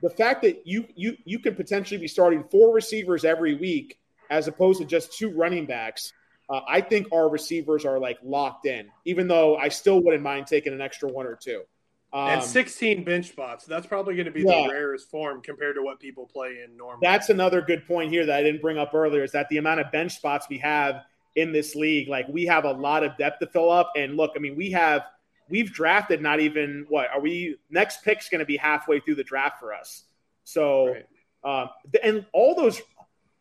the 0.01 0.09
fact 0.09 0.41
that 0.43 0.65
you 0.65 0.85
you 0.95 1.17
you 1.25 1.39
can 1.39 1.55
potentially 1.55 1.99
be 1.99 2.07
starting 2.07 2.43
four 2.51 2.73
receivers 2.73 3.25
every 3.25 3.55
week 3.55 3.97
as 4.29 4.47
opposed 4.47 4.79
to 4.79 4.85
just 4.85 5.17
two 5.17 5.29
running 5.29 5.65
backs. 5.65 6.13
Uh, 6.49 6.61
I 6.67 6.81
think 6.81 7.07
our 7.11 7.27
receivers 7.29 7.85
are 7.85 7.99
like 7.99 8.19
locked 8.23 8.65
in, 8.65 8.87
even 9.05 9.27
though 9.27 9.57
I 9.57 9.69
still 9.69 10.01
wouldn't 10.01 10.21
mind 10.21 10.47
taking 10.47 10.73
an 10.73 10.81
extra 10.81 11.09
one 11.09 11.25
or 11.25 11.35
two. 11.35 11.63
Um, 12.13 12.29
and 12.29 12.43
16 12.43 13.03
bench 13.03 13.27
spots. 13.29 13.65
That's 13.65 13.85
probably 13.85 14.15
going 14.15 14.27
to 14.27 14.31
be 14.31 14.43
yeah. 14.43 14.67
the 14.67 14.73
rarest 14.73 15.09
form 15.09 15.41
compared 15.41 15.75
to 15.75 15.81
what 15.81 15.99
people 15.99 16.25
play 16.25 16.61
in 16.63 16.77
normal. 16.77 16.99
That's 17.01 17.29
another 17.29 17.61
good 17.61 17.85
point 17.85 18.09
here 18.09 18.25
that 18.25 18.37
I 18.37 18.41
didn't 18.41 18.61
bring 18.61 18.77
up 18.77 18.93
earlier 18.93 19.23
is 19.23 19.33
that 19.33 19.49
the 19.49 19.57
amount 19.57 19.81
of 19.81 19.91
bench 19.91 20.15
spots 20.15 20.47
we 20.49 20.59
have 20.59 21.03
in 21.35 21.51
this 21.51 21.75
league, 21.75 22.07
like 22.07 22.27
we 22.29 22.45
have 22.45 22.63
a 22.63 22.71
lot 22.71 23.03
of 23.03 23.17
depth 23.17 23.39
to 23.39 23.47
fill 23.47 23.69
up. 23.69 23.91
And 23.97 24.15
look, 24.15 24.31
I 24.35 24.39
mean, 24.39 24.55
we 24.55 24.71
have 24.71 25.01
we've 25.49 25.71
drafted 25.71 26.21
not 26.21 26.39
even 26.39 26.85
what 26.89 27.09
are 27.11 27.19
we 27.19 27.57
next 27.69 28.03
pick's 28.03 28.29
going 28.29 28.39
to 28.39 28.45
be 28.45 28.57
halfway 28.57 28.99
through 28.99 29.15
the 29.15 29.23
draft 29.23 29.59
for 29.59 29.73
us. 29.73 30.03
So, 30.43 30.93
right. 30.93 31.05
um, 31.43 31.69
and 32.03 32.25
all 32.33 32.55
those 32.55 32.81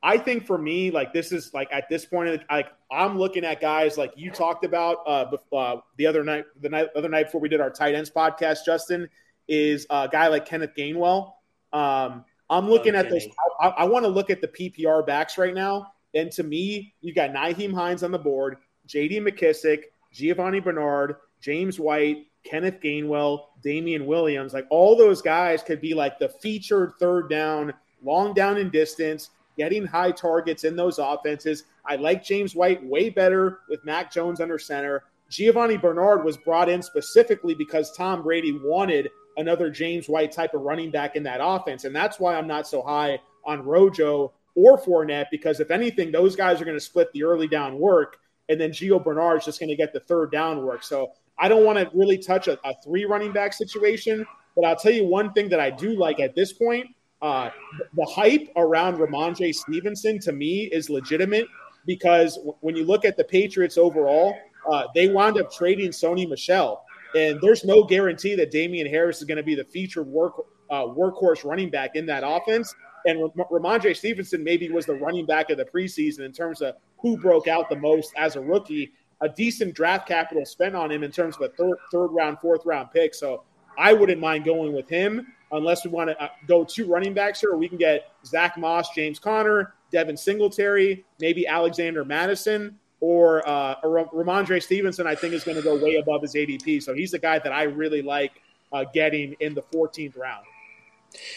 I 0.05 0.19
think 0.19 0.47
for 0.47 0.59
me, 0.59 0.91
like 0.91 1.15
this 1.15 1.33
is 1.33 1.55
like 1.55 1.69
at 1.73 1.89
this 1.89 2.05
point, 2.05 2.43
like 2.51 2.69
I'm 2.93 3.19
looking 3.19 3.43
at 3.43 3.63
guys 3.63 3.97
like 3.97 4.13
you 4.17 4.31
talked 4.31 4.63
about 4.63 4.99
uh, 5.07 5.35
uh, 5.57 5.81
the 5.97 6.07
other 6.07 6.23
night, 6.23 6.45
the 6.61 6.69
night, 6.69 6.89
other 6.95 7.09
night 7.09 7.25
before 7.25 7.41
we 7.41 7.49
did 7.49 7.63
our 7.63 7.71
tight 7.71 7.95
ends 7.95 8.11
podcast. 8.11 8.67
Justin 8.67 9.09
is 9.49 9.87
a 9.89 10.07
guy 10.13 10.29
like 10.29 10.45
Kenneth 10.45 10.73
Gainwell. 10.77 11.33
Um, 11.73 12.27
I'm 12.51 12.69
looking 12.69 12.95
at 12.95 13.09
this. 13.09 13.27
I, 13.59 13.69
I 13.69 13.85
want 13.85 14.05
to 14.05 14.11
look 14.11 14.29
at 14.29 14.43
the 14.43 14.49
PPR 14.49 15.07
backs 15.07 15.39
right 15.39 15.55
now, 15.55 15.87
and 16.13 16.31
to 16.33 16.43
me, 16.43 16.95
you 17.01 17.15
got 17.15 17.31
Nyheim 17.31 17.73
Hines 17.73 18.03
on 18.03 18.11
the 18.11 18.19
board, 18.19 18.59
J.D. 18.85 19.21
McKissic, 19.21 19.85
Giovanni 20.13 20.61
Bernard, 20.61 21.17
James 21.45 21.79
White, 21.79 22.27
Kenneth 22.43 22.81
Gainwell, 22.83 23.49
Damien 23.63 24.07
Williams. 24.07 24.55
Like 24.55 24.67
all 24.71 24.97
those 24.97 25.21
guys 25.21 25.63
could 25.63 25.79
be 25.79 25.93
like 25.93 26.19
the 26.19 26.31
featured 26.31 26.95
third 26.99 27.29
down, 27.29 27.75
long 28.03 28.33
down 28.33 28.57
in 28.57 28.71
distance 28.71 29.29
getting 29.59 29.85
high 29.85 30.11
targets 30.11 30.65
in 30.65 30.75
those 30.75 30.99
offenses. 30.99 31.65
I 31.85 31.97
like 31.97 32.25
James 32.25 32.57
White 32.57 32.83
way 32.83 33.11
better 33.11 33.61
with 33.69 33.85
Mac 33.85 34.11
Jones 34.11 34.41
under 34.41 34.59
center. 34.59 35.05
Giovanni 35.29 35.77
Bernard 35.77 36.25
was 36.25 36.39
brought 36.39 36.71
in 36.71 36.83
specifically 36.83 37.55
because 37.55 37.93
Tom 37.93 38.23
Brady 38.23 38.59
wanted 38.65 39.11
another 39.37 39.69
James 39.69 40.09
White 40.09 40.33
type 40.33 40.55
of 40.55 40.63
running 40.63 40.91
back 40.91 41.15
in 41.15 41.23
that 41.25 41.41
offense. 41.43 41.85
And 41.85 41.95
that's 41.95 42.19
why 42.19 42.37
I'm 42.37 42.47
not 42.47 42.67
so 42.67 42.83
high 42.83 43.19
on 43.45 43.63
Rojo 43.63 44.33
or 44.55 44.79
Fournette, 44.79 45.27
because 45.31 45.61
if 45.61 45.71
anything, 45.71 46.11
those 46.11 46.37
guys 46.37 46.61
are 46.61 46.65
going 46.65 46.77
to 46.77 46.81
split 46.81 47.13
the 47.13 47.25
early 47.25 47.49
down 47.49 47.79
work, 47.79 48.17
and 48.49 48.61
then 48.61 48.71
Gio 48.71 49.03
Bernard 49.03 49.39
is 49.39 49.45
just 49.45 49.61
going 49.61 49.71
to 49.71 49.77
get 49.77 49.93
the 49.93 50.01
third 50.01 50.31
down 50.31 50.65
work. 50.65 50.83
So 50.83 51.13
I 51.39 51.49
don't 51.49 51.65
want 51.65 51.79
to 51.79 51.91
really 51.97 52.19
touch 52.19 52.49
a, 52.49 52.59
a 52.67 52.75
three 52.85 53.05
running 53.05 53.33
back 53.33 53.53
situation. 53.53 54.27
But 54.57 54.67
I'll 54.67 54.77
tell 54.77 54.93
you 54.93 55.05
one 55.05 55.33
thing 55.33 55.49
that 55.49 55.59
I 55.59 55.71
do 55.71 55.99
like 55.99 56.21
at 56.21 56.37
this 56.37 56.53
point 56.53 56.87
uh, 57.25 57.49
the 57.95 58.05
hype 58.05 58.51
around 58.57 58.99
Rhamondre 58.99 59.55
Stevenson 59.55 60.19
to 60.21 60.33
me 60.33 60.65
is 60.65 60.91
legitimate 60.91 61.47
because 61.87 62.39
when 62.61 62.77
you 62.77 62.85
look 62.85 63.07
at 63.07 63.17
the 63.17 63.25
Patriots 63.25 63.79
overall, 63.79 64.37
uh, 64.71 64.85
they 64.95 65.09
wound 65.09 65.39
up 65.39 65.51
trading 65.51 65.91
Sony 65.91 66.29
Michel, 66.29 66.85
and 67.15 67.39
there's 67.41 67.65
no 67.65 67.83
guarantee 67.83 68.35
that 68.35 68.51
Damien 68.51 68.87
Harris 68.87 69.19
is 69.19 69.25
going 69.25 69.39
to 69.39 69.43
be 69.43 69.55
the 69.55 69.65
featured 69.65 70.07
work 70.07 70.35
uh, 70.71 70.83
workhorse 70.83 71.45
running 71.45 71.71
back 71.71 71.97
in 71.97 72.05
that 72.07 72.25
offense. 72.27 72.75
And 73.07 73.31
Rhamondre 73.51 73.97
Stevenson 73.97 74.45
maybe 74.45 74.69
was 74.69 74.85
the 74.85 74.95
running 74.95 75.25
back 75.25 75.49
of 75.49 75.57
the 75.57 75.65
preseason 75.65 76.21
in 76.21 76.33
terms 76.33 76.61
of 76.61 76.75
who 76.99 77.17
broke 77.17 77.49
out 77.49 77.71
the 77.71 77.77
most 77.77 78.13
as 78.19 78.37
a 78.37 78.41
rookie. 78.41 78.93
A 79.25 79.29
decent 79.29 79.75
draft 79.75 80.07
capital 80.07 80.45
spent 80.45 80.77
on 80.77 80.93
him 80.93 81.03
in 81.03 81.11
terms 81.11 81.37
of 81.37 81.43
a 81.43 81.49
third, 81.49 81.77
third 81.91 82.09
round, 82.09 82.39
fourth 82.39 82.65
round 82.65 82.91
pick. 82.93 83.15
So 83.15 83.43
I 83.79 83.93
wouldn't 83.93 84.21
mind 84.21 84.45
going 84.45 84.73
with 84.73 84.89
him 84.89 85.27
unless 85.55 85.85
we 85.85 85.91
want 85.91 86.11
to 86.11 86.23
uh, 86.23 86.29
go 86.47 86.65
two 86.65 86.87
running 86.87 87.15
backs 87.15 87.41
here, 87.41 87.57
we 87.57 87.69
can 87.69 87.79
get 87.79 88.13
Zach 88.25 88.59
Moss, 88.59 88.91
James 88.95 89.19
Conner, 89.19 89.75
Devin 89.91 90.17
Singletary, 90.17 91.05
maybe 91.21 91.47
Alexander 91.47 92.05
Mattison, 92.05 92.79
or 93.01 93.47
uh, 93.49 93.81
Rhamondre 93.83 94.63
Stevenson. 94.63 95.07
I 95.07 95.15
think 95.15 95.33
is 95.33 95.45
going 95.45 95.57
to 95.57 95.63
go 95.63 95.77
way 95.77 95.97
above 95.97 96.23
his 96.23 96.35
ADP. 96.35 96.83
So 96.83 96.95
he's 96.95 97.13
the 97.13 97.19
guy 97.19 97.39
that 97.39 97.53
I 97.53 97.65
really 97.65 98.03
like 98.03 98.43
uh, 98.73 98.85
getting 98.93 99.37
in 99.41 99.55
the 99.55 99.63
14th 99.63 100.19
round. 100.19 100.45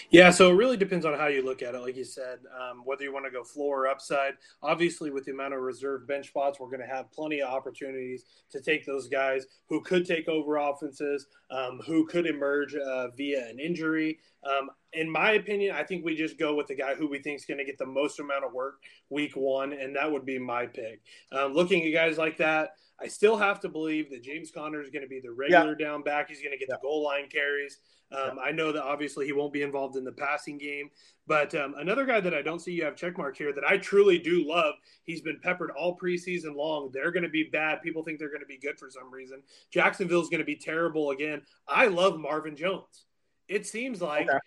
Yeah, 0.09 0.30
so 0.30 0.51
it 0.51 0.55
really 0.55 0.78
depends 0.78 1.05
on 1.05 1.17
how 1.17 1.28
you 1.28 1.43
look 1.43 1.61
at 1.61 1.75
it. 1.75 1.80
Like 1.80 1.95
you 1.95 2.03
said, 2.03 2.39
um, 2.59 2.82
whether 2.86 3.03
you 3.03 3.13
want 3.13 3.25
to 3.25 3.32
go 3.32 3.43
floor 3.43 3.84
or 3.84 3.88
upside. 3.88 4.34
Obviously, 4.61 5.11
with 5.11 5.25
the 5.25 5.32
amount 5.32 5.53
of 5.53 5.61
reserve 5.61 6.07
bench 6.07 6.28
spots, 6.28 6.59
we're 6.59 6.69
going 6.69 6.82
to 6.82 6.88
have 6.88 7.11
plenty 7.11 7.41
of 7.41 7.49
opportunities 7.49 8.25
to 8.51 8.61
take 8.61 8.86
those 8.86 9.07
guys 9.07 9.45
who 9.67 9.82
could 9.82 10.05
take 10.05 10.28
over 10.28 10.57
offenses, 10.57 11.28
um, 11.51 11.80
who 11.86 12.05
could 12.07 12.25
emerge 12.25 12.75
uh, 12.75 13.09
via 13.09 13.47
an 13.47 13.59
injury. 13.59 14.19
Um, 14.43 14.69
in 14.93 15.09
my 15.09 15.32
opinion, 15.34 15.75
I 15.75 15.84
think 15.84 16.05
we 16.05 16.15
just 16.15 16.39
go 16.39 16.55
with 16.55 16.67
the 16.67 16.75
guy 16.75 16.95
who 16.95 17.07
we 17.07 17.19
think 17.19 17.38
is 17.38 17.45
going 17.45 17.59
to 17.59 17.65
get 17.65 17.78
the 17.78 17.86
most 17.86 18.19
amount 18.19 18.45
of 18.45 18.53
work 18.53 18.75
week 19.09 19.36
one, 19.36 19.73
and 19.73 19.95
that 19.95 20.11
would 20.11 20.25
be 20.25 20.39
my 20.39 20.65
pick. 20.65 21.01
Um, 21.32 21.53
looking 21.53 21.84
at 21.86 21.93
guys 21.93 22.17
like 22.17 22.38
that, 22.38 22.71
I 22.99 23.07
still 23.07 23.38
have 23.38 23.59
to 23.59 23.69
believe 23.69 24.09
that 24.09 24.23
James 24.23 24.49
Conner 24.49 24.82
is 24.82 24.89
going 24.89 25.03
to 25.03 25.07
be 25.07 25.19
the 25.19 25.32
regular 25.32 25.75
yeah. 25.78 25.86
down 25.86 26.01
back. 26.01 26.30
He's 26.30 26.39
going 26.39 26.51
to 26.51 26.57
get 26.57 26.67
yeah. 26.69 26.75
the 26.75 26.82
goal 26.82 27.03
line 27.03 27.28
carries. 27.30 27.78
Um, 28.12 28.39
I 28.41 28.51
know 28.51 28.72
that 28.72 28.84
obviously 28.84 29.26
he 29.26 29.34
won't 29.34 29.51
be 29.51 29.64
involved 29.64 29.97
in 29.97 30.05
the 30.05 30.14
passing 30.14 30.58
game, 30.58 30.89
but 31.26 31.53
um, 31.55 31.76
another 31.78 32.05
guy 32.05 32.22
that 32.22 32.34
I 32.34 32.41
don't 32.41 32.62
see 32.62 32.72
you 32.72 32.86
have 32.86 32.95
checkmark 32.95 33.36
here 33.36 33.51
that 33.53 33.66
I 33.66 33.78
truly 33.78 34.18
do 34.18 34.47
love. 34.47 34.76
He's 35.03 35.22
been 35.22 35.39
peppered 35.43 35.72
all 35.72 35.97
preseason 35.97 36.55
long. 36.55 36.89
They're 36.93 37.12
going 37.12 37.24
to 37.24 37.30
be 37.30 37.49
bad. 37.51 37.82
People 37.82 38.03
think 38.03 38.20
they're 38.20 38.30
going 38.30 38.41
to 38.41 38.47
be 38.47 38.60
good 38.60 38.80
for 38.80 38.89
some 38.89 39.12
reason. 39.12 39.43
Jacksonville's 39.72 40.30
going 40.30 40.39
to 40.39 40.45
be 40.45 40.55
terrible 40.55 41.12
again. 41.12 41.41
I 41.68 41.88
love 41.88 42.18
Marvin 42.18 42.55
Jones. 42.55 43.05
It 43.49 43.68
seems 43.68 44.01
like. 44.01 44.30
Okay. 44.30 44.38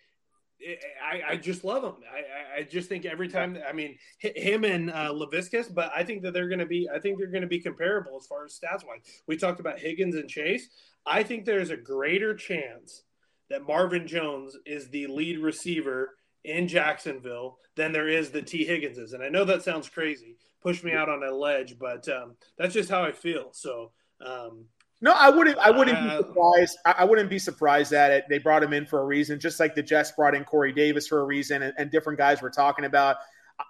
I, 1.03 1.23
I, 1.27 1.37
just 1.37 1.65
love 1.65 1.83
him. 1.83 1.95
I, 2.13 2.61
I, 2.61 2.63
just 2.65 2.87
think 2.87 3.07
every 3.07 3.29
time, 3.29 3.57
I 3.67 3.73
mean, 3.73 3.97
him 4.19 4.65
and 4.65 4.91
uh, 4.91 5.11
Laviska, 5.11 5.73
but 5.75 5.91
I 5.97 6.05
think 6.05 6.21
that 6.21 6.35
they're 6.35 6.49
going 6.49 6.59
to 6.59 6.67
be, 6.67 6.87
I 6.95 6.99
think 6.99 7.17
they're 7.17 7.31
going 7.31 7.41
to 7.41 7.49
be 7.49 7.61
comparable 7.61 8.19
as 8.21 8.27
far 8.27 8.45
as 8.45 8.59
stats 8.59 8.87
wise. 8.87 9.01
We 9.27 9.39
talked 9.39 9.61
about 9.61 9.79
Higgins 9.79 10.17
and 10.17 10.29
Chase. 10.29 10.69
I 11.07 11.23
think 11.23 11.47
there's 11.47 11.71
a 11.71 11.79
greater 11.79 12.35
chance 12.35 13.05
that 13.51 13.67
Marvin 13.67 14.07
Jones 14.07 14.57
is 14.65 14.89
the 14.89 15.07
lead 15.09 15.39
receiver 15.39 16.15
in 16.45 16.69
Jacksonville 16.69 17.59
than 17.77 17.93
there 17.93 18.09
is 18.09 18.31
the 18.31 18.43
T. 18.43 18.65
Higginses. 18.65 19.13
And 19.13 19.23
I 19.23 19.29
know 19.29 19.45
that 19.45 19.63
sounds 19.63 19.89
crazy, 19.89 20.37
push 20.63 20.83
me 20.83 20.93
out 20.93 21.09
on 21.09 21.23
a 21.23 21.31
ledge, 21.31 21.79
but 21.79 22.09
um, 22.09 22.37
that's 22.57 22.75
just 22.75 22.91
how 22.91 23.03
I 23.03 23.13
feel. 23.13 23.51
So, 23.53 23.93
um, 24.25 24.65
no, 25.03 25.13
I 25.13 25.31
wouldn't. 25.31 25.57
I 25.59 25.71
wouldn't 25.71 25.97
uh, 25.97 26.19
be 26.19 26.29
surprised. 26.29 26.79
I 26.85 27.05
wouldn't 27.05 27.31
be 27.31 27.39
surprised 27.39 27.95
at 27.95 28.11
it. 28.11 28.25
They 28.29 28.39
brought 28.39 28.63
him 28.63 28.75
in 28.75 28.85
for 28.85 29.01
a 29.01 29.05
reason, 29.05 29.41
just 29.41 29.59
like 29.59 29.75
the 29.75 29.83
Jets 29.83 30.13
brought 30.13 30.35
in 30.35 30.45
Corey 30.45 30.73
Davis 30.73 31.09
for 31.09 31.21
a 31.21 31.25
reason, 31.25 31.63
and, 31.63 31.73
and 31.79 31.91
different 31.91 32.19
guys 32.19 32.43
we're 32.43 32.51
talking 32.51 32.85
about. 32.85 33.17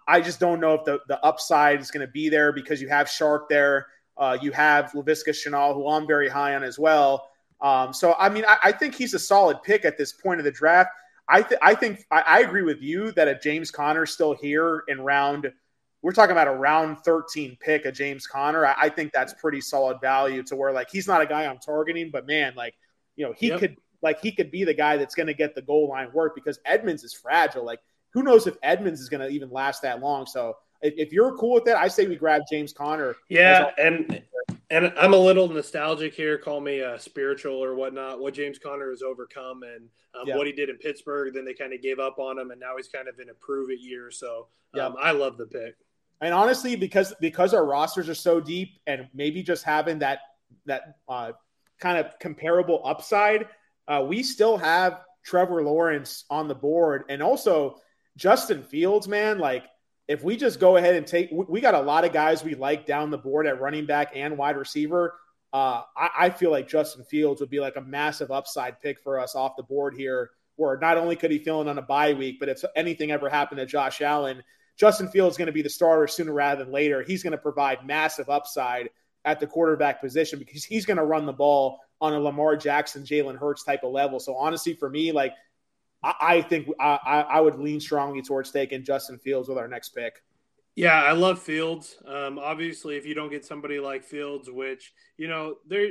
I 0.08 0.20
just 0.20 0.40
don't 0.40 0.60
know 0.60 0.74
if 0.74 0.84
the, 0.84 0.98
the 1.08 1.24
upside 1.24 1.80
is 1.80 1.90
going 1.90 2.06
to 2.06 2.12
be 2.12 2.28
there 2.28 2.52
because 2.52 2.82
you 2.82 2.88
have 2.88 3.06
Chark 3.06 3.48
there, 3.48 3.86
uh, 4.16 4.38
you 4.40 4.50
have 4.52 4.92
Laviska 4.92 5.30
Shenault, 5.30 5.74
who 5.74 5.88
I'm 5.88 6.06
very 6.06 6.28
high 6.28 6.54
on 6.54 6.64
as 6.64 6.78
well. 6.78 7.29
Um, 7.62 7.92
so, 7.92 8.14
I 8.18 8.28
mean, 8.28 8.44
I, 8.46 8.56
I, 8.64 8.72
think 8.72 8.94
he's 8.94 9.12
a 9.12 9.18
solid 9.18 9.62
pick 9.62 9.84
at 9.84 9.98
this 9.98 10.12
point 10.12 10.40
of 10.40 10.44
the 10.44 10.50
draft. 10.50 10.90
I, 11.28 11.42
th- 11.42 11.60
I 11.62 11.74
think 11.74 12.06
I, 12.10 12.20
I, 12.20 12.40
agree 12.40 12.62
with 12.62 12.80
you 12.80 13.12
that 13.12 13.28
if 13.28 13.42
James 13.42 13.70
Conner 13.70 14.06
still 14.06 14.34
here 14.34 14.84
in 14.88 15.00
round, 15.02 15.52
we're 16.02 16.12
talking 16.12 16.32
about 16.32 16.48
a 16.48 16.52
round 16.52 17.00
13 17.00 17.58
pick 17.60 17.84
of 17.84 17.94
James 17.94 18.26
Conner. 18.26 18.64
I, 18.64 18.74
I, 18.78 18.88
think 18.88 19.12
that's 19.12 19.34
pretty 19.34 19.60
solid 19.60 20.00
value 20.00 20.42
to 20.44 20.56
where 20.56 20.72
like 20.72 20.90
he's 20.90 21.06
not 21.06 21.20
a 21.20 21.26
guy 21.26 21.44
I'm 21.44 21.58
targeting, 21.58 22.10
but 22.10 22.26
man, 22.26 22.54
like 22.56 22.74
you 23.16 23.26
know 23.26 23.34
he 23.36 23.48
yep. 23.48 23.60
could 23.60 23.76
like 24.02 24.20
he 24.20 24.32
could 24.32 24.50
be 24.50 24.64
the 24.64 24.74
guy 24.74 24.96
that's 24.96 25.14
going 25.14 25.26
to 25.26 25.34
get 25.34 25.54
the 25.54 25.62
goal 25.62 25.88
line 25.88 26.10
work 26.12 26.34
because 26.34 26.58
Edmonds 26.64 27.04
is 27.04 27.12
fragile. 27.12 27.64
Like 27.64 27.80
who 28.12 28.22
knows 28.22 28.46
if 28.46 28.56
Edmonds 28.62 29.00
is 29.00 29.08
going 29.08 29.20
to 29.20 29.28
even 29.28 29.50
last 29.50 29.82
that 29.82 30.00
long? 30.00 30.26
So 30.26 30.56
if, 30.82 30.94
if 30.96 31.12
you're 31.12 31.36
cool 31.36 31.54
with 31.54 31.64
that, 31.64 31.76
I 31.76 31.88
say 31.88 32.06
we 32.06 32.16
grab 32.16 32.42
James 32.50 32.72
Conner. 32.72 33.14
Yeah, 33.28 33.70
and 33.78 34.22
and 34.70 34.92
I'm 34.96 35.14
a 35.14 35.18
little 35.18 35.48
nostalgic 35.48 36.14
here. 36.14 36.38
Call 36.38 36.60
me 36.60 36.82
uh, 36.82 36.96
spiritual 36.96 37.62
or 37.62 37.74
whatnot. 37.74 38.20
What 38.20 38.34
James 38.34 38.58
Conner 38.58 38.90
has 38.90 39.02
overcome 39.02 39.62
and 39.64 39.88
um, 40.14 40.28
yeah. 40.28 40.36
what 40.36 40.46
he 40.46 40.52
did 40.52 40.68
in 40.68 40.76
Pittsburgh. 40.76 41.34
Then 41.34 41.44
they 41.44 41.54
kind 41.54 41.72
of 41.72 41.82
gave 41.82 41.98
up 41.98 42.18
on 42.18 42.38
him, 42.38 42.52
and 42.52 42.60
now 42.60 42.76
he's 42.76 42.88
kind 42.88 43.08
of 43.08 43.18
in 43.18 43.30
a 43.30 43.34
prove 43.34 43.70
it 43.70 43.80
year. 43.80 44.10
So 44.10 44.46
um, 44.74 44.94
yeah. 44.96 45.02
I 45.02 45.10
love 45.10 45.36
the 45.38 45.46
pick. 45.46 45.74
And 46.20 46.32
honestly, 46.32 46.76
because 46.76 47.12
because 47.20 47.52
our 47.52 47.64
rosters 47.64 48.08
are 48.08 48.14
so 48.14 48.40
deep, 48.40 48.80
and 48.86 49.08
maybe 49.12 49.42
just 49.42 49.64
having 49.64 49.98
that 50.00 50.20
that 50.66 50.98
uh, 51.08 51.32
kind 51.80 51.98
of 51.98 52.16
comparable 52.20 52.80
upside, 52.84 53.48
uh, 53.88 54.04
we 54.06 54.22
still 54.22 54.56
have 54.56 55.00
Trevor 55.24 55.64
Lawrence 55.64 56.24
on 56.30 56.46
the 56.46 56.54
board, 56.54 57.04
and 57.08 57.22
also 57.22 57.80
Justin 58.16 58.62
Fields. 58.62 59.08
Man, 59.08 59.38
like 59.38 59.64
if 60.10 60.24
we 60.24 60.36
just 60.36 60.58
go 60.58 60.76
ahead 60.76 60.96
and 60.96 61.06
take, 61.06 61.30
we 61.30 61.60
got 61.60 61.74
a 61.74 61.80
lot 61.80 62.04
of 62.04 62.12
guys 62.12 62.42
we 62.42 62.56
like 62.56 62.84
down 62.84 63.12
the 63.12 63.16
board 63.16 63.46
at 63.46 63.60
running 63.60 63.86
back 63.86 64.10
and 64.16 64.36
wide 64.36 64.56
receiver. 64.56 65.14
Uh, 65.52 65.82
I, 65.96 66.10
I, 66.18 66.30
feel 66.30 66.50
like 66.50 66.66
Justin 66.66 67.04
Fields 67.04 67.40
would 67.40 67.48
be 67.48 67.60
like 67.60 67.76
a 67.76 67.80
massive 67.80 68.32
upside 68.32 68.80
pick 68.80 68.98
for 68.98 69.20
us 69.20 69.36
off 69.36 69.54
the 69.56 69.62
board 69.62 69.94
here, 69.94 70.30
where 70.56 70.76
not 70.78 70.98
only 70.98 71.14
could 71.14 71.30
he 71.30 71.38
fill 71.38 71.60
in 71.60 71.68
on 71.68 71.78
a 71.78 71.82
bye 71.82 72.12
week, 72.12 72.40
but 72.40 72.48
if 72.48 72.64
anything 72.74 73.12
ever 73.12 73.28
happened 73.28 73.60
to 73.60 73.66
Josh 73.66 74.00
Allen, 74.00 74.42
Justin 74.76 75.06
Fields 75.06 75.34
is 75.34 75.38
going 75.38 75.46
to 75.46 75.52
be 75.52 75.62
the 75.62 75.70
starter 75.70 76.08
sooner 76.08 76.32
rather 76.32 76.64
than 76.64 76.72
later. 76.72 77.04
He's 77.04 77.22
going 77.22 77.30
to 77.30 77.38
provide 77.38 77.86
massive 77.86 78.28
upside 78.28 78.90
at 79.24 79.38
the 79.38 79.46
quarterback 79.46 80.00
position 80.00 80.40
because 80.40 80.64
he's 80.64 80.86
going 80.86 80.96
to 80.96 81.04
run 81.04 81.24
the 81.24 81.32
ball 81.32 81.78
on 82.00 82.14
a 82.14 82.18
Lamar 82.18 82.56
Jackson, 82.56 83.04
Jalen 83.04 83.38
Hurts 83.38 83.62
type 83.62 83.84
of 83.84 83.92
level. 83.92 84.18
So 84.18 84.34
honestly, 84.34 84.74
for 84.74 84.90
me, 84.90 85.12
like 85.12 85.34
I, 86.02 86.14
I 86.20 86.42
think 86.42 86.68
I, 86.78 87.24
I 87.28 87.40
would 87.40 87.58
lean 87.58 87.80
strongly 87.80 88.22
towards 88.22 88.50
taking 88.50 88.84
Justin 88.84 89.18
Fields 89.18 89.48
with 89.48 89.58
our 89.58 89.68
next 89.68 89.90
pick. 89.90 90.22
Yeah, 90.76 91.02
I 91.02 91.12
love 91.12 91.40
Fields. 91.40 91.96
Um, 92.06 92.38
obviously, 92.38 92.96
if 92.96 93.04
you 93.04 93.14
don't 93.14 93.30
get 93.30 93.44
somebody 93.44 93.80
like 93.80 94.04
Fields, 94.04 94.50
which 94.50 94.92
you 95.16 95.28
know 95.28 95.56
they're 95.66 95.90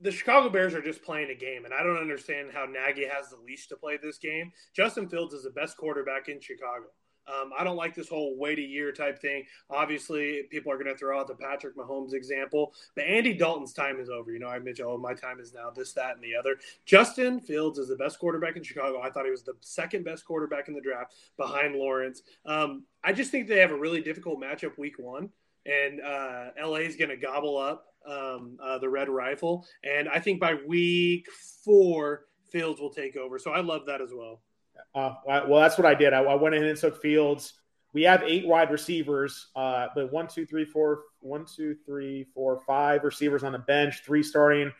the 0.00 0.10
Chicago 0.10 0.48
Bears 0.48 0.74
are 0.74 0.82
just 0.82 1.02
playing 1.04 1.30
a 1.30 1.34
game, 1.34 1.64
and 1.64 1.72
I 1.72 1.82
don't 1.84 1.98
understand 1.98 2.50
how 2.52 2.64
Nagy 2.64 3.06
has 3.06 3.30
the 3.30 3.36
leash 3.36 3.68
to 3.68 3.76
play 3.76 3.98
this 4.02 4.18
game. 4.18 4.50
Justin 4.74 5.08
Fields 5.08 5.32
is 5.32 5.44
the 5.44 5.50
best 5.50 5.76
quarterback 5.76 6.28
in 6.28 6.40
Chicago. 6.40 6.86
Um, 7.26 7.50
I 7.56 7.64
don't 7.64 7.76
like 7.76 7.94
this 7.94 8.08
whole 8.08 8.36
wait 8.36 8.58
a 8.58 8.62
year 8.62 8.92
type 8.92 9.20
thing. 9.20 9.44
Obviously, 9.70 10.44
people 10.50 10.72
are 10.72 10.76
going 10.76 10.92
to 10.92 10.96
throw 10.96 11.18
out 11.18 11.26
the 11.26 11.34
Patrick 11.34 11.76
Mahomes 11.76 12.14
example, 12.14 12.74
but 12.94 13.04
Andy 13.04 13.34
Dalton's 13.34 13.72
time 13.72 14.00
is 14.00 14.08
over. 14.08 14.32
You 14.32 14.38
know, 14.38 14.48
I 14.48 14.58
mentioned, 14.58 14.88
oh, 14.88 14.98
my 14.98 15.14
time 15.14 15.40
is 15.40 15.52
now 15.52 15.70
this, 15.70 15.92
that, 15.94 16.14
and 16.14 16.22
the 16.22 16.34
other. 16.34 16.56
Justin 16.84 17.40
Fields 17.40 17.78
is 17.78 17.88
the 17.88 17.96
best 17.96 18.18
quarterback 18.18 18.56
in 18.56 18.62
Chicago. 18.62 19.00
I 19.00 19.10
thought 19.10 19.24
he 19.24 19.30
was 19.30 19.42
the 19.42 19.54
second 19.60 20.04
best 20.04 20.24
quarterback 20.24 20.68
in 20.68 20.74
the 20.74 20.80
draft 20.80 21.14
behind 21.36 21.74
Lawrence. 21.74 22.22
Um, 22.44 22.84
I 23.04 23.12
just 23.12 23.30
think 23.30 23.48
they 23.48 23.58
have 23.58 23.72
a 23.72 23.78
really 23.78 24.00
difficult 24.00 24.40
matchup 24.40 24.78
week 24.78 24.98
one, 24.98 25.30
and 25.66 26.00
uh, 26.00 26.50
LA 26.60 26.76
is 26.76 26.96
going 26.96 27.10
to 27.10 27.16
gobble 27.16 27.56
up 27.56 27.86
um, 28.08 28.58
uh, 28.62 28.78
the 28.78 28.88
red 28.88 29.08
rifle. 29.08 29.66
And 29.84 30.08
I 30.08 30.18
think 30.18 30.40
by 30.40 30.54
week 30.66 31.26
four, 31.64 32.24
Fields 32.52 32.80
will 32.80 32.90
take 32.90 33.16
over. 33.16 33.38
So 33.38 33.50
I 33.50 33.60
love 33.60 33.86
that 33.86 34.02
as 34.02 34.10
well. 34.14 34.42
Uh, 34.94 35.14
well, 35.26 35.60
that's 35.60 35.78
what 35.78 35.86
I 35.86 35.94
did. 35.94 36.12
I, 36.12 36.22
I, 36.22 36.34
went 36.34 36.54
in 36.54 36.64
and 36.64 36.78
took 36.78 37.00
Fields. 37.00 37.54
We 37.92 38.02
have 38.02 38.22
eight 38.22 38.46
wide 38.46 38.70
receivers, 38.70 39.48
uh, 39.54 39.88
but 39.94 40.12
one, 40.12 40.28
two, 40.28 40.46
three, 40.46 40.64
four, 40.64 41.02
one, 41.20 41.44
two, 41.44 41.76
three, 41.86 42.26
four, 42.34 42.60
five 42.66 43.04
receivers 43.04 43.42
on 43.44 43.52
the 43.52 43.58
bench, 43.58 44.02
three 44.04 44.22
starting, 44.22 44.72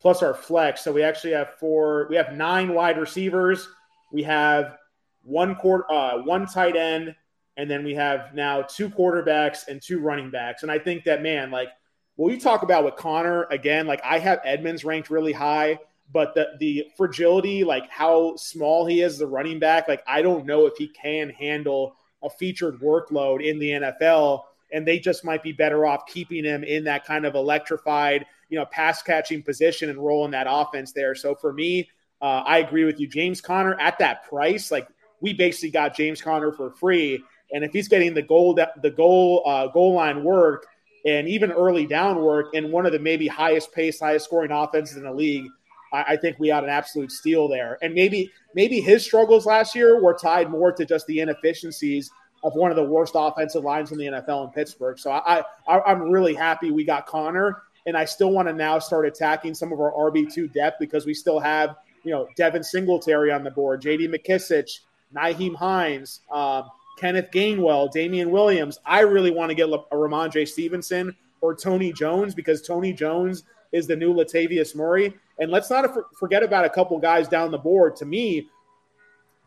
plus 0.00 0.22
our 0.22 0.34
flex. 0.34 0.82
So 0.82 0.92
we 0.92 1.02
actually 1.02 1.32
have 1.32 1.54
four. 1.54 2.06
We 2.08 2.16
have 2.16 2.32
nine 2.32 2.72
wide 2.74 2.98
receivers. 2.98 3.68
We 4.12 4.22
have 4.22 4.76
one 5.22 5.56
quarter, 5.56 5.90
uh, 5.90 6.22
one 6.22 6.46
tight 6.46 6.76
end, 6.76 7.14
and 7.56 7.70
then 7.70 7.84
we 7.84 7.94
have 7.94 8.34
now 8.34 8.62
two 8.62 8.88
quarterbacks 8.88 9.68
and 9.68 9.82
two 9.82 9.98
running 10.00 10.30
backs. 10.30 10.62
And 10.62 10.70
I 10.70 10.78
think 10.78 11.04
that 11.04 11.22
man, 11.22 11.50
like, 11.50 11.68
when 12.16 12.32
you 12.32 12.40
talk 12.40 12.62
about 12.62 12.84
with 12.84 12.96
Conner 12.96 13.44
again, 13.50 13.86
like 13.86 14.00
I 14.04 14.18
have 14.18 14.40
Edmonds 14.44 14.84
ranked 14.84 15.10
really 15.10 15.32
high 15.32 15.78
but 16.12 16.34
the 16.34 16.48
the 16.58 16.86
fragility, 16.96 17.64
like 17.64 17.88
how 17.88 18.36
small 18.36 18.86
he 18.86 19.02
is, 19.02 19.18
the 19.18 19.26
running 19.26 19.58
back, 19.58 19.88
like 19.88 20.02
I 20.06 20.22
don't 20.22 20.46
know 20.46 20.66
if 20.66 20.76
he 20.76 20.88
can 20.88 21.30
handle 21.30 21.96
a 22.22 22.30
featured 22.30 22.80
workload 22.80 23.44
in 23.44 23.58
the 23.58 23.70
NFL. 23.70 24.42
And 24.72 24.86
they 24.86 25.00
just 25.00 25.24
might 25.24 25.42
be 25.42 25.52
better 25.52 25.84
off 25.84 26.06
keeping 26.06 26.44
him 26.44 26.62
in 26.62 26.84
that 26.84 27.04
kind 27.04 27.26
of 27.26 27.34
electrified, 27.34 28.24
you 28.50 28.58
know, 28.58 28.64
pass 28.66 29.02
catching 29.02 29.42
position 29.42 29.90
and 29.90 29.98
rolling 29.98 30.30
that 30.30 30.46
offense 30.48 30.92
there. 30.92 31.14
So 31.16 31.34
for 31.34 31.52
me, 31.52 31.88
uh, 32.22 32.42
I 32.46 32.58
agree 32.58 32.84
with 32.84 33.00
you, 33.00 33.08
James 33.08 33.40
Conner 33.40 33.74
at 33.80 33.98
that 33.98 34.28
price. 34.28 34.70
Like 34.70 34.86
we 35.20 35.32
basically 35.32 35.70
got 35.70 35.96
James 35.96 36.22
Conner 36.22 36.52
for 36.52 36.70
free, 36.70 37.22
and 37.52 37.64
if 37.64 37.72
he's 37.72 37.88
getting 37.88 38.14
the 38.14 38.22
goal 38.22 38.54
the 38.54 38.90
goal 38.90 39.42
uh, 39.44 39.66
goal 39.68 39.94
line 39.94 40.22
work 40.22 40.66
and 41.06 41.26
even 41.28 41.50
early 41.50 41.86
down 41.86 42.22
work 42.22 42.54
in 42.54 42.70
one 42.70 42.86
of 42.86 42.92
the 42.92 42.98
maybe 42.98 43.26
highest 43.26 43.72
pace, 43.72 43.98
highest 43.98 44.26
scoring 44.26 44.50
offenses 44.50 44.98
in 44.98 45.02
the 45.02 45.12
league, 45.12 45.46
I, 45.92 46.04
I 46.08 46.16
think 46.16 46.38
we 46.38 46.48
got 46.48 46.64
an 46.64 46.70
absolute 46.70 47.12
steal 47.12 47.48
there. 47.48 47.78
And 47.82 47.94
maybe 47.94 48.30
maybe 48.54 48.80
his 48.80 49.04
struggles 49.04 49.46
last 49.46 49.74
year 49.74 50.02
were 50.02 50.14
tied 50.14 50.50
more 50.50 50.72
to 50.72 50.84
just 50.84 51.06
the 51.06 51.20
inefficiencies 51.20 52.10
of 52.42 52.54
one 52.54 52.70
of 52.70 52.76
the 52.76 52.84
worst 52.84 53.12
offensive 53.14 53.64
lines 53.64 53.92
in 53.92 53.98
the 53.98 54.06
NFL 54.06 54.46
in 54.46 54.50
Pittsburgh. 54.50 54.98
So 54.98 55.10
I, 55.10 55.42
I 55.68 55.90
am 55.90 56.02
really 56.02 56.34
happy 56.34 56.70
we 56.70 56.84
got 56.84 57.06
Conner, 57.06 57.62
and 57.86 57.96
I 57.96 58.04
still 58.04 58.30
want 58.30 58.48
to 58.48 58.54
now 58.54 58.78
start 58.78 59.06
attacking 59.06 59.54
some 59.54 59.72
of 59.72 59.80
our 59.80 59.92
RB 59.92 60.32
two 60.32 60.48
depth 60.48 60.78
because 60.78 61.06
we 61.06 61.14
still 61.14 61.40
have 61.40 61.76
you 62.04 62.10
know 62.10 62.28
Devin 62.36 62.62
Singletary 62.62 63.30
on 63.30 63.44
the 63.44 63.50
board, 63.50 63.82
J.D. 63.82 64.08
McKissic, 64.08 64.80
Nyheim 65.14 65.54
Hines, 65.54 66.20
um, 66.30 66.64
Kenneth 66.98 67.30
Gainwell, 67.30 67.90
Damien 67.90 68.30
Williams. 68.30 68.78
I 68.84 69.00
really 69.00 69.30
want 69.30 69.50
to 69.50 69.54
get 69.54 69.68
a 69.68 69.94
Rhamondre 69.94 70.46
Stevenson 70.46 71.14
or 71.40 71.54
Tony 71.54 71.92
Jones 71.92 72.34
because 72.34 72.62
Tony 72.62 72.92
Jones 72.92 73.44
is 73.72 73.86
the 73.86 73.96
new 73.96 74.12
Latavius 74.14 74.74
Murray. 74.74 75.14
And 75.38 75.50
let's 75.50 75.70
not 75.70 75.88
forget 76.18 76.42
about 76.42 76.64
a 76.64 76.70
couple 76.70 76.98
guys 76.98 77.28
down 77.28 77.50
the 77.50 77.58
board. 77.58 77.96
To 77.96 78.04
me, 78.04 78.48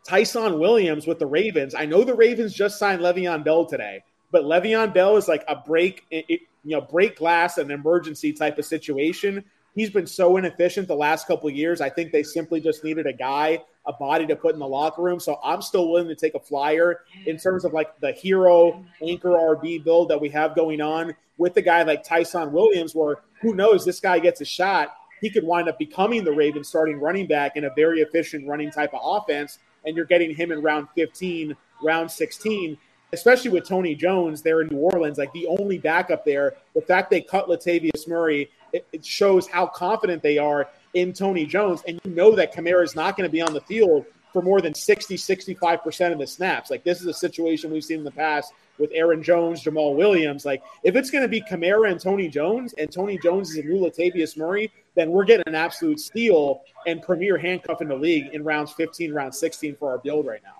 Ty'Son 0.06 0.58
Williams 0.58 1.06
with 1.06 1.18
the 1.18 1.26
Ravens. 1.26 1.74
I 1.74 1.86
know 1.86 2.04
the 2.04 2.14
Ravens 2.14 2.52
just 2.52 2.78
signed 2.78 3.00
Le'Veon 3.00 3.44
Bell 3.44 3.64
today, 3.64 4.02
but 4.30 4.44
Le'Veon 4.44 4.92
Bell 4.92 5.16
is 5.16 5.28
like 5.28 5.44
a 5.48 5.56
break, 5.56 6.04
you 6.10 6.38
know, 6.64 6.80
break 6.80 7.16
glass, 7.16 7.58
an 7.58 7.70
emergency 7.70 8.32
type 8.32 8.58
of 8.58 8.64
situation. 8.64 9.44
He's 9.74 9.90
been 9.90 10.06
so 10.06 10.36
inefficient 10.36 10.88
the 10.88 10.94
last 10.94 11.26
couple 11.26 11.50
years. 11.50 11.80
I 11.80 11.90
think 11.90 12.12
they 12.12 12.22
simply 12.22 12.60
just 12.60 12.84
needed 12.84 13.06
a 13.06 13.12
guy, 13.12 13.60
a 13.86 13.92
body 13.92 14.26
to 14.26 14.36
put 14.36 14.54
in 14.54 14.60
the 14.60 14.68
locker 14.68 15.02
room. 15.02 15.18
So 15.18 15.40
I'm 15.42 15.62
still 15.62 15.90
willing 15.90 16.08
to 16.08 16.14
take 16.14 16.34
a 16.34 16.40
flyer 16.40 17.00
in 17.26 17.38
terms 17.38 17.64
of 17.64 17.72
like 17.72 17.98
the 18.00 18.12
hero 18.12 18.84
anchor 19.02 19.30
RB 19.30 19.82
build 19.82 20.10
that 20.10 20.20
we 20.20 20.28
have 20.28 20.54
going 20.54 20.80
on 20.80 21.14
with 21.38 21.54
the 21.54 21.62
guy 21.62 21.82
like 21.82 22.04
Ty'Son 22.04 22.52
Williams, 22.52 22.94
where 22.94 23.16
who 23.44 23.54
knows, 23.54 23.84
this 23.84 24.00
guy 24.00 24.18
gets 24.18 24.40
a 24.40 24.44
shot 24.44 24.96
he 25.24 25.30
could 25.30 25.44
wind 25.44 25.70
up 25.70 25.78
becoming 25.78 26.22
the 26.22 26.32
Ravens 26.32 26.68
starting 26.68 27.00
running 27.00 27.26
back 27.26 27.56
in 27.56 27.64
a 27.64 27.70
very 27.74 28.02
efficient 28.02 28.46
running 28.46 28.70
type 28.70 28.92
of 28.92 29.00
offense. 29.02 29.58
And 29.86 29.96
you're 29.96 30.04
getting 30.04 30.34
him 30.34 30.52
in 30.52 30.60
round 30.60 30.88
15, 30.94 31.56
round 31.82 32.10
16, 32.10 32.76
especially 33.10 33.50
with 33.50 33.66
Tony 33.66 33.94
Jones 33.94 34.42
there 34.42 34.60
in 34.60 34.68
New 34.68 34.76
Orleans, 34.76 35.16
like 35.16 35.32
the 35.32 35.46
only 35.46 35.78
backup 35.78 36.26
there. 36.26 36.56
The 36.74 36.82
fact 36.82 37.10
they 37.10 37.22
cut 37.22 37.48
Latavius 37.48 38.06
Murray, 38.06 38.50
it, 38.74 38.86
it 38.92 39.02
shows 39.02 39.48
how 39.48 39.66
confident 39.66 40.22
they 40.22 40.36
are 40.36 40.68
in 40.92 41.14
Tony 41.14 41.46
Jones. 41.46 41.82
And 41.88 41.98
you 42.04 42.10
know 42.10 42.34
that 42.36 42.54
Kamara 42.54 42.84
is 42.84 42.94
not 42.94 43.16
going 43.16 43.26
to 43.26 43.32
be 43.32 43.40
on 43.40 43.54
the 43.54 43.62
field 43.62 44.04
for 44.34 44.42
more 44.42 44.60
than 44.60 44.74
60, 44.74 45.16
65% 45.16 46.12
of 46.12 46.18
the 46.18 46.26
snaps. 46.26 46.70
Like 46.70 46.84
this 46.84 47.00
is 47.00 47.06
a 47.06 47.14
situation 47.14 47.70
we've 47.70 47.82
seen 47.82 48.00
in 48.00 48.04
the 48.04 48.10
past 48.10 48.52
with 48.78 48.90
Aaron 48.94 49.22
Jones, 49.22 49.62
Jamaal 49.62 49.96
Williams. 49.96 50.44
Like 50.44 50.62
if 50.82 50.96
it's 50.96 51.10
going 51.10 51.22
to 51.22 51.28
be 51.28 51.40
Kamara 51.40 51.90
and 51.90 52.00
Tony 52.00 52.28
Jones, 52.28 52.74
and 52.74 52.90
Tony 52.90 53.18
Jones 53.18 53.50
is 53.50 53.58
a 53.58 53.62
new 53.62 53.78
Latavius 53.78 54.36
Murray, 54.36 54.72
then 54.94 55.10
we're 55.10 55.24
getting 55.24 55.46
an 55.46 55.54
absolute 55.54 56.00
steal 56.00 56.62
and 56.86 57.02
premier 57.02 57.38
handcuff 57.38 57.80
in 57.80 57.88
the 57.88 57.96
league 57.96 58.32
in 58.32 58.44
rounds 58.44 58.72
15, 58.72 59.12
round 59.12 59.34
16 59.34 59.76
for 59.76 59.90
our 59.90 59.98
build 59.98 60.26
right 60.26 60.42
now. 60.42 60.54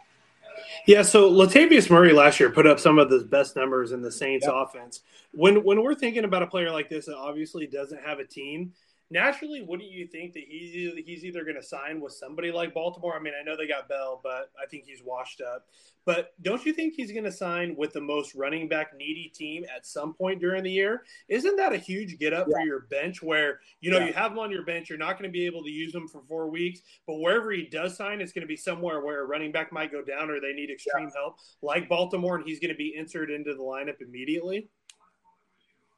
Yeah, 0.87 1.03
so 1.03 1.31
Latavius 1.31 1.89
Murray 1.89 2.13
last 2.13 2.41
year 2.41 2.51
put 2.51 2.67
up 2.67 2.79
some 2.79 2.99
of 2.99 3.09
the 3.09 3.21
best 3.21 3.57
numbers 3.57 3.93
in 3.93 4.03
the 4.03 4.13
Saints 4.13 4.45
yep. 4.47 4.55
offense. 4.55 5.01
When 5.33 5.65
when 5.65 5.83
we're 5.83 5.95
thinking 5.95 6.25
about 6.25 6.43
a 6.43 6.47
player 6.47 6.71
like 6.71 6.89
this 6.89 7.07
that 7.07 7.17
obviously 7.17 7.67
doesn't 7.67 8.03
have 8.03 8.19
a 8.19 8.25
team, 8.25 8.73
naturally, 9.11 9.63
wouldn't 9.63 9.91
you 9.91 10.07
think 10.07 10.33
that 10.35 10.45
he's 10.47 10.93
he's 11.05 11.25
either 11.25 11.45
going 11.45 11.57
to 11.57 11.63
sign 11.63 12.01
with 12.01 12.13
somebody 12.13 12.51
like 12.51 12.75
Baltimore? 12.75 13.17
I 13.17 13.21
mean, 13.21 13.35
I 13.39 13.45
know 13.45 13.57
they 13.57 13.69
got 13.69 13.89
Bell, 13.89 14.21
but 14.23 14.51
I 14.61 14.67
think 14.71 14.85
he's 14.87 15.03
washed 15.05 15.41
up. 15.41 15.67
But 16.07 16.35
don't 16.43 16.65
you 16.67 16.73
think 16.73 16.95
he's 16.95 17.13
going 17.13 17.25
to 17.25 17.33
sign 17.33 17.75
with 17.77 17.95
the 17.95 18.01
most 18.01 18.35
running 18.35 18.69
back 18.69 18.93
needy 18.95 19.33
team 19.35 19.65
at 19.75 19.87
some 19.87 20.13
point 20.13 20.41
during 20.41 20.63
the 20.63 20.71
year? 20.71 21.03
Isn't 21.29 21.57
that 21.57 21.73
a 21.73 21.79
huge 21.79 22.19
get 22.19 22.35
up 22.35 22.47
yeah. 22.49 22.57
for 22.57 22.67
your 22.67 22.81
bench 22.91 23.23
where, 23.23 23.61
you 23.81 23.91
know, 23.91 23.99
yeah. 23.99 24.07
you 24.09 24.13
have 24.13 24.33
him 24.33 24.39
on 24.39 24.51
your 24.51 24.65
bench, 24.65 24.91
you're 24.91 24.99
not 24.99 25.19
going 25.19 25.31
to 25.31 25.33
be 25.33 25.47
able 25.47 25.63
to 25.65 25.71
use 25.71 25.95
him 25.95 26.07
for 26.07 26.23
four 26.29 26.51
weeks, 26.51 26.81
but 27.07 27.21
wherever 27.21 27.51
he 27.53 27.65
does 27.65 27.97
sign, 27.97 28.21
it's 28.21 28.33
going 28.33 28.43
to 28.43 28.49
be 28.49 28.57
somewhere 28.57 29.01
where 29.01 29.23
a 29.23 29.27
running 29.27 29.51
back 29.51 29.73
might 29.73 29.93
go 29.93 30.03
down 30.03 30.31
or 30.31 30.41
they 30.41 30.53
need 30.53 30.71
extreme 30.71 31.09
yeah. 31.09 31.21
help, 31.21 31.37
like 31.63 31.89
Baltimore, 31.89 32.37
and 32.37 32.47
he's 32.47 32.61
going 32.61 32.73
to 32.73 32.77
be 32.77 32.95
inserted 32.97 33.35
into 33.35 33.55
the 33.55 33.63
lineup 33.63 34.03
immediately? 34.03 34.69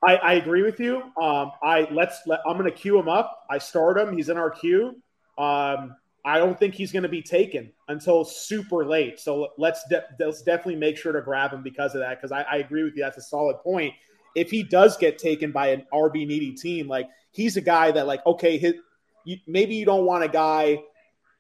I, 0.07 0.15
I 0.17 0.33
agree 0.35 0.63
with 0.63 0.79
you. 0.79 1.03
Um, 1.21 1.51
I 1.63 1.89
let's 1.91 2.21
let, 2.27 2.41
I'm 2.47 2.57
going 2.57 2.71
to 2.71 2.77
queue 2.77 2.97
him 2.97 3.09
up. 3.09 3.45
I 3.51 3.59
start 3.59 3.99
him. 3.99 4.17
He's 4.17 4.29
in 4.29 4.37
our 4.37 4.51
queue. 4.51 5.03
Um, 5.37 5.97
I 6.25 6.39
don't 6.39 6.59
think 6.59 6.75
he's 6.75 6.93
going 6.93 7.03
to 7.03 7.09
be 7.09 7.23
taken 7.23 7.73
until 7.89 8.25
super 8.25 8.87
late. 8.87 9.19
So 9.19 9.49
let's 9.59 9.85
de- 9.89 10.05
let's 10.21 10.43
definitely 10.43 10.77
make 10.77 10.97
sure 10.97 11.13
to 11.13 11.21
grab 11.21 11.53
him 11.53 11.63
because 11.63 11.95
of 11.95 12.01
that. 12.01 12.21
Because 12.21 12.31
I, 12.31 12.43
I, 12.43 12.57
agree 12.59 12.85
with 12.85 12.97
you. 12.97 13.03
That's 13.03 13.19
a 13.19 13.23
solid 13.23 13.59
point. 13.59 13.95
If 14.37 14.51
he 14.51 14.63
does 14.63 14.97
get 14.97 15.19
taken 15.19 15.51
by 15.51 15.69
an 15.69 15.85
RB 15.93 16.27
needy 16.27 16.53
team, 16.53 16.87
like 16.87 17.09
he's 17.33 17.57
a 17.57 17.61
guy 17.61 17.91
that 17.91 18.07
like 18.07 18.25
okay, 18.27 18.59
his, 18.59 18.75
you, 19.25 19.39
maybe 19.49 19.75
you 19.75 19.85
don't 19.85 20.05
want 20.05 20.23
a 20.23 20.29
guy, 20.29 20.81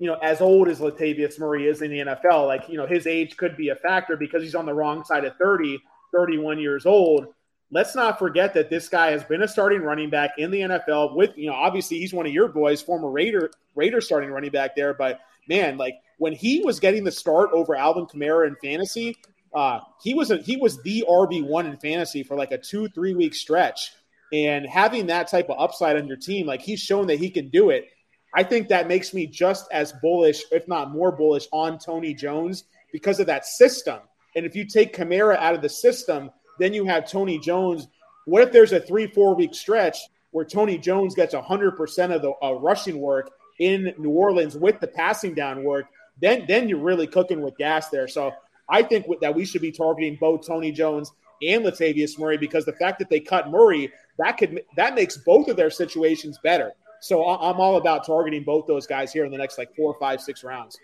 you 0.01 0.09
know, 0.09 0.19
as 0.23 0.41
old 0.41 0.69
as 0.69 0.81
Latavius 0.81 1.39
Murray 1.39 1.69
is 1.69 1.83
in 1.83 1.91
the 1.91 1.99
NFL. 1.99 2.47
Like 2.47 2.69
you 2.69 2.77
know, 2.77 2.87
his 2.87 3.07
age 3.07 3.37
could 3.37 3.57
be 3.57 3.69
a 3.69 3.77
factor 3.77 4.17
because 4.17 4.43
he's 4.43 4.57
on 4.57 4.67
the 4.67 4.75
wrong 4.75 5.05
side 5.05 5.25
of 5.25 5.37
30, 5.37 5.79
31 6.13 6.59
years 6.59 6.85
old 6.85 7.29
let's 7.71 7.95
not 7.95 8.19
forget 8.19 8.55
that 8.55 8.71
this 8.71 8.89
guy 8.89 9.11
has 9.11 9.25
been 9.25 9.43
a 9.43 9.49
starting 9.49 9.83
running 9.83 10.11
back 10.11 10.33
in 10.39 10.51
the 10.51 10.61
NFL 10.61 11.15
with, 11.15 11.37
you 11.37 11.49
know, 11.49 11.55
obviously 11.55 11.99
he's 11.99 12.13
one 12.13 12.27
of 12.27 12.33
your 12.33 12.49
boys, 12.49 12.81
former 12.81 13.11
Raider 13.11 13.51
Raider 13.75 14.01
starting 14.01 14.31
running 14.31 14.51
back 14.51 14.77
there. 14.77 14.95
But 14.95 15.21
man, 15.49 15.77
like 15.77 15.95
when 16.19 16.33
he 16.33 16.61
was 16.65 16.81
getting 16.81 17.05
the 17.05 17.13
start 17.13 17.51
over 17.53 17.75
Alvin 17.75 18.07
Kamara 18.07 18.47
in 18.47 18.57
fantasy, 18.63 19.17
uh, 19.55 19.81
he 20.03 20.15
was 20.15 20.31
a, 20.31 20.39
he 20.39 20.57
was 20.57 20.81
the 20.83 21.05
RB 21.09 21.45
one 21.45 21.67
in 21.67 21.77
fantasy 21.79 22.23
for 22.23 22.37
like 22.37 22.53
a 22.53 22.59
two 22.59 22.89
three 22.89 23.15
week 23.15 23.35
stretch, 23.35 23.93
and 24.33 24.67
having 24.67 25.07
that 25.07 25.29
type 25.29 25.49
of 25.51 25.59
upside 25.59 25.97
on 25.97 26.07
your 26.07 26.17
team, 26.17 26.47
like 26.47 26.63
he's 26.63 26.81
shown 26.81 27.07
that 27.07 27.19
he 27.19 27.31
can 27.31 27.49
do 27.49 27.71
it. 27.71 27.89
I 28.35 28.43
think 28.43 28.69
that 28.69 28.87
makes 28.87 29.15
me 29.15 29.27
just 29.27 29.67
as 29.73 29.95
bullish, 30.03 30.43
if 30.53 30.69
not 30.69 30.91
more 30.91 31.11
bullish, 31.11 31.47
on 31.53 31.79
Tony 31.79 32.13
Jones 32.13 32.65
because 32.93 33.19
of 33.19 33.27
that 33.27 33.47
system. 33.47 34.01
And 34.35 34.45
if 34.45 34.55
you 34.55 34.67
take 34.67 34.95
Kamara 34.95 35.37
out 35.39 35.55
of 35.55 35.63
the 35.63 35.71
system, 35.71 36.31
then 36.59 36.75
you 36.75 36.85
have 36.85 37.11
Tony 37.11 37.39
Jones. 37.39 37.89
What 38.25 38.43
if 38.43 38.53
there's 38.53 38.73
a 38.73 38.81
three, 38.81 39.07
four 39.07 39.35
week 39.35 39.55
stretch 39.55 39.99
where 40.31 40.45
Tony 40.45 40.79
Jones 40.79 41.15
gets 41.15 41.35
100% 41.35 42.15
of 42.15 42.23
the 42.23 42.33
uh, 42.43 42.53
rushing 42.55 42.99
work 43.01 43.31
in 43.59 43.95
New 43.99 44.11
Orleans 44.11 44.57
with 44.57 44.81
the 44.81 44.89
passing 44.89 45.35
down 45.35 45.65
work? 45.65 45.87
Then, 46.21 46.45
then 46.49 46.69
you're 46.69 46.79
really 46.79 47.07
cooking 47.07 47.43
with 47.43 47.57
gas 47.57 47.89
there. 47.89 48.09
So 48.09 48.33
I 48.69 48.83
think 48.83 49.07
that 49.21 49.35
we 49.35 49.45
should 49.45 49.63
be 49.63 49.73
targeting 49.73 50.17
both 50.21 50.47
Tony 50.47 50.73
Jones 50.73 51.13
and 51.43 51.65
Latavius 51.65 52.19
Murray 52.19 52.39
because 52.39 52.65
the 52.65 52.73
fact 52.73 52.99
that 52.99 53.11
they 53.11 53.21
cut 53.21 53.51
Murray 53.51 53.93
that 54.19 54.39
could 54.39 54.63
that 54.77 54.95
makes 54.95 55.17
both 55.19 55.49
of 55.49 55.57
their 55.57 55.71
situations 55.71 56.39
better. 56.43 56.73
So 57.01 57.25
I'm 57.25 57.61
all 57.61 57.77
about 57.77 58.07
targeting 58.07 58.43
both 58.43 58.67
those 58.67 58.87
guys 58.87 59.13
here 59.13 59.25
in 59.25 59.31
the 59.31 59.37
next 59.37 59.59
like 59.59 59.75
four, 59.77 59.95
five, 60.01 60.21
six 60.21 60.43
rounds. 60.43 60.79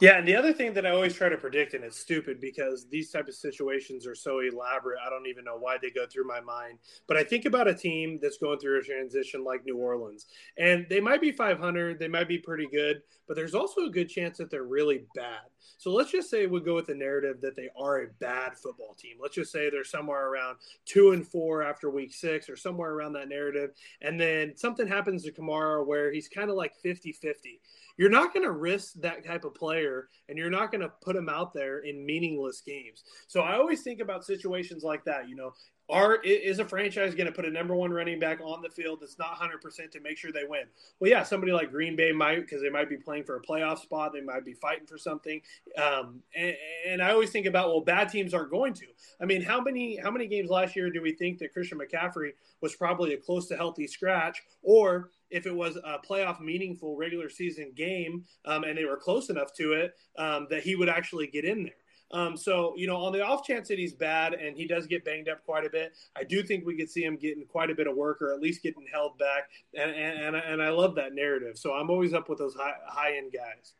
Yeah, 0.00 0.16
and 0.16 0.28
the 0.28 0.36
other 0.36 0.52
thing 0.52 0.74
that 0.74 0.86
I 0.86 0.90
always 0.90 1.14
try 1.14 1.28
to 1.28 1.36
predict, 1.36 1.74
and 1.74 1.82
it's 1.82 1.98
stupid 1.98 2.40
because 2.40 2.86
these 2.88 3.10
type 3.10 3.26
of 3.26 3.34
situations 3.34 4.06
are 4.06 4.14
so 4.14 4.38
elaborate. 4.38 5.00
I 5.04 5.10
don't 5.10 5.26
even 5.26 5.44
know 5.44 5.56
why 5.58 5.76
they 5.82 5.90
go 5.90 6.06
through 6.06 6.26
my 6.28 6.40
mind. 6.40 6.78
But 7.08 7.16
I 7.16 7.24
think 7.24 7.46
about 7.46 7.66
a 7.66 7.74
team 7.74 8.20
that's 8.22 8.38
going 8.38 8.60
through 8.60 8.78
a 8.78 8.82
transition 8.82 9.42
like 9.42 9.64
New 9.64 9.76
Orleans, 9.76 10.26
and 10.56 10.86
they 10.88 11.00
might 11.00 11.20
be 11.20 11.32
500, 11.32 11.98
they 11.98 12.06
might 12.06 12.28
be 12.28 12.38
pretty 12.38 12.68
good, 12.70 13.02
but 13.26 13.34
there's 13.34 13.56
also 13.56 13.86
a 13.86 13.90
good 13.90 14.08
chance 14.08 14.38
that 14.38 14.50
they're 14.50 14.62
really 14.62 15.02
bad. 15.16 15.40
So 15.78 15.90
let's 15.90 16.12
just 16.12 16.30
say 16.30 16.46
we 16.46 16.60
go 16.60 16.76
with 16.76 16.86
the 16.86 16.94
narrative 16.94 17.40
that 17.40 17.56
they 17.56 17.68
are 17.76 18.02
a 18.02 18.08
bad 18.20 18.56
football 18.56 18.94
team. 18.94 19.16
Let's 19.20 19.34
just 19.34 19.50
say 19.50 19.68
they're 19.68 19.82
somewhere 19.82 20.28
around 20.28 20.58
two 20.84 21.10
and 21.10 21.26
four 21.26 21.64
after 21.64 21.90
week 21.90 22.14
six, 22.14 22.48
or 22.48 22.54
somewhere 22.54 22.92
around 22.92 23.14
that 23.14 23.28
narrative, 23.28 23.70
and 24.00 24.20
then 24.20 24.56
something 24.56 24.86
happens 24.86 25.24
to 25.24 25.32
Kamara 25.32 25.84
where 25.84 26.12
he's 26.12 26.28
kind 26.28 26.50
of 26.50 26.56
like 26.56 26.76
50 26.76 27.10
50 27.10 27.60
you're 27.98 28.08
not 28.08 28.32
going 28.32 28.44
to 28.44 28.52
risk 28.52 28.94
that 28.94 29.26
type 29.26 29.44
of 29.44 29.54
player 29.54 30.08
and 30.28 30.38
you're 30.38 30.48
not 30.48 30.70
going 30.70 30.80
to 30.80 30.92
put 31.02 31.16
him 31.16 31.28
out 31.28 31.52
there 31.52 31.80
in 31.80 32.06
meaningless 32.06 32.62
games. 32.62 33.02
So 33.26 33.40
I 33.40 33.56
always 33.56 33.82
think 33.82 34.00
about 34.00 34.24
situations 34.24 34.84
like 34.84 35.04
that. 35.04 35.28
You 35.28 35.34
know, 35.34 35.52
are 35.90 36.16
is 36.22 36.58
a 36.58 36.64
franchise 36.64 37.14
going 37.14 37.26
to 37.26 37.32
put 37.32 37.46
a 37.46 37.50
number 37.50 37.74
one 37.74 37.90
running 37.90 38.20
back 38.20 38.40
on 38.40 38.60
the 38.62 38.68
field 38.68 38.98
that's 39.00 39.18
not 39.18 39.38
100% 39.38 39.90
to 39.90 40.00
make 40.00 40.18
sure 40.18 40.30
they 40.30 40.44
win? 40.46 40.64
Well, 41.00 41.10
yeah, 41.10 41.22
somebody 41.22 41.52
like 41.52 41.70
Green 41.70 41.96
Bay 41.96 42.12
might 42.12 42.40
because 42.40 42.60
they 42.62 42.68
might 42.68 42.88
be 42.88 42.98
playing 42.98 43.24
for 43.24 43.36
a 43.36 43.42
playoff 43.42 43.80
spot, 43.80 44.12
they 44.12 44.20
might 44.20 44.44
be 44.44 44.52
fighting 44.52 44.86
for 44.86 44.98
something. 44.98 45.40
Um, 45.76 46.22
and, 46.36 46.54
and, 46.86 47.02
I 47.02 47.10
always 47.10 47.30
think 47.30 47.46
about 47.46 47.68
well, 47.68 47.80
bad 47.80 48.10
teams 48.10 48.34
aren't 48.34 48.50
going 48.50 48.74
to. 48.74 48.86
I 49.20 49.24
mean, 49.24 49.42
how 49.42 49.60
many 49.60 49.96
how 49.96 50.10
many 50.10 50.26
games 50.26 50.50
last 50.50 50.76
year 50.76 50.90
do 50.90 51.00
we 51.00 51.12
think 51.12 51.38
that 51.38 51.52
Christian 51.52 51.78
McCaffrey 51.78 52.32
was 52.60 52.76
probably 52.76 53.14
a 53.14 53.16
close 53.16 53.48
to 53.48 53.56
healthy 53.56 53.86
scratch, 53.86 54.42
or 54.62 55.10
if 55.30 55.46
it 55.46 55.54
was 55.54 55.76
a 55.76 55.98
playoff 55.98 56.40
meaningful 56.40 56.96
regular 56.96 57.28
season 57.28 57.72
game 57.74 58.24
um, 58.44 58.64
and 58.64 58.76
they 58.76 58.84
were 58.84 58.96
close 58.96 59.30
enough 59.30 59.52
to 59.54 59.72
it 59.72 59.94
um, 60.16 60.46
that 60.50 60.62
he 60.62 60.74
would 60.76 60.88
actually 60.88 61.26
get 61.26 61.44
in 61.44 61.64
there? 61.64 61.72
Um, 62.10 62.36
so, 62.36 62.74
you 62.76 62.86
know, 62.86 62.96
on 62.96 63.12
the 63.12 63.22
off 63.22 63.44
chance 63.44 63.68
that 63.68 63.78
he's 63.78 63.92
bad 63.92 64.32
and 64.32 64.56
he 64.56 64.66
does 64.66 64.86
get 64.86 65.04
banged 65.04 65.28
up 65.28 65.44
quite 65.44 65.66
a 65.66 65.70
bit, 65.70 65.92
I 66.16 66.24
do 66.24 66.42
think 66.42 66.64
we 66.64 66.76
could 66.76 66.90
see 66.90 67.04
him 67.04 67.16
getting 67.16 67.44
quite 67.44 67.70
a 67.70 67.74
bit 67.74 67.86
of 67.86 67.96
work 67.96 68.22
or 68.22 68.32
at 68.32 68.40
least 68.40 68.62
getting 68.62 68.86
held 68.90 69.18
back. 69.18 69.50
And, 69.74 69.90
and, 69.90 70.36
and 70.36 70.62
I 70.62 70.70
love 70.70 70.94
that 70.94 71.14
narrative. 71.14 71.58
So 71.58 71.74
I'm 71.74 71.90
always 71.90 72.14
up 72.14 72.28
with 72.28 72.38
those 72.38 72.54
high, 72.54 72.76
high 72.86 73.16
end 73.18 73.32
guys. 73.32 73.74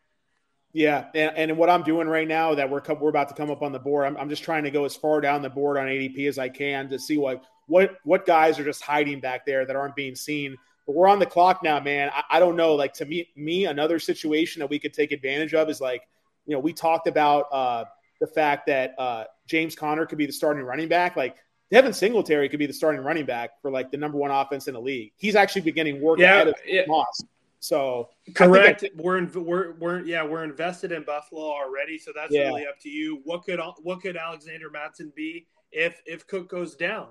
Yeah, 0.75 1.07
and, 1.15 1.33
and, 1.37 1.57
what 1.57 1.71
I'm 1.71 1.83
doing 1.83 2.09
right 2.09 2.29
now 2.29 2.55
that 2.55 2.69
we're 2.69 2.83
we're 3.01 3.09
about 3.09 3.29
to 3.31 3.35
come 3.35 3.51
up 3.51 3.63
on 3.63 3.73
the 3.73 3.79
board, 3.79 4.07
I'm, 4.07 4.19
I'm 4.19 4.29
just 4.29 4.45
trying 4.45 4.65
to 4.65 4.71
go 4.71 4.85
as 4.85 4.95
far 4.95 5.23
down 5.23 5.41
the 5.41 5.49
board 5.49 5.79
on 5.79 5.87
ADP 5.87 6.29
as 6.29 6.39
I 6.39 6.51
can 6.51 6.91
to 6.91 6.99
see 6.99 7.17
what 7.17 7.43
what 7.69 7.97
what 8.05 8.27
guys 8.27 8.59
are 8.59 8.65
just 8.65 8.83
hiding 8.83 9.19
back 9.21 9.47
there 9.47 9.65
that 9.65 9.77
aren't 9.77 9.97
being 9.97 10.15
seen. 10.15 10.57
But 10.89 10.97
we're 10.97 11.09
on 11.09 11.19
the 11.19 11.27
clock 11.27 11.63
now, 11.63 11.79
man. 11.79 12.11
I, 12.15 12.23
I 12.31 12.41
don't 12.41 12.57
know. 12.57 12.75
Like 12.75 12.95
to 12.95 13.05
me, 13.05 13.29
me 13.37 13.67
another 13.67 13.99
situation 13.99 14.61
that 14.61 14.71
we 14.71 14.79
could 14.79 14.95
take 14.95 15.13
advantage 15.13 15.53
of 15.53 15.69
is 15.69 15.83
like, 15.83 16.09
you 16.47 16.55
know, 16.55 16.59
we 16.61 16.73
talked 16.73 17.07
about 17.07 17.45
uh, 17.53 17.85
the 18.23 18.27
fact 18.27 18.67
that 18.69 18.99
uh, 18.99 19.25
James 19.47 19.77
Conner 19.77 20.07
could 20.07 20.17
be 20.17 20.25
the 20.25 20.33
starting 20.33 20.65
running 20.65 20.89
back. 20.89 21.15
Like 21.15 21.37
Devin 21.71 21.93
Singletary 21.93 22.49
could 22.49 22.59
be 22.59 22.65
the 22.65 22.73
starting 22.73 23.03
running 23.03 23.27
back 23.27 23.61
for 23.61 23.71
like 23.71 23.91
the 23.91 23.99
number 23.99 24.17
one 24.17 24.31
offense 24.31 24.67
in 24.67 24.73
the 24.73 24.81
league. 24.81 25.13
He's 25.19 25.37
actually 25.37 25.61
beginning 25.61 26.01
work 26.01 26.21
yeah, 26.21 26.37
ahead 26.37 26.49
of 26.49 26.55
yeah. 26.67 26.85
Moss. 26.89 27.23
So 27.61 28.09
correct. 28.35 28.83
I, 28.83 28.89
we're, 28.97 29.19
in, 29.19 29.31
we're 29.35 29.73
we're 29.73 30.01
yeah 30.07 30.25
we're 30.25 30.45
invested 30.45 30.91
in 30.91 31.03
Buffalo 31.03 31.43
already. 31.43 31.99
So 31.99 32.13
that's 32.17 32.33
yeah. 32.33 32.47
really 32.47 32.67
up 32.67 32.81
to 32.81 32.89
you. 32.89 33.21
What 33.25 33.45
could 33.45 33.61
what 33.83 34.01
could 34.01 34.17
Alexander 34.17 34.71
Mattison 34.71 35.13
be 35.15 35.49
if 35.71 36.01
if 36.07 36.27
Cook 36.27 36.49
goes 36.49 36.77
down? 36.77 37.09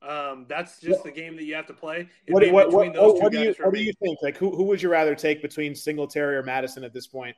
Um, 0.00 0.46
that's 0.48 0.80
just 0.80 1.02
the 1.02 1.10
game 1.10 1.34
that 1.36 1.44
you 1.44 1.54
have 1.54 1.66
to 1.66 1.74
play. 1.74 2.08
What, 2.28 2.48
what, 2.52 2.72
what, 2.72 2.94
what 2.94 3.32
do 3.32 3.40
you 3.40 3.54
what 3.60 3.74
do 3.74 3.82
you 3.82 3.92
think? 4.00 4.18
Like 4.22 4.36
who 4.36 4.54
who 4.54 4.64
would 4.64 4.80
you 4.80 4.90
rather 4.90 5.14
take 5.14 5.42
between 5.42 5.74
Singletary 5.74 6.36
or 6.36 6.42
Mattison 6.42 6.84
at 6.84 6.92
this 6.92 7.06
point? 7.06 7.36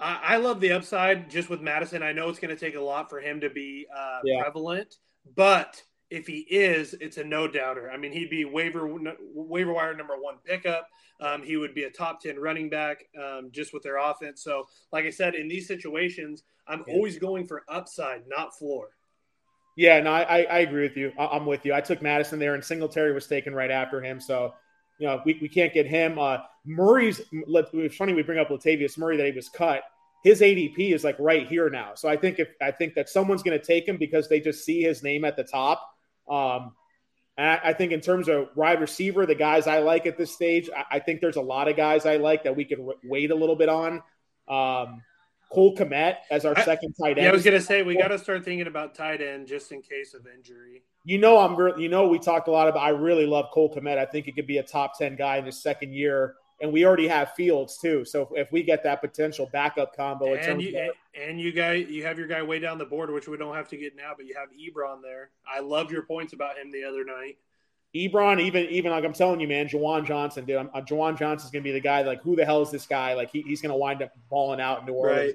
I, 0.00 0.36
love 0.36 0.60
the 0.60 0.72
upside 0.72 1.30
just 1.30 1.48
with 1.48 1.60
Mattison. 1.60 2.02
I 2.02 2.12
know 2.12 2.28
it's 2.28 2.38
going 2.38 2.54
to 2.54 2.60
take 2.60 2.74
a 2.74 2.80
lot 2.80 3.08
for 3.08 3.20
him 3.20 3.40
to 3.40 3.48
be 3.48 3.86
uh, 3.96 4.20
yeah. 4.24 4.42
prevalent, 4.42 4.96
but 5.34 5.82
if 6.10 6.26
he 6.26 6.40
is, 6.50 6.94
it's 7.00 7.16
a 7.16 7.24
no 7.24 7.48
doubter. 7.48 7.90
I 7.90 7.96
mean, 7.96 8.12
he'd 8.12 8.28
be 8.30 8.44
waiver 8.44 8.86
waiver 9.34 9.72
wire 9.72 9.94
number 9.94 10.14
one 10.18 10.36
pickup. 10.44 10.88
Um, 11.20 11.42
he 11.42 11.56
would 11.56 11.74
be 11.74 11.84
a 11.84 11.90
top 11.90 12.20
ten 12.20 12.38
running 12.38 12.68
back 12.68 13.04
um, 13.22 13.50
just 13.52 13.72
with 13.72 13.82
their 13.82 13.98
offense. 13.98 14.42
So, 14.42 14.64
like 14.92 15.06
I 15.06 15.10
said, 15.10 15.34
in 15.34 15.48
these 15.48 15.66
situations, 15.66 16.42
I'm 16.66 16.84
yeah. 16.86 16.94
always 16.94 17.18
going 17.18 17.46
for 17.46 17.64
upside, 17.68 18.22
not 18.28 18.56
floor. 18.56 18.88
Yeah, 19.76 20.00
no, 20.00 20.12
I, 20.12 20.42
I 20.42 20.58
agree 20.60 20.82
with 20.82 20.96
you. 20.96 21.12
I'm 21.18 21.46
with 21.46 21.64
you. 21.66 21.74
I 21.74 21.80
took 21.80 22.00
Mattison 22.00 22.38
there, 22.38 22.54
and 22.54 22.64
Singletary 22.64 23.12
was 23.12 23.26
taken 23.26 23.54
right 23.54 23.70
after 23.70 24.00
him. 24.00 24.20
So 24.20 24.54
you 24.98 25.06
know, 25.06 25.20
we, 25.24 25.38
we 25.40 25.48
can't 25.48 25.72
get 25.72 25.86
him. 25.86 26.18
Uh, 26.18 26.38
Murray's, 26.64 27.20
it's 27.32 27.96
funny 27.96 28.12
we 28.12 28.22
bring 28.22 28.38
up 28.38 28.48
Latavius 28.48 28.96
Murray 28.96 29.16
that 29.16 29.26
he 29.26 29.32
was 29.32 29.48
cut. 29.48 29.82
His 30.22 30.40
ADP 30.40 30.94
is 30.94 31.04
like 31.04 31.16
right 31.18 31.46
here 31.46 31.68
now. 31.68 31.92
So 31.94 32.08
I 32.08 32.16
think 32.16 32.38
if 32.38 32.48
I 32.62 32.70
think 32.70 32.94
that 32.94 33.10
someone's 33.10 33.42
going 33.42 33.58
to 33.58 33.64
take 33.64 33.86
him 33.86 33.98
because 33.98 34.28
they 34.28 34.40
just 34.40 34.64
see 34.64 34.80
his 34.80 35.02
name 35.02 35.24
at 35.24 35.36
the 35.36 35.44
top. 35.44 35.86
Um, 36.28 36.72
I 37.36 37.72
think 37.72 37.90
in 37.90 38.00
terms 38.00 38.28
of 38.28 38.48
wide 38.54 38.80
receiver, 38.80 39.26
the 39.26 39.34
guys 39.34 39.66
I 39.66 39.80
like 39.80 40.06
at 40.06 40.16
this 40.16 40.32
stage, 40.32 40.70
I, 40.74 40.96
I 40.96 40.98
think 41.00 41.20
there's 41.20 41.36
a 41.36 41.42
lot 41.42 41.66
of 41.66 41.76
guys 41.76 42.06
I 42.06 42.16
like 42.16 42.44
that 42.44 42.54
we 42.54 42.64
could 42.64 42.78
wait 43.02 43.32
a 43.32 43.34
little 43.34 43.56
bit 43.56 43.68
on. 43.68 44.02
Um, 44.48 45.02
Cole 45.54 45.76
Kmet 45.76 46.16
as 46.30 46.44
our 46.44 46.58
I, 46.58 46.64
second 46.64 46.94
tight 47.00 47.16
end. 47.16 47.24
Yeah, 47.24 47.28
I 47.30 47.32
was 47.32 47.44
going 47.44 47.58
to 47.58 47.64
say 47.64 47.82
we 47.82 47.96
got 47.96 48.08
to 48.08 48.18
start 48.18 48.44
thinking 48.44 48.66
about 48.66 48.94
tight 48.94 49.22
end 49.22 49.46
just 49.46 49.70
in 49.72 49.82
case 49.82 50.12
of 50.14 50.26
injury. 50.26 50.82
You 51.04 51.18
know, 51.18 51.38
I'm 51.38 51.80
you 51.80 51.88
know 51.88 52.08
we 52.08 52.18
talked 52.18 52.48
a 52.48 52.50
lot 52.50 52.68
about. 52.68 52.82
I 52.82 52.88
really 52.88 53.26
love 53.26 53.46
Cole 53.52 53.72
Kmet. 53.74 53.98
I 53.98 54.06
think 54.06 54.26
he 54.26 54.32
could 54.32 54.46
be 54.46 54.58
a 54.58 54.62
top 54.62 54.98
ten 54.98 55.16
guy 55.16 55.36
in 55.36 55.44
his 55.44 55.62
second 55.62 55.92
year, 55.94 56.34
and 56.60 56.72
we 56.72 56.84
already 56.84 57.06
have 57.08 57.32
Fields 57.34 57.78
too. 57.78 58.04
So 58.04 58.22
if, 58.22 58.46
if 58.46 58.52
we 58.52 58.62
get 58.62 58.82
that 58.84 59.00
potential 59.00 59.48
backup 59.52 59.94
combo, 59.94 60.34
and 60.34 60.60
you 60.60 60.78
of, 60.78 60.94
and 61.14 61.40
you 61.40 61.52
guy 61.52 61.74
you 61.74 62.04
have 62.04 62.18
your 62.18 62.26
guy 62.26 62.42
way 62.42 62.58
down 62.58 62.78
the 62.78 62.84
board, 62.84 63.10
which 63.10 63.28
we 63.28 63.36
don't 63.36 63.54
have 63.54 63.68
to 63.68 63.76
get 63.76 63.94
now, 63.94 64.12
but 64.16 64.26
you 64.26 64.34
have 64.34 64.48
Ebron 64.50 65.02
there. 65.02 65.30
I 65.46 65.60
love 65.60 65.92
your 65.92 66.02
points 66.02 66.32
about 66.32 66.58
him 66.58 66.72
the 66.72 66.84
other 66.84 67.04
night. 67.04 67.36
Ebron, 67.94 68.40
even 68.40 68.64
even 68.64 68.90
like 68.90 69.04
I'm 69.04 69.12
telling 69.12 69.40
you, 69.40 69.46
man, 69.46 69.68
Juwan 69.68 70.04
Johnson, 70.04 70.44
dude. 70.44 70.56
I'm, 70.56 70.70
uh, 70.74 70.80
Juwan 70.80 71.16
Johnson's 71.16 71.52
gonna 71.52 71.62
be 71.62 71.70
the 71.70 71.80
guy. 71.80 72.02
Like, 72.02 72.22
who 72.22 72.34
the 72.34 72.44
hell 72.44 72.60
is 72.60 72.70
this 72.72 72.86
guy? 72.86 73.14
Like, 73.14 73.30
he, 73.30 73.42
he's 73.42 73.62
gonna 73.62 73.76
wind 73.76 74.02
up 74.02 74.10
balling 74.28 74.60
out 74.60 74.80
in 74.80 74.86
New 74.86 74.94
Orleans. 74.94 75.34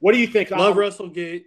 What 0.00 0.12
do 0.12 0.18
you 0.18 0.26
think? 0.26 0.50
Love 0.50 0.72
um, 0.72 0.78
Russell 0.78 1.08
Gage. 1.08 1.44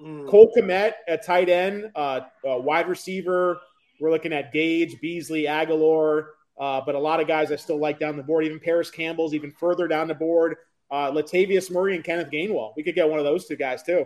Mm. 0.00 0.28
Cole 0.28 0.52
Kmet 0.56 0.92
at 1.08 1.24
tight 1.24 1.48
end, 1.48 1.90
uh, 1.96 2.20
uh, 2.48 2.58
wide 2.58 2.88
receiver. 2.88 3.60
We're 4.00 4.10
looking 4.10 4.32
at 4.32 4.52
Gage, 4.52 5.00
Beasley, 5.00 5.44
Agholor, 5.44 6.26
uh, 6.58 6.80
but 6.86 6.94
a 6.94 6.98
lot 6.98 7.20
of 7.20 7.26
guys 7.26 7.50
I 7.50 7.56
still 7.56 7.80
like 7.80 7.98
down 7.98 8.16
the 8.16 8.22
board. 8.22 8.44
Even 8.44 8.60
Parris 8.60 8.90
Campbell's 8.90 9.34
even 9.34 9.50
further 9.50 9.88
down 9.88 10.06
the 10.06 10.14
board. 10.14 10.56
Uh, 10.90 11.10
Latavius 11.10 11.70
Murray 11.70 11.96
and 11.96 12.04
Kenneth 12.04 12.30
Gainwell. 12.30 12.74
We 12.76 12.84
could 12.84 12.94
get 12.94 13.08
one 13.08 13.18
of 13.18 13.24
those 13.24 13.46
two 13.46 13.56
guys 13.56 13.82
too. 13.82 14.04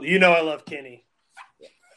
you 0.00 0.18
know 0.18 0.32
I 0.32 0.40
love 0.40 0.64
Kenny. 0.64 1.04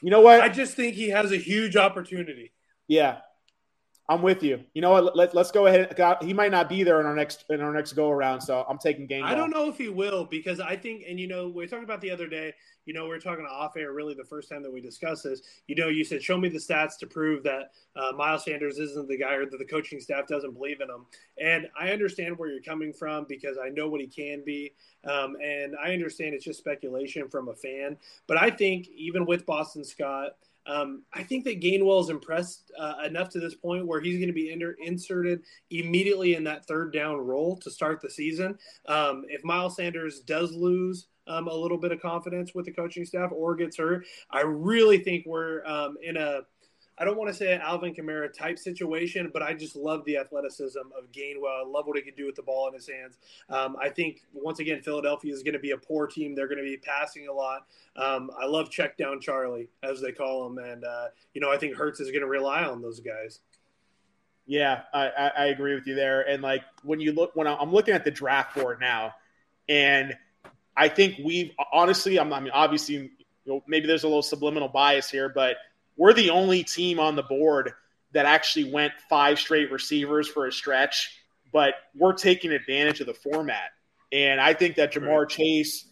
You 0.02 0.12
know 0.12 0.22
what? 0.22 0.42
I 0.42 0.50
just 0.50 0.76
think 0.76 0.96
he 0.96 1.10
has 1.10 1.32
a 1.32 1.38
huge 1.38 1.76
opportunity. 1.76 2.52
Yeah, 2.88 3.20
I'm 4.10 4.22
with 4.22 4.42
you. 4.42 4.64
You 4.74 4.82
know 4.82 4.92
what? 4.92 5.18
Let, 5.18 5.36
us 5.36 5.52
go 5.52 5.68
ahead. 5.68 5.94
He 6.22 6.34
might 6.34 6.52
not 6.52 6.70
be 6.70 6.84
there 6.84 7.02
in 7.02 7.06
our 7.06 7.16
next 7.16 7.44
in 7.50 7.60
our 7.60 7.74
next 7.74 7.92
go 7.92 8.10
around, 8.10 8.40
so 8.40 8.66
I'm 8.70 8.78
taking 8.78 9.06
game. 9.06 9.26
I 9.26 9.36
don't 9.36 9.50
know 9.50 9.68
if 9.68 9.78
he 9.78 9.90
will 9.90 10.24
because 10.24 10.62
I 10.62 10.78
think, 10.78 11.04
and 11.08 11.20
you 11.20 11.28
know, 11.28 11.50
we 11.50 11.66
are 11.66 11.68
talking 11.68 11.84
about 11.84 12.00
the 12.00 12.12
other 12.12 12.28
day. 12.28 12.54
You 12.86 12.94
know, 12.94 13.06
we 13.06 13.12
are 13.12 13.20
talking 13.20 13.46
off 13.46 13.76
air. 13.76 13.92
Really, 13.92 14.14
the 14.14 14.24
first 14.24 14.50
time 14.50 14.64
that 14.64 14.72
we 14.72 14.80
discussed 14.80 15.26
this. 15.26 15.42
You 15.68 15.76
know, 15.76 15.90
you 15.90 16.06
said, 16.06 16.24
"Show 16.24 16.38
me 16.38 16.48
the 16.48 16.58
stats 16.58 16.98
to 17.00 17.08
prove 17.08 17.44
that 17.44 17.72
uh, 17.98 18.14
Miles 18.14 18.46
Sanders 18.46 18.80
isn't 18.80 19.10
the 19.10 19.18
guy, 19.18 19.34
or 19.34 19.46
that 19.46 19.58
the 19.58 19.66
coaching 19.66 20.00
staff 20.00 20.26
doesn't 20.26 20.54
believe 20.54 20.80
in 20.80 20.90
him." 20.90 21.06
And 21.38 21.68
I 21.78 21.90
understand 21.90 22.38
where 22.38 22.50
you're 22.50 22.62
coming 22.62 22.94
from 22.94 23.26
because 23.28 23.58
I 23.62 23.68
know 23.68 23.90
what 23.90 24.00
he 24.00 24.08
can 24.08 24.42
be, 24.46 24.72
um, 25.04 25.36
and 25.44 25.76
I 25.84 25.92
understand 25.92 26.34
it's 26.34 26.46
just 26.46 26.60
speculation 26.60 27.28
from 27.28 27.50
a 27.50 27.54
fan. 27.54 27.98
But 28.26 28.42
I 28.42 28.52
think 28.52 28.88
even 28.88 29.26
with 29.26 29.46
Boston 29.46 29.84
Scott 29.84 30.38
um, 30.68 31.04
I 31.14 31.24
think 31.24 31.46
that 31.46 31.62
Gainwell 31.62 32.02
is 32.04 32.10
impressed 32.10 32.72
uh, 32.78 32.96
enough 33.06 33.30
to 33.30 33.40
this 33.40 33.56
point 33.56 33.88
where 33.88 34.02
he's 34.02 34.18
going 34.18 34.28
to 34.28 34.34
be 34.34 34.52
inter- 34.52 34.76
inserted 34.84 35.42
immediately 35.70 36.36
in 36.36 36.44
that 36.44 36.66
third 36.68 36.94
down 36.94 37.18
role 37.18 37.58
to 37.58 37.72
start 37.72 38.02
the 38.02 38.10
season. 38.10 38.58
Um, 38.88 39.24
if 39.30 39.44
Miles 39.44 39.76
Sanders 39.78 40.20
does 40.20 40.52
lose 40.52 41.08
um, 41.28 41.48
a 41.48 41.54
little 41.54 41.78
bit 41.78 41.92
of 41.92 42.02
confidence 42.02 42.54
with 42.54 42.66
the 42.66 42.72
coaching 42.72 43.06
staff 43.06 43.32
or 43.32 43.56
gets 43.56 43.78
hurt, 43.78 44.06
I 44.30 44.42
really 44.42 45.00
think 45.00 45.26
we're 45.26 45.66
um, 45.66 45.96
in 46.04 46.18
a 46.18 46.42
I 47.00 47.06
don't 47.06 47.18
want 47.18 47.30
to 47.30 47.34
say 47.34 47.54
an 47.54 47.62
Alvin 47.62 47.94
Kamara 47.94 48.34
type 48.34 48.58
situation, 48.58 49.30
but 49.32 49.44
I 49.44 49.54
just 49.54 49.76
love 49.76 50.04
the 50.06 50.18
athleticism 50.18 50.80
of 50.80 51.12
Gainwell. 51.12 51.64
I 51.64 51.68
love 51.68 51.86
what 51.86 51.96
he 51.96 52.02
can 52.02 52.16
do 52.16 52.26
with 52.26 52.36
the 52.36 52.42
ball 52.42 52.68
in 52.68 52.74
his 52.74 52.90
hands. 52.90 53.18
Um, 53.50 53.78
I 53.80 53.90
think 53.90 54.22
once 54.34 54.60
again, 54.60 54.82
Philadelphia 54.82 55.32
is 55.32 55.44
going 55.44 55.54
to 55.54 55.60
be 55.60 55.72
a 55.72 55.78
poor 55.78 56.08
team. 56.08 56.34
They're 56.34 56.48
going 56.48 56.58
to 56.58 56.64
be 56.64 56.78
passing 56.78 57.28
a 57.28 57.34
lot. 57.34 57.68
Um, 57.96 58.32
I 58.40 58.48
love 58.48 58.72
check 58.72 58.98
down 58.98 59.22
Charlie, 59.22 59.70
as 59.84 60.02
they 60.02 60.12
call 60.12 60.48
him, 60.48 60.58
and 60.58 60.84
uh, 60.84 61.08
you 61.34 61.42
know 61.42 61.52
I 61.52 61.58
think 61.58 61.76
Hurts 61.76 62.00
is 62.00 62.10
going 62.10 62.22
to 62.22 62.28
rely 62.28 62.64
on 62.64 62.82
those 62.82 63.00
guys. 63.00 63.42
Yeah, 64.48 64.84
I, 64.94 65.32
I, 65.38 65.46
agree 65.48 65.76
with 65.76 65.88
you 65.88 65.96
there. 65.96 66.22
And 66.22 66.42
like 66.42 66.64
when 66.82 67.02
you 67.02 67.12
look, 67.12 67.36
when 67.36 67.48
I'm 67.48 67.74
looking 67.74 67.94
at 67.94 68.06
the 68.06 68.12
draft 68.12 68.56
board 68.56 68.80
now, 68.80 69.14
and 69.68 70.16
I 70.76 70.88
think 70.88 71.20
we've 71.22 71.52
honestly, 71.74 72.18
I'm, 72.18 72.32
I 72.32 72.40
mean, 72.40 72.52
obviously, 72.54 72.96
you 72.96 73.10
know, 73.46 73.64
maybe 73.68 73.88
there's 73.88 74.04
a 74.04 74.08
little 74.08 74.24
subliminal 74.24 74.70
bias 74.70 75.10
here, 75.10 75.28
but 75.28 75.58
we're 75.98 76.14
the 76.14 76.30
only 76.30 76.64
team 76.64 77.00
on 77.00 77.16
the 77.16 77.24
board 77.24 77.74
that 78.14 78.26
actually 78.26 78.72
went 78.72 78.94
five 79.10 79.38
straight 79.40 79.72
receivers 79.72 80.28
for 80.28 80.48
a 80.48 80.52
stretch, 80.52 81.20
but 81.52 81.74
we're 81.96 82.14
taking 82.14 82.52
advantage 82.52 83.02
of 83.02 83.08
the 83.08 83.14
format. 83.14 83.72
And 84.12 84.40
I 84.40 84.54
think 84.54 84.76
that 84.76 84.94
Ja'Marr 84.94 85.22
right. 85.22 85.30
Chase, 85.30 85.88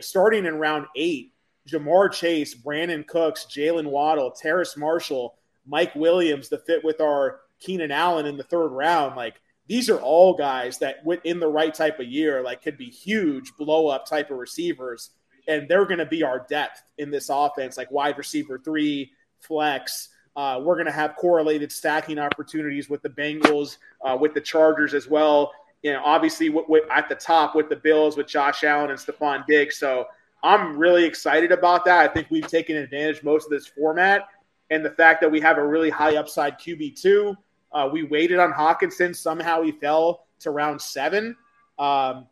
starting 0.00 0.46
in 0.46 0.56
round 0.56 0.86
eight, 0.96 1.32
Ja'Marr 1.68 2.12
Chase, 2.12 2.54
Brandin 2.54 3.06
Cooks, 3.06 3.46
Jaylen 3.48 3.86
Waddle, 3.86 4.32
Terrace 4.32 4.76
Marshall, 4.76 5.36
Mike 5.66 5.94
Williams, 5.94 6.48
the 6.48 6.58
fit 6.58 6.82
with 6.82 7.00
our 7.00 7.40
Keenan 7.60 7.92
Allen 7.92 8.26
in 8.26 8.36
the 8.36 8.42
third 8.42 8.68
round, 8.68 9.14
like 9.14 9.40
these 9.66 9.88
are 9.88 10.00
all 10.00 10.34
guys 10.34 10.78
that 10.78 10.96
in 11.22 11.38
the 11.38 11.46
right 11.46 11.72
type 11.72 12.00
of 12.00 12.06
year, 12.06 12.42
like 12.42 12.62
could 12.62 12.76
be 12.76 12.90
huge 12.90 13.52
blow 13.56 13.86
up 13.86 14.06
type 14.06 14.30
of 14.30 14.38
receivers. 14.38 15.10
And 15.46 15.68
they're 15.68 15.86
going 15.86 15.98
to 15.98 16.06
be 16.06 16.22
our 16.22 16.44
depth 16.48 16.82
in 16.98 17.10
this 17.10 17.28
offense, 17.28 17.76
like 17.76 17.90
wide 17.90 18.18
receiver 18.18 18.58
three, 18.58 19.12
flex. 19.40 20.08
Uh, 20.36 20.60
we're 20.62 20.76
going 20.76 20.86
to 20.86 20.92
have 20.92 21.16
correlated 21.16 21.72
stacking 21.72 22.18
opportunities 22.18 22.88
with 22.88 23.02
the 23.02 23.08
Bengals, 23.08 23.78
uh, 24.04 24.16
with 24.18 24.32
the 24.34 24.40
Chargers 24.40 24.94
as 24.94 25.08
well. 25.08 25.52
You 25.82 25.92
know, 25.92 26.02
obviously 26.04 26.50
with, 26.50 26.68
with, 26.68 26.84
at 26.90 27.08
the 27.08 27.14
top 27.14 27.54
with 27.54 27.68
the 27.68 27.76
Bills, 27.76 28.16
with 28.16 28.26
Josh 28.26 28.64
Allen 28.64 28.90
and 28.90 28.98
Stefon 28.98 29.46
Diggs. 29.46 29.78
So 29.78 30.06
I'm 30.42 30.76
really 30.76 31.04
excited 31.04 31.52
about 31.52 31.84
that. 31.86 31.98
I 31.98 32.12
think 32.12 32.28
we've 32.30 32.46
taken 32.46 32.76
advantage 32.76 33.22
most 33.22 33.44
of 33.44 33.50
this 33.50 33.66
format 33.66 34.28
and 34.70 34.84
the 34.84 34.90
fact 34.90 35.20
that 35.20 35.30
we 35.30 35.40
have 35.40 35.58
a 35.58 35.66
really 35.66 35.90
high 35.90 36.16
upside 36.16 36.58
QB 36.58 37.00
two. 37.00 37.36
Uh, 37.72 37.88
we 37.92 38.04
waited 38.04 38.38
on 38.38 38.52
Hockenson. 38.52 39.14
Somehow 39.14 39.62
he 39.62 39.72
fell 39.72 40.26
to 40.40 40.50
round 40.50 40.80
seven. 40.80 41.36
Um, 41.78 42.26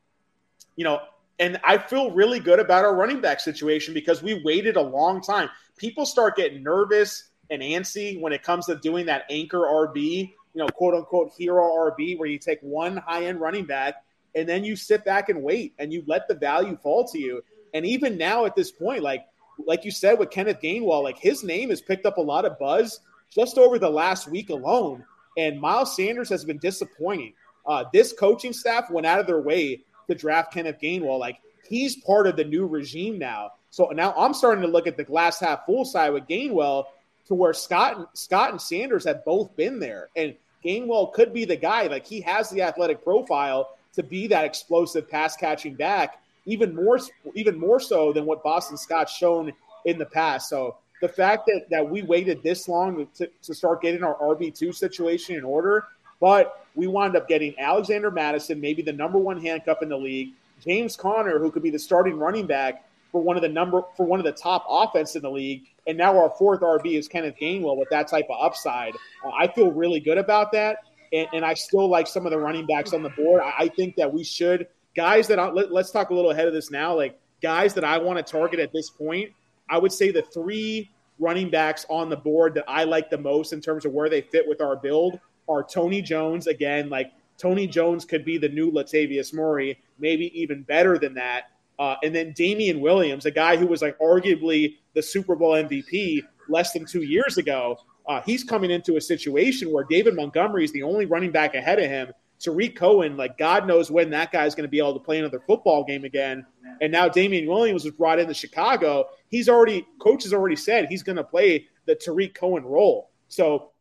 you 0.76 0.84
know, 0.84 1.00
and 1.38 1.60
I 1.64 1.78
feel 1.78 2.10
really 2.10 2.40
good 2.40 2.58
about 2.58 2.84
our 2.84 2.94
running 2.94 3.20
back 3.20 3.40
situation 3.40 3.94
because 3.94 4.22
we 4.22 4.42
waited 4.44 4.76
a 4.76 4.82
long 4.82 5.20
time. 5.20 5.48
People 5.76 6.04
start 6.04 6.36
getting 6.36 6.62
nervous 6.62 7.30
and 7.50 7.62
antsy 7.62 8.20
when 8.20 8.32
it 8.32 8.42
comes 8.42 8.66
to 8.66 8.76
doing 8.76 9.06
that 9.06 9.24
anchor 9.30 9.60
RB, 9.60 9.94
you 9.94 10.34
know, 10.54 10.68
quote 10.68 10.94
unquote 10.94 11.32
hero 11.36 11.62
RB, 11.62 12.18
where 12.18 12.28
you 12.28 12.38
take 12.38 12.60
one 12.60 12.96
high 12.96 13.24
end 13.24 13.40
running 13.40 13.64
back 13.64 14.04
and 14.34 14.48
then 14.48 14.64
you 14.64 14.76
sit 14.76 15.04
back 15.04 15.28
and 15.28 15.42
wait 15.42 15.74
and 15.78 15.92
you 15.92 16.02
let 16.06 16.28
the 16.28 16.34
value 16.34 16.76
fall 16.76 17.06
to 17.08 17.18
you. 17.18 17.42
And 17.72 17.86
even 17.86 18.18
now 18.18 18.44
at 18.44 18.56
this 18.56 18.70
point, 18.70 19.02
like 19.02 19.24
like 19.66 19.84
you 19.84 19.90
said 19.90 20.18
with 20.18 20.30
Kenneth 20.30 20.60
Gainwell, 20.60 21.02
like 21.02 21.18
his 21.18 21.42
name 21.42 21.70
has 21.70 21.80
picked 21.80 22.06
up 22.06 22.18
a 22.18 22.22
lot 22.22 22.44
of 22.44 22.58
buzz 22.58 23.00
just 23.30 23.58
over 23.58 23.78
the 23.78 23.90
last 23.90 24.28
week 24.28 24.50
alone. 24.50 25.04
And 25.36 25.60
Miles 25.60 25.94
Sanders 25.94 26.28
has 26.30 26.44
been 26.44 26.58
disappointing. 26.58 27.34
Uh, 27.66 27.84
this 27.92 28.12
coaching 28.12 28.52
staff 28.52 28.90
went 28.90 29.06
out 29.06 29.20
of 29.20 29.26
their 29.26 29.40
way 29.40 29.84
to 30.08 30.14
draft 30.14 30.52
Kenneth 30.52 30.80
Gainwell. 30.82 31.18
Like 31.18 31.40
he's 31.68 31.96
part 31.96 32.26
of 32.26 32.36
the 32.36 32.44
new 32.44 32.66
regime 32.66 33.18
now. 33.18 33.52
So 33.70 33.86
now 33.86 34.14
I'm 34.16 34.34
starting 34.34 34.62
to 34.62 34.68
look 34.68 34.86
at 34.86 34.96
the 34.96 35.04
glass 35.04 35.38
half 35.40 35.66
full 35.66 35.84
side 35.84 36.12
with 36.12 36.26
Gainwell 36.26 36.86
to 37.26 37.34
where 37.34 37.52
Scott 37.52 37.96
and 37.96 38.06
Scott 38.14 38.50
and 38.50 38.60
Sanders 38.60 39.04
have 39.04 39.24
both 39.24 39.54
been 39.56 39.78
there. 39.78 40.08
And 40.16 40.34
Gainwell 40.64 41.12
could 41.12 41.32
be 41.32 41.44
the 41.44 41.56
guy. 41.56 41.86
Like 41.86 42.06
he 42.06 42.20
has 42.22 42.50
the 42.50 42.62
athletic 42.62 43.04
profile 43.04 43.70
to 43.94 44.02
be 44.02 44.26
that 44.28 44.44
explosive 44.44 45.08
pass 45.08 45.36
catching 45.36 45.74
back, 45.74 46.20
even 46.46 46.74
more 46.74 46.98
even 47.34 47.58
more 47.58 47.80
so 47.80 48.12
than 48.12 48.24
what 48.24 48.42
Boston 48.42 48.76
Scott's 48.76 49.12
shown 49.12 49.52
in 49.84 49.98
the 49.98 50.06
past. 50.06 50.48
So 50.48 50.76
the 51.00 51.08
fact 51.08 51.46
that 51.46 51.66
that 51.70 51.88
we 51.88 52.02
waited 52.02 52.42
this 52.42 52.68
long 52.68 53.06
to, 53.16 53.28
to 53.42 53.54
start 53.54 53.82
getting 53.82 54.02
our 54.02 54.16
RB 54.16 54.54
two 54.54 54.72
situation 54.72 55.36
in 55.36 55.44
order, 55.44 55.84
but 56.20 56.66
we 56.74 56.86
wound 56.86 57.16
up 57.16 57.28
getting 57.28 57.58
Alexander 57.58 58.10
Mattison, 58.10 58.60
maybe 58.60 58.82
the 58.82 58.92
number 58.92 59.18
one 59.18 59.40
handcuff 59.40 59.82
in 59.82 59.88
the 59.88 59.96
league, 59.96 60.32
James 60.64 60.96
Conner, 60.96 61.38
who 61.38 61.50
could 61.50 61.62
be 61.62 61.70
the 61.70 61.78
starting 61.78 62.18
running 62.18 62.46
back 62.46 62.84
for 63.10 63.22
one 63.22 63.36
of 63.36 63.42
the 63.42 63.48
number 63.48 63.82
for 63.96 64.06
one 64.06 64.20
of 64.20 64.24
the 64.24 64.32
top 64.32 64.64
offense 64.68 65.16
in 65.16 65.22
the 65.22 65.30
league, 65.30 65.64
and 65.86 65.96
now 65.96 66.18
our 66.18 66.30
fourth 66.30 66.60
RB 66.60 66.98
is 66.98 67.08
Kenneth 67.08 67.36
Gainwell 67.40 67.76
with 67.76 67.88
that 67.90 68.08
type 68.08 68.26
of 68.28 68.36
upside. 68.40 68.94
Uh, 69.24 69.30
I 69.30 69.48
feel 69.48 69.72
really 69.72 70.00
good 70.00 70.18
about 70.18 70.52
that, 70.52 70.78
and, 71.12 71.26
and, 71.32 71.44
I 71.44 71.54
still 71.54 71.88
like 71.88 72.06
some 72.06 72.26
of 72.26 72.32
the 72.32 72.38
running 72.38 72.66
backs 72.66 72.92
on 72.92 73.02
the 73.02 73.10
board. 73.10 73.40
I, 73.42 73.64
I 73.64 73.68
think 73.68 73.96
that 73.96 74.12
we 74.12 74.22
should 74.24 74.66
guys 74.94 75.26
that 75.28 75.38
I, 75.38 75.48
let, 75.48 75.72
let's 75.72 75.90
talk 75.90 76.10
a 76.10 76.14
little 76.14 76.32
ahead 76.32 76.48
of 76.48 76.52
this 76.52 76.70
now, 76.70 76.94
like 76.94 77.18
guys 77.42 77.72
that 77.74 77.84
I 77.84 77.98
want 77.98 78.24
to 78.24 78.30
target 78.30 78.60
at 78.60 78.72
this 78.72 78.90
point. 78.90 79.32
I 79.70 79.78
would 79.78 79.92
say 79.92 80.10
the 80.10 80.22
three 80.22 80.90
running 81.18 81.50
backs 81.50 81.86
on 81.88 82.08
the 82.08 82.16
board 82.16 82.54
that 82.54 82.64
I 82.68 82.84
like 82.84 83.10
the 83.10 83.18
most 83.18 83.52
in 83.52 83.60
terms 83.60 83.84
of 83.84 83.92
where 83.92 84.08
they 84.08 84.20
fit 84.20 84.46
with 84.46 84.60
our 84.60 84.76
build 84.76 85.18
are 85.48 85.62
Tony 85.62 86.02
Jones 86.02 86.46
again, 86.46 86.88
like 86.88 87.12
Tony 87.38 87.66
Jones 87.66 88.04
could 88.04 88.24
be 88.24 88.36
the 88.38 88.48
new 88.48 88.70
Latavius 88.70 89.32
Murray, 89.32 89.78
maybe 89.98 90.38
even 90.38 90.62
better 90.62 90.98
than 90.98 91.14
that. 91.14 91.50
Uh, 91.78 91.94
and 92.02 92.14
then 92.14 92.32
Damien 92.32 92.80
Williams, 92.80 93.24
a 93.26 93.30
guy 93.30 93.56
who 93.56 93.66
was 93.66 93.82
like 93.82 93.96
arguably 94.00 94.76
the 94.94 95.02
Super 95.02 95.36
Bowl 95.36 95.52
MVP 95.52 96.22
less 96.48 96.72
than 96.72 96.84
two 96.84 97.02
years 97.02 97.38
ago. 97.38 97.78
uh, 98.08 98.22
he's 98.22 98.42
coming 98.42 98.70
into 98.70 98.96
a 98.96 99.00
situation 99.00 99.70
where 99.70 99.84
David 99.84 100.16
Montgomery 100.16 100.64
is 100.64 100.72
the 100.72 100.82
only 100.82 101.04
running 101.04 101.30
back 101.30 101.54
ahead 101.54 101.78
of 101.78 101.88
him. 101.88 102.12
Tarik 102.40 102.74
Cohen, 102.76 103.16
like 103.16 103.36
God 103.36 103.66
knows 103.66 103.90
when 103.90 104.10
that 104.10 104.32
guy's 104.32 104.54
going 104.54 104.64
to 104.64 104.70
be 104.70 104.78
able 104.78 104.94
to 104.94 105.00
play 105.00 105.18
another 105.18 105.40
football 105.40 105.84
game 105.84 106.04
again. 106.04 106.46
And 106.80 106.90
now 106.90 107.08
Damien 107.08 107.46
Williams 107.46 107.84
was 107.84 107.92
brought 107.92 108.18
into 108.18 108.32
Chicago. 108.32 109.08
He's 109.28 109.48
already, 109.48 109.86
coach 109.98 110.22
has 110.22 110.32
already 110.32 110.56
said 110.56 110.86
he's 110.88 111.02
going 111.02 111.16
to 111.16 111.24
play 111.24 111.66
the 111.86 111.94
Tarik 111.94 112.34
Cohen 112.34 112.64
role. 112.64 113.10
So 113.28 113.72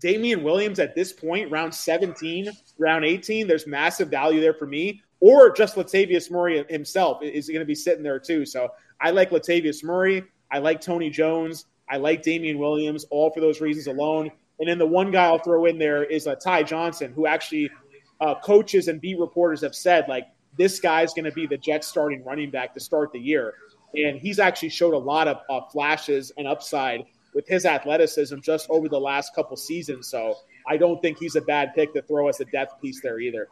Damien 0.00 0.42
Williams 0.42 0.78
at 0.78 0.94
this 0.94 1.12
point, 1.12 1.50
round 1.50 1.74
17, 1.74 2.50
round 2.78 3.04
18, 3.04 3.46
there's 3.46 3.66
massive 3.66 4.08
value 4.08 4.40
there 4.40 4.54
for 4.54 4.66
me. 4.66 5.02
Or 5.20 5.50
just 5.50 5.74
Latavius 5.74 6.30
Murray 6.30 6.64
himself 6.68 7.22
is 7.22 7.48
going 7.48 7.60
to 7.60 7.66
be 7.66 7.74
sitting 7.74 8.04
there 8.04 8.20
too. 8.20 8.46
So 8.46 8.70
I 9.00 9.10
like 9.10 9.30
Latavius 9.30 9.82
Murray. 9.82 10.24
I 10.50 10.58
like 10.58 10.80
Tony 10.80 11.10
Jones. 11.10 11.66
I 11.90 11.96
like 11.96 12.22
Damien 12.22 12.58
Williams, 12.58 13.04
all 13.10 13.30
for 13.30 13.40
those 13.40 13.60
reasons 13.60 13.88
alone. 13.88 14.30
And 14.60 14.68
then 14.68 14.78
the 14.78 14.86
one 14.86 15.10
guy 15.10 15.24
I'll 15.24 15.38
throw 15.38 15.66
in 15.66 15.78
there 15.78 16.04
is 16.04 16.26
uh, 16.26 16.34
Ty 16.36 16.64
Johnson, 16.64 17.12
who 17.12 17.26
actually 17.26 17.70
uh, 18.20 18.34
coaches 18.40 18.88
and 18.88 19.00
beat 19.00 19.18
reporters 19.18 19.60
have 19.62 19.74
said 19.74 20.06
like 20.08 20.28
this 20.56 20.80
guy's 20.80 21.14
going 21.14 21.24
to 21.24 21.32
be 21.32 21.46
the 21.46 21.56
Jets 21.56 21.86
starting 21.86 22.24
running 22.24 22.50
back 22.50 22.74
to 22.74 22.80
start 22.80 23.12
the 23.12 23.20
year, 23.20 23.54
and 23.94 24.18
he's 24.18 24.38
actually 24.38 24.70
showed 24.70 24.94
a 24.94 24.98
lot 24.98 25.28
of 25.28 25.38
uh, 25.48 25.60
flashes 25.70 26.32
and 26.36 26.48
upside 26.48 27.04
with 27.34 27.46
his 27.46 27.64
athleticism 27.66 28.40
just 28.40 28.68
over 28.70 28.88
the 28.88 28.98
last 28.98 29.34
couple 29.34 29.56
seasons. 29.56 30.08
So 30.08 30.34
I 30.66 30.76
don't 30.76 31.00
think 31.02 31.18
he's 31.18 31.36
a 31.36 31.42
bad 31.42 31.74
pick 31.74 31.92
to 31.94 32.02
throw 32.02 32.28
as 32.28 32.40
a 32.40 32.44
depth 32.46 32.80
piece 32.80 33.00
there 33.00 33.20
either. 33.20 33.48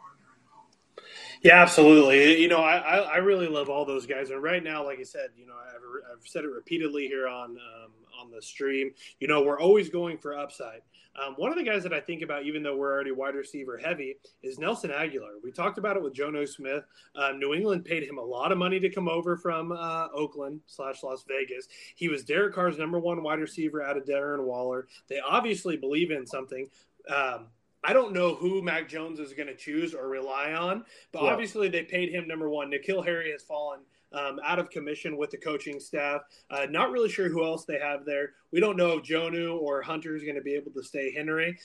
Yeah, 1.43 1.61
absolutely. 1.61 2.41
You 2.41 2.47
know, 2.47 2.61
I, 2.61 2.97
I 2.97 3.17
really 3.17 3.47
love 3.47 3.69
all 3.69 3.85
those 3.85 4.07
guys, 4.07 4.31
and 4.31 4.41
right 4.41 4.63
now, 4.63 4.83
like 4.83 4.99
I 4.99 5.03
said, 5.03 5.29
you 5.37 5.45
know, 5.45 5.53
I've, 5.53 6.17
I've 6.17 6.27
said 6.27 6.43
it 6.43 6.49
repeatedly 6.49 7.07
here 7.07 7.27
on 7.27 7.51
um, 7.51 7.91
on 8.19 8.31
the 8.31 8.41
stream. 8.41 8.91
You 9.19 9.27
know, 9.27 9.43
we're 9.43 9.59
always 9.59 9.89
going 9.89 10.17
for 10.17 10.35
upside. 10.35 10.81
Um, 11.17 11.33
one 11.35 11.51
of 11.51 11.57
the 11.57 11.63
guys 11.63 11.83
that 11.83 11.93
I 11.93 11.99
think 11.99 12.21
about, 12.21 12.43
even 12.43 12.61
though 12.61 12.75
we're 12.75 12.93
already 12.93 13.11
wide 13.11 13.35
receiver 13.35 13.77
heavy, 13.77 14.17
is 14.43 14.59
Nelson 14.59 14.91
Agholor. 14.91 15.41
We 15.43 15.51
talked 15.51 15.77
about 15.77 15.97
it 15.97 16.03
with 16.03 16.13
Jonnu 16.13 16.47
Smith. 16.47 16.83
Um, 17.15 17.39
New 17.39 17.53
England 17.53 17.85
paid 17.85 18.03
him 18.03 18.17
a 18.17 18.23
lot 18.23 18.51
of 18.51 18.57
money 18.57 18.79
to 18.79 18.89
come 18.89 19.07
over 19.07 19.35
from 19.35 19.71
uh, 19.71 20.07
Oakland 20.13 20.61
slash 20.67 21.03
Las 21.03 21.25
Vegas. 21.27 21.67
He 21.95 22.07
was 22.07 22.23
Derek 22.23 22.53
Carr's 22.53 22.77
number 22.77 22.99
one 22.99 23.23
wide 23.23 23.39
receiver 23.39 23.81
out 23.81 23.97
of 23.97 24.05
Darren 24.05 24.43
Waller. 24.43 24.87
They 25.07 25.19
obviously 25.19 25.75
believe 25.77 26.11
in 26.11 26.25
something. 26.25 26.69
Um, 27.09 27.47
I 27.83 27.93
don't 27.93 28.13
know 28.13 28.35
who 28.35 28.61
Mac 28.61 28.89
Jones 28.89 29.19
is 29.19 29.33
going 29.33 29.47
to 29.47 29.55
choose 29.55 29.93
or 29.93 30.09
rely 30.09 30.53
on, 30.53 30.83
but 31.11 31.23
yeah. 31.23 31.29
obviously 31.29 31.69
they 31.69 31.83
paid 31.83 32.09
him 32.09 32.27
number 32.27 32.49
one. 32.49 32.69
N'Keal 32.69 33.05
Harry 33.05 33.31
has 33.31 33.43
fallen 33.43 33.79
um, 34.13 34.39
out 34.43 34.59
of 34.59 34.69
commission 34.69 35.17
with 35.17 35.31
the 35.31 35.37
coaching 35.37 35.79
staff. 35.79 36.21
Uh, 36.49 36.65
not 36.69 36.91
really 36.91 37.09
sure 37.09 37.29
who 37.29 37.43
else 37.43 37.65
they 37.65 37.79
have 37.79 38.05
there. 38.05 38.33
We 38.51 38.59
don't 38.59 38.77
know 38.77 38.97
if 38.97 39.03
Jonnu 39.03 39.59
or 39.59 39.81
Hunter 39.81 40.15
is 40.15 40.23
going 40.23 40.35
to 40.35 40.41
be 40.41 40.53
able 40.53 40.71
to 40.71 40.83
stay 40.83 41.13
Henry. 41.13 41.57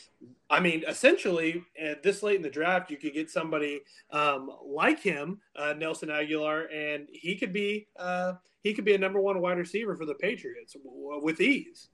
I 0.51 0.61
mean, 0.61 0.85
essentially, 0.89 1.65
at 1.81 2.03
this 2.03 2.23
late 2.23 2.37
in 2.37 2.43
the 2.43 2.51
draft, 2.51 2.91
you 2.91 2.97
could 2.97 3.15
get 3.15 3.31
somebody 3.31 3.81
um, 4.11 4.51
like 4.65 5.01
him, 5.01 5.41
uh, 5.57 5.75
Nelson 5.75 6.09
Agholor, 6.09 6.67
and 6.75 7.09
he 7.13 7.37
could 7.37 7.53
be 7.53 7.87
uh, 7.97 8.35
he 8.63 8.75
could 8.75 8.85
be 8.85 8.95
a 8.95 8.99
number 8.99 9.21
one 9.21 9.41
wide 9.41 9.59
receiver 9.59 9.97
for 9.97 10.07
the 10.07 10.15
Patriots 10.15 10.77
with 10.85 11.41
ease. 11.41 11.89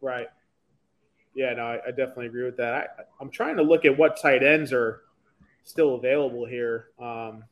Right. 0.00 0.28
Yeah, 1.34 1.54
no, 1.54 1.62
I, 1.62 1.80
I 1.86 1.90
definitely 1.90 2.26
agree 2.26 2.44
with 2.44 2.56
that. 2.56 2.74
I, 2.74 3.02
I'm 3.20 3.30
trying 3.30 3.56
to 3.56 3.62
look 3.62 3.84
at 3.84 3.96
what 3.96 4.20
tight 4.20 4.42
ends 4.42 4.72
are 4.72 5.02
still 5.64 5.94
available 5.94 6.46
here. 6.46 6.88
Um, 6.98 7.44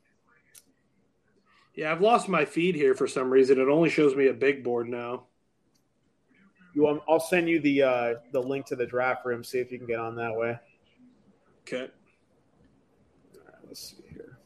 yeah, 1.76 1.92
I've 1.92 2.00
lost 2.00 2.28
my 2.28 2.44
feed 2.46 2.74
here 2.74 2.94
for 2.94 3.06
some 3.06 3.30
reason. 3.30 3.60
It 3.60 3.68
only 3.68 3.90
shows 3.90 4.16
me 4.16 4.28
a 4.28 4.34
big 4.34 4.64
board 4.64 4.88
now. 4.88 5.24
You 6.74 6.82
want, 6.82 7.02
I'll 7.08 7.20
send 7.20 7.48
you 7.48 7.60
the 7.60 7.82
uh, 7.82 8.14
the 8.32 8.40
link 8.40 8.66
to 8.66 8.76
the 8.76 8.86
draft 8.86 9.24
room. 9.24 9.44
See 9.44 9.58
if 9.58 9.70
you 9.70 9.78
can 9.78 9.86
get 9.86 10.00
on 10.00 10.16
that 10.16 10.34
way. 10.34 10.58
Okay. 11.62 11.90
let's 13.66 13.90
see 13.90 14.02
here. 14.10 14.38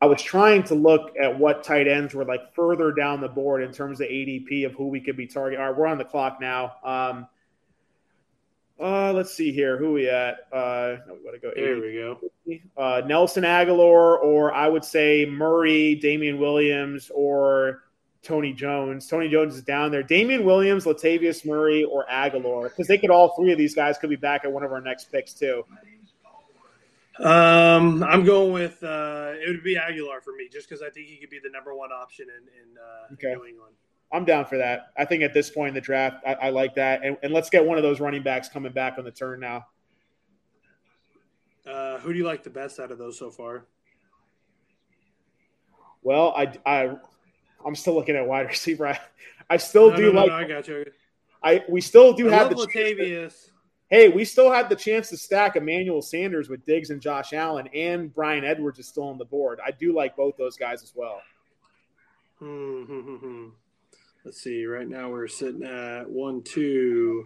I 0.00 0.06
was 0.06 0.22
trying 0.22 0.62
to 0.64 0.74
look 0.74 1.12
at 1.20 1.38
what 1.38 1.62
tight 1.62 1.86
ends 1.86 2.14
were 2.14 2.24
like 2.24 2.54
further 2.54 2.90
down 2.90 3.20
the 3.20 3.28
board 3.28 3.62
in 3.62 3.72
terms 3.72 4.00
of 4.00 4.08
ADP 4.08 4.66
of 4.66 4.72
who 4.72 4.88
we 4.88 5.00
could 5.00 5.16
be 5.16 5.26
targeting. 5.26 5.62
All 5.62 5.70
right, 5.70 5.78
we're 5.78 5.86
on 5.86 5.98
the 5.98 6.04
clock 6.04 6.38
now. 6.40 6.76
Um, 6.82 7.26
uh, 8.82 9.12
let's 9.12 9.32
see 9.32 9.52
here. 9.52 9.78
Who 9.78 9.92
we 9.92 10.08
at? 10.08 10.46
Uh, 10.52 10.96
no, 11.06 11.14
we 11.14 11.24
got 11.24 11.32
to 11.32 11.38
go. 11.38 11.52
There 11.54 11.80
we 11.80 11.92
go. 11.94 12.20
Uh, 12.76 13.02
Nelson 13.06 13.44
Agholor, 13.44 14.22
or 14.22 14.52
I 14.52 14.68
would 14.68 14.84
say 14.84 15.24
Murray, 15.24 15.94
Damien 15.94 16.38
Williams, 16.38 17.10
or 17.14 17.82
Tony 18.22 18.52
Jones. 18.52 19.06
Tony 19.06 19.28
Jones 19.28 19.54
is 19.54 19.62
down 19.62 19.90
there. 19.90 20.02
Damien 20.02 20.44
Williams, 20.44 20.84
Latavius 20.84 21.46
Murray, 21.46 21.84
or 21.84 22.06
Agholor, 22.10 22.64
because 22.64 22.88
they 22.88 22.98
could 22.98 23.10
all 23.10 23.34
three 23.36 23.52
of 23.52 23.58
these 23.58 23.74
guys 23.74 23.98
could 23.98 24.10
be 24.10 24.16
back 24.16 24.44
at 24.44 24.52
one 24.52 24.64
of 24.64 24.72
our 24.72 24.80
next 24.80 25.12
picks 25.12 25.32
too. 25.32 25.64
Um, 27.18 28.02
I'm 28.02 28.24
going 28.24 28.52
with 28.52 28.82
uh, 28.82 29.32
it 29.34 29.48
would 29.48 29.62
be 29.62 29.76
Agholor 29.76 30.22
for 30.22 30.34
me, 30.34 30.48
just 30.50 30.68
because 30.68 30.82
I 30.82 30.90
think 30.90 31.06
he 31.06 31.18
could 31.18 31.30
be 31.30 31.38
the 31.38 31.50
number 31.50 31.74
one 31.74 31.90
option 31.92 32.26
in, 32.28 32.42
in, 32.62 32.78
uh, 32.78 33.12
okay. 33.14 33.32
in 33.32 33.38
New 33.38 33.44
England. 33.46 33.74
I'm 34.12 34.24
down 34.24 34.44
for 34.44 34.58
that. 34.58 34.92
I 34.96 35.04
think 35.04 35.22
at 35.22 35.32
this 35.32 35.48
point 35.48 35.68
in 35.68 35.74
the 35.74 35.80
draft, 35.80 36.16
I, 36.26 36.34
I 36.34 36.50
like 36.50 36.74
that. 36.74 37.02
And, 37.02 37.16
and, 37.22 37.32
let's 37.32 37.48
get 37.48 37.64
one 37.64 37.78
of 37.78 37.82
those 37.82 37.98
running 37.98 38.22
backs 38.22 38.48
coming 38.48 38.72
back 38.72 38.98
on 38.98 39.04
the 39.04 39.10
turn 39.10 39.40
now. 39.40 39.66
Uh, 41.66 41.98
who 41.98 42.12
do 42.12 42.18
you 42.18 42.26
like 42.26 42.42
the 42.42 42.50
best 42.50 42.78
out 42.78 42.90
of 42.90 42.98
those 42.98 43.18
so 43.18 43.30
far? 43.30 43.64
Well, 46.02 46.34
I, 46.36 46.52
I, 46.66 46.96
I'm 47.64 47.74
still 47.74 47.94
looking 47.94 48.16
at 48.16 48.26
wide 48.26 48.46
receiver. 48.48 48.88
I, 48.88 49.00
I 49.48 49.56
still 49.56 49.90
no, 49.90 49.96
do 49.96 50.12
no, 50.12 50.20
like. 50.20 50.28
No, 50.28 50.34
I 50.34 50.44
got 50.44 50.68
you. 50.68 50.84
I 51.42 51.64
we 51.68 51.80
still 51.80 52.12
do 52.12 52.30
I 52.30 52.34
have 52.34 52.50
the 52.50 52.54
Latavius. 52.54 53.50
hey, 53.90 54.08
we 54.08 54.24
still 54.24 54.52
have 54.52 54.68
the 54.68 54.76
chance 54.76 55.08
to 55.08 55.16
stack 55.16 55.56
Emmanuel 55.56 56.00
Sanders 56.00 56.48
with 56.48 56.64
Diggs 56.64 56.90
and 56.90 57.00
Josh 57.00 57.32
Allen, 57.32 57.68
and 57.74 58.14
Bryan 58.14 58.44
Edwards 58.44 58.78
is 58.78 58.86
still 58.86 59.04
on 59.04 59.18
the 59.18 59.24
board. 59.24 59.58
I 59.64 59.72
do 59.72 59.94
like 59.94 60.16
both 60.16 60.36
those 60.36 60.56
guys 60.56 60.82
as 60.82 60.92
well. 60.94 61.20
Hmm. 62.38 63.48
Let's 64.24 64.42
see. 64.42 64.64
Right 64.66 64.88
now 64.88 65.10
we're 65.10 65.28
sitting 65.28 65.62
at 65.62 66.08
one, 66.08 66.42
two, 66.42 67.24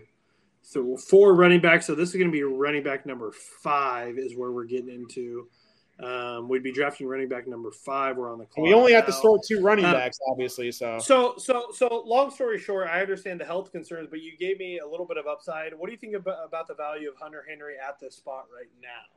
so 0.62 0.96
four 0.96 1.34
running 1.34 1.60
backs. 1.60 1.86
So 1.86 1.94
this 1.94 2.10
is 2.10 2.16
going 2.16 2.28
to 2.28 2.32
be 2.32 2.42
running 2.42 2.82
back 2.82 3.06
number 3.06 3.32
five 3.62 4.18
is 4.18 4.36
where 4.36 4.52
we're 4.52 4.64
getting 4.64 4.88
into. 4.88 5.48
Um, 5.98 6.48
we'd 6.50 6.62
be 6.62 6.72
drafting 6.72 7.06
running 7.06 7.28
back 7.28 7.48
number 7.48 7.70
five. 7.70 8.18
We're 8.18 8.30
on 8.30 8.38
the 8.38 8.44
clock. 8.44 8.66
We 8.66 8.74
only 8.74 8.92
now. 8.92 8.98
have 8.98 9.06
to 9.06 9.12
start 9.12 9.40
two 9.48 9.60
running 9.62 9.86
uh, 9.86 9.94
backs, 9.94 10.18
obviously. 10.30 10.70
So, 10.70 10.98
so, 10.98 11.34
so, 11.38 11.68
so. 11.72 12.02
Long 12.04 12.30
story 12.30 12.58
short, 12.58 12.88
I 12.88 13.00
understand 13.00 13.40
the 13.40 13.46
health 13.46 13.72
concerns, 13.72 14.08
but 14.10 14.20
you 14.20 14.36
gave 14.36 14.58
me 14.58 14.78
a 14.78 14.86
little 14.86 15.06
bit 15.06 15.16
of 15.16 15.26
upside. 15.26 15.72
What 15.74 15.86
do 15.86 15.92
you 15.92 15.98
think 15.98 16.14
about, 16.14 16.36
about 16.46 16.68
the 16.68 16.74
value 16.74 17.08
of 17.08 17.16
Hunter 17.16 17.44
Henry 17.48 17.76
at 17.76 17.98
this 17.98 18.16
spot 18.16 18.44
right 18.54 18.68
now? 18.82 19.15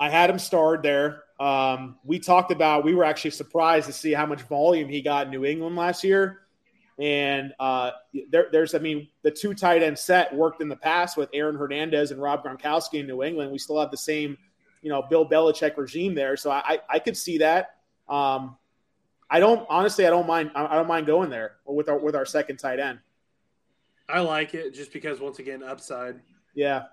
I 0.00 0.10
had 0.10 0.30
him 0.30 0.38
starred 0.38 0.82
there. 0.82 1.22
Um, 1.38 1.96
we 2.04 2.18
talked 2.18 2.50
about 2.50 2.84
we 2.84 2.94
were 2.94 3.04
actually 3.04 3.30
surprised 3.32 3.86
to 3.86 3.92
see 3.92 4.12
how 4.12 4.26
much 4.26 4.42
volume 4.42 4.88
he 4.88 5.02
got 5.02 5.26
in 5.26 5.32
New 5.32 5.44
England 5.44 5.76
last 5.76 6.04
year. 6.04 6.42
And 6.98 7.52
uh, 7.60 7.90
there, 8.30 8.46
there's, 8.50 8.74
I 8.74 8.78
mean, 8.78 9.08
the 9.22 9.30
two 9.30 9.52
tight 9.52 9.82
end 9.82 9.98
set 9.98 10.34
worked 10.34 10.62
in 10.62 10.68
the 10.68 10.76
past 10.76 11.16
with 11.16 11.28
Aaron 11.34 11.56
Hernandez 11.56 12.10
and 12.10 12.22
Rob 12.22 12.42
Gronkowski 12.42 13.00
in 13.00 13.06
New 13.06 13.22
England. 13.22 13.52
We 13.52 13.58
still 13.58 13.78
have 13.78 13.90
the 13.90 13.98
same, 13.98 14.38
you 14.80 14.88
know, 14.88 15.02
Bill 15.02 15.28
Belichick 15.28 15.76
regime 15.76 16.14
there, 16.14 16.38
so 16.38 16.50
I, 16.50 16.78
I 16.88 16.98
could 16.98 17.16
see 17.16 17.38
that. 17.38 17.76
Um, 18.08 18.56
I 19.28 19.40
don't 19.40 19.66
honestly, 19.68 20.06
I 20.06 20.10
don't 20.10 20.26
mind. 20.26 20.52
I 20.54 20.74
don't 20.74 20.86
mind 20.86 21.06
going 21.06 21.30
there 21.30 21.56
with 21.66 21.88
our 21.88 21.98
with 21.98 22.14
our 22.14 22.24
second 22.24 22.58
tight 22.58 22.78
end. 22.78 23.00
I 24.08 24.20
like 24.20 24.54
it 24.54 24.72
just 24.72 24.92
because 24.92 25.20
once 25.20 25.40
again, 25.40 25.64
upside. 25.64 26.20
Yeah, 26.54 26.84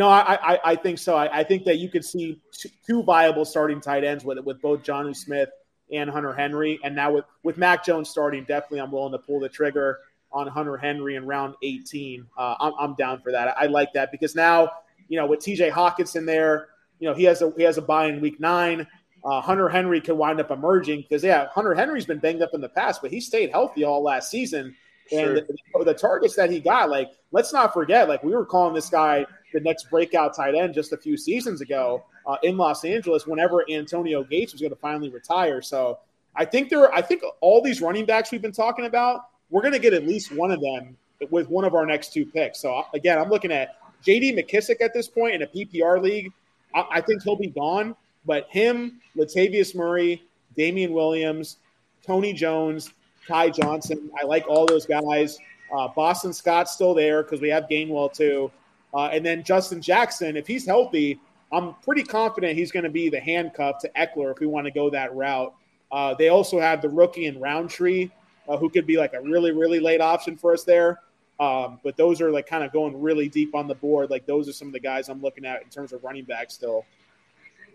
no, 0.00 0.08
I, 0.08 0.54
I, 0.54 0.58
I 0.64 0.76
think 0.76 0.98
so. 0.98 1.14
I, 1.14 1.40
I, 1.40 1.44
think 1.44 1.64
that 1.66 1.76
you 1.76 1.90
could 1.90 2.06
see 2.06 2.40
two 2.86 3.02
viable 3.02 3.44
starting 3.44 3.82
tight 3.82 4.02
ends 4.02 4.24
with 4.24 4.38
with 4.38 4.58
both 4.62 4.82
Jonnu 4.82 5.14
Smith 5.14 5.50
and 5.92 6.08
Hunter 6.08 6.32
Henry, 6.32 6.80
and 6.82 6.96
now 6.96 7.12
with 7.12 7.26
with 7.42 7.58
Mac 7.58 7.84
Jones 7.84 8.08
starting, 8.08 8.44
definitely 8.44 8.80
I'm 8.80 8.90
willing 8.90 9.12
to 9.12 9.18
pull 9.18 9.40
the 9.40 9.48
trigger 9.50 9.98
on 10.32 10.46
Hunter 10.46 10.78
Henry 10.78 11.16
in 11.16 11.26
round 11.26 11.54
18. 11.62 12.26
Uh, 12.34 12.54
I'm, 12.58 12.72
I'm 12.80 12.94
down 12.94 13.20
for 13.20 13.30
that. 13.30 13.48
I, 13.48 13.64
I 13.64 13.66
like 13.66 13.92
that 13.92 14.10
because 14.10 14.34
now 14.34 14.70
you 15.08 15.18
know 15.18 15.26
with 15.26 15.40
T.J. 15.40 15.68
Hockenson 15.68 16.24
there, 16.24 16.68
you 16.98 17.06
know 17.06 17.14
he 17.14 17.24
has 17.24 17.42
a 17.42 17.52
he 17.58 17.62
has 17.64 17.76
a 17.76 17.82
buy 17.82 18.06
in 18.06 18.22
week 18.22 18.40
nine. 18.40 18.86
Uh, 19.22 19.42
Hunter 19.42 19.68
Henry 19.68 20.00
could 20.00 20.16
wind 20.16 20.40
up 20.40 20.50
emerging 20.50 21.02
because 21.02 21.22
yeah, 21.22 21.48
Hunter 21.48 21.74
Henry's 21.74 22.06
been 22.06 22.20
banged 22.20 22.40
up 22.40 22.54
in 22.54 22.62
the 22.62 22.70
past, 22.70 23.02
but 23.02 23.10
he 23.10 23.20
stayed 23.20 23.50
healthy 23.50 23.84
all 23.84 24.02
last 24.02 24.30
season. 24.30 24.74
Sure. 25.10 25.36
And 25.36 25.46
the, 25.74 25.84
the 25.84 25.92
targets 25.92 26.36
that 26.36 26.50
he 26.50 26.58
got, 26.58 26.88
like 26.88 27.10
let's 27.32 27.52
not 27.52 27.74
forget, 27.74 28.08
like 28.08 28.24
we 28.24 28.32
were 28.32 28.46
calling 28.46 28.72
this 28.72 28.88
guy 28.88 29.26
the 29.52 29.60
next 29.60 29.90
breakout 29.90 30.34
tight 30.34 30.54
end 30.54 30.74
just 30.74 30.92
a 30.92 30.96
few 30.96 31.16
seasons 31.16 31.60
ago 31.60 32.04
uh, 32.26 32.36
in 32.42 32.56
Los 32.56 32.84
Angeles 32.84 33.26
whenever 33.26 33.64
Antonio 33.70 34.22
Gates 34.22 34.52
was 34.52 34.60
going 34.60 34.72
to 34.72 34.78
finally 34.78 35.10
retire. 35.10 35.62
So 35.62 35.98
I 36.36 36.44
think 36.44 36.70
there, 36.70 36.92
I 36.94 37.02
think 37.02 37.22
all 37.40 37.62
these 37.62 37.80
running 37.80 38.06
backs 38.06 38.30
we've 38.30 38.42
been 38.42 38.52
talking 38.52 38.86
about, 38.86 39.22
we're 39.50 39.62
going 39.62 39.74
to 39.74 39.80
get 39.80 39.94
at 39.94 40.06
least 40.06 40.32
one 40.32 40.50
of 40.50 40.60
them 40.60 40.96
with 41.30 41.48
one 41.48 41.64
of 41.64 41.74
our 41.74 41.84
next 41.84 42.12
two 42.12 42.24
picks. 42.24 42.60
So 42.60 42.84
again, 42.94 43.18
I'm 43.18 43.28
looking 43.28 43.52
at 43.52 43.76
J.D. 44.02 44.34
McKissic 44.34 44.80
at 44.80 44.94
this 44.94 45.08
point 45.08 45.34
in 45.34 45.42
a 45.42 45.46
PPR 45.46 46.00
league. 46.00 46.32
I, 46.74 46.86
I 46.92 47.00
think 47.00 47.22
he'll 47.22 47.36
be 47.36 47.48
gone, 47.48 47.94
but 48.24 48.46
him, 48.48 49.00
Latavius 49.16 49.74
Murray, 49.74 50.22
Damien 50.56 50.92
Williams, 50.92 51.58
Tony 52.06 52.32
Jones, 52.32 52.92
Ty 53.26 53.50
Johnson, 53.50 54.10
I 54.20 54.24
like 54.24 54.48
all 54.48 54.66
those 54.66 54.86
guys. 54.86 55.38
Uh, 55.72 55.88
Boston 55.88 56.32
Scott's 56.32 56.72
still 56.72 56.94
there 56.94 57.22
because 57.22 57.40
we 57.40 57.48
have 57.48 57.64
Gainwell 57.70 58.12
too. 58.12 58.50
Uh, 58.92 59.06
and 59.06 59.24
then 59.24 59.42
Justin 59.42 59.80
Jackson, 59.80 60.36
if 60.36 60.46
he's 60.46 60.66
healthy, 60.66 61.20
I'm 61.52 61.74
pretty 61.82 62.02
confident 62.02 62.56
he's 62.56 62.72
going 62.72 62.84
to 62.84 62.90
be 62.90 63.08
the 63.08 63.20
handcuff 63.20 63.78
to 63.80 63.90
Ekeler 63.96 64.32
if 64.32 64.40
we 64.40 64.46
want 64.46 64.66
to 64.66 64.70
go 64.70 64.90
that 64.90 65.14
route. 65.14 65.54
Uh, 65.90 66.14
they 66.14 66.28
also 66.28 66.60
have 66.60 66.82
the 66.82 66.88
rookie 66.88 67.26
and 67.26 67.40
Rountree, 67.40 68.10
uh, 68.48 68.56
who 68.56 68.70
could 68.70 68.86
be 68.86 68.96
like 68.96 69.14
a 69.14 69.20
really, 69.20 69.50
really 69.52 69.80
late 69.80 70.00
option 70.00 70.36
for 70.36 70.52
us 70.52 70.64
there. 70.64 71.00
Um, 71.40 71.80
but 71.82 71.96
those 71.96 72.20
are 72.20 72.30
like 72.30 72.46
kind 72.46 72.62
of 72.62 72.72
going 72.72 73.00
really 73.00 73.28
deep 73.28 73.54
on 73.54 73.66
the 73.66 73.74
board. 73.74 74.10
Like 74.10 74.26
those 74.26 74.48
are 74.48 74.52
some 74.52 74.68
of 74.68 74.74
the 74.74 74.80
guys 74.80 75.08
I'm 75.08 75.22
looking 75.22 75.44
at 75.44 75.62
in 75.62 75.68
terms 75.70 75.92
of 75.92 76.04
running 76.04 76.24
back 76.24 76.50
still. 76.50 76.84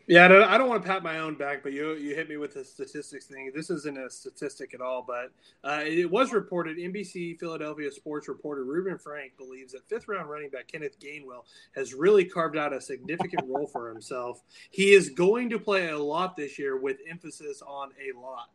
Yeah, 0.08 0.26
I 0.26 0.60
don't 0.60 0.70
want 0.70 0.84
to 0.84 0.88
pat 0.88 1.02
my 1.02 1.18
own 1.18 1.34
back, 1.34 1.64
but 1.64 1.74
you 1.74 1.94
you 1.94 2.14
hit 2.14 2.30
me 2.30 2.38
with 2.38 2.54
the 2.54 2.64
statistics 2.64 3.26
thing. 3.26 3.52
This 3.56 3.72
isn't 3.72 3.98
a 3.98 4.08
statistic 4.08 4.76
at 4.76 4.82
all, 4.82 5.04
but 5.06 5.32
uh, 5.68 5.82
it 5.84 6.10
was 6.10 6.32
reported. 6.32 6.78
NBC 6.78 7.40
Philadelphia 7.40 7.92
sports 7.92 8.28
reporter 8.28 8.66
Reuben 8.66 9.00
Frank 9.00 9.36
believes 9.36 9.74
that 9.74 9.90
fifth 9.90 10.08
round 10.08 10.30
running 10.30 10.52
back 10.52 10.68
Kenneth 10.68 11.00
Gainwell 11.00 11.46
has 11.74 11.96
really 11.96 12.24
carved 12.24 12.56
out 12.56 12.72
a 12.72 12.80
significant 12.80 13.46
role 13.48 13.66
for 13.66 13.90
himself. 13.90 14.44
He 14.70 14.94
is 14.94 15.10
going 15.10 15.50
to 15.50 15.58
play 15.58 15.90
a 15.90 15.98
lot 15.98 16.36
this 16.36 16.60
year, 16.60 16.78
with 16.78 16.98
emphasis 17.10 17.64
on 17.66 17.90
a 18.00 18.16
lot. 18.20 18.50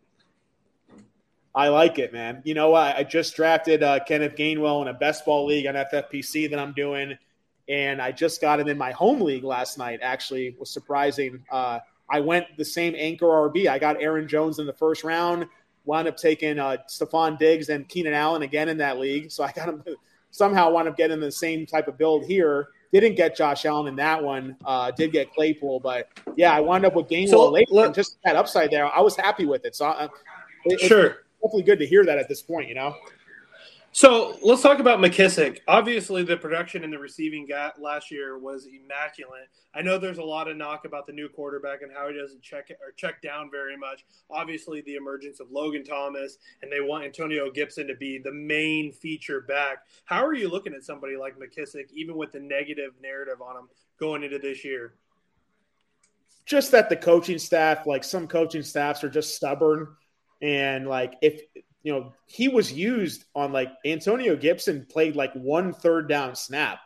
I 1.52 1.66
like 1.66 1.98
it, 1.98 2.12
man. 2.12 2.42
You 2.44 2.54
know 2.54 2.70
what? 2.70 2.94
I 2.94 3.02
just 3.02 3.34
drafted 3.34 3.82
uh, 3.82 3.98
Kenneth 4.04 4.36
Gainwell 4.36 4.82
in 4.82 4.88
a 4.88 4.94
best 4.94 5.24
ball 5.24 5.46
league 5.46 5.66
on 5.66 5.74
FFPC 5.74 6.48
that 6.50 6.60
I'm 6.60 6.74
doing 6.74 7.18
and 7.70 8.02
I 8.02 8.10
just 8.10 8.40
got 8.40 8.58
him 8.58 8.68
in 8.68 8.76
my 8.76 8.90
home 8.90 9.20
league 9.20 9.44
last 9.44 9.78
night. 9.78 10.00
Actually, 10.02 10.56
was 10.58 10.70
surprising. 10.70 11.42
Uh, 11.50 11.78
I 12.10 12.18
went 12.18 12.46
the 12.58 12.64
same 12.64 12.94
anchor 12.98 13.26
RB. 13.26 13.68
I 13.68 13.78
got 13.78 14.02
Aaron 14.02 14.26
Jones 14.26 14.58
in 14.58 14.66
the 14.66 14.72
first 14.72 15.04
round. 15.04 15.46
Wound 15.84 16.08
up 16.08 16.16
taking 16.16 16.58
uh, 16.58 16.78
Stefon 16.88 17.38
Diggs 17.38 17.68
and 17.68 17.88
Keenan 17.88 18.12
Allen 18.12 18.42
again 18.42 18.68
in 18.68 18.76
that 18.78 18.98
league. 18.98 19.30
So 19.30 19.44
I 19.44 19.52
got 19.52 19.68
him 19.68 19.84
somehow 20.32 20.70
wound 20.72 20.88
up 20.88 20.96
getting 20.96 21.20
the 21.20 21.30
same 21.30 21.64
type 21.64 21.86
of 21.86 21.96
build 21.96 22.26
here. 22.26 22.68
Didn't 22.92 23.14
get 23.14 23.36
Josh 23.36 23.64
Allen 23.64 23.86
in 23.86 23.96
that 23.96 24.20
one. 24.20 24.56
Uh, 24.64 24.90
did 24.90 25.12
get 25.12 25.32
Claypool, 25.32 25.78
but 25.78 26.08
yeah, 26.36 26.52
I 26.52 26.58
wound 26.58 26.84
up 26.84 26.96
with 26.96 27.06
Gainwell 27.06 27.28
so, 27.28 27.50
late. 27.50 27.70
Look, 27.70 27.94
just 27.94 28.18
that 28.24 28.34
upside 28.34 28.72
there, 28.72 28.92
I 28.92 29.00
was 29.00 29.14
happy 29.14 29.46
with 29.46 29.64
it. 29.64 29.76
So 29.76 29.86
uh, 29.86 30.08
it, 30.64 30.80
sure, 30.80 31.06
it's 31.06 31.18
definitely 31.40 31.62
good 31.62 31.78
to 31.78 31.86
hear 31.86 32.04
that 32.04 32.18
at 32.18 32.28
this 32.28 32.42
point. 32.42 32.68
You 32.68 32.74
know. 32.74 32.96
So 33.92 34.38
let's 34.40 34.62
talk 34.62 34.78
about 34.78 35.00
McKissic. 35.00 35.58
Obviously, 35.66 36.22
the 36.22 36.36
production 36.36 36.84
in 36.84 36.92
the 36.92 36.98
receiving 36.98 37.48
last 37.76 38.12
year 38.12 38.38
was 38.38 38.66
immaculate. 38.66 39.48
I 39.74 39.82
know 39.82 39.98
there's 39.98 40.18
a 40.18 40.24
lot 40.24 40.46
of 40.46 40.56
knock 40.56 40.84
about 40.84 41.08
the 41.08 41.12
new 41.12 41.28
quarterback 41.28 41.82
and 41.82 41.90
how 41.92 42.08
he 42.08 42.16
doesn't 42.16 42.40
check 42.40 42.70
or 42.70 42.92
check 42.96 43.20
down 43.20 43.50
very 43.50 43.76
much. 43.76 44.04
Obviously, 44.30 44.80
the 44.82 44.94
emergence 44.94 45.40
of 45.40 45.50
Logan 45.50 45.82
Thomas 45.82 46.38
and 46.62 46.70
they 46.70 46.80
want 46.80 47.04
Antonio 47.04 47.50
Gibson 47.50 47.88
to 47.88 47.96
be 47.96 48.18
the 48.18 48.32
main 48.32 48.92
feature 48.92 49.40
back. 49.40 49.78
How 50.04 50.24
are 50.24 50.34
you 50.34 50.48
looking 50.48 50.72
at 50.72 50.84
somebody 50.84 51.16
like 51.16 51.34
McKissic, 51.36 51.90
even 51.92 52.16
with 52.16 52.30
the 52.30 52.40
negative 52.40 52.92
narrative 53.02 53.42
on 53.42 53.56
him 53.56 53.68
going 53.98 54.22
into 54.22 54.38
this 54.38 54.64
year? 54.64 54.94
Just 56.46 56.70
that 56.70 56.90
the 56.90 56.96
coaching 56.96 57.38
staff, 57.38 57.86
like 57.88 58.04
some 58.04 58.28
coaching 58.28 58.62
staffs, 58.62 59.02
are 59.02 59.10
just 59.10 59.34
stubborn 59.34 59.96
and 60.42 60.86
like 60.86 61.14
if 61.22 61.42
you 61.82 61.92
know, 61.92 62.12
he 62.26 62.48
was 62.48 62.72
used 62.72 63.24
on 63.34 63.52
like 63.52 63.70
Antonio 63.84 64.36
Gibson 64.36 64.86
played 64.90 65.16
like 65.16 65.32
one 65.34 65.72
third 65.72 66.08
down 66.08 66.34
snap 66.34 66.80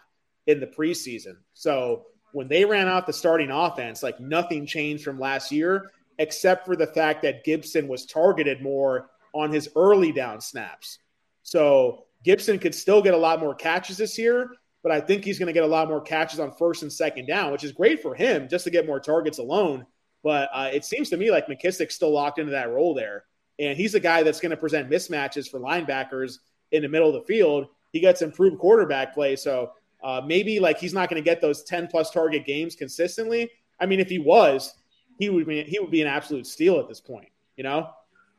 in 0.46 0.60
the 0.60 0.66
preseason. 0.66 1.36
So 1.54 2.06
when 2.32 2.48
they 2.48 2.64
ran 2.64 2.88
out 2.88 3.06
the 3.06 3.12
starting 3.12 3.50
offense, 3.50 4.02
like 4.02 4.20
nothing 4.20 4.66
changed 4.66 5.04
from 5.04 5.18
last 5.18 5.50
year, 5.50 5.90
except 6.18 6.66
for 6.66 6.76
the 6.76 6.86
fact 6.86 7.22
that 7.22 7.44
Gibson 7.44 7.88
was 7.88 8.06
targeted 8.06 8.62
more 8.62 9.10
on 9.32 9.52
his 9.52 9.68
early 9.74 10.12
down 10.12 10.40
snaps. 10.40 10.98
So 11.42 12.04
Gibson 12.24 12.58
could 12.58 12.74
still 12.74 13.02
get 13.02 13.14
a 13.14 13.18
lot 13.18 13.40
more 13.40 13.54
catches 13.54 13.96
this 13.96 14.16
year, 14.16 14.50
but 14.82 14.92
I 14.92 15.00
think 15.00 15.24
he's 15.24 15.38
going 15.38 15.48
to 15.48 15.52
get 15.52 15.64
a 15.64 15.68
lot 15.68 15.88
more 15.88 16.00
catches 16.00 16.38
on 16.38 16.52
first 16.52 16.82
and 16.82 16.92
second 16.92 17.26
down, 17.26 17.52
which 17.52 17.64
is 17.64 17.72
great 17.72 18.00
for 18.00 18.14
him 18.14 18.48
just 18.48 18.64
to 18.64 18.70
get 18.70 18.86
more 18.86 19.00
targets 19.00 19.38
alone. 19.38 19.86
But 20.22 20.48
uh, 20.52 20.70
it 20.72 20.84
seems 20.84 21.10
to 21.10 21.16
me 21.16 21.30
like 21.30 21.48
McKissic's 21.48 21.94
still 21.94 22.12
locked 22.12 22.38
into 22.38 22.52
that 22.52 22.70
role 22.70 22.94
there. 22.94 23.24
And 23.58 23.76
he's 23.76 23.94
a 23.94 24.00
guy 24.00 24.22
that's 24.22 24.40
going 24.40 24.50
to 24.50 24.56
present 24.56 24.90
mismatches 24.90 25.48
for 25.48 25.60
linebackers 25.60 26.38
in 26.72 26.82
the 26.82 26.88
middle 26.88 27.08
of 27.08 27.14
the 27.14 27.22
field. 27.22 27.68
He 27.92 28.00
gets 28.00 28.22
improved 28.22 28.58
quarterback 28.58 29.14
play. 29.14 29.36
So 29.36 29.72
uh, 30.02 30.20
maybe 30.26 30.58
like 30.60 30.78
he's 30.78 30.92
not 30.92 31.08
going 31.08 31.22
to 31.22 31.24
get 31.24 31.40
those 31.40 31.62
10 31.64 31.86
plus 31.86 32.10
target 32.10 32.44
games 32.44 32.74
consistently. 32.74 33.50
I 33.80 33.86
mean, 33.86 34.00
if 34.00 34.08
he 34.08 34.18
was, 34.18 34.74
he 35.18 35.30
would 35.30 35.46
be, 35.46 35.62
he 35.62 35.78
would 35.78 35.90
be 35.90 36.02
an 36.02 36.08
absolute 36.08 36.46
steal 36.46 36.78
at 36.80 36.88
this 36.88 37.00
point, 37.00 37.28
you 37.56 37.64
know? 37.64 37.88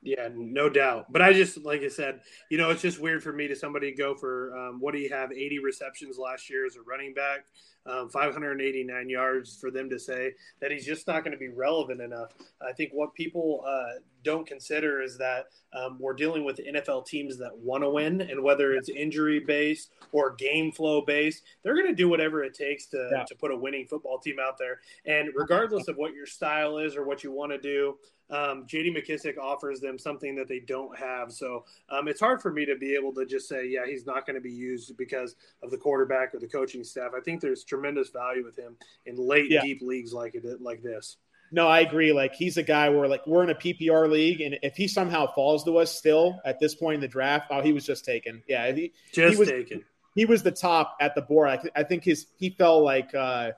Yeah, 0.06 0.30
no 0.36 0.70
doubt. 0.70 1.12
But 1.12 1.24
I 1.24 1.34
just, 1.34 1.66
like 1.66 1.82
I 1.82 1.88
said, 1.88 2.22
you 2.52 2.60
know, 2.60 2.70
it's 2.70 2.84
just 2.84 3.02
weird 3.02 3.24
for 3.24 3.34
me 3.34 3.48
to 3.48 3.56
somebody 3.56 3.92
go 3.92 4.14
for 4.14 4.56
um, 4.56 4.80
what 4.80 4.94
do 4.94 5.00
you 5.00 5.10
have, 5.10 5.32
80 5.32 5.60
receptions 5.60 6.20
last 6.20 6.48
year 6.48 6.64
as 6.64 6.76
a 6.76 6.82
running 6.84 7.16
back, 7.16 7.46
um, 7.88 8.10
589 8.10 9.10
yards 9.10 9.58
for 9.60 9.72
them 9.72 9.90
to 9.90 9.98
say 9.98 10.34
that 10.62 10.72
he's 10.72 10.86
just 10.86 11.08
not 11.08 11.24
going 11.24 11.32
to 11.32 11.40
be 11.40 11.50
relevant 11.50 12.02
enough. 12.02 12.34
I 12.62 12.72
think 12.74 12.92
what 12.94 13.16
people 13.16 13.64
uh, 13.68 14.00
don't 14.24 14.46
consider 14.46 15.02
is 15.02 15.18
that 15.18 15.46
um, 15.74 15.98
we're 16.00 16.14
dealing 16.14 16.46
with 16.46 16.58
NFL 16.58 17.08
teams 17.08 17.38
that 17.40 17.58
want 17.58 17.84
to 17.84 17.90
win, 17.90 18.22
and 18.22 18.44
whether 18.44 18.74
it's 18.74 18.90
injury 18.90 19.40
based 19.40 19.90
or 20.12 20.36
game 20.36 20.72
flow 20.72 21.02
based, 21.02 21.42
they're 21.64 21.76
going 21.76 21.88
to 21.88 21.96
do 21.96 22.10
whatever 22.10 22.44
it 22.44 22.54
takes 22.54 22.86
to, 22.88 23.10
yeah. 23.12 23.24
to 23.24 23.36
put 23.36 23.52
a 23.52 23.56
winning 23.56 23.88
football 23.88 24.20
team 24.20 24.36
out 24.40 24.58
there. 24.60 24.82
And 25.06 25.30
regardless 25.36 25.88
of 25.88 25.98
what 25.98 26.14
your 26.14 26.28
style 26.28 26.78
is 26.78 26.96
or 26.96 27.06
what 27.06 27.24
you 27.24 27.32
want 27.32 27.52
to 27.52 27.58
do, 27.58 27.98
um, 28.30 28.66
JD 28.66 28.96
McKissic 28.96 29.38
offers 29.38 29.80
them 29.80 30.00
something 30.00 30.36
that 30.36 30.48
they 30.48 30.60
don't 30.60 30.98
have. 30.98 31.32
So 31.32 31.66
um, 31.90 32.08
it's 32.08 32.20
hard 32.20 32.42
for 32.42 32.52
me 32.52 32.66
to 32.66 32.76
be 32.76 32.96
able 32.96 33.14
to 33.14 33.26
just 33.26 33.48
say, 33.48 33.68
yeah, 33.68 33.86
he's 33.86 34.06
not 34.06 34.26
going 34.26 34.36
to 34.36 34.42
be 34.42 34.52
used 34.52 34.98
because 34.98 35.36
of 35.62 35.72
the 35.72 35.78
quarterback 35.78 36.34
or 36.34 36.40
the 36.40 36.48
coaching 36.48 36.84
staff. 36.84 37.12
I 37.16 37.22
think 37.22 37.42
there's 37.42 37.64
tremendous 37.64 38.10
value 38.10 38.44
with 38.44 38.58
him 38.58 38.76
in 39.06 39.16
late, 39.16 39.52
yeah. 39.52 39.62
deep 39.62 39.82
leagues 39.82 40.14
like 40.14 40.36
it, 40.36 40.62
like 40.62 40.82
this. 40.82 41.18
No, 41.52 41.68
I 41.68 41.82
agree. 41.82 42.12
Like 42.12 42.34
he's 42.34 42.58
a 42.58 42.64
guy 42.64 42.90
where 42.90 43.08
like 43.08 43.26
we're 43.28 43.44
in 43.44 43.52
a 43.52 43.56
PPR 43.56 44.10
league, 44.10 44.42
and 44.42 44.58
if 44.64 44.76
he 44.76 44.88
somehow 44.88 45.32
falls 45.34 45.64
to 45.66 45.78
us 45.78 45.96
still 45.96 46.40
at 46.44 46.60
this 46.60 46.76
point 46.76 46.96
in 46.96 47.02
the 47.02 47.08
draft, 47.08 47.48
oh, 47.52 47.62
he 47.62 47.72
was 47.72 47.86
just 47.86 48.04
taken. 48.04 48.42
Yeah, 48.48 48.72
he 48.72 48.94
just 49.14 49.34
he 49.34 49.40
was, 49.40 49.50
taken. 49.50 49.84
He 50.16 50.26
was 50.26 50.42
the 50.42 50.52
top 50.52 50.98
at 51.00 51.14
the 51.14 51.22
board. 51.22 51.50
I, 51.50 51.60
I 51.76 51.84
think 51.84 52.04
his 52.04 52.28
he 52.38 52.50
fell 52.50 52.84
like 52.84 53.14
uh, 53.14 53.52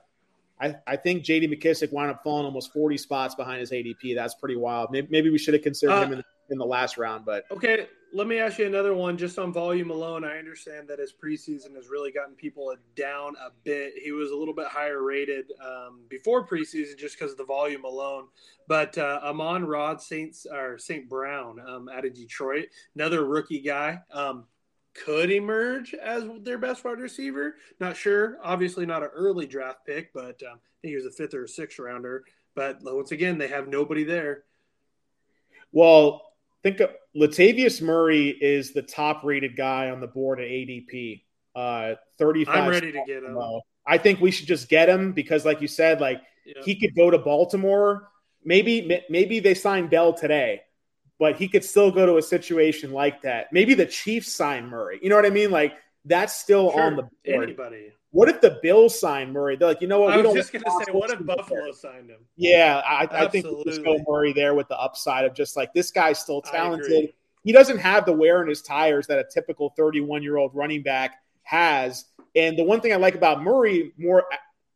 I, 0.60 0.74
I 0.86 0.96
think 0.96 1.22
J.D. 1.22 1.48
McKissic 1.48 1.92
wound 1.92 2.10
up 2.10 2.22
falling 2.22 2.46
almost 2.46 2.72
forty 2.72 2.96
spots 2.96 3.34
behind 3.34 3.60
his 3.60 3.70
ADP. 3.70 4.14
That's 4.14 4.34
pretty 4.34 4.56
wild. 4.56 4.90
Maybe, 4.90 5.08
maybe 5.10 5.30
we 5.30 5.38
should 5.38 5.54
have 5.54 5.62
considered 5.62 5.92
uh, 5.92 6.02
him 6.04 6.12
in 6.12 6.18
the, 6.18 6.24
in 6.50 6.58
the 6.58 6.66
last 6.66 6.98
round, 6.98 7.24
but 7.24 7.44
okay 7.50 7.86
let 8.12 8.26
me 8.26 8.38
ask 8.38 8.58
you 8.58 8.66
another 8.66 8.94
one 8.94 9.18
just 9.18 9.38
on 9.38 9.52
volume 9.52 9.90
alone. 9.90 10.24
I 10.24 10.38
understand 10.38 10.88
that 10.88 10.98
his 10.98 11.12
preseason 11.12 11.74
has 11.76 11.88
really 11.88 12.10
gotten 12.10 12.34
people 12.34 12.74
down 12.96 13.34
a 13.36 13.50
bit. 13.64 13.94
He 14.02 14.12
was 14.12 14.30
a 14.30 14.36
little 14.36 14.54
bit 14.54 14.66
higher 14.66 15.02
rated 15.02 15.52
um, 15.64 16.00
before 16.08 16.46
preseason 16.46 16.96
just 16.96 17.18
because 17.18 17.32
of 17.32 17.38
the 17.38 17.44
volume 17.44 17.84
alone. 17.84 18.28
But 18.66 18.96
uh, 18.96 19.20
Amon-Ra 19.22 19.96
Saints 19.98 20.46
or 20.50 20.78
St. 20.78 21.08
Brown 21.08 21.60
um, 21.66 21.88
out 21.88 22.04
of 22.04 22.14
Detroit, 22.14 22.68
another 22.94 23.24
rookie 23.24 23.60
guy, 23.60 24.00
um, 24.12 24.44
could 24.94 25.30
emerge 25.30 25.94
as 25.94 26.24
their 26.42 26.58
best 26.58 26.84
wide 26.84 26.98
receiver. 26.98 27.54
Not 27.80 27.96
sure. 27.96 28.38
Obviously, 28.42 28.86
not 28.86 29.02
an 29.02 29.10
early 29.14 29.46
draft 29.46 29.86
pick, 29.86 30.12
but 30.12 30.42
um, 30.42 30.58
I 30.58 30.76
think 30.82 30.90
he 30.90 30.96
was 30.96 31.06
a 31.06 31.10
fifth 31.10 31.34
or 31.34 31.44
a 31.44 31.48
sixth 31.48 31.78
rounder. 31.78 32.24
But 32.54 32.78
once 32.82 33.12
again, 33.12 33.38
they 33.38 33.48
have 33.48 33.68
nobody 33.68 34.04
there. 34.04 34.44
Well, 35.72 36.22
think 36.62 36.80
of, 36.80 36.90
Latavius 37.16 37.80
Murray 37.82 38.28
is 38.28 38.72
the 38.72 38.82
top 38.82 39.22
rated 39.24 39.56
guy 39.56 39.90
on 39.90 40.00
the 40.00 40.06
board 40.06 40.40
at 40.40 40.48
ADP. 40.48 41.22
Uh, 41.54 41.94
35. 42.18 42.56
I'm 42.56 42.68
ready 42.68 42.92
to 42.92 43.02
get 43.06 43.22
him. 43.22 43.34
Low. 43.34 43.60
I 43.86 43.98
think 43.98 44.20
we 44.20 44.30
should 44.30 44.46
just 44.46 44.68
get 44.68 44.88
him 44.88 45.12
because, 45.12 45.44
like 45.44 45.60
you 45.60 45.68
said, 45.68 46.00
like 46.00 46.20
yeah. 46.44 46.62
he 46.64 46.76
could 46.76 46.94
go 46.94 47.10
to 47.10 47.18
Baltimore. 47.18 48.08
Maybe 48.44 49.02
maybe 49.08 49.40
they 49.40 49.54
sign 49.54 49.88
Bell 49.88 50.12
today, 50.12 50.62
but 51.18 51.36
he 51.36 51.48
could 51.48 51.64
still 51.64 51.90
go 51.90 52.06
to 52.06 52.16
a 52.16 52.22
situation 52.22 52.92
like 52.92 53.22
that. 53.22 53.52
Maybe 53.52 53.74
the 53.74 53.86
Chiefs 53.86 54.32
sign 54.32 54.66
Murray. 54.66 54.98
You 55.02 55.08
know 55.08 55.16
what 55.16 55.26
I 55.26 55.30
mean? 55.30 55.50
Like 55.50 55.76
that's 56.04 56.34
still 56.34 56.72
sure. 56.72 56.82
on 56.82 56.96
the 56.96 57.02
board. 57.02 57.44
Anybody. 57.44 57.92
What 58.10 58.28
if 58.28 58.40
the 58.40 58.58
Bills 58.62 58.98
signed 58.98 59.34
Murray? 59.34 59.56
They're 59.56 59.68
like, 59.68 59.82
you 59.82 59.86
know 59.86 60.00
what? 60.00 60.14
I 60.14 60.16
we 60.16 60.22
was 60.22 60.34
just 60.34 60.52
going 60.52 60.64
to 60.64 60.84
say, 60.84 60.92
what 60.92 61.10
if 61.10 61.24
Buffalo 61.26 61.64
there. 61.64 61.72
signed 61.74 62.08
him? 62.08 62.20
Yeah, 62.36 62.80
I, 62.84 63.06
I 63.10 63.28
think 63.28 63.46
just 63.66 63.84
go 63.84 63.98
Murray 64.08 64.32
there 64.32 64.54
with 64.54 64.66
the 64.68 64.78
upside 64.78 65.26
of 65.26 65.34
just 65.34 65.56
like 65.56 65.74
this 65.74 65.90
guy's 65.90 66.18
still 66.18 66.40
talented. 66.40 67.12
He 67.44 67.52
doesn't 67.52 67.78
have 67.78 68.06
the 68.06 68.12
wear 68.12 68.42
in 68.42 68.48
his 68.48 68.62
tires 68.62 69.06
that 69.08 69.18
a 69.18 69.24
typical 69.32 69.74
31 69.76 70.22
year 70.22 70.36
old 70.36 70.54
running 70.54 70.82
back 70.82 71.16
has. 71.42 72.06
And 72.34 72.58
the 72.58 72.64
one 72.64 72.80
thing 72.80 72.92
I 72.92 72.96
like 72.96 73.14
about 73.14 73.42
Murray 73.42 73.92
more 73.98 74.24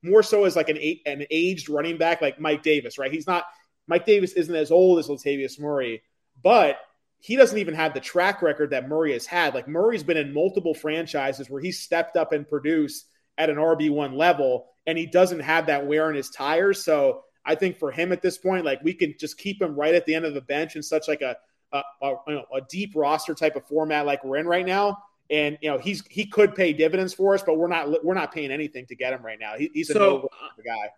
more 0.02 0.22
so 0.22 0.44
as 0.44 0.56
like 0.56 0.68
an 0.68 0.76
an 1.06 1.24
aged 1.30 1.70
running 1.70 1.96
back 1.96 2.20
like 2.20 2.38
Mike 2.38 2.62
Davis, 2.62 2.98
right? 2.98 3.12
He's 3.12 3.26
not 3.26 3.44
Mike 3.86 4.04
Davis 4.04 4.32
isn't 4.32 4.54
as 4.54 4.70
old 4.70 4.98
as 4.98 5.08
Latavius 5.08 5.58
Murray, 5.58 6.02
but 6.42 6.78
he 7.20 7.36
doesn't 7.36 7.58
even 7.58 7.74
have 7.74 7.94
the 7.94 8.00
track 8.00 8.42
record 8.42 8.70
that 8.70 8.88
Murray 8.88 9.12
has 9.12 9.26
had. 9.26 9.54
Like 9.54 9.68
Murray's 9.68 10.02
been 10.02 10.16
in 10.16 10.34
multiple 10.34 10.74
franchises 10.74 11.48
where 11.48 11.62
he 11.62 11.70
stepped 11.70 12.16
up 12.16 12.32
and 12.32 12.48
produced 12.48 13.06
at 13.38 13.48
an 13.48 13.56
RB1 13.56 14.16
level, 14.16 14.66
and 14.86 14.98
he 14.98 15.06
doesn't 15.06 15.40
have 15.40 15.66
that 15.66 15.86
wear 15.86 16.10
in 16.10 16.16
his 16.16 16.30
tires. 16.30 16.84
So 16.84 17.22
I 17.44 17.54
think 17.54 17.78
for 17.78 17.90
him 17.90 18.12
at 18.12 18.22
this 18.22 18.38
point, 18.38 18.64
like 18.64 18.82
we 18.82 18.92
can 18.92 19.14
just 19.18 19.38
keep 19.38 19.62
him 19.62 19.74
right 19.74 19.94
at 19.94 20.04
the 20.04 20.14
end 20.14 20.24
of 20.24 20.34
the 20.34 20.40
bench 20.40 20.76
in 20.76 20.82
such 20.82 21.08
like 21.08 21.22
a 21.22 21.36
a, 21.72 21.82
a, 22.02 22.14
a 22.54 22.60
deep 22.68 22.92
roster 22.94 23.34
type 23.34 23.56
of 23.56 23.66
format 23.66 24.04
like 24.04 24.22
we're 24.24 24.36
in 24.36 24.46
right 24.46 24.66
now, 24.66 24.98
and 25.30 25.56
you 25.62 25.70
know 25.70 25.78
he's 25.78 26.04
he 26.08 26.26
could 26.26 26.54
pay 26.54 26.72
dividends 26.72 27.14
for 27.14 27.34
us, 27.34 27.42
but 27.42 27.56
we're 27.56 27.68
not 27.68 28.04
we're 28.04 28.14
not 28.14 28.32
paying 28.32 28.50
anything 28.50 28.84
to 28.86 28.94
get 28.94 29.12
him 29.12 29.24
right 29.24 29.38
now. 29.40 29.54
He, 29.56 29.70
he's 29.72 29.90
a 29.90 29.94
so, 29.94 30.28
guy. 30.64 30.90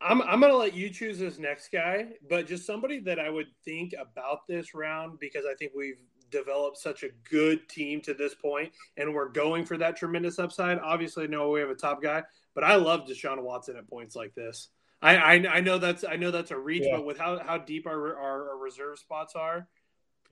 I'm 0.00 0.22
I'm 0.22 0.40
gonna 0.40 0.54
let 0.54 0.74
you 0.74 0.90
choose 0.90 1.18
this 1.18 1.38
next 1.38 1.72
guy, 1.72 2.06
but 2.28 2.46
just 2.46 2.66
somebody 2.66 3.00
that 3.00 3.18
I 3.18 3.30
would 3.30 3.48
think 3.64 3.94
about 4.00 4.46
this 4.46 4.74
round 4.74 5.18
because 5.18 5.44
I 5.44 5.54
think 5.54 5.72
we've 5.74 6.00
developed 6.30 6.78
such 6.78 7.02
a 7.02 7.08
good 7.28 7.68
team 7.68 8.00
to 8.02 8.14
this 8.14 8.34
point, 8.34 8.72
and 8.96 9.12
we're 9.12 9.28
going 9.28 9.64
for 9.64 9.76
that 9.78 9.96
tremendous 9.96 10.38
upside. 10.38 10.78
Obviously, 10.78 11.26
no, 11.26 11.50
we 11.50 11.60
have 11.60 11.70
a 11.70 11.74
top 11.74 12.02
guy, 12.02 12.22
but 12.54 12.64
I 12.64 12.76
love 12.76 13.06
Deshaun 13.08 13.42
Watson 13.42 13.76
at 13.76 13.88
points 13.88 14.14
like 14.14 14.34
this. 14.34 14.68
I 15.02 15.16
I, 15.16 15.32
I 15.56 15.60
know 15.60 15.78
that's 15.78 16.04
I 16.04 16.16
know 16.16 16.30
that's 16.30 16.50
a 16.50 16.58
reach, 16.58 16.84
yeah. 16.84 16.96
but 16.96 17.06
with 17.06 17.18
how, 17.18 17.38
how 17.38 17.58
deep 17.58 17.86
our, 17.86 18.16
our, 18.16 18.50
our 18.50 18.58
reserve 18.58 18.98
spots 18.98 19.34
are, 19.34 19.66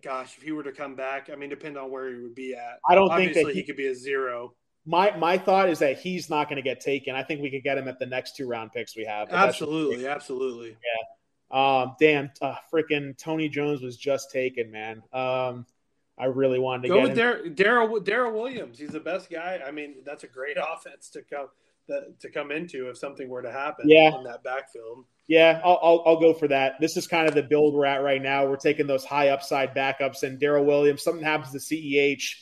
gosh, 0.02 0.36
if 0.36 0.43
he 0.43 0.52
were 0.52 0.62
to 0.62 0.72
come 0.72 0.94
back, 0.94 1.28
I 1.32 1.36
mean, 1.36 1.51
depend 1.51 1.76
on 1.76 1.90
where 1.90 2.09
he 2.14 2.20
would 2.20 2.34
be 2.34 2.55
at. 2.55 2.78
I 2.88 2.94
don't 2.94 3.10
Obviously, 3.10 3.34
think 3.34 3.47
that 3.48 3.55
he, 3.55 3.60
he 3.60 3.66
could 3.66 3.76
be 3.76 3.88
a 3.88 3.94
zero. 3.94 4.55
My 4.86 5.16
my 5.16 5.36
thought 5.36 5.68
is 5.68 5.80
that 5.80 5.98
he's 5.98 6.30
not 6.30 6.48
going 6.48 6.56
to 6.56 6.62
get 6.62 6.80
taken. 6.80 7.14
I 7.14 7.22
think 7.22 7.42
we 7.42 7.50
could 7.50 7.64
get 7.64 7.76
him 7.76 7.88
at 7.88 7.98
the 7.98 8.06
next 8.06 8.36
two 8.36 8.48
round 8.48 8.72
picks 8.72 8.96
we 8.96 9.04
have. 9.04 9.28
Absolutely, 9.30 10.06
absolutely. 10.06 10.70
Yeah. 10.70 11.06
Um, 11.50 11.96
damn, 12.00 12.30
uh, 12.40 12.56
freaking 12.72 13.16
Tony 13.16 13.48
Jones 13.48 13.82
was 13.82 13.96
just 13.96 14.30
taken, 14.30 14.70
man. 14.70 15.02
Um, 15.12 15.66
I 16.18 16.26
really 16.26 16.58
wanted 16.58 16.82
to 16.82 16.88
go 16.88 17.02
with 17.02 17.16
Daryl 17.16 18.02
Darrel 18.04 18.32
Williams. 18.32 18.78
He's 18.78 18.90
the 18.90 19.00
best 19.00 19.28
guy. 19.30 19.60
I 19.66 19.70
mean, 19.70 19.96
that's 20.04 20.24
a 20.24 20.28
great 20.28 20.56
offense 20.72 21.10
to 21.10 21.22
come 21.22 21.48
to 22.20 22.30
come 22.30 22.50
into 22.50 22.88
if 22.88 22.98
something 22.98 23.28
were 23.28 23.42
to 23.42 23.52
happen. 23.52 23.88
Yeah. 23.88 24.16
in 24.16 24.24
that 24.24 24.42
backfield. 24.42 25.04
Yeah, 25.28 25.60
I'll, 25.64 25.78
I'll, 25.82 26.02
I'll 26.06 26.20
go 26.20 26.32
for 26.34 26.48
that. 26.48 26.80
This 26.80 26.96
is 26.96 27.06
kind 27.06 27.28
of 27.28 27.34
the 27.34 27.42
build 27.42 27.74
we're 27.74 27.84
at 27.84 28.02
right 28.02 28.22
now. 28.22 28.46
We're 28.46 28.56
taking 28.56 28.86
those 28.86 29.04
high 29.04 29.28
upside 29.30 29.74
backups 29.74 30.22
and 30.22 30.38
Darrel 30.38 30.64
Williams. 30.64 31.02
Something 31.02 31.24
happens 31.24 31.52
to 31.52 31.58
CEH. 31.58 32.34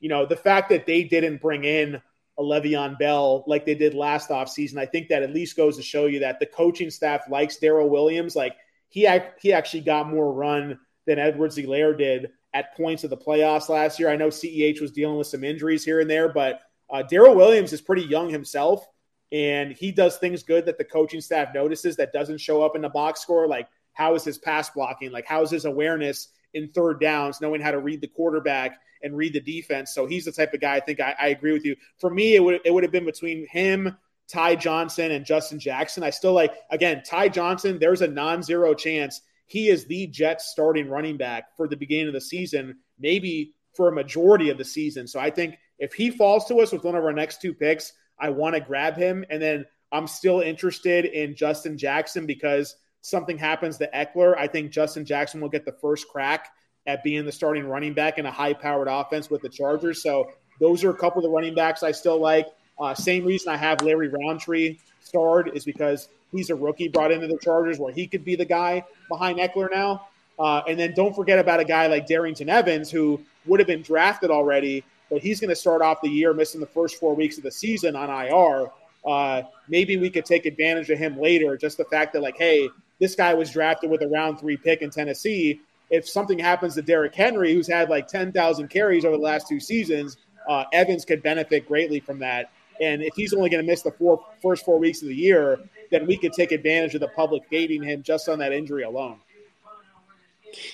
You 0.00 0.08
know, 0.08 0.26
the 0.26 0.36
fact 0.36 0.70
that 0.70 0.86
they 0.86 1.04
didn't 1.04 1.40
bring 1.40 1.64
in 1.64 2.00
a 2.38 2.42
Le'Veon 2.42 2.98
Bell 2.98 3.44
like 3.46 3.66
they 3.66 3.74
did 3.74 3.94
last 3.94 4.30
offseason, 4.30 4.78
I 4.78 4.86
think 4.86 5.08
that 5.08 5.22
at 5.22 5.34
least 5.34 5.56
goes 5.56 5.76
to 5.76 5.82
show 5.82 6.06
you 6.06 6.20
that 6.20 6.40
the 6.40 6.46
coaching 6.46 6.90
staff 6.90 7.22
likes 7.28 7.58
Darrel 7.58 7.88
Williams. 7.90 8.34
Like 8.34 8.56
he 8.88 9.08
he 9.40 9.52
actually 9.52 9.82
got 9.82 10.08
more 10.08 10.32
run 10.32 10.78
than 11.06 11.18
Edwards-Helaire 11.18 11.96
did 11.96 12.30
at 12.52 12.76
points 12.76 13.04
of 13.04 13.10
the 13.10 13.16
playoffs 13.16 13.68
last 13.68 13.98
year. 13.98 14.08
I 14.08 14.16
know 14.16 14.28
CEH 14.28 14.80
was 14.80 14.90
dealing 14.90 15.18
with 15.18 15.26
some 15.26 15.44
injuries 15.44 15.84
here 15.84 16.00
and 16.00 16.10
there, 16.10 16.32
but 16.32 16.60
uh, 16.90 17.02
Darrel 17.02 17.36
Williams 17.36 17.72
is 17.72 17.80
pretty 17.80 18.02
young 18.02 18.28
himself 18.28 18.86
and 19.32 19.72
he 19.72 19.92
does 19.92 20.16
things 20.16 20.42
good 20.42 20.66
that 20.66 20.76
the 20.78 20.84
coaching 20.84 21.20
staff 21.20 21.54
notices 21.54 21.96
that 21.96 22.12
doesn't 22.12 22.40
show 22.40 22.62
up 22.62 22.74
in 22.74 22.82
the 22.82 22.88
box 22.88 23.20
score. 23.20 23.46
Like 23.46 23.68
how 23.92 24.14
is 24.14 24.24
his 24.24 24.38
pass 24.38 24.70
blocking? 24.70 25.12
Like 25.12 25.26
how 25.26 25.42
is 25.42 25.50
his 25.50 25.64
awareness 25.64 26.28
in 26.54 26.68
third 26.68 27.00
downs, 27.00 27.40
knowing 27.40 27.60
how 27.60 27.70
to 27.70 27.78
read 27.78 28.00
the 28.00 28.08
quarterback 28.08 28.80
and 29.02 29.16
read 29.16 29.32
the 29.32 29.40
defense? 29.40 29.94
So 29.94 30.06
he's 30.06 30.24
the 30.24 30.32
type 30.32 30.54
of 30.54 30.60
guy. 30.60 30.76
I 30.76 30.80
think 30.80 31.00
I, 31.00 31.14
I 31.18 31.28
agree 31.28 31.52
with 31.52 31.64
you. 31.64 31.76
For 31.98 32.10
me, 32.10 32.34
it 32.34 32.42
would 32.42 32.60
it 32.64 32.72
would 32.72 32.84
have 32.84 32.92
been 32.92 33.06
between 33.06 33.46
him. 33.46 33.96
Ty 34.28 34.54
Johnson 34.54 35.10
and 35.10 35.26
Justin 35.26 35.58
Jackson. 35.58 36.04
I 36.04 36.10
still 36.10 36.32
like, 36.32 36.54
again, 36.70 37.02
Ty 37.04 37.30
Johnson, 37.30 37.80
there's 37.80 38.00
a 38.00 38.06
non 38.06 38.44
zero 38.44 38.74
chance 38.74 39.20
he 39.50 39.68
is 39.68 39.86
the 39.86 40.06
Jets 40.06 40.48
starting 40.48 40.88
running 40.88 41.16
back 41.16 41.56
for 41.56 41.66
the 41.66 41.76
beginning 41.76 42.06
of 42.06 42.12
the 42.12 42.20
season, 42.20 42.78
maybe 43.00 43.56
for 43.74 43.88
a 43.88 43.92
majority 43.92 44.48
of 44.48 44.58
the 44.58 44.64
season. 44.64 45.08
So 45.08 45.18
I 45.18 45.30
think 45.30 45.56
if 45.80 45.92
he 45.92 46.12
falls 46.12 46.46
to 46.46 46.60
us 46.60 46.70
with 46.70 46.84
one 46.84 46.94
of 46.94 47.02
our 47.02 47.12
next 47.12 47.42
two 47.42 47.52
picks, 47.52 47.92
I 48.16 48.30
want 48.30 48.54
to 48.54 48.60
grab 48.60 48.96
him. 48.96 49.24
And 49.28 49.42
then 49.42 49.64
I'm 49.90 50.06
still 50.06 50.38
interested 50.38 51.04
in 51.04 51.34
Justin 51.34 51.76
Jackson 51.76 52.26
because 52.26 52.76
something 53.02 53.38
happens 53.38 53.78
to 53.78 53.88
Ekeler. 53.94 54.36
I 54.36 54.46
think 54.46 54.70
Justin 54.70 55.04
Jackson 55.04 55.40
will 55.40 55.48
get 55.48 55.64
the 55.64 55.72
first 55.72 56.08
crack 56.08 56.48
at 56.86 57.02
being 57.02 57.24
the 57.24 57.32
starting 57.32 57.66
running 57.66 57.94
back 57.94 58.18
in 58.18 58.26
a 58.26 58.30
high 58.30 58.52
powered 58.52 58.88
offense 58.88 59.30
with 59.30 59.42
the 59.42 59.48
Chargers. 59.48 60.02
So 60.02 60.30
those 60.60 60.84
are 60.84 60.90
a 60.90 60.94
couple 60.94 61.18
of 61.18 61.24
the 61.24 61.30
running 61.30 61.54
backs 61.54 61.82
I 61.82 61.92
still 61.92 62.20
like. 62.20 62.46
Uh, 62.78 62.94
same 62.94 63.24
reason 63.24 63.52
I 63.52 63.56
have 63.56 63.82
Larry 63.82 64.08
Rountree 64.08 64.78
starred 65.00 65.50
is 65.54 65.64
because 65.64 66.08
he's 66.32 66.50
a 66.50 66.54
rookie 66.54 66.88
brought 66.88 67.12
into 67.12 67.26
the 67.26 67.38
Chargers 67.38 67.78
where 67.78 67.92
he 67.92 68.06
could 68.06 68.24
be 68.24 68.36
the 68.36 68.44
guy 68.44 68.84
behind 69.08 69.38
Ekeler 69.38 69.70
now. 69.70 70.08
Uh, 70.38 70.62
and 70.66 70.78
then 70.78 70.94
don't 70.94 71.14
forget 71.14 71.38
about 71.38 71.60
a 71.60 71.64
guy 71.64 71.86
like 71.86 72.06
Darrynton 72.06 72.48
Evans 72.48 72.90
who 72.90 73.20
would 73.46 73.60
have 73.60 73.66
been 73.66 73.82
drafted 73.82 74.30
already 74.30 74.84
but 75.10 75.20
he's 75.20 75.40
going 75.40 75.50
to 75.50 75.56
start 75.56 75.82
off 75.82 76.00
the 76.00 76.08
year 76.08 76.32
missing 76.32 76.60
the 76.60 76.66
first 76.66 76.96
four 76.98 77.14
weeks 77.14 77.36
of 77.36 77.42
the 77.42 77.50
season 77.50 77.96
on 77.96 78.08
IR. 78.08 78.70
Uh, 79.04 79.42
maybe 79.68 79.96
we 79.96 80.08
could 80.08 80.24
take 80.24 80.46
advantage 80.46 80.88
of 80.88 80.98
him 80.98 81.18
later. 81.18 81.56
Just 81.56 81.76
the 81.76 81.84
fact 81.84 82.12
that, 82.12 82.22
like, 82.22 82.38
hey, 82.38 82.68
this 83.00 83.14
guy 83.14 83.34
was 83.34 83.50
drafted 83.50 83.90
with 83.90 84.02
a 84.02 84.08
round 84.08 84.38
three 84.38 84.56
pick 84.56 84.82
in 84.82 84.90
Tennessee. 84.90 85.60
If 85.90 86.08
something 86.08 86.38
happens 86.38 86.74
to 86.74 86.82
Derrick 86.82 87.14
Henry, 87.14 87.52
who's 87.52 87.66
had 87.66 87.90
like 87.90 88.06
10,000 88.06 88.68
carries 88.68 89.04
over 89.04 89.16
the 89.16 89.22
last 89.22 89.48
two 89.48 89.58
seasons, 89.58 90.18
uh, 90.48 90.64
Evans 90.72 91.04
could 91.04 91.22
benefit 91.22 91.66
greatly 91.66 91.98
from 91.98 92.20
that. 92.20 92.50
And 92.80 93.02
if 93.02 93.14
he's 93.14 93.34
only 93.34 93.50
going 93.50 93.64
to 93.64 93.70
miss 93.70 93.82
the 93.82 93.90
four, 93.90 94.24
first 94.40 94.64
four 94.64 94.78
weeks 94.78 95.02
of 95.02 95.08
the 95.08 95.14
year, 95.14 95.58
then 95.90 96.06
we 96.06 96.16
could 96.16 96.32
take 96.32 96.52
advantage 96.52 96.94
of 96.94 97.00
the 97.00 97.08
public 97.08 97.42
hating 97.50 97.82
him 97.82 98.02
just 98.02 98.28
on 98.28 98.38
that 98.38 98.52
injury 98.52 98.84
alone. 98.84 99.18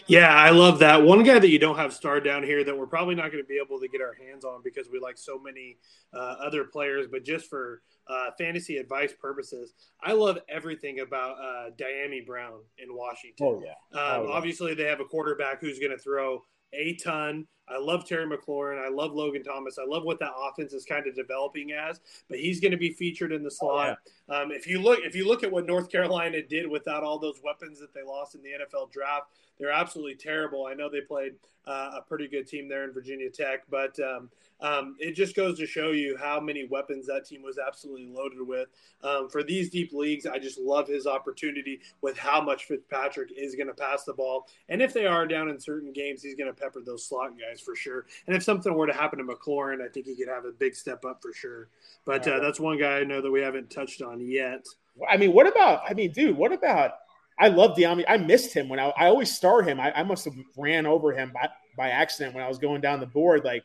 Yeah, 0.06 0.28
I 0.28 0.50
love 0.50 0.78
that. 0.80 1.02
One 1.02 1.22
guy 1.22 1.38
that 1.38 1.48
you 1.48 1.58
don't 1.58 1.76
have 1.76 1.92
starred 1.92 2.24
down 2.24 2.42
here 2.42 2.64
that 2.64 2.76
we're 2.76 2.86
probably 2.86 3.14
not 3.14 3.30
going 3.32 3.42
to 3.42 3.48
be 3.48 3.60
able 3.64 3.80
to 3.80 3.88
get 3.88 4.00
our 4.00 4.14
hands 4.14 4.44
on 4.44 4.60
because 4.62 4.88
we 4.90 4.98
like 4.98 5.18
so 5.18 5.38
many 5.38 5.78
uh, 6.14 6.36
other 6.44 6.64
players, 6.64 7.06
but 7.10 7.24
just 7.24 7.48
for 7.48 7.82
uh, 8.08 8.30
fantasy 8.38 8.76
advice 8.76 9.12
purposes, 9.20 9.74
I 10.02 10.12
love 10.12 10.38
everything 10.48 11.00
about 11.00 11.36
uh, 11.38 11.70
Dyami 11.78 12.24
Brown 12.26 12.60
in 12.78 12.94
Washington. 12.94 13.46
Oh, 13.46 13.62
yeah. 13.64 13.98
Um, 13.98 14.20
oh, 14.22 14.28
yeah. 14.28 14.34
Obviously, 14.34 14.74
they 14.74 14.84
have 14.84 15.00
a 15.00 15.04
quarterback 15.04 15.60
who's 15.60 15.78
going 15.78 15.92
to 15.92 15.98
throw 15.98 16.42
a 16.72 16.94
ton. 16.96 17.46
I 17.68 17.78
love 17.78 18.06
Terry 18.06 18.26
McLaurin. 18.26 18.84
I 18.84 18.88
love 18.88 19.12
Logan 19.12 19.42
Thomas. 19.42 19.78
I 19.78 19.84
love 19.84 20.04
what 20.04 20.18
that 20.20 20.32
offense 20.36 20.72
is 20.72 20.84
kind 20.84 21.06
of 21.06 21.14
developing 21.14 21.72
as. 21.72 22.00
But 22.28 22.38
he's 22.38 22.60
going 22.60 22.72
to 22.72 22.76
be 22.76 22.92
featured 22.92 23.32
in 23.32 23.42
the 23.42 23.50
slot. 23.50 23.98
Oh, 23.98 24.10
yeah. 24.34 24.40
um, 24.42 24.52
if 24.52 24.66
you 24.66 24.80
look, 24.80 25.00
if 25.02 25.14
you 25.14 25.26
look 25.26 25.42
at 25.42 25.50
what 25.50 25.66
North 25.66 25.90
Carolina 25.90 26.42
did 26.42 26.68
without 26.68 27.02
all 27.02 27.18
those 27.18 27.40
weapons 27.42 27.80
that 27.80 27.92
they 27.92 28.02
lost 28.02 28.34
in 28.34 28.42
the 28.42 28.50
NFL 28.50 28.92
draft, 28.92 29.30
they're 29.58 29.72
absolutely 29.72 30.14
terrible. 30.14 30.66
I 30.66 30.74
know 30.74 30.88
they 30.88 31.00
played 31.00 31.34
uh, 31.66 31.92
a 31.96 32.02
pretty 32.02 32.28
good 32.28 32.46
team 32.46 32.68
there 32.68 32.84
in 32.84 32.92
Virginia 32.92 33.30
Tech, 33.30 33.62
but 33.70 33.98
um, 34.00 34.30
um, 34.60 34.96
it 34.98 35.12
just 35.12 35.36
goes 35.36 35.58
to 35.58 35.66
show 35.66 35.90
you 35.90 36.16
how 36.16 36.40
many 36.40 36.66
weapons 36.66 37.06
that 37.06 37.26
team 37.26 37.42
was 37.42 37.58
absolutely 37.58 38.06
loaded 38.06 38.40
with. 38.40 38.68
Um, 39.02 39.28
for 39.28 39.42
these 39.42 39.70
deep 39.70 39.92
leagues, 39.92 40.26
I 40.26 40.38
just 40.38 40.58
love 40.58 40.88
his 40.88 41.06
opportunity 41.06 41.80
with 42.00 42.16
how 42.16 42.40
much 42.40 42.64
Fitzpatrick 42.64 43.32
is 43.36 43.54
going 43.54 43.66
to 43.66 43.74
pass 43.74 44.04
the 44.04 44.14
ball. 44.14 44.46
And 44.68 44.80
if 44.80 44.92
they 44.92 45.06
are 45.06 45.26
down 45.26 45.48
in 45.48 45.60
certain 45.60 45.92
games, 45.92 46.22
he's 46.22 46.34
going 46.34 46.52
to 46.52 46.58
pepper 46.58 46.80
those 46.80 47.04
slot 47.04 47.32
guys 47.38 47.55
for 47.60 47.76
sure. 47.76 48.06
And 48.26 48.36
if 48.36 48.42
something 48.42 48.72
were 48.74 48.86
to 48.86 48.92
happen 48.92 49.18
to 49.18 49.24
McLaurin, 49.24 49.84
I 49.84 49.88
think 49.88 50.06
he 50.06 50.16
could 50.16 50.28
have 50.28 50.44
a 50.44 50.52
big 50.52 50.74
step 50.74 51.04
up 51.04 51.20
for 51.22 51.32
sure. 51.32 51.68
But 52.04 52.26
uh, 52.26 52.40
that's 52.40 52.60
one 52.60 52.78
guy 52.78 52.98
I 52.98 53.04
know 53.04 53.20
that 53.20 53.30
we 53.30 53.40
haven't 53.40 53.70
touched 53.70 54.02
on 54.02 54.20
yet. 54.20 54.66
I 55.08 55.16
mean, 55.16 55.32
what 55.32 55.46
about? 55.46 55.82
I 55.88 55.94
mean, 55.94 56.12
dude, 56.12 56.36
what 56.36 56.52
about? 56.52 56.92
I 57.38 57.48
love 57.48 57.76
Dyami. 57.76 58.04
I 58.08 58.16
missed 58.16 58.54
him 58.54 58.68
when 58.68 58.80
I, 58.80 58.92
I 58.96 59.06
always 59.06 59.34
start 59.34 59.68
him. 59.68 59.78
I, 59.78 59.92
I 59.92 60.02
must 60.02 60.24
have 60.24 60.34
ran 60.56 60.86
over 60.86 61.12
him 61.12 61.32
by, 61.34 61.48
by 61.76 61.90
accident 61.90 62.34
when 62.34 62.42
I 62.42 62.48
was 62.48 62.58
going 62.58 62.80
down 62.80 63.00
the 63.00 63.06
board. 63.06 63.44
Like 63.44 63.64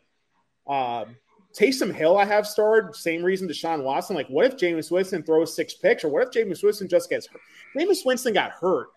um, 0.68 1.16
Taysom 1.58 1.94
Hill, 1.94 2.18
I 2.18 2.26
have 2.26 2.48
starred. 2.48 2.96
Same 2.96 3.24
reason 3.24 3.48
Deshaun 3.48 3.84
Watson. 3.84 4.16
Like, 4.16 4.28
what 4.28 4.46
if 4.46 4.58
Jameis 4.58 4.92
Winston 4.92 5.24
throws 5.24 5.56
six 5.56 5.74
picks, 5.74 6.04
or 6.04 6.10
what 6.10 6.24
if 6.24 6.32
Jameis 6.32 6.64
Winston 6.64 6.90
just 6.90 7.10
gets 7.10 7.28
hurt? 7.28 7.42
Jameis 7.78 8.06
Winston 8.06 8.34
got 8.34 8.52
hurt. 8.52 8.90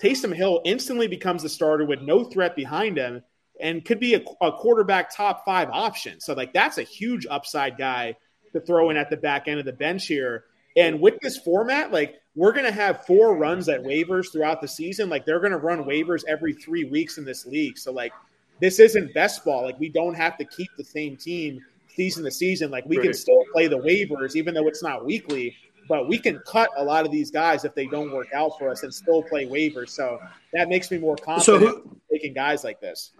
Taysom 0.00 0.34
Hill 0.34 0.60
instantly 0.64 1.06
becomes 1.06 1.44
a 1.44 1.48
starter 1.48 1.86
with 1.86 2.02
no 2.02 2.24
threat 2.24 2.54
behind 2.54 2.98
him 2.98 3.22
and 3.60 3.84
could 3.84 4.00
be 4.00 4.14
a, 4.14 4.24
a, 4.40 4.52
quarterback 4.52 5.14
top 5.14 5.44
five 5.44 5.68
option. 5.70 6.20
So, 6.20 6.34
like, 6.34 6.52
that's 6.52 6.78
a 6.78 6.82
huge 6.82 7.26
upside 7.28 7.78
guy 7.78 8.16
to 8.52 8.60
throw 8.60 8.90
in 8.90 8.96
at 8.96 9.10
the 9.10 9.16
back 9.16 9.48
end 9.48 9.58
of 9.58 9.66
the 9.66 9.72
bench 9.72 10.06
here. 10.06 10.44
And 10.76 11.00
with 11.00 11.14
this 11.22 11.38
format, 11.38 11.92
like, 11.92 12.16
we're 12.34 12.52
going 12.52 12.66
to 12.66 12.72
have 12.72 13.06
four 13.06 13.36
runs 13.36 13.68
at 13.68 13.82
waivers 13.82 14.30
throughout 14.30 14.60
the 14.60 14.68
season. 14.68 15.08
Like, 15.08 15.24
they're 15.24 15.40
going 15.40 15.52
to 15.52 15.58
run 15.58 15.84
waivers 15.84 16.22
every 16.28 16.52
three 16.52 16.84
weeks 16.84 17.16
in 17.16 17.24
this 17.24 17.46
league. 17.46 17.78
So, 17.78 17.92
like, 17.92 18.12
this 18.60 18.78
isn't 18.78 19.12
best 19.14 19.44
ball. 19.44 19.64
Like 19.64 19.78
we 19.78 19.88
don't 19.88 20.14
have 20.14 20.36
to 20.38 20.44
keep 20.44 20.68
the 20.76 20.84
same 20.84 21.16
team 21.16 21.60
season 21.88 22.24
to 22.24 22.30
season. 22.30 22.70
Like 22.70 22.84
we 22.86 22.96
right. 22.96 23.04
can 23.04 23.14
still 23.14 23.42
play 23.52 23.68
the 23.68 23.78
waivers, 23.78 24.36
even 24.36 24.54
though 24.54 24.68
it's 24.68 24.82
not 24.82 25.04
weekly. 25.04 25.56
But 25.88 26.08
we 26.08 26.18
can 26.18 26.40
cut 26.46 26.68
a 26.76 26.82
lot 26.82 27.06
of 27.06 27.12
these 27.12 27.30
guys 27.30 27.64
if 27.64 27.74
they 27.76 27.86
don't 27.86 28.10
work 28.10 28.26
out 28.34 28.58
for 28.58 28.70
us 28.70 28.82
and 28.82 28.92
still 28.92 29.22
play 29.22 29.46
waivers. 29.46 29.90
So 29.90 30.18
that 30.52 30.68
makes 30.68 30.90
me 30.90 30.98
more 30.98 31.14
confident 31.14 31.44
so 31.44 31.58
who, 31.58 31.96
taking 32.10 32.34
guys 32.34 32.64
like 32.64 32.80
this. 32.80 33.12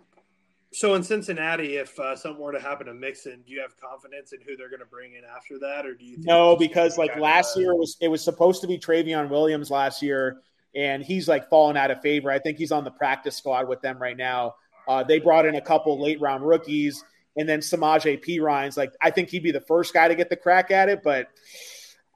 So 0.72 0.94
in 0.94 1.02
Cincinnati, 1.02 1.76
if 1.76 1.98
uh, 1.98 2.16
something 2.16 2.42
were 2.42 2.52
to 2.52 2.60
happen 2.60 2.86
to 2.86 2.94
Mixon, 2.94 3.42
do 3.46 3.52
you 3.52 3.60
have 3.60 3.76
confidence 3.78 4.32
in 4.32 4.40
who 4.40 4.56
they're 4.56 4.68
going 4.68 4.80
to 4.80 4.86
bring 4.86 5.14
in 5.14 5.22
after 5.24 5.58
that, 5.60 5.86
or 5.86 5.94
do 5.94 6.04
you? 6.04 6.16
no, 6.18 6.56
because 6.56 6.98
like 6.98 7.16
last 7.18 7.56
year 7.56 7.74
was 7.74 7.96
it 8.00 8.08
was 8.08 8.22
supposed 8.22 8.60
to 8.62 8.66
be 8.66 8.78
Trayveon 8.78 9.30
Williams 9.30 9.70
last 9.70 10.02
year, 10.02 10.42
and 10.74 11.02
he's 11.02 11.28
like 11.28 11.48
fallen 11.48 11.76
out 11.76 11.90
of 11.90 12.00
favor. 12.02 12.30
I 12.30 12.38
think 12.38 12.58
he's 12.58 12.72
on 12.72 12.84
the 12.84 12.90
practice 12.90 13.36
squad 13.36 13.68
with 13.68 13.80
them 13.80 13.98
right 13.98 14.16
now. 14.16 14.56
Uh, 14.88 15.02
they 15.02 15.18
brought 15.18 15.46
in 15.46 15.54
a 15.54 15.60
couple 15.60 16.00
late 16.00 16.20
round 16.20 16.46
rookies, 16.46 17.02
and 17.36 17.48
then 17.48 17.60
Samaje 17.60 18.20
Perine's 18.20 18.76
like 18.76 18.92
I 19.00 19.10
think 19.10 19.30
he'd 19.30 19.42
be 19.42 19.52
the 19.52 19.60
first 19.60 19.94
guy 19.94 20.08
to 20.08 20.14
get 20.14 20.30
the 20.30 20.36
crack 20.36 20.70
at 20.70 20.88
it, 20.88 21.02
but 21.02 21.28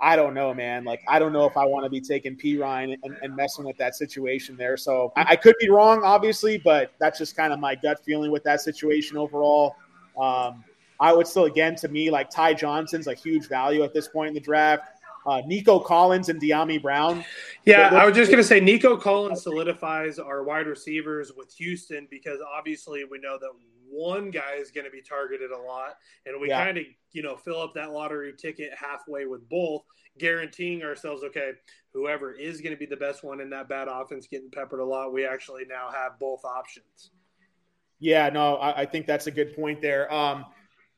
I 0.01 0.17
don't 0.17 0.33
know, 0.33 0.55
man. 0.55 0.85
Like 0.85 1.03
I 1.09 1.19
don't 1.19 1.33
know 1.33 1.45
if 1.45 1.57
I 1.57 1.65
want 1.67 1.85
to 1.85 1.91
be 1.91 2.01
taking 2.01 2.37
Perine 2.37 2.97
and, 3.03 3.17
and, 3.23 3.37
messing 3.37 3.67
with 3.67 3.77
that 3.77 3.95
situation 3.95 4.57
there. 4.57 4.77
So 4.77 5.13
I, 5.15 5.27
I, 5.31 5.37
could 5.37 5.55
be 5.61 5.69
wrong, 5.69 6.03
obviously, 6.03 6.57
but 6.57 6.93
that's 6.99 7.19
just 7.19 7.37
kind 7.37 7.53
of 7.53 7.61
my 7.61 7.75
gut 7.75 8.03
feeling 8.03 8.31
with 8.31 8.43
that 8.45 8.63
situation 8.63 9.19
overall. 9.19 9.77
Um, 10.19 10.65
I 11.01 11.13
would 11.13 11.27
still, 11.27 11.45
again, 11.45 11.77
to 11.77 11.89
me, 11.89 12.11
like 12.11 12.31
Ty 12.31 12.55
Johnson's 12.55 13.07
a 13.09 13.15
huge 13.15 13.49
value 13.49 13.83
at 13.83 13.93
this 13.93 14.09
point 14.09 14.29
in 14.29 14.35
the 14.35 14.41
draft. 14.41 14.85
Uh, 15.27 15.43
Nico 15.47 15.79
Collins 15.79 16.31
and 16.31 16.41
Dyami 16.41 16.81
Brown. 16.81 17.25
Yeah, 17.67 17.95
I 17.95 18.07
was 18.07 18.17
just 18.17 18.31
going 18.31 18.43
to 18.43 18.47
say 18.47 18.59
Nico 18.59 18.97
Collins 18.97 19.43
solidifies 19.43 20.19
our 20.19 20.43
wide 20.43 20.67
receivers 20.67 21.33
with 21.37 21.53
Houston 21.55 22.09
because 22.11 22.39
obviously 22.57 23.05
we 23.05 23.19
know 23.19 23.39
that 23.39 23.51
one 23.91 24.31
guy 24.31 24.55
is 24.55 24.71
going 24.71 24.85
to 24.85 24.91
be 24.91 25.03
targeted 25.03 25.51
a 25.51 25.59
lot, 25.59 25.97
and 26.27 26.41
we 26.41 26.49
yeah. 26.49 26.65
kind 26.65 26.79
of 26.79 26.85
you 27.13 27.23
know 27.23 27.37
fill 27.37 27.61
up 27.61 27.75
that 27.75 27.93
lottery 27.93 28.33
ticket 28.37 28.71
halfway 28.79 29.27
with 29.27 29.49
both, 29.49 29.83
guaranteeing 30.19 30.83
ourselves 30.83 31.23
okay, 31.25 31.53
whoever 31.93 32.33
is 32.33 32.61
going 32.61 32.75
to 32.75 32.79
be 32.79 32.87
the 32.87 32.97
best 32.97 33.25
one 33.25 33.41
in 33.41 33.51
that 33.51 33.69
bad 33.69 33.89
offense 33.89 34.27
getting 34.27 34.51
peppered 34.51 34.81
a 34.81 34.85
lot, 34.85 35.13
we 35.13 35.27
actually 35.27 35.65
now 35.69 35.91
have 35.91 36.19
both 36.19 36.45
options. 36.45 37.11
Yeah, 37.99 38.31
no, 38.31 38.57
I, 38.57 38.83
I 38.83 38.87
think 38.87 39.07
that's 39.07 39.27
a 39.27 39.31
good 39.31 39.55
point 39.55 39.83
there. 39.83 40.13
Um, 40.13 40.47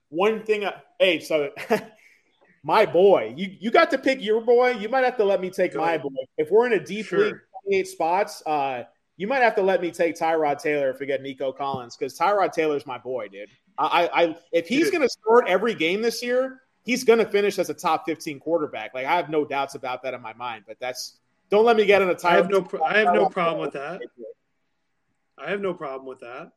one 0.09 0.45
thing, 0.45 0.65
uh, 0.65 0.79
hey, 1.01 1.21
so 1.21 1.51
my 2.63 2.87
boy, 2.87 3.35
you 3.37 3.57
you 3.61 3.71
got 3.71 3.91
to 3.91 3.99
pick 3.99 4.23
your 4.23 4.41
boy. 4.41 4.73
You 4.73 4.89
might 4.89 5.05
have 5.05 5.17
to 5.17 5.25
let 5.25 5.41
me 5.41 5.51
take 5.51 5.75
my 5.75 5.99
boy. 5.99 6.11
If 6.37 6.51
we're 6.51 6.67
in 6.67 6.75
a 6.75 6.85
deep 6.85 7.07
sure. 7.07 7.27
league, 7.27 7.37
28 7.65 7.89
spots, 7.89 8.43
uh, 8.47 8.85
you 9.23 9.29
might 9.29 9.41
have 9.41 9.55
to 9.55 9.63
let 9.63 9.81
me 9.81 9.93
take 9.93 10.19
Tyrod 10.19 10.61
Taylor 10.61 10.91
if 10.91 10.99
we 10.99 11.07
get 11.07 11.23
Nico 11.23 11.53
Collins 11.53 11.97
because 11.97 12.19
Tyrod 12.19 12.51
Taylor's 12.51 12.87
my 12.87 12.99
boy, 12.99 13.29
dude. 13.29 13.49
I, 13.79 14.11
I 14.13 14.37
if 14.51 14.67
he's 14.67 14.91
going 14.91 15.03
to 15.03 15.09
start 15.09 15.45
every 15.47 15.75
game 15.75 16.03
this 16.03 16.25
year, 16.25 16.63
he's 16.83 17.05
going 17.05 17.21
to 17.21 17.25
finish 17.25 17.57
as 17.61 17.71
a 17.71 17.75
top 17.75 18.05
15 18.05 18.41
quarterback. 18.41 18.95
Like 18.95 19.07
I 19.07 19.15
have 19.15 19.31
no 19.31 19.45
doubts 19.45 19.77
about 19.77 20.03
that 20.03 20.13
in 20.13 20.21
my 20.21 20.33
mind. 20.33 20.65
But 20.67 20.79
that's 20.81 21.19
don't 21.51 21.65
let 21.65 21.77
me 21.77 21.87
get 21.87 22.03
in 22.03 22.09
a 22.09 22.17
tie. 22.17 22.31
I 22.31 22.35
have 22.35 22.51
no 22.51 22.69
I 22.85 22.99
have 22.99 23.15
no 23.15 23.29
problem 23.29 23.61
with 23.61 23.75
that. 23.75 24.01
I 25.39 25.51
have 25.51 25.61
no 25.61 25.73
problem 25.73 26.09
with 26.09 26.19
that. 26.19 26.51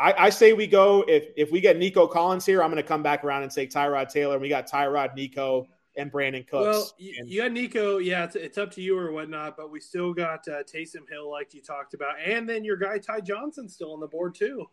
I, 0.00 0.26
I, 0.26 0.30
say 0.30 0.54
we 0.54 0.66
go 0.66 1.04
if 1.06 1.28
if 1.36 1.52
we 1.52 1.60
get 1.60 1.78
Nico 1.78 2.08
Collins 2.08 2.44
here, 2.44 2.64
I'm 2.64 2.70
going 2.70 2.82
to 2.82 2.88
come 2.88 3.04
back 3.04 3.22
around 3.22 3.44
and 3.44 3.52
take 3.52 3.70
Tyrod 3.70 4.08
Taylor. 4.08 4.40
We 4.40 4.48
got 4.48 4.68
Tyrod, 4.68 5.14
Nico, 5.14 5.68
and 5.98 6.10
Brandon 6.10 6.44
Cooks. 6.44 6.94
Well, 6.98 7.10
and, 7.18 7.28
you 7.28 7.42
got 7.42 7.52
Nico. 7.52 7.98
Yeah, 7.98 8.24
it's, 8.24 8.36
it's 8.36 8.56
up 8.56 8.70
to 8.72 8.80
you 8.80 8.96
or 8.96 9.12
whatnot, 9.12 9.56
but 9.56 9.70
we 9.70 9.80
still 9.80 10.14
got 10.14 10.46
uh, 10.48 10.62
Taysom 10.62 11.08
Hill, 11.10 11.30
like 11.30 11.52
you 11.52 11.60
talked 11.60 11.92
about, 11.94 12.14
and 12.24 12.48
then 12.48 12.64
your 12.64 12.76
guy 12.76 12.98
Ty 12.98 13.20
Johnson 13.20 13.68
still 13.68 13.92
on 13.92 14.00
the 14.00 14.06
board 14.06 14.34
too. 14.34 14.66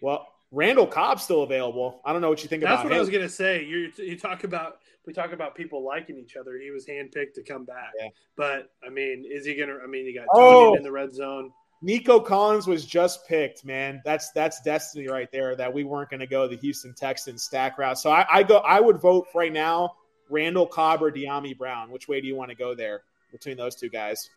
Well, 0.00 0.28
Randall 0.50 0.86
Cobb's 0.86 1.24
still 1.24 1.42
available. 1.42 2.00
I 2.04 2.12
don't 2.12 2.22
know 2.22 2.30
what 2.30 2.42
you 2.42 2.48
think 2.48 2.62
That's 2.62 2.70
about. 2.70 2.76
That's 2.84 2.90
what 2.90 2.96
I 2.96 3.00
was 3.00 3.10
gonna 3.10 3.28
say. 3.28 3.64
You 3.64 3.92
you 3.96 4.18
talk 4.18 4.44
about 4.44 4.78
we 5.06 5.12
talk 5.12 5.32
about 5.32 5.54
people 5.54 5.84
liking 5.84 6.16
each 6.16 6.36
other. 6.36 6.58
He 6.58 6.70
was 6.70 6.86
handpicked 6.86 7.34
to 7.34 7.42
come 7.42 7.64
back, 7.64 7.92
yeah. 7.98 8.08
but 8.36 8.70
I 8.86 8.90
mean, 8.90 9.24
is 9.28 9.44
he 9.44 9.54
gonna? 9.54 9.78
I 9.82 9.86
mean, 9.86 10.06
you 10.06 10.14
got 10.14 10.26
oh. 10.32 10.74
in 10.74 10.82
the 10.82 10.92
red 10.92 11.12
zone. 11.12 11.52
Nico 11.80 12.18
Collins 12.18 12.66
was 12.66 12.84
just 12.84 13.26
picked, 13.28 13.64
man. 13.64 14.02
That's 14.04 14.30
that's 14.32 14.60
destiny 14.62 15.08
right 15.08 15.30
there. 15.30 15.54
That 15.54 15.72
we 15.72 15.84
weren't 15.84 16.10
going 16.10 16.20
to 16.20 16.26
go 16.26 16.48
the 16.48 16.56
Houston 16.56 16.92
Texans 16.92 17.44
stack 17.44 17.78
route. 17.78 17.98
So 17.98 18.10
I, 18.10 18.26
I, 18.28 18.42
go. 18.42 18.58
I 18.58 18.80
would 18.80 19.00
vote 19.00 19.28
right 19.34 19.52
now. 19.52 19.94
Randall 20.28 20.66
Cobb 20.66 21.02
or 21.02 21.10
Dyami 21.10 21.56
Brown. 21.56 21.90
Which 21.90 22.08
way 22.08 22.20
do 22.20 22.26
you 22.26 22.36
want 22.36 22.50
to 22.50 22.56
go 22.56 22.74
there 22.74 23.02
between 23.32 23.56
those 23.56 23.74
two 23.74 23.88
guys? 23.88 24.28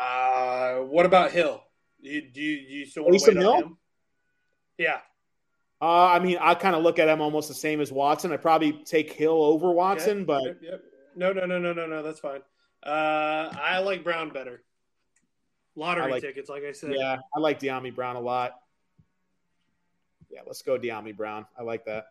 Uh, 0.00 0.76
what 0.76 1.06
about 1.06 1.32
Hill? 1.32 1.62
Do 2.02 2.08
you, 2.08 2.22
do 2.22 2.40
you, 2.40 2.66
do 2.66 2.72
you 2.72 2.86
still 2.86 3.04
want 3.04 3.18
to 3.18 3.30
wait 3.34 3.36
Hill? 3.36 3.78
Yeah. 4.78 4.98
Uh, 5.80 6.06
I 6.06 6.20
mean, 6.20 6.38
I 6.40 6.54
kind 6.54 6.74
of 6.74 6.82
look 6.82 6.98
at 6.98 7.08
him 7.08 7.20
almost 7.20 7.48
the 7.48 7.54
same 7.54 7.80
as 7.80 7.92
Watson. 7.92 8.32
I 8.32 8.36
probably 8.36 8.72
take 8.84 9.12
Hill 9.12 9.42
over 9.42 9.70
Watson, 9.70 10.24
but 10.24 10.44
yep, 10.44 10.58
yep. 10.62 10.82
no, 11.16 11.32
no, 11.32 11.46
no, 11.46 11.58
no, 11.58 11.72
no, 11.72 11.86
no. 11.86 12.02
That's 12.02 12.20
fine. 12.20 12.40
Uh, 12.82 13.50
I 13.60 13.80
like 13.80 14.04
Brown 14.04 14.30
better 14.30 14.62
lottery 15.78 16.10
like, 16.10 16.22
tickets, 16.22 16.50
like 16.50 16.64
I 16.64 16.72
said. 16.72 16.92
Yeah, 16.94 17.16
I 17.34 17.38
like 17.38 17.60
Dyami 17.60 17.94
Brown 17.94 18.16
a 18.16 18.20
lot. 18.20 18.52
Yeah, 20.30 20.40
let's 20.46 20.62
go 20.62 20.78
Dyami 20.78 21.16
Brown. 21.16 21.46
I 21.58 21.62
like 21.62 21.84
that. 21.86 22.06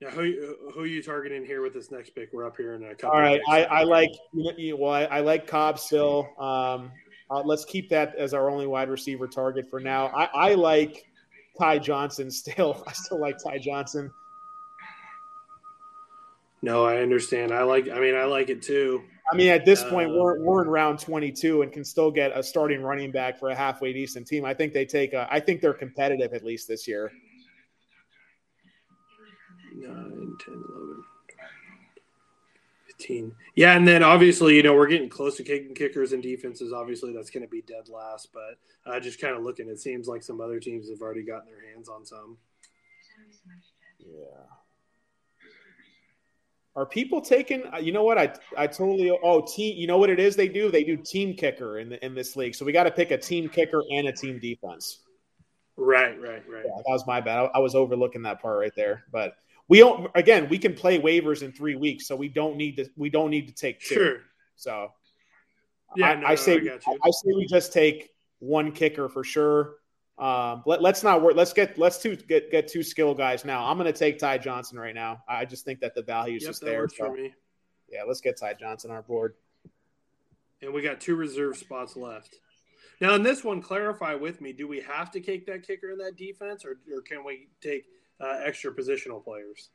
Yeah, 0.00 0.10
who 0.10 0.56
who 0.72 0.80
are 0.80 0.86
you 0.86 1.02
targeting 1.02 1.44
here 1.44 1.62
with 1.62 1.72
this 1.72 1.90
next 1.90 2.10
pick? 2.10 2.30
We're 2.32 2.46
up 2.46 2.56
here 2.56 2.74
in 2.74 2.82
a 2.82 2.94
couple. 2.94 3.16
All 3.16 3.20
right, 3.20 3.40
I, 3.48 3.64
I 3.64 3.82
like 3.84 4.10
well, 4.34 4.90
I, 4.90 5.04
I 5.04 5.20
like 5.20 5.46
Cobb 5.46 5.78
still. 5.78 6.28
Um, 6.38 6.90
uh, 7.30 7.42
let's 7.44 7.64
keep 7.64 7.88
that 7.90 8.14
as 8.16 8.34
our 8.34 8.50
only 8.50 8.66
wide 8.66 8.88
receiver 8.88 9.28
target 9.28 9.68
for 9.70 9.80
now. 9.80 10.06
I, 10.08 10.24
I 10.50 10.54
like 10.54 11.06
Ty 11.58 11.78
Johnson 11.78 12.30
still. 12.30 12.82
I 12.88 12.92
still 12.92 13.20
like 13.20 13.36
Ty 13.42 13.58
Johnson. 13.58 14.10
No, 16.60 16.84
I 16.84 16.96
understand. 16.96 17.52
I 17.52 17.62
like. 17.62 17.88
I 17.88 18.00
mean, 18.00 18.16
I 18.16 18.24
like 18.24 18.50
it 18.50 18.62
too. 18.62 19.04
I 19.32 19.36
mean, 19.36 19.48
at 19.48 19.64
this 19.64 19.82
point, 19.84 20.10
uh, 20.10 20.14
we're 20.14 20.40
we're 20.40 20.62
in 20.62 20.68
round 20.68 20.98
22 20.98 21.62
and 21.62 21.72
can 21.72 21.84
still 21.84 22.10
get 22.10 22.36
a 22.36 22.42
starting 22.42 22.82
running 22.82 23.10
back 23.10 23.38
for 23.38 23.50
a 23.50 23.54
halfway 23.54 23.92
decent 23.92 24.26
team. 24.26 24.44
I 24.44 24.54
think 24.54 24.72
they 24.72 24.84
take. 24.84 25.12
A, 25.12 25.26
I 25.30 25.40
think 25.40 25.60
they're 25.60 25.72
competitive 25.72 26.34
at 26.34 26.44
least 26.44 26.68
this 26.68 26.86
year. 26.86 27.10
9, 29.74 30.36
10, 30.44 30.54
11, 30.54 31.04
15. 32.86 33.32
Yeah, 33.56 33.76
and 33.76 33.86
then 33.88 34.02
obviously, 34.02 34.56
you 34.56 34.62
know, 34.62 34.74
we're 34.74 34.86
getting 34.86 35.08
close 35.08 35.36
to 35.38 35.42
kicking 35.42 35.74
kickers 35.74 36.12
and 36.12 36.22
defenses. 36.22 36.72
Obviously, 36.72 37.12
that's 37.12 37.30
going 37.30 37.44
to 37.44 37.50
be 37.50 37.62
dead 37.62 37.88
last. 37.88 38.28
But 38.32 38.58
uh, 38.86 39.00
just 39.00 39.20
kind 39.20 39.36
of 39.36 39.42
looking, 39.42 39.68
it 39.68 39.80
seems 39.80 40.06
like 40.06 40.22
some 40.22 40.40
other 40.40 40.60
teams 40.60 40.88
have 40.90 41.00
already 41.00 41.22
gotten 41.22 41.50
their 41.50 41.72
hands 41.72 41.88
on 41.88 42.04
some. 42.04 42.36
Yeah. 43.98 44.44
Are 46.76 46.86
people 46.86 47.20
taking? 47.20 47.62
Uh, 47.72 47.78
you 47.78 47.92
know 47.92 48.02
what? 48.02 48.18
I 48.18 48.34
I 48.56 48.66
totally. 48.66 49.10
Oh, 49.22 49.40
team. 49.40 49.76
You 49.76 49.86
know 49.86 49.98
what 49.98 50.10
it 50.10 50.18
is? 50.18 50.34
They 50.34 50.48
do. 50.48 50.70
They 50.70 50.82
do 50.82 50.96
team 50.96 51.34
kicker 51.34 51.78
in 51.78 51.88
the, 51.88 52.04
in 52.04 52.14
this 52.14 52.34
league. 52.34 52.54
So 52.54 52.64
we 52.64 52.72
got 52.72 52.84
to 52.84 52.90
pick 52.90 53.12
a 53.12 53.18
team 53.18 53.48
kicker 53.48 53.82
and 53.92 54.08
a 54.08 54.12
team 54.12 54.40
defense. 54.40 55.00
Right, 55.76 56.20
right, 56.20 56.42
right. 56.48 56.64
Yeah, 56.64 56.76
that 56.76 56.84
was 56.86 57.06
my 57.06 57.20
bad. 57.20 57.38
I, 57.38 57.44
I, 57.56 57.58
was 57.58 57.74
overlooking 57.74 58.22
that 58.22 58.40
part 58.40 58.58
right 58.58 58.72
there. 58.76 59.04
But 59.12 59.36
we 59.68 59.78
don't. 59.78 60.10
Again, 60.16 60.48
we 60.48 60.58
can 60.58 60.74
play 60.74 61.00
waivers 61.00 61.42
in 61.42 61.52
three 61.52 61.76
weeks, 61.76 62.08
so 62.08 62.16
we 62.16 62.28
don't 62.28 62.56
need 62.56 62.76
to. 62.76 62.88
We 62.96 63.08
don't 63.08 63.30
need 63.30 63.48
to 63.48 63.54
take 63.54 63.80
two. 63.80 63.94
Sure. 63.94 64.16
So. 64.56 64.88
Yeah, 65.96 66.10
I, 66.10 66.14
no, 66.16 66.26
I 66.26 66.34
say 66.34 66.56
I, 66.56 66.90
I 67.04 67.10
say 67.10 67.30
we 67.36 67.46
just 67.46 67.72
take 67.72 68.10
one 68.40 68.72
kicker 68.72 69.08
for 69.08 69.22
sure. 69.22 69.76
Um, 70.16 70.62
let, 70.64 70.80
us 70.84 71.02
not 71.02 71.22
work. 71.22 71.34
Let's 71.34 71.52
get 71.52 71.76
let's 71.76 71.98
two 71.98 72.14
get 72.14 72.50
get 72.50 72.68
two 72.68 72.84
skill 72.84 73.14
guys 73.14 73.44
now. 73.44 73.64
I'm 73.66 73.76
going 73.76 73.92
to 73.92 73.98
take 73.98 74.18
Ty 74.18 74.38
Johnson 74.38 74.78
right 74.78 74.94
now. 74.94 75.24
I 75.28 75.44
just 75.44 75.64
think 75.64 75.80
that 75.80 75.94
the 75.94 76.02
value 76.02 76.36
is 76.36 76.42
yep, 76.42 76.50
just 76.50 76.64
there. 76.64 76.88
So, 76.88 77.16
yeah, 77.90 78.02
let's 78.06 78.20
get 78.20 78.38
Ty 78.38 78.54
Johnson 78.54 78.90
on 78.90 78.96
our 78.96 79.02
board. 79.02 79.34
And 80.62 80.72
we 80.72 80.82
got 80.82 81.00
two 81.00 81.16
reserve 81.16 81.56
spots 81.56 81.96
left. 81.96 82.36
Now, 83.00 83.14
in 83.14 83.24
this 83.24 83.42
one, 83.42 83.60
clarify 83.60 84.14
with 84.14 84.40
me: 84.40 84.52
Do 84.52 84.68
we 84.68 84.80
have 84.80 85.10
to 85.12 85.20
take 85.20 85.46
that 85.46 85.66
kicker 85.66 85.90
in 85.90 85.98
that 85.98 86.16
defense, 86.16 86.64
or, 86.64 86.78
or 86.94 87.02
can 87.02 87.24
we 87.24 87.48
take 87.60 87.86
uh, 88.20 88.38
extra 88.44 88.72
positional 88.72 89.22
players? 89.22 89.70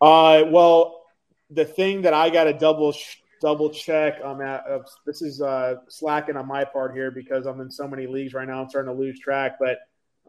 Uh, 0.00 0.44
well, 0.46 1.04
the 1.50 1.64
thing 1.64 2.02
that 2.02 2.14
I 2.14 2.30
got 2.30 2.44
to 2.44 2.54
double 2.54 2.92
sh- 2.92 3.16
double 3.40 3.70
check. 3.70 4.18
I'm 4.24 4.40
at 4.40 4.64
uh, 4.68 4.80
this 5.06 5.22
is 5.22 5.40
uh, 5.40 5.76
slacking 5.88 6.36
on 6.36 6.46
my 6.46 6.64
part 6.64 6.94
here 6.94 7.10
because 7.10 7.46
I'm 7.46 7.60
in 7.60 7.70
so 7.70 7.88
many 7.88 8.06
leagues 8.06 8.34
right 8.34 8.46
now. 8.46 8.62
I'm 8.62 8.68
starting 8.68 8.92
to 8.92 8.98
lose 8.98 9.18
track, 9.20 9.58
but 9.58 9.78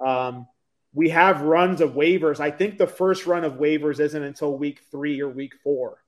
um, 0.06 0.48
we 0.94 1.10
have 1.10 1.42
runs 1.42 1.82
of 1.82 1.92
waivers. 1.92 2.40
I 2.40 2.52
think 2.52 2.78
the 2.78 2.88
first 2.88 3.26
run 3.26 3.44
of 3.44 3.54
waivers 3.54 4.00
isn't 4.00 4.24
until 4.24 4.58
week 4.58 4.82
three 4.92 5.22
or 5.22 5.30
week 5.30 5.54
four. 5.64 6.00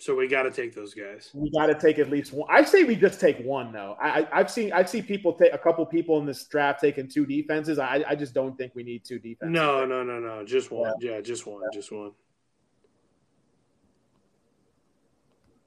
So 0.00 0.16
we 0.16 0.28
got 0.28 0.44
to 0.44 0.50
take 0.50 0.74
those 0.74 0.94
guys. 0.94 1.30
We 1.34 1.50
got 1.50 1.66
to 1.66 1.74
take 1.74 1.98
at 1.98 2.08
least 2.08 2.32
one. 2.32 2.48
I 2.50 2.64
say 2.64 2.84
we 2.84 2.96
just 2.96 3.20
take 3.20 3.38
one 3.40 3.70
though. 3.70 3.98
I, 4.00 4.26
have 4.32 4.50
seen 4.50 4.72
I've 4.72 4.88
seen 4.88 5.02
people 5.02 5.34
take 5.34 5.52
a 5.52 5.58
couple 5.58 5.84
people 5.84 6.18
in 6.18 6.24
this 6.24 6.46
draft 6.46 6.80
taking 6.80 7.06
two 7.06 7.26
defenses. 7.26 7.78
I, 7.78 8.02
I 8.08 8.14
just 8.14 8.32
don't 8.32 8.56
think 8.56 8.72
we 8.74 8.82
need 8.82 9.04
two 9.04 9.18
defenses. 9.18 9.52
No, 9.52 9.84
no, 9.84 10.02
no, 10.02 10.18
no. 10.18 10.42
Just 10.42 10.70
one. 10.70 10.94
Yeah, 11.00 11.16
yeah 11.16 11.20
just 11.20 11.46
one. 11.46 11.60
Yeah. 11.64 11.78
Just 11.78 11.92
one. 11.92 12.12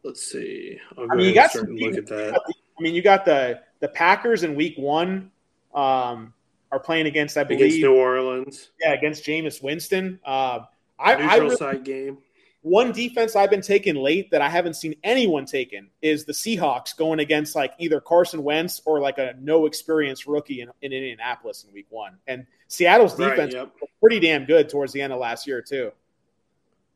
Let's 0.03 0.21
see. 0.21 0.79
I'll 0.97 1.11
I 1.11 1.15
mean, 1.15 1.27
you 1.27 1.33
got 1.33 1.51
some, 1.51 1.75
look 1.75 1.95
at 1.95 2.07
that. 2.07 2.39
I 2.77 2.81
mean, 2.81 2.93
you 2.93 3.01
got 3.01 3.25
the 3.25 3.61
the 3.79 3.87
Packers 3.87 4.43
in 4.43 4.55
Week 4.55 4.77
One 4.77 5.31
um, 5.73 6.33
are 6.71 6.79
playing 6.79 7.07
against, 7.07 7.37
I 7.37 7.43
believe, 7.43 7.61
against 7.61 7.81
New 7.81 7.95
Orleans. 7.95 8.69
Yeah, 8.81 8.93
against 8.93 9.23
Jameis 9.23 9.63
Winston. 9.63 10.19
Uh, 10.25 10.61
I, 10.99 11.15
Neutral 11.15 11.29
I 11.29 11.37
really, 11.37 11.55
site 11.55 11.83
game. 11.83 12.17
One 12.61 12.93
defense 12.93 13.35
I've 13.35 13.49
been 13.49 13.61
taking 13.61 13.95
late 13.95 14.31
that 14.31 14.41
I 14.41 14.47
haven't 14.47 14.75
seen 14.75 14.95
anyone 15.03 15.45
taken 15.45 15.89
is 16.01 16.23
the 16.23 16.31
Seahawks 16.31 16.95
going 16.95 17.19
against 17.19 17.55
like 17.55 17.73
either 17.77 17.99
Carson 17.99 18.41
Wentz 18.41 18.81
or 18.85 19.01
like 19.01 19.17
a 19.17 19.35
no 19.39 19.65
experience 19.65 20.27
rookie 20.27 20.61
in, 20.61 20.69
in 20.81 20.93
Indianapolis 20.93 21.65
in 21.65 21.73
Week 21.73 21.87
One. 21.89 22.17
And 22.27 22.45
Seattle's 22.69 23.15
defense 23.15 23.53
right, 23.53 23.63
yep. 23.63 23.73
was 23.81 23.89
pretty 23.99 24.21
damn 24.21 24.45
good 24.45 24.69
towards 24.69 24.93
the 24.93 25.01
end 25.01 25.11
of 25.11 25.19
last 25.19 25.45
year 25.45 25.61
too. 25.61 25.91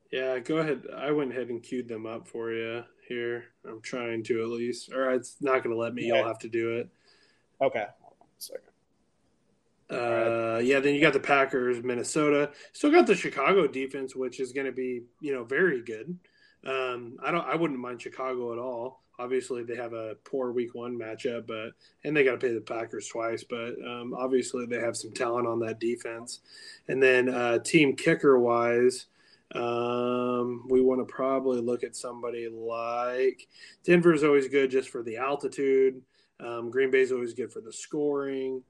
Yeah, 0.09 0.39
go 0.39 0.57
ahead. 0.57 0.83
I 0.95 1.11
went 1.11 1.31
ahead 1.31 1.49
and 1.49 1.61
queued 1.61 1.89
them 1.89 2.05
up 2.05 2.29
for 2.29 2.53
you 2.53 2.85
here. 3.07 3.45
I'm 3.67 3.81
trying 3.81 4.23
to 4.25 4.41
at 4.41 4.49
least, 4.49 4.91
or 4.91 5.11
it's 5.11 5.37
not 5.41 5.63
going 5.63 5.75
to 5.75 5.79
let 5.79 5.93
me. 5.93 6.07
Yeah. 6.07 6.15
You'll 6.15 6.27
have 6.27 6.39
to 6.39 6.49
do 6.49 6.77
it. 6.77 6.89
Okay. 7.61 7.85
second. 8.37 8.63
Uh, 9.89 10.59
yeah, 10.61 10.79
then 10.79 10.93
you 10.93 11.01
got 11.01 11.13
the 11.13 11.19
Packers, 11.19 11.81
Minnesota. 11.81 12.51
Still 12.73 12.91
got 12.91 13.07
the 13.07 13.15
Chicago 13.15 13.67
defense, 13.67 14.15
which 14.15 14.39
is 14.39 14.51
going 14.51 14.65
to 14.65 14.73
be, 14.73 15.03
you 15.21 15.33
know, 15.33 15.43
very 15.43 15.81
good. 15.81 16.17
Um, 16.65 17.17
I 17.23 17.31
don't, 17.31 17.47
I 17.47 17.55
wouldn't 17.55 17.79
mind 17.79 18.01
Chicago 18.01 18.51
at 18.51 18.59
all. 18.59 19.03
Obviously, 19.19 19.63
they 19.63 19.75
have 19.75 19.93
a 19.93 20.15
poor 20.25 20.51
Week 20.51 20.75
One 20.75 20.97
matchup, 20.97 21.47
but 21.47 21.71
and 22.03 22.15
they 22.15 22.23
got 22.23 22.33
to 22.33 22.37
pay 22.37 22.53
the 22.53 22.61
Packers 22.61 23.07
twice. 23.07 23.43
But 23.43 23.75
um, 23.83 24.13
obviously, 24.15 24.65
they 24.65 24.79
have 24.79 24.97
some 24.97 25.11
talent 25.11 25.47
on 25.47 25.59
that 25.61 25.79
defense. 25.79 26.41
And 26.87 27.01
then 27.01 27.29
uh, 27.29 27.59
team 27.59 27.95
kicker 27.95 28.37
wise, 28.37 29.05
um, 29.55 30.65
we 30.69 30.81
want 30.81 30.99
to 30.99 31.13
probably 31.13 31.61
look 31.61 31.83
at 31.83 31.95
somebody 31.95 32.49
like 32.49 33.47
Denver 33.83 34.13
is 34.13 34.23
always 34.23 34.47
good 34.47 34.71
just 34.71 34.89
for 34.89 35.03
the 35.03 35.17
altitude. 35.17 36.01
Um, 36.39 36.69
Green 36.69 36.91
Bay 36.91 37.01
is 37.01 37.11
always 37.11 37.33
good 37.33 37.51
for 37.51 37.61
the 37.61 37.71
scoring. 37.71 38.61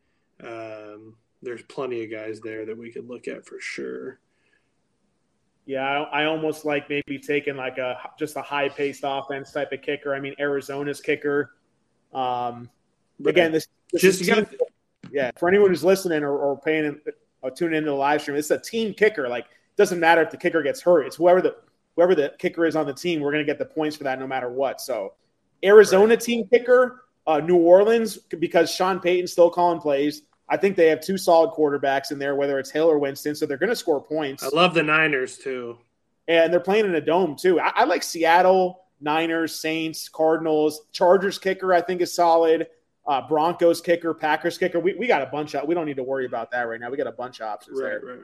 Um, 0.43 1.15
there's 1.41 1.63
plenty 1.63 2.03
of 2.03 2.11
guys 2.11 2.39
there 2.39 2.65
that 2.65 2.77
we 2.77 2.91
could 2.91 3.07
look 3.07 3.27
at 3.27 3.45
for 3.45 3.59
sure. 3.59 4.19
Yeah, 5.65 5.81
I, 5.81 6.21
I, 6.21 6.25
almost 6.25 6.63
like 6.63 6.89
maybe 6.89 7.19
taking 7.19 7.57
like 7.57 7.77
a 7.77 7.97
just 8.17 8.37
a 8.37 8.41
high 8.41 8.69
paced 8.69 9.01
offense 9.03 9.51
type 9.51 9.73
of 9.73 9.81
kicker. 9.81 10.15
I 10.15 10.19
mean, 10.19 10.33
Arizona's 10.39 11.01
kicker. 11.01 11.55
Um, 12.13 12.69
again, 13.25 13.51
this, 13.51 13.67
this 13.91 14.01
just 14.01 14.23
team, 14.23 14.35
gotta... 14.35 14.57
yeah. 15.11 15.31
For 15.37 15.49
anyone 15.49 15.69
who's 15.69 15.83
listening 15.83 16.23
or, 16.23 16.37
or 16.37 16.57
paying 16.57 16.97
or 17.41 17.51
tuning 17.51 17.79
into 17.79 17.89
the 17.89 17.95
live 17.97 18.21
stream, 18.21 18.37
it's 18.37 18.49
a 18.51 18.57
team 18.57 18.93
kicker. 18.93 19.27
Like, 19.27 19.47
doesn't 19.77 19.99
matter 19.99 20.21
if 20.21 20.31
the 20.31 20.37
kicker 20.37 20.61
gets 20.61 20.81
hurt. 20.81 21.03
It's 21.03 21.15
whoever 21.15 21.41
the 21.41 21.55
whoever 21.95 22.15
the 22.15 22.33
kicker 22.37 22.65
is 22.65 22.75
on 22.75 22.85
the 22.85 22.93
team. 22.93 23.21
We're 23.21 23.31
going 23.31 23.45
to 23.45 23.49
get 23.49 23.59
the 23.59 23.65
points 23.65 23.95
for 23.95 24.03
that 24.03 24.19
no 24.19 24.27
matter 24.27 24.49
what. 24.49 24.81
So, 24.81 25.13
Arizona 25.63 26.09
right. 26.09 26.19
team 26.19 26.47
kicker, 26.47 27.05
uh, 27.25 27.39
New 27.39 27.57
Orleans 27.57 28.17
because 28.17 28.71
Sean 28.71 28.99
Payton's 28.99 29.31
still 29.31 29.49
calling 29.49 29.79
plays. 29.79 30.23
I 30.49 30.57
think 30.57 30.77
they 30.77 30.87
have 30.87 31.01
two 31.01 31.17
solid 31.17 31.51
quarterbacks 31.51 32.11
in 32.11 32.19
there, 32.19 32.35
whether 32.35 32.57
it's 32.57 32.71
Hill 32.71 32.89
or 32.89 32.99
Winston, 32.99 33.35
so 33.35 33.45
they're 33.45 33.57
going 33.57 33.69
to 33.69 33.75
score 33.75 34.01
points. 34.01 34.43
I 34.43 34.49
love 34.49 34.73
the 34.73 34.83
Niners 34.83 35.37
too, 35.37 35.77
and 36.27 36.51
they're 36.51 36.59
playing 36.59 36.85
in 36.85 36.95
a 36.95 37.01
dome 37.01 37.35
too. 37.35 37.59
I, 37.59 37.71
I 37.75 37.83
like 37.83 38.01
Seattle, 38.01 38.85
Niners, 39.01 39.59
Saints, 39.59 40.07
Cardinals, 40.07 40.85
Chargers 40.91 41.37
kicker. 41.37 41.73
I 41.73 41.81
think 41.81 42.01
is 42.01 42.13
solid. 42.13 42.67
Uh, 43.05 43.25
Broncos 43.25 43.79
kicker, 43.79 44.13
Packers 44.13 44.57
kicker. 44.57 44.81
We, 44.81 44.93
we 44.95 45.07
got 45.07 45.21
a 45.21 45.27
bunch 45.27 45.55
of. 45.55 45.67
We 45.67 45.75
don't 45.75 45.85
need 45.85 45.95
to 45.95 46.03
worry 46.03 46.25
about 46.25 46.51
that 46.51 46.63
right 46.63 46.79
now. 46.79 46.89
We 46.89 46.97
got 46.97 47.07
a 47.07 47.11
bunch 47.11 47.39
of 47.39 47.47
options 47.47 47.79
right, 47.79 47.89
there. 47.89 48.01
Right. 48.03 48.19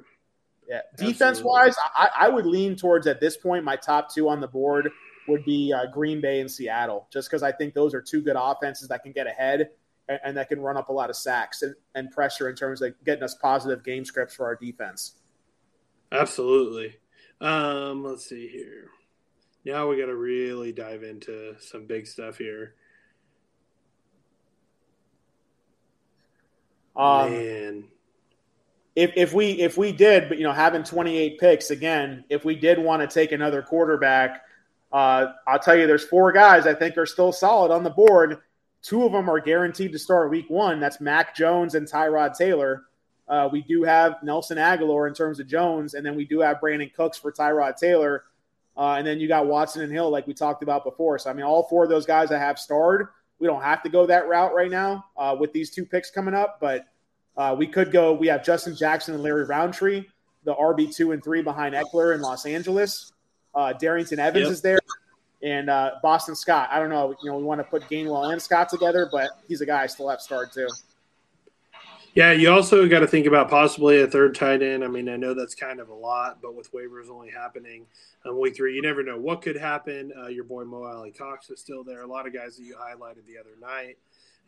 Yeah. 0.67 0.81
Defense 0.97 1.41
wise, 1.41 1.75
I, 1.95 2.09
I 2.21 2.29
would 2.29 2.45
lean 2.45 2.75
towards 2.75 3.07
at 3.07 3.19
this 3.19 3.37
point 3.37 3.63
my 3.63 3.75
top 3.75 4.13
two 4.13 4.29
on 4.29 4.39
the 4.39 4.47
board 4.47 4.89
would 5.27 5.45
be 5.45 5.73
uh, 5.73 5.85
Green 5.91 6.21
Bay 6.21 6.39
and 6.39 6.49
Seattle, 6.49 7.07
just 7.11 7.29
because 7.29 7.43
I 7.43 7.51
think 7.51 7.73
those 7.73 7.93
are 7.93 8.01
two 8.01 8.21
good 8.21 8.35
offenses 8.39 8.87
that 8.89 9.03
can 9.03 9.11
get 9.11 9.27
ahead 9.27 9.69
and, 10.07 10.19
and 10.23 10.37
that 10.37 10.49
can 10.49 10.59
run 10.59 10.77
up 10.77 10.89
a 10.89 10.93
lot 10.93 11.09
of 11.09 11.15
sacks 11.15 11.61
and, 11.61 11.75
and 11.95 12.11
pressure 12.11 12.49
in 12.49 12.55
terms 12.55 12.81
of 12.81 12.93
getting 13.05 13.23
us 13.23 13.35
positive 13.35 13.83
game 13.83 14.05
scripts 14.05 14.35
for 14.35 14.45
our 14.45 14.55
defense. 14.55 15.15
Absolutely. 16.11 16.97
Um, 17.41 18.03
let's 18.03 18.27
see 18.27 18.47
here. 18.47 18.89
Now 19.65 19.87
we 19.87 19.97
got 19.97 20.07
to 20.07 20.15
really 20.15 20.71
dive 20.71 21.03
into 21.03 21.55
some 21.59 21.85
big 21.85 22.05
stuff 22.07 22.37
here. 22.37 22.75
Um, 26.95 27.31
Man. 27.31 27.83
If, 28.95 29.11
if 29.15 29.33
we 29.33 29.51
if 29.53 29.77
we 29.77 29.91
did, 29.91 30.29
but 30.29 30.37
you 30.37 30.43
know, 30.43 30.51
having 30.51 30.83
28 30.83 31.39
picks 31.39 31.71
again, 31.71 32.25
if 32.29 32.45
we 32.45 32.55
did 32.55 32.77
want 32.77 33.01
to 33.01 33.07
take 33.07 33.31
another 33.31 33.61
quarterback, 33.61 34.43
uh, 34.91 35.33
I'll 35.47 35.59
tell 35.59 35.75
you, 35.75 35.87
there's 35.87 36.05
four 36.05 36.31
guys 36.31 36.67
I 36.67 36.75
think 36.75 36.97
are 36.97 37.05
still 37.07 37.31
solid 37.31 37.71
on 37.71 37.83
the 37.83 37.89
board 37.89 38.41
Two 38.83 39.05
of 39.05 39.13
them 39.13 39.29
are 39.29 39.39
guaranteed 39.39 39.93
to 39.93 39.99
start 39.99 40.29
week 40.29 40.49
one. 40.49 40.81
That's 40.81 40.99
Mac 40.99 41.33
Jones 41.33 41.73
and 41.73 41.87
Tyrod 41.87 42.37
Taylor. 42.37 42.83
Uh, 43.29 43.47
we 43.49 43.61
do 43.61 43.83
have 43.83 44.21
Nelson 44.21 44.57
Agholor 44.57 45.07
in 45.07 45.13
terms 45.13 45.39
of 45.39 45.47
Jones, 45.47 45.93
and 45.93 46.05
then 46.05 46.15
we 46.15 46.25
do 46.25 46.41
have 46.41 46.59
Brandin 46.59 46.93
Cooks 46.93 47.17
for 47.17 47.31
Tyrod 47.31 47.77
Taylor. 47.77 48.25
Uh, 48.75 48.95
and 48.97 49.07
then 49.07 49.21
you 49.21 49.29
got 49.29 49.47
Watson 49.47 49.83
and 49.83 49.91
Hill, 49.91 50.09
like 50.09 50.27
we 50.27 50.33
talked 50.33 50.63
about 50.63 50.83
before. 50.83 51.17
So, 51.17 51.29
I 51.29 51.33
mean, 51.33 51.45
all 51.45 51.63
four 51.63 51.85
of 51.85 51.89
those 51.89 52.05
guys 52.05 52.29
I 52.31 52.39
have 52.39 52.59
starred. 52.59 53.07
We 53.39 53.47
don't 53.47 53.61
have 53.61 53.83
to 53.83 53.89
go 53.89 54.05
that 54.05 54.27
route 54.27 54.53
right 54.53 54.69
now 54.69 55.05
uh, 55.15 55.37
with 55.39 55.53
these 55.53 55.69
two 55.69 55.85
picks 55.85 56.11
coming 56.11 56.33
up, 56.33 56.57
but 56.59 56.85
uh, 57.37 57.55
we 57.57 57.67
could 57.67 57.91
go. 57.91 58.13
We 58.13 58.27
have 58.27 58.43
Justin 58.43 58.75
Jackson 58.75 59.13
and 59.13 59.23
Larry 59.23 59.45
Rountree, 59.45 60.05
the 60.43 60.55
RB2 60.55 61.13
and 61.13 61.23
3 61.23 61.41
behind 61.41 61.75
Ekeler 61.75 62.15
in 62.15 62.21
Los 62.21 62.45
Angeles. 62.45 63.11
Uh, 63.55 63.73
Darrynton 63.73 64.17
Evans 64.17 64.45
yep. 64.45 64.51
is 64.51 64.61
there 64.61 64.79
and 65.43 65.69
uh, 65.69 65.91
Boston 66.01 66.35
Scott. 66.35 66.69
I 66.71 66.79
don't 66.79 66.89
know. 66.89 67.13
You 67.21 67.29
know, 67.29 67.37
we 67.37 67.43
want 67.43 67.59
to 67.59 67.65
put 67.65 67.83
Gainwell 67.83 68.31
and 68.31 68.41
Scott 68.41 68.69
together, 68.69 69.09
but 69.11 69.31
he's 69.47 69.61
a 69.61 69.65
guy 69.65 69.83
I 69.83 69.87
still 69.87 70.09
have 70.09 70.21
starred 70.21 70.51
too. 70.53 70.67
Yeah, 72.15 72.31
you 72.31 72.51
also 72.51 72.87
got 72.87 72.99
to 72.99 73.07
think 73.07 73.25
about 73.25 73.49
possibly 73.49 74.01
a 74.01 74.07
third 74.07 74.35
tight 74.35 74.61
end. 74.61 74.83
I 74.83 74.87
mean, 74.87 75.09
I 75.09 75.15
know 75.17 75.33
that's 75.33 75.55
kind 75.55 75.79
of 75.79 75.89
a 75.89 75.93
lot, 75.93 76.41
but 76.41 76.55
with 76.55 76.71
waivers 76.71 77.09
only 77.09 77.31
happening 77.31 77.87
on 78.23 78.39
week 78.39 78.55
three, 78.55 78.75
you 78.75 78.83
never 78.83 79.03
know 79.03 79.19
what 79.19 79.41
could 79.41 79.57
happen. 79.57 80.13
Uh, 80.17 80.27
your 80.27 80.43
boy 80.43 80.63
Mo 80.63 80.83
Alie-Cox 80.83 81.49
is 81.49 81.59
still 81.59 81.83
there. 81.83 82.03
A 82.03 82.07
lot 82.07 82.27
of 82.27 82.33
guys 82.33 82.55
that 82.57 82.63
you 82.63 82.75
highlighted 82.75 83.25
the 83.25 83.37
other 83.39 83.55
night. 83.59 83.97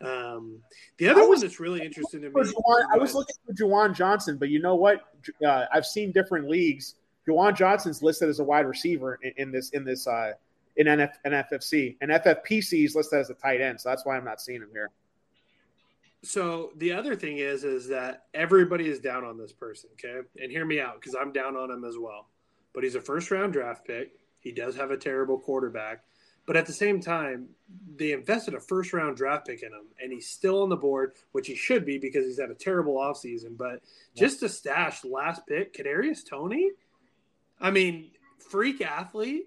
Um, 0.00 0.60
the 0.98 1.08
other 1.08 1.22
was, 1.22 1.28
one 1.28 1.40
that's 1.40 1.60
really 1.60 1.82
interesting 1.82 2.20
to 2.22 2.28
me. 2.28 2.34
Juwan, 2.34 2.86
I 2.92 2.98
was 2.98 3.14
looking 3.14 3.36
for 3.46 3.54
Juwan 3.54 3.94
Johnson, 3.94 4.36
but 4.36 4.50
you 4.50 4.60
know 4.60 4.74
what? 4.74 5.00
Uh, 5.44 5.64
I've 5.72 5.86
seen 5.86 6.12
different 6.12 6.48
leagues. 6.48 6.96
Juwan 7.26 7.56
Johnson's 7.56 8.02
listed 8.02 8.28
as 8.28 8.38
a 8.38 8.44
wide 8.44 8.66
receiver 8.66 9.18
in, 9.22 9.32
in 9.36 9.50
this 9.50 9.70
in 9.70 9.84
this 9.84 10.06
uh, 10.06 10.32
in 10.76 10.86
NF, 10.86 11.12
NFFC. 11.26 11.96
And 12.00 12.10
FFPC 12.10 12.84
is 12.84 12.94
listed 12.94 13.20
as 13.20 13.30
a 13.30 13.34
tight 13.34 13.60
end, 13.60 13.80
so 13.80 13.88
that's 13.88 14.04
why 14.04 14.16
I'm 14.16 14.24
not 14.24 14.40
seeing 14.40 14.60
him 14.60 14.68
here. 14.72 14.90
So 16.22 16.72
the 16.76 16.92
other 16.92 17.14
thing 17.14 17.38
is, 17.38 17.64
is 17.64 17.88
that 17.88 18.24
everybody 18.34 18.88
is 18.88 18.98
down 18.98 19.24
on 19.24 19.38
this 19.38 19.52
person. 19.52 19.90
Okay, 19.94 20.26
and 20.40 20.50
hear 20.50 20.64
me 20.64 20.80
out 20.80 21.00
because 21.00 21.14
I'm 21.14 21.32
down 21.32 21.56
on 21.56 21.70
him 21.70 21.84
as 21.84 21.96
well. 21.98 22.28
But 22.74 22.84
he's 22.84 22.94
a 22.94 23.00
first 23.00 23.30
round 23.30 23.52
draft 23.52 23.86
pick. 23.86 24.12
He 24.40 24.52
does 24.52 24.76
have 24.76 24.90
a 24.90 24.96
terrible 24.96 25.38
quarterback, 25.38 26.04
but 26.46 26.56
at 26.56 26.66
the 26.66 26.72
same 26.72 27.00
time, 27.00 27.48
they 27.96 28.12
invested 28.12 28.54
a 28.54 28.60
first 28.60 28.92
round 28.92 29.16
draft 29.16 29.46
pick 29.46 29.62
in 29.62 29.72
him, 29.72 29.86
and 30.02 30.12
he's 30.12 30.28
still 30.28 30.62
on 30.62 30.68
the 30.68 30.76
board, 30.76 31.12
which 31.32 31.46
he 31.46 31.54
should 31.54 31.84
be 31.84 31.98
because 31.98 32.24
he's 32.24 32.40
had 32.40 32.50
a 32.50 32.54
terrible 32.54 32.94
offseason. 32.94 33.56
But 33.56 33.80
just 34.16 34.40
to 34.40 34.48
stash 34.48 35.04
last 35.04 35.46
pick, 35.46 35.74
Kadarius 35.74 36.28
Toney, 36.28 36.70
I 37.60 37.70
mean, 37.70 38.10
freak 38.38 38.80
athlete 38.80 39.46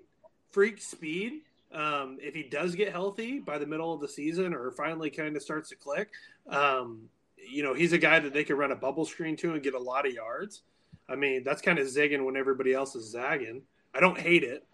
freak 0.51 0.81
speed. 0.81 1.41
Um, 1.71 2.17
if 2.19 2.33
he 2.33 2.43
does 2.43 2.73
get 2.73 2.91
healthy 2.91 3.39
by 3.39 3.59
the 3.59 3.65
middle 3.65 3.93
of 3.93 4.01
the 4.01 4.07
season 4.07 4.53
or 4.53 4.71
finally 4.71 5.09
kind 5.09 5.35
of 5.35 5.43
starts 5.43 5.69
to 5.69 5.75
click, 5.75 6.09
um, 6.47 7.09
you 7.37 7.63
know, 7.63 7.73
he's 7.73 7.93
a 7.93 7.97
guy 7.97 8.19
that 8.19 8.33
they 8.33 8.43
could 8.43 8.57
run 8.57 8.71
a 8.71 8.75
bubble 8.75 9.05
screen 9.05 9.35
to 9.37 9.53
and 9.53 9.63
get 9.63 9.75
a 9.75 9.79
lot 9.79 10.07
of 10.07 10.13
yards. 10.13 10.63
I 11.07 11.15
mean, 11.15 11.43
that's 11.43 11.61
kind 11.61 11.79
of 11.79 11.87
zigging 11.87 12.25
when 12.25 12.35
everybody 12.35 12.73
else 12.73 12.95
is 12.95 13.11
zagging. 13.11 13.61
I 13.93 13.99
don't 13.99 14.19
hate 14.19 14.43
it. 14.43 14.65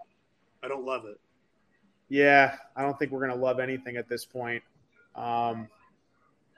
I 0.63 0.67
don't 0.67 0.85
love 0.85 1.05
it. 1.05 1.19
Yeah, 2.09 2.55
I 2.75 2.81
don't 2.81 2.97
think 2.99 3.11
we're 3.11 3.25
going 3.25 3.37
to 3.37 3.43
love 3.43 3.59
anything 3.59 3.97
at 3.97 4.07
this 4.07 4.25
point. 4.25 4.63
Um, 5.15 5.67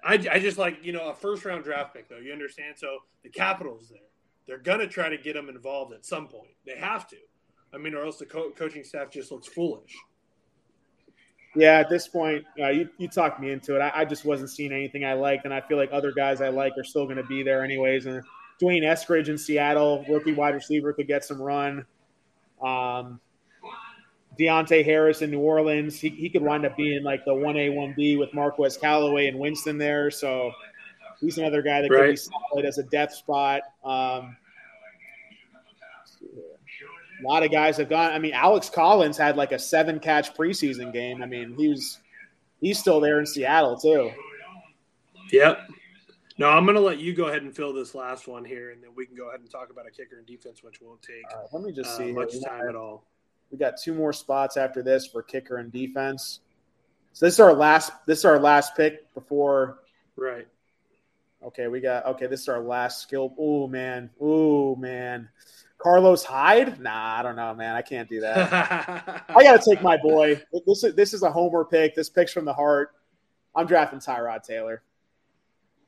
I, 0.03 0.13
I 0.31 0.39
just 0.39 0.57
like, 0.57 0.83
you 0.83 0.91
know, 0.91 1.09
a 1.09 1.13
first 1.13 1.45
round 1.45 1.63
draft 1.63 1.93
pick, 1.93 2.09
though. 2.09 2.17
You 2.17 2.33
understand? 2.33 2.75
So 2.77 2.97
the 3.23 3.29
Capitals 3.29 3.89
there, 3.89 3.99
they're 4.45 4.57
going 4.57 4.79
to 4.79 4.87
try 4.87 5.09
to 5.09 5.17
get 5.17 5.35
him 5.35 5.49
involved 5.49 5.93
at 5.93 6.05
some 6.05 6.27
point. 6.27 6.51
They 6.65 6.77
have 6.77 7.07
to. 7.09 7.17
I 7.73 7.77
mean, 7.77 7.93
or 7.93 8.05
else 8.05 8.17
the 8.17 8.25
co- 8.25 8.51
coaching 8.51 8.83
staff 8.83 9.09
just 9.09 9.31
looks 9.31 9.47
foolish. 9.47 9.95
Yeah, 11.55 11.79
at 11.79 11.89
this 11.89 12.07
point, 12.07 12.45
uh, 12.59 12.69
you, 12.69 12.89
you 12.97 13.07
talked 13.07 13.39
me 13.39 13.51
into 13.51 13.75
it. 13.75 13.79
I, 13.79 13.91
I, 14.01 14.05
just 14.05 14.25
wasn't 14.25 14.51
seeing 14.51 14.71
anything 14.71 15.03
I 15.03 15.13
liked, 15.13 15.45
and 15.45 15.53
I 15.53 15.61
feel 15.61 15.77
like 15.77 15.89
other 15.91 16.11
guys 16.11 16.39
I 16.39 16.49
like 16.49 16.73
are 16.77 16.83
still 16.83 17.05
going 17.05 17.17
to 17.17 17.23
be 17.23 17.41
there 17.41 17.63
anyways. 17.63 18.05
And 18.05 18.21
D'Wayne 18.59 18.83
Eskridge 18.83 19.27
in 19.27 19.37
Seattle, 19.37 20.05
rookie 20.07 20.33
wide 20.33 20.53
receiver, 20.53 20.93
could 20.93 21.07
get 21.07 21.25
some 21.25 21.41
run. 21.41 21.85
Um, 22.61 23.19
Deonte 24.39 24.83
Harris 24.83 25.21
in 25.21 25.31
New 25.31 25.39
Orleans, 25.39 25.99
he, 25.99 26.09
he 26.09 26.29
could 26.29 26.41
wind 26.41 26.65
up 26.65 26.77
being 26.77 27.03
like 27.03 27.25
the 27.25 27.31
1A, 27.31 27.73
1B 27.73 28.19
with 28.19 28.33
Marquez 28.33 28.77
Callaway 28.77 29.27
and 29.27 29.37
Winston 29.39 29.77
there. 29.77 30.11
So 30.11 30.51
he's 31.19 31.37
another 31.37 31.61
guy 31.61 31.81
that 31.81 31.89
right. 31.89 32.01
could 32.01 32.09
be 32.11 32.15
solid 32.17 32.65
as 32.65 32.77
a 32.77 32.83
depth 32.83 33.13
spot. 33.13 33.61
Um, 33.83 34.37
a 37.19 37.27
lot 37.27 37.43
of 37.43 37.51
guys 37.51 37.77
have 37.77 37.89
gone. 37.89 38.11
I 38.11 38.19
mean, 38.19 38.33
Alex 38.33 38.69
Collins 38.69 39.17
had 39.17 39.37
like 39.37 39.51
a 39.51 39.59
seven 39.59 39.99
catch 39.99 40.33
preseason 40.35 40.93
game. 40.93 41.23
I 41.23 41.25
mean, 41.25 41.55
he 41.57 41.67
was 41.67 41.99
he's 42.61 42.77
still 42.79 42.99
there 42.99 43.19
in 43.19 43.25
Seattle 43.25 43.77
too. 43.77 44.11
Yep. 45.31 45.67
No, 46.39 46.49
I'm 46.49 46.65
going 46.65 46.75
to 46.75 46.81
let 46.81 46.99
you 46.99 47.15
go 47.15 47.25
ahead 47.25 47.41
and 47.41 47.55
fill 47.55 47.73
this 47.73 47.95
last 47.95 48.27
one 48.27 48.45
here, 48.45 48.69
and 48.69 48.83
then 48.83 48.91
we 48.95 49.07
can 49.07 49.15
go 49.15 49.29
ahead 49.29 49.39
and 49.39 49.49
talk 49.49 49.71
about 49.71 49.87
a 49.87 49.91
kicker 49.91 50.17
and 50.17 50.27
defense, 50.27 50.61
which 50.61 50.79
won't 50.81 51.01
take 51.01 51.23
right, 51.35 51.47
let 51.51 51.63
me 51.63 51.71
just 51.71 51.89
uh, 51.89 51.97
see 51.97 52.11
much 52.11 52.33
time 52.45 52.69
at 52.69 52.75
all. 52.75 53.03
We 53.51 53.57
got 53.57 53.77
two 53.77 53.93
more 53.93 54.13
spots 54.13 54.57
after 54.57 54.83
this 54.83 55.07
for 55.07 55.23
kicker 55.23 55.57
and 55.57 55.71
defense. 55.71 56.39
So 57.13 57.25
this 57.25 57.35
is 57.35 57.39
our 57.39 57.53
last. 57.53 57.91
This 58.05 58.19
is 58.19 58.25
our 58.25 58.39
last 58.39 58.75
pick 58.75 59.13
before. 59.13 59.79
Right. 60.15 60.47
Okay, 61.43 61.67
we 61.67 61.79
got. 61.79 62.05
Okay, 62.05 62.27
this 62.27 62.41
is 62.41 62.49
our 62.49 62.61
last 62.61 63.01
skill. 63.01 63.33
Oh 63.37 63.67
man. 63.67 64.09
Oh 64.19 64.75
man. 64.75 65.29
Carlos 65.77 66.23
Hyde? 66.23 66.79
Nah, 66.79 67.19
I 67.19 67.21
don't 67.21 67.35
know, 67.35 67.53
man. 67.53 67.75
I 67.75 67.81
can't 67.81 68.09
do 68.09 68.21
that. 68.21 69.25
I 69.29 69.43
got 69.43 69.61
to 69.61 69.69
take 69.69 69.81
my 69.81 69.97
boy. 69.97 70.41
This 70.65 70.83
is 70.83 70.95
this 70.95 71.13
is 71.13 71.23
a 71.23 71.31
homer 71.31 71.63
pick. 71.65 71.95
This 71.95 72.09
pick's 72.09 72.33
from 72.33 72.45
the 72.45 72.53
heart. 72.53 72.91
I'm 73.55 73.67
drafting 73.67 73.99
Tyrod 73.99 74.43
Taylor. 74.43 74.81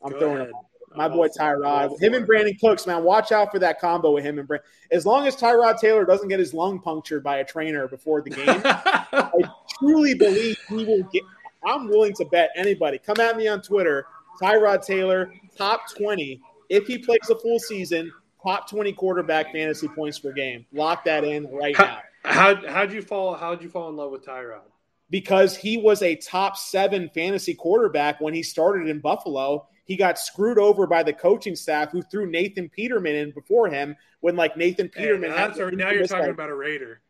I'm 0.03 0.11
Go 0.11 0.19
throwing 0.19 0.37
ahead. 0.37 0.49
him 0.49 0.55
My 0.95 1.07
boy 1.07 1.27
Tyrod. 1.27 1.99
Him 2.01 2.13
and 2.13 2.27
Brandin 2.27 2.59
Cooks, 2.59 2.87
man. 2.87 3.03
Watch 3.03 3.31
out 3.31 3.51
for 3.51 3.59
that 3.59 3.79
combo 3.79 4.11
with 4.11 4.23
him 4.23 4.39
and 4.39 4.47
Brandin. 4.47 4.61
As 4.91 5.05
long 5.05 5.27
as 5.27 5.35
Tyrod 5.35 5.79
Taylor 5.79 6.05
doesn't 6.05 6.27
get 6.27 6.39
his 6.39 6.53
lung 6.53 6.79
punctured 6.79 7.23
by 7.23 7.37
a 7.37 7.45
trainer 7.45 7.87
before 7.87 8.21
the 8.21 8.31
game, 8.31 8.45
I 8.65 9.43
truly 9.79 10.13
believe 10.13 10.57
he 10.67 10.85
will 10.85 11.03
get. 11.11 11.23
I'm 11.65 11.87
willing 11.87 12.13
to 12.13 12.25
bet 12.25 12.51
anybody. 12.55 12.97
Come 12.97 13.19
at 13.19 13.37
me 13.37 13.47
on 13.47 13.61
Twitter. 13.61 14.05
Tyrod 14.41 14.85
Taylor, 14.85 15.33
top 15.57 15.81
20. 15.97 16.41
If 16.69 16.87
he 16.87 16.97
plays 16.97 17.29
a 17.29 17.37
full 17.37 17.59
season, 17.59 18.11
top 18.41 18.69
20 18.69 18.93
quarterback 18.93 19.51
fantasy 19.51 19.87
points 19.89 20.19
per 20.19 20.31
game. 20.31 20.65
Lock 20.71 21.03
that 21.05 21.23
in 21.23 21.47
right 21.51 21.75
now. 21.77 21.99
How 22.23 22.55
how'd 22.67 22.91
you 22.91 23.01
fall? 23.01 23.35
How'd 23.35 23.61
you 23.61 23.69
fall 23.69 23.89
in 23.89 23.95
love 23.95 24.11
with 24.11 24.25
Tyrod? 24.25 24.61
Because 25.09 25.57
he 25.57 25.77
was 25.77 26.01
a 26.01 26.15
top 26.15 26.55
seven 26.57 27.09
fantasy 27.13 27.55
quarterback 27.55 28.21
when 28.21 28.33
he 28.33 28.43
started 28.43 28.87
in 28.87 28.99
Buffalo. 28.99 29.67
He 29.89 29.95
got 29.95 30.19
screwed 30.19 30.59
over 30.59 30.85
by 30.85 31.01
the 31.01 31.11
coaching 31.11 31.55
staff 31.55 31.89
who 31.89 32.03
threw 32.03 32.29
Nathan 32.29 32.69
Peterman 32.69 33.15
in 33.15 33.31
before 33.31 33.69
him 33.69 33.95
when 34.19 34.35
like 34.35 34.55
Nathan 34.55 34.87
Peterman. 34.87 35.31
Hey, 35.31 35.37
I'm 35.37 35.55
sorry, 35.55 35.75
now 35.75 35.89
you're 35.89 36.05
talking 36.05 36.25
like, 36.25 36.35
about 36.35 36.51
a 36.51 36.55
Raider. 36.55 37.01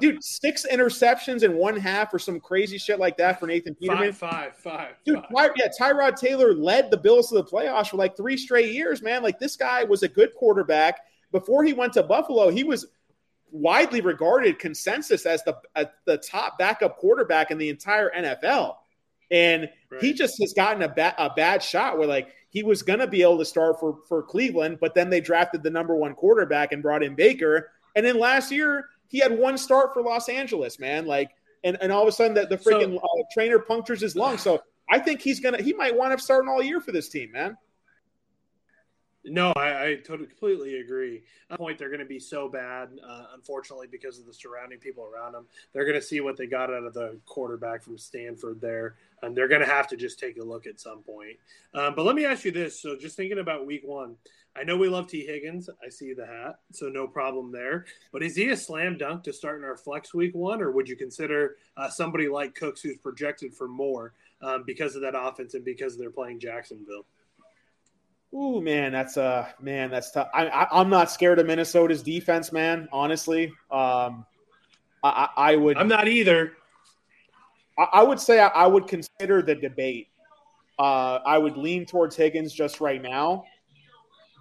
dude, 0.00 0.22
six 0.22 0.64
interceptions 0.72 1.42
in 1.42 1.56
one 1.56 1.76
half 1.76 2.14
or 2.14 2.20
some 2.20 2.38
crazy 2.38 2.78
shit 2.78 3.00
like 3.00 3.16
that 3.16 3.40
for 3.40 3.48
Nathan 3.48 3.74
Peterman. 3.74 4.12
Five, 4.12 4.54
five, 4.54 4.56
five. 4.58 4.94
Dude, 5.04 5.24
five. 5.34 5.50
yeah, 5.56 5.66
Tyrod 5.76 6.14
Taylor 6.14 6.54
led 6.54 6.92
the 6.92 6.96
Bills 6.96 7.30
to 7.30 7.34
the 7.34 7.42
playoffs 7.42 7.88
for 7.88 7.96
like 7.96 8.16
three 8.16 8.36
straight 8.36 8.72
years, 8.72 9.02
man. 9.02 9.24
Like 9.24 9.40
this 9.40 9.56
guy 9.56 9.82
was 9.82 10.04
a 10.04 10.08
good 10.08 10.32
quarterback. 10.36 11.00
Before 11.32 11.64
he 11.64 11.72
went 11.72 11.94
to 11.94 12.04
Buffalo, 12.04 12.48
he 12.48 12.62
was 12.62 12.86
widely 13.50 14.02
regarded 14.02 14.60
consensus 14.60 15.26
as 15.26 15.42
the 15.42 15.56
the 16.06 16.18
top 16.18 16.58
backup 16.60 16.96
quarterback 16.98 17.50
in 17.50 17.58
the 17.58 17.68
entire 17.70 18.12
NFL. 18.16 18.76
And 19.32 19.68
right. 19.90 20.00
he 20.00 20.12
just 20.12 20.40
has 20.40 20.52
gotten 20.52 20.82
a, 20.82 20.88
ba- 20.88 21.14
a 21.18 21.30
bad 21.30 21.62
shot 21.62 21.98
where 21.98 22.06
like 22.06 22.28
he 22.50 22.62
was 22.62 22.82
going 22.82 22.98
to 22.98 23.06
be 23.06 23.22
able 23.22 23.38
to 23.38 23.44
start 23.44 23.78
for 23.78 23.98
for 24.08 24.22
Cleveland, 24.22 24.78
but 24.80 24.94
then 24.94 25.10
they 25.10 25.20
drafted 25.20 25.62
the 25.62 25.70
number 25.70 25.96
one 25.96 26.14
quarterback 26.14 26.72
and 26.72 26.82
brought 26.82 27.02
in 27.02 27.14
Baker. 27.14 27.70
And 27.96 28.04
then 28.04 28.18
last 28.18 28.50
year 28.50 28.88
he 29.08 29.18
had 29.18 29.36
one 29.36 29.58
start 29.58 29.92
for 29.92 30.02
Los 30.02 30.28
Angeles, 30.28 30.78
man. 30.78 31.06
Like, 31.06 31.30
and, 31.64 31.76
and 31.80 31.90
all 31.90 32.02
of 32.02 32.08
a 32.08 32.12
sudden 32.12 32.34
the, 32.34 32.46
the 32.46 32.56
freaking 32.56 32.94
so, 32.94 32.98
uh, 32.98 33.22
trainer 33.32 33.58
punctures 33.58 34.00
his 34.00 34.14
lung. 34.16 34.38
So 34.38 34.62
I 34.90 34.98
think 34.98 35.20
he's 35.20 35.40
gonna 35.40 35.60
he 35.62 35.72
might 35.72 35.96
wind 35.96 36.12
up 36.12 36.20
starting 36.20 36.48
all 36.48 36.62
year 36.62 36.80
for 36.80 36.92
this 36.92 37.08
team, 37.08 37.32
man. 37.32 37.56
No, 39.30 39.52
I, 39.52 39.84
I 39.84 39.94
totally 39.96 40.28
completely 40.28 40.80
agree. 40.80 41.22
At 41.50 41.58
the 41.58 41.58
point 41.58 41.78
they're 41.78 41.88
going 41.88 42.00
to 42.00 42.06
be 42.06 42.20
so 42.20 42.48
bad, 42.48 42.88
uh, 43.06 43.24
unfortunately, 43.34 43.86
because 43.90 44.18
of 44.18 44.26
the 44.26 44.32
surrounding 44.32 44.78
people 44.78 45.04
around 45.04 45.32
them. 45.32 45.46
They're 45.72 45.84
going 45.84 46.00
to 46.00 46.06
see 46.06 46.20
what 46.20 46.36
they 46.36 46.46
got 46.46 46.70
out 46.72 46.84
of 46.84 46.94
the 46.94 47.18
quarterback 47.26 47.82
from 47.82 47.98
Stanford 47.98 48.60
there, 48.60 48.96
and 49.22 49.36
they're 49.36 49.48
going 49.48 49.60
to 49.60 49.66
have 49.66 49.88
to 49.88 49.96
just 49.96 50.18
take 50.18 50.38
a 50.38 50.44
look 50.44 50.66
at 50.66 50.80
some 50.80 51.02
point. 51.02 51.36
Um, 51.74 51.94
but 51.94 52.04
let 52.04 52.14
me 52.14 52.24
ask 52.24 52.44
you 52.44 52.52
this: 52.52 52.80
so, 52.80 52.96
just 52.96 53.16
thinking 53.16 53.38
about 53.38 53.66
Week 53.66 53.82
One, 53.84 54.16
I 54.56 54.64
know 54.64 54.76
we 54.76 54.88
love 54.88 55.06
Tee 55.06 55.24
Higgins. 55.24 55.70
I 55.84 55.88
see 55.88 56.12
the 56.12 56.26
hat, 56.26 56.58
so 56.72 56.88
no 56.88 57.06
problem 57.06 57.52
there. 57.52 57.86
But 58.12 58.22
is 58.22 58.34
he 58.34 58.48
a 58.48 58.56
slam 58.56 58.98
dunk 58.98 59.22
to 59.24 59.32
start 59.32 59.58
in 59.58 59.64
our 59.64 59.76
flex 59.76 60.12
Week 60.14 60.34
One, 60.34 60.60
or 60.60 60.70
would 60.72 60.88
you 60.88 60.96
consider 60.96 61.56
uh, 61.76 61.88
somebody 61.88 62.28
like 62.28 62.54
Cooks 62.54 62.80
who's 62.80 62.98
projected 62.98 63.54
for 63.54 63.68
more 63.68 64.14
um, 64.42 64.64
because 64.66 64.96
of 64.96 65.02
that 65.02 65.14
offense 65.16 65.54
and 65.54 65.64
because 65.64 65.96
they're 65.96 66.10
playing 66.10 66.40
Jacksonville? 66.40 67.04
Ooh, 68.34 68.60
man, 68.60 68.92
that's 68.92 69.16
uh, 69.16 69.48
man, 69.60 69.90
that's 69.90 70.10
tough. 70.10 70.28
I, 70.34 70.46
I, 70.48 70.80
am 70.80 70.90
not 70.90 71.10
scared 71.10 71.38
of 71.38 71.46
Minnesota's 71.46 72.02
defense, 72.02 72.52
man. 72.52 72.86
Honestly, 72.92 73.46
um, 73.70 74.26
I, 75.02 75.28
I 75.36 75.56
would. 75.56 75.78
I'm 75.78 75.88
not 75.88 76.08
either. 76.08 76.52
I, 77.78 77.84
I 77.94 78.02
would 78.02 78.20
say 78.20 78.38
I, 78.40 78.48
I, 78.48 78.66
would 78.66 78.86
consider 78.86 79.40
the 79.40 79.54
debate. 79.54 80.08
Uh, 80.78 81.20
I 81.24 81.38
would 81.38 81.56
lean 81.56 81.86
towards 81.86 82.16
Higgins 82.16 82.52
just 82.52 82.80
right 82.80 83.00
now, 83.00 83.44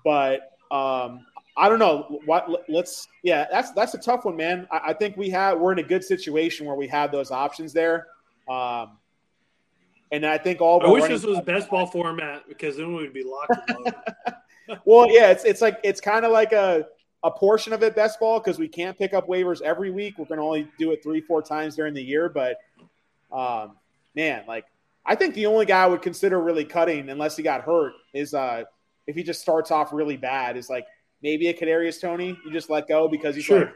but 0.04 0.58
um, 0.70 1.26
I 1.56 1.70
don't 1.70 1.80
know. 1.80 2.20
What? 2.26 2.66
Let's. 2.68 3.08
Yeah, 3.24 3.46
that's 3.50 3.72
that's 3.72 3.94
a 3.94 4.00
tough 4.00 4.26
one, 4.26 4.36
man. 4.36 4.68
I, 4.70 4.82
I 4.88 4.94
think 4.94 5.16
we 5.16 5.30
have 5.30 5.60
we're 5.60 5.72
in 5.72 5.80
a 5.80 5.84
good 5.84 6.04
situation 6.04 6.66
where 6.66 6.76
we 6.76 6.88
have 6.88 7.14
those 7.14 7.32
options 7.32 7.72
there. 7.72 8.08
Um, 8.50 8.98
and 10.12 10.26
I 10.26 10.38
think 10.38 10.62
all. 10.62 10.86
I 10.86 10.90
wish 10.90 11.08
this 11.08 11.24
was 11.24 11.40
best 11.42 11.70
ball 11.70 11.86
format 11.88 12.48
because 12.48 12.78
then 12.78 12.94
we 12.94 13.02
would 13.02 13.14
be 13.14 13.24
locked. 13.24 13.72
well, 14.86 15.12
yeah, 15.12 15.32
it's 15.32 15.44
it's 15.44 15.62
like 15.62 15.80
it's 15.84 16.02
kind 16.02 16.26
of 16.26 16.32
like 16.32 16.54
a 16.54 16.88
a 17.24 17.32
portion 17.32 17.74
of 17.74 17.84
it 17.84 17.96
best 17.96 18.20
ball 18.20 18.40
because 18.40 18.60
we 18.60 18.68
can't 18.68 18.98
pick 18.98 19.14
up 19.14 19.28
waivers 19.28 19.62
every 19.62 19.92
week. 19.92 20.18
We're 20.18 20.26
going 20.26 20.40
to 20.40 20.46
only 20.46 20.68
do 20.78 20.92
it 20.92 21.02
three 21.04 21.22
four 21.22 21.42
times 21.42 21.76
during 21.76 21.94
the 21.94 22.04
year. 22.04 22.30
But 22.30 22.58
um, 23.32 23.78
man, 24.16 24.44
like 24.48 24.66
I 25.06 25.16
think 25.16 25.36
the 25.36 25.46
only 25.46 25.66
guy 25.66 25.84
I 25.84 25.88
would 25.88 26.02
consider 26.02 26.40
really 26.42 26.66
cutting 26.66 27.10
unless 27.10 27.36
he 27.36 27.44
got 27.44 27.62
hurt 27.62 27.94
is 28.14 28.34
uh 28.34 28.64
if 29.08 29.16
he 29.16 29.24
just 29.24 29.42
starts 29.42 29.72
off 29.72 29.94
really 29.94 30.18
bad 30.18 30.58
is 30.58 30.70
like 30.70 30.86
maybe 31.22 31.48
a 31.48 31.54
Kadarius 31.54 32.00
Toney 32.00 32.38
You 32.46 32.52
just 32.52 32.70
let 32.70 32.88
go 32.88 33.08
because 33.08 33.36
he's 33.36 33.46
sure. 33.46 33.60
like 33.60 33.74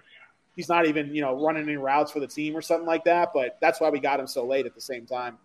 he's 0.55 0.69
not 0.69 0.85
even 0.85 1.13
you 1.13 1.21
know 1.21 1.41
running 1.41 1.63
any 1.63 1.77
routes 1.77 2.11
for 2.11 2.19
the 2.19 2.27
team 2.27 2.55
or 2.55 2.61
something 2.61 2.87
like 2.87 3.03
that. 3.05 3.31
But 3.33 3.57
that's 3.59 3.81
why 3.81 3.89
we 3.89 3.99
got 3.99 4.19
him 4.19 4.27
so 4.27 4.45
late 4.45 4.65
at 4.65 4.75
the 4.75 4.81
same 4.81 5.05
time. 5.05 5.37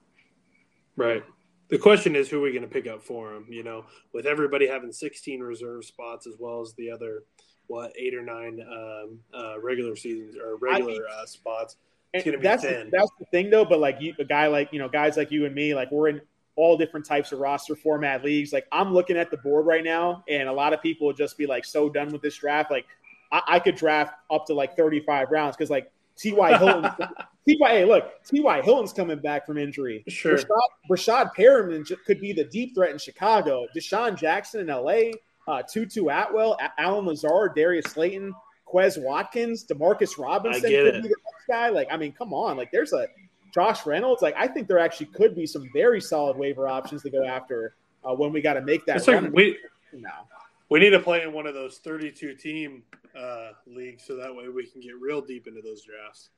Right. 0.96 1.24
The 1.68 1.78
question 1.78 2.14
is 2.14 2.28
who 2.28 2.38
are 2.38 2.42
we 2.42 2.52
going 2.52 2.62
to 2.62 2.68
pick 2.68 2.86
up 2.86 3.02
for 3.02 3.34
him? 3.34 3.46
You 3.50 3.64
know, 3.64 3.84
with 4.12 4.26
everybody 4.26 4.66
having 4.66 4.92
16 4.92 5.40
reserve 5.40 5.84
spots 5.84 6.26
as 6.26 6.34
well 6.38 6.60
as 6.60 6.74
the 6.74 6.90
other 6.90 7.24
what 7.66 7.92
eight 7.98 8.14
or 8.14 8.22
nine 8.22 8.60
um, 8.70 9.18
uh, 9.34 9.60
regular 9.60 9.96
seasons 9.96 10.36
or 10.36 10.56
regular 10.56 11.02
I, 11.08 11.22
uh, 11.22 11.26
spots. 11.26 11.76
It's 12.12 12.24
going 12.24 12.32
to 12.32 12.38
be 12.38 12.44
that's 12.44 12.62
thin. 12.62 12.90
The, 12.90 12.98
that's 12.98 13.10
the 13.18 13.26
thing, 13.26 13.50
though. 13.50 13.64
But 13.64 13.80
like 13.80 14.00
you, 14.00 14.14
a 14.18 14.24
guy 14.24 14.46
like 14.46 14.72
you 14.72 14.78
know, 14.78 14.88
guys 14.88 15.16
like 15.16 15.30
you 15.30 15.44
and 15.44 15.54
me, 15.54 15.74
like 15.74 15.90
we're 15.90 16.08
in 16.08 16.20
all 16.54 16.76
different 16.76 17.04
types 17.04 17.32
of 17.32 17.40
roster 17.40 17.76
format 17.76 18.24
leagues. 18.24 18.52
Like 18.52 18.66
I'm 18.72 18.94
looking 18.94 19.16
at 19.16 19.30
the 19.30 19.36
board 19.38 19.66
right 19.66 19.84
now, 19.84 20.24
and 20.28 20.48
a 20.48 20.52
lot 20.52 20.72
of 20.72 20.80
people 20.80 21.06
would 21.08 21.16
just 21.16 21.36
be 21.36 21.46
like 21.46 21.64
so 21.64 21.88
done 21.88 22.12
with 22.12 22.22
this 22.22 22.36
draft. 22.36 22.70
Like 22.70 22.86
I, 23.32 23.42
I 23.48 23.58
could 23.58 23.76
draft 23.76 24.14
up 24.30 24.46
to 24.46 24.54
like 24.54 24.76
35 24.76 25.30
rounds 25.30 25.56
because 25.56 25.70
like 25.70 25.90
T.Y. 26.16 26.58
Hilton. 26.58 26.90
T.Y. 27.48 27.68
Hey, 27.68 27.84
look, 27.84 28.24
T.Y. 28.24 28.62
Hilton's 28.62 28.92
coming 28.92 29.18
back 29.18 29.46
from 29.46 29.58
injury. 29.58 30.02
Sure. 30.08 30.36
Breshad, 30.36 30.46
Breshad 30.90 31.30
Perriman 31.36 31.90
could 32.04 32.20
be 32.20 32.32
the 32.32 32.44
deep 32.44 32.74
threat 32.74 32.90
in 32.90 32.98
Chicago. 32.98 33.66
DeSean 33.76 34.18
Jackson 34.18 34.60
in 34.60 34.70
L.A., 34.70 35.12
uh, 35.48 35.62
Tutu 35.62 36.08
Atwell, 36.08 36.58
Allen 36.78 37.06
Lazard, 37.06 37.54
Darius 37.54 37.86
Slayton, 37.86 38.34
Quez 38.66 39.00
Watkins, 39.00 39.64
Demarcus 39.64 40.18
Robinson 40.18 40.62
could 40.62 41.02
be 41.02 41.08
the 41.08 41.16
next 41.24 41.46
guy. 41.48 41.68
Like, 41.68 41.86
I 41.90 41.96
mean, 41.96 42.12
come 42.12 42.34
on. 42.34 42.56
Like, 42.56 42.72
there's 42.72 42.92
a 42.92 43.06
Josh 43.54 43.86
Reynolds. 43.86 44.22
Like, 44.22 44.34
I 44.36 44.48
think 44.48 44.66
there 44.66 44.80
actually 44.80 45.06
could 45.06 45.36
be 45.36 45.46
some 45.46 45.70
very 45.72 46.00
solid 46.00 46.36
waiver 46.36 46.66
options 46.66 47.02
to 47.02 47.10
go 47.10 47.24
after 47.24 47.76
uh, 48.04 48.12
when 48.12 48.32
we 48.32 48.40
got 48.40 48.54
to 48.54 48.60
make 48.60 48.84
that. 48.86 49.06
Like 49.06 49.56
now. 49.92 50.26
We 50.68 50.80
need 50.80 50.90
to 50.90 51.00
play 51.00 51.22
in 51.22 51.32
one 51.32 51.46
of 51.46 51.54
those 51.54 51.78
32 51.78 52.34
team 52.34 52.82
uh, 53.16 53.50
league, 53.66 54.00
so 54.00 54.16
that 54.16 54.34
way 54.34 54.48
we 54.48 54.66
can 54.66 54.80
get 54.80 54.92
real 55.00 55.20
deep 55.20 55.46
into 55.46 55.60
those 55.62 55.82
drafts. 55.82 56.30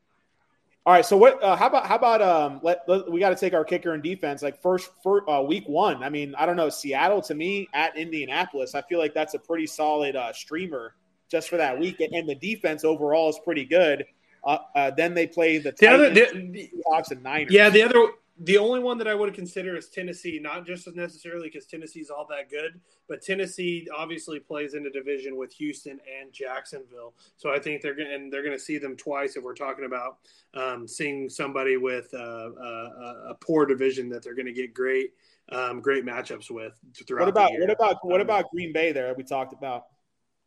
All 0.86 0.94
right, 0.94 1.04
so 1.04 1.16
what? 1.16 1.42
Uh, 1.42 1.54
how 1.54 1.66
about 1.66 1.86
how 1.86 1.96
about 1.96 2.22
um? 2.22 2.60
Let, 2.62 2.88
let 2.88 3.10
we 3.10 3.20
got 3.20 3.28
to 3.28 3.36
take 3.36 3.52
our 3.52 3.64
kicker 3.64 3.92
and 3.92 4.02
defense 4.02 4.42
like 4.42 4.62
first 4.62 4.90
for 5.02 5.28
uh, 5.28 5.42
week 5.42 5.68
one. 5.68 6.02
I 6.02 6.08
mean, 6.08 6.34
I 6.38 6.46
don't 6.46 6.56
know 6.56 6.70
Seattle 6.70 7.20
to 7.22 7.34
me 7.34 7.68
at 7.74 7.94
Indianapolis. 7.96 8.74
I 8.74 8.80
feel 8.82 8.98
like 8.98 9.12
that's 9.12 9.34
a 9.34 9.38
pretty 9.38 9.66
solid 9.66 10.16
uh, 10.16 10.32
streamer 10.32 10.94
just 11.30 11.50
for 11.50 11.58
that 11.58 11.78
week, 11.78 12.00
and 12.00 12.26
the 12.26 12.34
defense 12.34 12.84
overall 12.84 13.28
is 13.28 13.38
pretty 13.44 13.66
good. 13.66 14.06
Uh, 14.44 14.58
uh, 14.74 14.90
then 14.92 15.12
they 15.12 15.26
play 15.26 15.58
the, 15.58 15.72
the 15.72 15.86
Titans, 15.86 16.18
other 16.18 16.50
the, 16.50 16.70
Seahawks, 16.86 17.10
and 17.10 17.22
Niners. 17.22 17.52
Yeah, 17.52 17.68
the 17.68 17.82
other 17.82 18.12
the 18.40 18.58
only 18.58 18.80
one 18.80 18.98
that 18.98 19.08
I 19.08 19.14
would 19.14 19.34
consider 19.34 19.76
is 19.76 19.88
Tennessee, 19.88 20.38
not 20.40 20.64
just 20.64 20.86
as 20.86 20.94
necessarily 20.94 21.48
because 21.48 21.66
Tennessee's 21.66 22.10
all 22.10 22.26
that 22.30 22.50
good, 22.50 22.80
but 23.08 23.22
Tennessee 23.22 23.88
obviously 23.96 24.38
plays 24.38 24.74
in 24.74 24.86
a 24.86 24.90
division 24.90 25.36
with 25.36 25.52
Houston 25.54 25.98
and 26.20 26.32
Jacksonville. 26.32 27.14
So 27.36 27.50
I 27.50 27.58
think 27.58 27.82
they're 27.82 27.94
going 27.94 28.12
and 28.12 28.32
they're 28.32 28.44
going 28.44 28.56
to 28.56 28.62
see 28.62 28.78
them 28.78 28.96
twice 28.96 29.36
if 29.36 29.42
we're 29.42 29.54
talking 29.54 29.86
about 29.86 30.18
um, 30.54 30.86
seeing 30.86 31.28
somebody 31.28 31.76
with 31.76 32.08
uh, 32.14 32.18
uh, 32.18 33.30
a 33.30 33.34
poor 33.40 33.66
division 33.66 34.08
that 34.10 34.22
they're 34.22 34.36
going 34.36 34.46
to 34.46 34.52
get 34.52 34.72
great 34.72 35.12
um, 35.50 35.80
great 35.80 36.04
matchups 36.04 36.50
with 36.50 36.74
throughout. 37.06 37.26
What 37.26 37.28
about 37.28 37.52
what 37.52 37.70
about 37.70 37.96
what 38.02 38.20
um, 38.20 38.26
about 38.26 38.50
Green 38.50 38.72
Bay? 38.72 38.92
There 38.92 39.12
we 39.14 39.24
talked 39.24 39.52
about. 39.52 39.84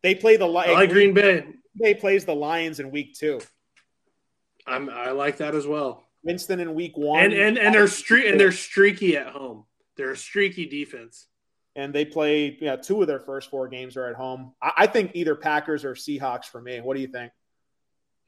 They 0.02 0.14
play 0.14 0.36
the 0.36 0.46
I 0.46 0.72
like 0.72 0.90
Green, 0.90 1.12
Green 1.12 1.14
Bay. 1.14 1.46
Bay 1.76 1.94
plays 1.94 2.24
the 2.24 2.34
Lions 2.34 2.80
in 2.80 2.90
week 2.90 3.14
two. 3.14 3.40
I'm, 4.66 4.88
I 4.90 5.10
like 5.10 5.38
that 5.38 5.54
as 5.54 5.66
well. 5.66 6.01
Winston 6.24 6.60
in 6.60 6.74
week 6.74 6.96
one, 6.96 7.24
and 7.24 7.32
and, 7.32 7.58
and 7.58 7.74
they're 7.74 7.88
streak 7.88 8.26
and 8.26 8.38
they're 8.38 8.52
streaky 8.52 9.16
at 9.16 9.28
home. 9.28 9.64
They're 9.96 10.12
a 10.12 10.16
streaky 10.16 10.66
defense, 10.66 11.26
and 11.76 11.92
they 11.92 12.04
play. 12.04 12.56
Yeah, 12.60 12.76
two 12.76 13.00
of 13.00 13.08
their 13.08 13.20
first 13.20 13.50
four 13.50 13.68
games 13.68 13.96
are 13.96 14.06
at 14.06 14.14
home. 14.14 14.52
I, 14.62 14.72
I 14.78 14.86
think 14.86 15.12
either 15.14 15.34
Packers 15.34 15.84
or 15.84 15.94
Seahawks 15.94 16.46
for 16.46 16.60
me. 16.60 16.80
What 16.80 16.94
do 16.94 17.00
you 17.02 17.08
think? 17.08 17.32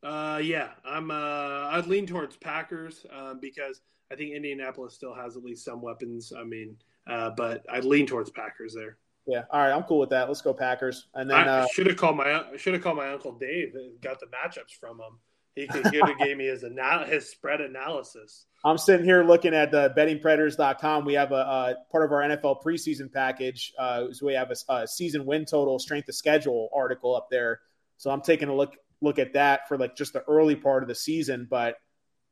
Uh, 0.02 0.40
yeah, 0.42 0.70
I'm. 0.84 1.10
Uh, 1.10 1.68
I'd 1.70 1.86
lean 1.86 2.06
towards 2.06 2.36
Packers 2.36 3.06
uh, 3.14 3.34
because 3.34 3.80
I 4.12 4.16
think 4.16 4.34
Indianapolis 4.34 4.94
still 4.94 5.14
has 5.14 5.36
at 5.36 5.44
least 5.44 5.64
some 5.64 5.80
weapons. 5.80 6.32
I 6.36 6.44
mean, 6.44 6.76
uh, 7.06 7.30
but 7.36 7.64
I'd 7.70 7.84
lean 7.84 8.06
towards 8.06 8.30
Packers 8.30 8.74
there. 8.74 8.98
Yeah, 9.26 9.44
all 9.50 9.60
right, 9.60 9.72
I'm 9.72 9.84
cool 9.84 10.00
with 10.00 10.10
that. 10.10 10.28
Let's 10.28 10.42
go 10.42 10.52
Packers. 10.52 11.06
And 11.14 11.30
then 11.30 11.48
I 11.48 11.60
uh, 11.60 11.66
should 11.72 11.86
have 11.86 11.96
called 11.96 12.16
my 12.16 12.44
should 12.56 12.74
have 12.74 12.82
called 12.82 12.98
my 12.98 13.10
uncle 13.10 13.32
Dave 13.32 13.74
and 13.74 13.98
got 14.02 14.20
the 14.20 14.26
matchups 14.26 14.78
from 14.78 15.00
him 15.00 15.18
He 15.54 15.68
could, 15.68 15.84
gave 16.18 16.36
me 16.36 16.46
his 16.46 16.64
anal- 16.64 17.04
his 17.04 17.30
spread 17.30 17.60
analysis. 17.60 18.46
I'm 18.64 18.78
sitting 18.78 19.04
here 19.04 19.22
looking 19.22 19.54
at 19.54 19.70
the 19.70 19.92
bettingpredators.com. 19.96 21.04
We 21.04 21.14
have 21.14 21.32
a, 21.32 21.34
a 21.34 21.74
part 21.92 22.04
of 22.04 22.12
our 22.12 22.22
NFL 22.22 22.62
preseason 22.64 23.12
package. 23.12 23.72
Uh, 23.78 24.06
so 24.10 24.26
we 24.26 24.34
have 24.34 24.50
a, 24.50 24.72
a, 24.72 24.88
season 24.88 25.26
win 25.26 25.44
total, 25.44 25.78
strength 25.78 26.08
of 26.08 26.14
schedule 26.14 26.70
article 26.74 27.14
up 27.14 27.28
there. 27.30 27.60
So 27.98 28.10
I'm 28.10 28.22
taking 28.22 28.48
a 28.48 28.54
look 28.54 28.74
look 29.00 29.18
at 29.18 29.34
that 29.34 29.68
for 29.68 29.76
like 29.76 29.94
just 29.96 30.14
the 30.14 30.22
early 30.22 30.56
part 30.56 30.82
of 30.82 30.88
the 30.88 30.94
season. 30.94 31.46
But 31.48 31.76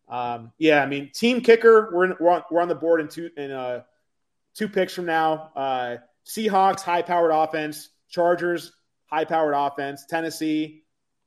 um, 0.09 0.53
yeah, 0.59 0.83
I 0.83 0.87
mean, 0.87 1.11
team 1.15 1.43
kicker, 1.43 1.91
we're 1.93 2.05
in, 2.07 2.15
we're, 2.19 2.31
on, 2.31 2.43
we're 2.51 2.63
on 2.63 2.69
the 2.69 2.75
board 2.75 3.01
in 3.01 3.09
two 3.09 3.31
in 3.37 3.51
uh, 3.51 3.83
two 4.55 4.69
picks 4.69 4.95
from 4.95 5.07
now. 5.07 5.51
Uh, 5.55 5.97
Seahawks, 6.27 6.81
high 6.81 7.03
powered 7.03 7.31
offense. 7.33 7.91
Chargers, 8.09 8.73
high 9.07 9.25
powered 9.25 9.55
offense. 9.55 10.07
Tennessee, 10.09 10.82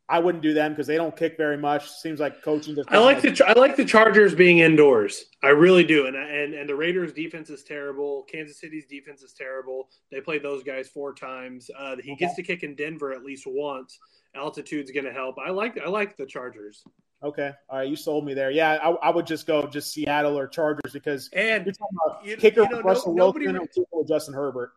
I 0.07 0.19
wouldn't 0.19 0.43
do 0.43 0.53
them 0.53 0.71
because 0.71 0.85
they 0.85 0.97
don't 0.97 1.15
kick 1.15 1.35
very 1.35 1.57
much. 1.57 1.89
Seems 1.89 2.19
like 2.19 2.43
coaching. 2.43 2.77
I 2.89 2.99
like 2.99 3.21
the 3.21 3.43
I 3.47 3.53
like 3.53 3.75
the 3.75 3.85
Chargers 3.85 4.35
being 4.35 4.59
indoors. 4.59 5.25
I 5.43 5.49
really 5.49 5.83
do, 5.83 6.05
and 6.05 6.15
and 6.15 6.53
and 6.53 6.69
the 6.69 6.75
Raiders' 6.75 7.11
defense 7.11 7.49
is 7.49 7.63
terrible. 7.63 8.23
Kansas 8.31 8.59
City's 8.59 8.85
defense 8.85 9.23
is 9.23 9.33
terrible. 9.33 9.89
They 10.11 10.21
played 10.21 10.43
those 10.43 10.61
guys 10.61 10.87
four 10.89 11.13
times. 11.15 11.71
Uh, 11.77 11.95
he 12.03 12.15
gets 12.15 12.35
to 12.35 12.43
kick 12.43 12.61
in 12.61 12.75
Denver 12.75 13.13
at 13.13 13.23
least 13.23 13.45
once. 13.47 13.97
Altitude's 14.35 14.91
going 14.91 15.05
to 15.05 15.13
help. 15.13 15.37
I 15.43 15.49
like 15.49 15.79
I 15.79 15.89
like 15.89 16.17
the 16.17 16.25
Chargers. 16.25 16.83
Okay, 17.23 17.51
all 17.69 17.79
right, 17.79 17.87
you 17.87 17.95
sold 17.95 18.25
me 18.25 18.35
there. 18.35 18.51
Yeah, 18.51 18.77
I, 18.83 18.89
I 18.91 19.09
would 19.09 19.25
just 19.25 19.47
go 19.47 19.65
just 19.65 19.91
Seattle 19.91 20.37
or 20.37 20.47
Chargers 20.47 20.93
because 20.93 21.29
and 21.33 21.65
you're 21.65 21.73
talking 21.73 21.97
about 22.05 22.23
you, 22.23 22.37
kicker 22.37 22.61
you 22.61 22.69
know, 22.69 22.81
Russell 22.81 23.15
no, 23.15 23.31
Wilson 23.31 23.57
or 23.91 24.05
Justin 24.05 24.35
Herbert. 24.35 24.73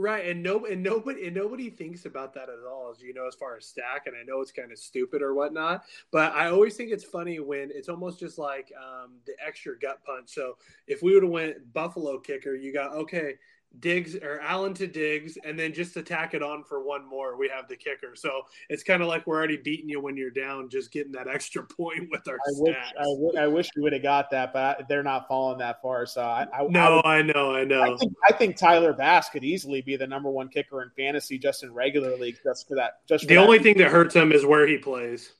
Right, 0.00 0.26
and 0.28 0.44
no, 0.44 0.64
and 0.64 0.80
nobody, 0.80 1.26
and 1.26 1.34
nobody 1.34 1.70
thinks 1.70 2.04
about 2.06 2.32
that 2.34 2.48
at 2.48 2.64
all. 2.70 2.92
As 2.94 3.02
you 3.02 3.12
know, 3.12 3.26
as 3.26 3.34
far 3.34 3.56
as 3.56 3.66
stack, 3.66 4.06
and 4.06 4.14
I 4.14 4.22
know 4.22 4.40
it's 4.40 4.52
kind 4.52 4.70
of 4.70 4.78
stupid 4.78 5.22
or 5.22 5.34
whatnot, 5.34 5.82
but 6.12 6.32
I 6.34 6.50
always 6.50 6.76
think 6.76 6.92
it's 6.92 7.02
funny 7.02 7.40
when 7.40 7.72
it's 7.74 7.88
almost 7.88 8.20
just 8.20 8.38
like 8.38 8.72
um, 8.80 9.14
the 9.26 9.32
extra 9.44 9.76
gut 9.76 9.98
punch. 10.06 10.28
So 10.28 10.56
if 10.86 11.02
we 11.02 11.14
would 11.14 11.24
have 11.24 11.32
went 11.32 11.72
Buffalo 11.72 12.20
kicker, 12.20 12.54
you 12.54 12.72
got 12.72 12.92
okay. 12.92 13.34
Diggs 13.80 14.16
or 14.16 14.40
Allen 14.40 14.74
to 14.74 14.86
Diggs, 14.86 15.38
and 15.44 15.58
then 15.58 15.72
just 15.72 15.94
to 15.94 16.02
tack 16.02 16.34
it 16.34 16.42
on 16.42 16.64
for 16.64 16.82
one 16.82 17.06
more, 17.06 17.36
we 17.36 17.48
have 17.48 17.68
the 17.68 17.76
kicker. 17.76 18.16
So 18.16 18.42
it's 18.68 18.82
kind 18.82 19.02
of 19.02 19.08
like 19.08 19.26
we're 19.26 19.36
already 19.36 19.56
beating 19.56 19.88
you 19.88 20.00
when 20.00 20.16
you're 20.16 20.30
down, 20.30 20.68
just 20.68 20.90
getting 20.90 21.12
that 21.12 21.28
extra 21.32 21.62
point 21.62 22.08
with 22.10 22.26
our 22.26 22.34
I 22.34 22.50
stats. 22.50 22.60
Wish, 22.60 22.76
I, 22.98 23.02
w- 23.04 23.38
I 23.38 23.46
wish 23.46 23.68
we 23.76 23.82
would 23.82 23.92
have 23.92 24.02
got 24.02 24.30
that, 24.30 24.52
but 24.52 24.80
I, 24.80 24.84
they're 24.88 25.02
not 25.02 25.28
falling 25.28 25.58
that 25.58 25.80
far. 25.80 26.06
So 26.06 26.22
I, 26.22 26.46
I 26.52 26.66
no, 26.68 26.80
I, 26.80 26.94
would, 26.96 27.04
I, 27.06 27.22
know, 27.22 27.54
I 27.54 27.64
know. 27.64 27.82
I 27.82 27.96
think, 27.96 28.12
I 28.28 28.32
think, 28.32 28.56
Tyler 28.56 28.92
Bass 28.92 29.28
could 29.28 29.44
easily 29.44 29.80
be 29.82 29.96
the 29.96 30.06
number 30.06 30.30
one 30.30 30.48
kicker 30.48 30.82
in 30.82 30.90
fantasy, 30.96 31.38
just 31.38 31.62
in 31.62 31.72
regular 31.72 32.16
league, 32.16 32.38
just 32.42 32.66
for 32.66 32.74
that. 32.76 33.06
Just 33.06 33.24
for 33.24 33.28
the 33.28 33.34
that. 33.36 33.44
only 33.44 33.58
thing 33.58 33.78
that 33.78 33.90
hurts 33.90 34.14
him 34.14 34.32
is 34.32 34.44
where 34.44 34.66
he 34.66 34.78
plays. 34.78 35.32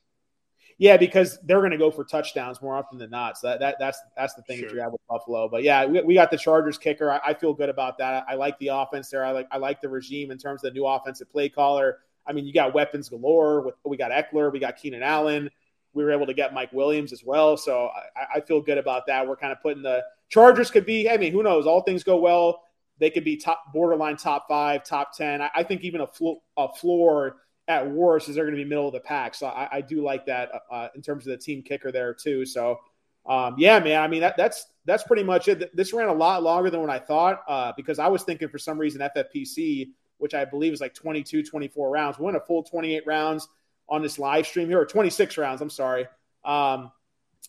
Yeah, 0.79 0.95
because 0.95 1.37
they're 1.43 1.59
going 1.59 1.71
to 1.71 1.77
go 1.77 1.91
for 1.91 2.05
touchdowns 2.05 2.61
more 2.61 2.73
often 2.73 2.97
than 2.97 3.09
not. 3.09 3.37
So 3.37 3.47
that, 3.47 3.59
that 3.59 3.75
that's 3.79 3.99
that's 4.15 4.33
the 4.33 4.41
thing 4.43 4.59
sure. 4.59 4.69
that 4.69 4.75
you 4.75 4.81
have 4.81 4.93
with 4.93 5.01
Buffalo. 5.09 5.49
But 5.49 5.63
yeah, 5.63 5.85
we, 5.85 6.01
we 6.01 6.13
got 6.13 6.31
the 6.31 6.37
Chargers 6.37 6.77
kicker. 6.77 7.11
I, 7.11 7.19
I, 7.23 7.33
feel 7.33 7.53
good 7.53 7.67
about 7.67 7.97
that. 7.97 8.23
I, 8.27 8.31
I 8.31 8.35
like 8.35 8.57
the 8.59 8.69
offense 8.69 9.09
there. 9.09 9.25
I 9.25 9.31
like 9.31 9.47
I 9.51 9.57
like 9.57 9.81
the 9.81 9.89
regime 9.89 10.31
in 10.31 10.37
terms 10.37 10.63
of 10.63 10.73
the 10.73 10.79
new 10.79 10.87
offensive 10.87 11.29
play 11.29 11.49
caller. 11.49 11.97
I 12.25 12.31
mean, 12.31 12.45
you 12.45 12.53
got 12.53 12.73
weapons 12.73 13.09
galore. 13.09 13.59
With 13.59 13.75
we 13.85 13.97
got 13.97 14.11
Ekeler. 14.11 14.53
we 14.53 14.59
got 14.59 14.77
Keenan 14.77 15.03
Allen. 15.03 15.49
We 15.93 16.03
were 16.05 16.11
able 16.11 16.27
to 16.27 16.33
get 16.33 16.53
Mike 16.53 16.71
Williams 16.71 17.11
as 17.11 17.25
well. 17.25 17.57
So 17.57 17.89
I, 18.15 18.37
I 18.37 18.39
feel 18.39 18.61
good 18.61 18.77
about 18.77 19.05
that. 19.07 19.27
We're 19.27 19.35
kind 19.35 19.51
of 19.51 19.61
putting 19.61 19.83
the 19.83 20.01
Chargers 20.29 20.71
could 20.71 20.85
be. 20.85 21.09
I 21.09 21.17
mean, 21.17 21.33
who 21.33 21.43
knows? 21.43 21.67
All 21.67 21.81
things 21.81 22.05
go 22.05 22.15
well. 22.17 22.63
They 22.99 23.09
could 23.09 23.25
be 23.25 23.35
top 23.35 23.73
borderline 23.73 24.15
top 24.15 24.47
five, 24.47 24.85
top 24.85 25.13
ten. 25.13 25.41
I, 25.41 25.63
think 25.63 25.81
even 25.81 26.01
a, 26.01 26.07
flo- 26.07 26.41
a 26.55 26.69
floor 26.69 27.37
at 27.69 27.89
worst 27.89 28.27
is 28.27 28.35
they're 28.35 28.43
going 28.43 28.57
to 28.57 28.61
be 28.61 28.67
middle 28.67 28.87
of 28.87 28.93
the 28.93 28.99
pack. 28.99 29.35
So 29.35 29.47
I, 29.47 29.69
I 29.71 29.81
do 29.81 30.01
like 30.01 30.25
that 30.25 30.49
uh, 30.69 30.87
in 30.95 31.01
terms 31.01 31.25
of 31.25 31.31
the 31.31 31.37
team 31.37 31.61
kicker 31.61 31.91
there 31.91 32.13
too. 32.13 32.45
So 32.45 32.79
um, 33.25 33.55
yeah, 33.57 33.79
man. 33.79 34.01
I 34.01 34.07
mean 34.07 34.21
that, 34.21 34.35
that's 34.35 34.65
that's 34.85 35.03
pretty 35.03 35.23
much 35.23 35.47
it. 35.47 35.73
This 35.75 35.93
ran 35.93 36.09
a 36.09 36.13
lot 36.13 36.41
longer 36.41 36.71
than 36.71 36.81
what 36.81 36.89
I 36.89 36.97
thought 36.97 37.43
uh, 37.47 37.71
because 37.77 37.99
I 37.99 38.07
was 38.07 38.23
thinking 38.23 38.49
for 38.49 38.57
some 38.57 38.79
reason 38.79 39.07
FFPC, 39.15 39.89
which 40.17 40.33
I 40.33 40.45
believe 40.45 40.73
is 40.73 40.81
like 40.81 40.95
22, 40.95 41.43
24 41.43 41.89
rounds, 41.91 42.17
we 42.17 42.25
went 42.25 42.35
a 42.35 42.41
full 42.41 42.63
28 42.63 43.05
rounds 43.05 43.47
on 43.87 44.01
this 44.01 44.17
live 44.17 44.47
stream 44.47 44.67
here, 44.67 44.79
or 44.79 44.85
26 44.85 45.37
rounds. 45.37 45.61
I'm 45.61 45.69
sorry. 45.69 46.07
Um, 46.43 46.91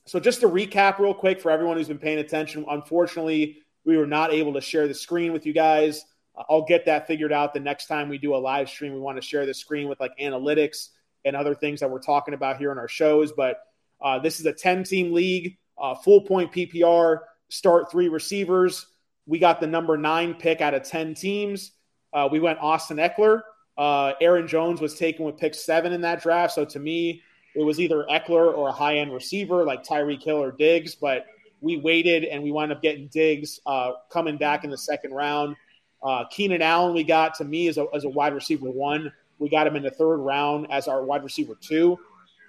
so 0.07 0.21
just 0.21 0.41
to 0.41 0.49
recap 0.49 0.99
real 0.99 1.15
quick 1.15 1.41
for 1.41 1.51
everyone 1.51 1.77
who's 1.77 1.89
been 1.89 1.99
paying 1.99 2.19
attention, 2.19 2.65
unfortunately, 2.69 3.59
we 3.85 3.97
were 3.97 4.07
not 4.07 4.33
able 4.33 4.53
to 4.55 4.61
share 4.61 4.87
the 4.87 4.95
screen 4.95 5.33
with 5.33 5.47
you 5.47 5.53
guys. 5.53 6.05
I'll 6.49 6.65
get 6.65 6.87
that 6.87 7.07
figured 7.07 7.33
out 7.33 7.53
the 7.53 7.61
next 7.61 7.87
time 7.87 8.09
we 8.09 8.19
do 8.19 8.35
a 8.35 8.39
live 8.39 8.69
stream. 8.69 8.93
We 8.93 9.01
want 9.01 9.17
to 9.17 9.23
share 9.23 9.47
the 9.47 9.55
screen 9.55 9.89
with 9.89 10.01
like 10.01 10.13
analytics 10.21 10.89
and 11.25 11.37
other 11.37 11.55
things 11.55 11.81
that 11.81 11.91
we're 11.91 12.01
talking 12.01 12.35
about 12.35 12.57
here 12.57 12.73
in 12.73 12.79
our 12.79 12.89
shows. 12.89 13.33
But 13.33 13.59
uh, 14.01 14.19
this 14.19 14.41
is 14.41 14.47
a 14.47 14.53
10 14.53 14.85
team 14.85 15.13
league, 15.13 15.59
uh, 15.79 15.95
full 15.95 16.23
point 16.23 16.53
PPR, 16.53 17.19
start 17.49 17.91
three 17.91 18.09
receivers. 18.09 18.87
We 19.27 19.39
got 19.39 19.61
the 19.61 19.67
number 19.67 19.97
nine 19.97 20.35
pick 20.35 20.61
out 20.61 20.75
of 20.75 20.83
10 20.83 21.15
teams. 21.15 21.73
Uh, 22.13 22.29
we 22.31 22.41
went 22.41 22.59
Austin 22.61 22.97
Ekeler. 22.97 23.43
Uh, 23.77 24.13
Aaron 24.21 24.49
Jones 24.49 24.81
was 24.81 24.95
taken 24.95 25.25
with 25.25 25.37
pick 25.37 25.55
seven 25.55 25.93
in 25.93 26.01
that 26.03 26.23
draft. 26.23 26.55
So 26.55 26.65
to 26.65 26.79
me, 26.79 27.23
it 27.55 27.63
was 27.63 27.81
either 27.81 28.07
Eckler 28.11 28.55
or 28.57 28.69
a 28.69 28.73
high 28.73 28.99
end 28.99 29.13
receiver 29.13 29.65
like 29.65 29.85
Tyreek 29.85 30.23
Hill 30.23 30.37
or 30.37 30.53
Diggs. 30.53 30.95
But 30.95 31.27
we 31.61 31.77
waited 31.77 32.25
and 32.25 32.43
we 32.43 32.51
wound 32.51 32.73
up 32.73 32.83
getting 32.83 33.09
Diggs 33.09 33.61
uh, 33.67 33.93
coming 34.11 34.37
back 34.37 34.65
in 34.65 34.71
the 34.71 34.79
second 34.79 35.13
round. 35.13 35.57
Uh, 36.03 36.25
Keenan 36.31 36.63
Allen, 36.63 36.95
we 36.95 37.05
got 37.05 37.35
to 37.35 37.45
me 37.45 37.69
as 37.69 37.79
a, 37.79 37.87
as 37.95 38.05
a 38.05 38.09
wide 38.09 38.35
receiver 38.35 38.71
one. 38.71 39.13
We 39.39 39.49
got 39.49 39.67
him 39.67 39.77
in 39.77 39.83
the 39.83 39.91
third 39.91 40.19
round 40.19 40.67
as 40.71 40.89
our 40.89 41.05
wide 41.05 41.23
receiver 41.23 41.57
two. 41.61 41.99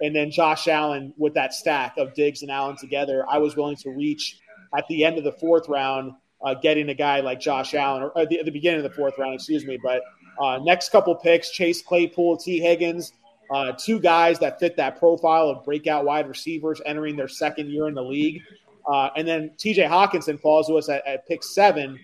And 0.01 0.15
then 0.15 0.31
Josh 0.31 0.67
Allen 0.67 1.13
with 1.17 1.33
that 1.35 1.53
stack 1.53 1.97
of 1.97 2.13
Diggs 2.13 2.41
and 2.41 2.51
Allen 2.51 2.75
together, 2.77 3.25
I 3.29 3.37
was 3.37 3.55
willing 3.55 3.75
to 3.77 3.91
reach 3.91 4.39
at 4.75 4.87
the 4.87 5.05
end 5.05 5.17
of 5.17 5.23
the 5.23 5.31
fourth 5.33 5.69
round, 5.69 6.13
uh, 6.43 6.55
getting 6.55 6.89
a 6.89 6.93
guy 6.93 7.19
like 7.19 7.39
Josh 7.39 7.73
Allen, 7.75 8.03
or 8.03 8.17
at 8.17 8.29
the, 8.29 8.39
at 8.39 8.45
the 8.45 8.51
beginning 8.51 8.83
of 8.83 8.89
the 8.89 8.95
fourth 8.95 9.13
round, 9.19 9.35
excuse 9.35 9.65
me. 9.65 9.77
But 9.81 10.01
uh, 10.39 10.59
next 10.63 10.91
couple 10.91 11.13
picks, 11.15 11.51
Chase 11.51 11.81
Claypool, 11.81 12.37
Tee 12.37 12.59
Higgins, 12.59 13.13
uh, 13.51 13.73
two 13.73 13.99
guys 13.99 14.39
that 14.39 14.59
fit 14.59 14.75
that 14.77 14.97
profile 14.97 15.49
of 15.49 15.63
breakout 15.63 16.05
wide 16.05 16.27
receivers 16.27 16.81
entering 16.85 17.15
their 17.15 17.27
second 17.27 17.69
year 17.69 17.87
in 17.87 17.93
the 17.93 18.03
league. 18.03 18.41
Uh, 18.87 19.09
and 19.15 19.27
then 19.27 19.51
TJ 19.57 19.87
Hockenson 19.87 20.39
falls 20.39 20.67
to 20.67 20.77
us 20.77 20.89
at, 20.89 21.05
at 21.05 21.27
pick 21.27 21.43
seven 21.43 21.99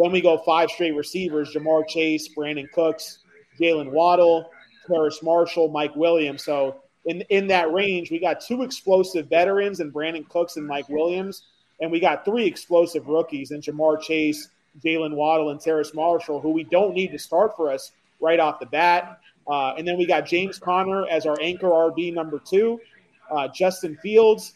then 0.00 0.12
we 0.12 0.20
go 0.20 0.38
five 0.38 0.70
straight 0.70 0.94
receivers 0.94 1.54
Ja'Marr 1.54 1.86
Chase, 1.86 2.28
Brandin 2.34 2.70
Cooks, 2.72 3.18
Jaylen 3.60 3.90
Waddle, 3.90 4.50
Terrace 4.86 5.22
Marshall, 5.22 5.68
Mike 5.68 5.94
Williams. 5.94 6.44
So 6.44 6.80
in, 7.04 7.20
in 7.28 7.46
that 7.48 7.72
range, 7.72 8.10
we 8.10 8.18
got 8.18 8.40
two 8.40 8.62
explosive 8.62 9.28
veterans 9.28 9.80
and 9.80 9.92
Brandin 9.92 10.28
Cooks 10.28 10.56
and 10.56 10.66
Mike 10.66 10.88
Williams. 10.88 11.44
And 11.80 11.90
we 11.90 12.00
got 12.00 12.24
three 12.24 12.46
explosive 12.46 13.08
rookies 13.08 13.50
in 13.50 13.60
Ja'Marr 13.60 14.00
Chase, 14.00 14.48
Jaylen 14.82 15.14
Waddle, 15.14 15.50
and 15.50 15.60
Terrace 15.60 15.94
Marshall, 15.94 16.40
who 16.40 16.50
we 16.50 16.64
don't 16.64 16.94
need 16.94 17.12
to 17.12 17.18
start 17.18 17.56
for 17.56 17.70
us 17.70 17.92
right 18.20 18.40
off 18.40 18.60
the 18.60 18.66
bat. 18.66 19.18
Uh, 19.46 19.74
and 19.76 19.86
then 19.86 19.98
we 19.98 20.06
got 20.06 20.26
James 20.26 20.58
Conner 20.58 21.06
as 21.08 21.26
our 21.26 21.36
anchor 21.40 21.68
RB 21.68 22.12
number 22.12 22.38
two, 22.38 22.80
uh, 23.30 23.48
Justin 23.48 23.96
Fields, 24.02 24.54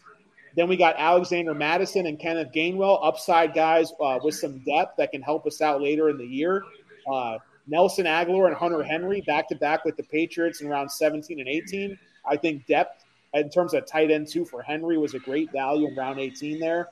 then 0.56 0.68
we 0.68 0.76
got 0.76 0.94
Alexander 0.98 1.54
Mattison 1.54 2.06
and 2.06 2.18
Kenneth 2.18 2.52
Gainwell, 2.54 2.98
upside 3.02 3.54
guys 3.54 3.92
uh, 4.00 4.18
with 4.22 4.34
some 4.34 4.58
depth 4.60 4.96
that 4.98 5.10
can 5.10 5.22
help 5.22 5.46
us 5.46 5.60
out 5.60 5.80
later 5.80 6.08
in 6.10 6.18
the 6.18 6.26
year. 6.26 6.62
Uh, 7.10 7.38
Nelson 7.66 8.06
Agholor 8.06 8.46
and 8.46 8.56
Hunter 8.56 8.82
Henry 8.82 9.22
back 9.22 9.48
to 9.48 9.56
back 9.56 9.84
with 9.84 9.96
the 9.96 10.02
Patriots 10.02 10.60
in 10.60 10.68
round 10.68 10.90
17 10.90 11.40
and 11.40 11.48
18. 11.48 11.98
I 12.26 12.36
think 12.36 12.66
depth 12.66 13.04
in 13.32 13.50
terms 13.50 13.74
of 13.74 13.86
tight 13.86 14.10
end 14.10 14.28
two 14.28 14.44
for 14.44 14.62
Henry 14.62 14.96
was 14.98 15.14
a 15.14 15.18
great 15.18 15.50
value 15.50 15.88
in 15.88 15.96
round 15.96 16.20
18 16.20 16.60
there. 16.60 16.88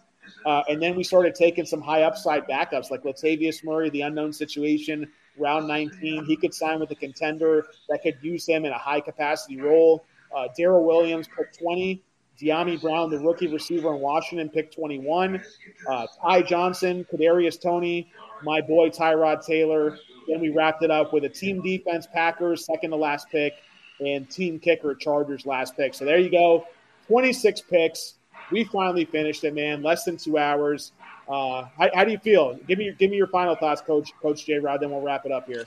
Uh, 0.46 0.62
and 0.68 0.80
then 0.80 0.96
we 0.96 1.02
started 1.02 1.34
taking 1.34 1.64
some 1.64 1.80
high 1.80 2.02
upside 2.02 2.46
backups 2.46 2.90
like 2.90 3.02
Latavius 3.02 3.64
Murray, 3.64 3.90
the 3.90 4.02
unknown 4.02 4.32
situation, 4.32 5.10
round 5.36 5.66
19. 5.66 6.24
He 6.24 6.36
could 6.36 6.54
sign 6.54 6.80
with 6.80 6.90
a 6.90 6.94
contender 6.94 7.66
that 7.88 8.02
could 8.02 8.16
use 8.22 8.46
him 8.46 8.64
in 8.64 8.72
a 8.72 8.78
high 8.78 9.00
capacity 9.00 9.60
role. 9.60 10.04
Uh, 10.34 10.48
Darrel 10.56 10.84
Williams, 10.84 11.28
pick 11.36 11.52
20. 11.58 12.02
Dyami 12.40 12.80
Brown, 12.80 13.10
the 13.10 13.18
rookie 13.18 13.46
receiver 13.46 13.94
in 13.94 14.00
Washington, 14.00 14.48
pick 14.48 14.72
21. 14.72 15.42
Uh, 15.88 16.06
Ty 16.22 16.42
Johnson, 16.42 17.06
Kadarius 17.12 17.60
Toney, 17.60 18.10
my 18.42 18.60
boy 18.60 18.88
Tyrod 18.90 19.44
Taylor. 19.44 19.98
Then 20.28 20.40
we 20.40 20.50
wrapped 20.50 20.82
it 20.82 20.90
up 20.90 21.12
with 21.12 21.24
a 21.24 21.28
team 21.28 21.60
defense 21.62 22.06
Packers, 22.12 22.64
second 22.64 22.90
to 22.90 22.96
last 22.96 23.28
pick, 23.30 23.54
and 24.00 24.28
team 24.30 24.58
kicker 24.58 24.94
Chargers 24.94 25.46
last 25.46 25.76
pick. 25.76 25.94
So 25.94 26.04
there 26.04 26.18
you 26.18 26.30
go, 26.30 26.66
26 27.08 27.60
picks. 27.62 28.14
We 28.50 28.64
finally 28.64 29.04
finished 29.04 29.44
it, 29.44 29.54
man. 29.54 29.82
Less 29.82 30.04
than 30.04 30.16
two 30.16 30.38
hours. 30.38 30.92
Uh, 31.28 31.64
how, 31.78 31.88
how, 31.94 32.04
do 32.04 32.10
you 32.10 32.18
feel? 32.18 32.58
Give 32.66 32.78
me 32.78 32.92
give 32.98 33.10
me 33.10 33.16
your 33.16 33.28
final 33.28 33.54
thoughts, 33.54 33.80
Coach 33.80 34.12
Coach 34.20 34.44
J 34.44 34.58
Rod. 34.58 34.80
Then 34.80 34.90
we'll 34.90 35.00
wrap 35.00 35.24
it 35.24 35.32
up 35.32 35.46
here. 35.46 35.64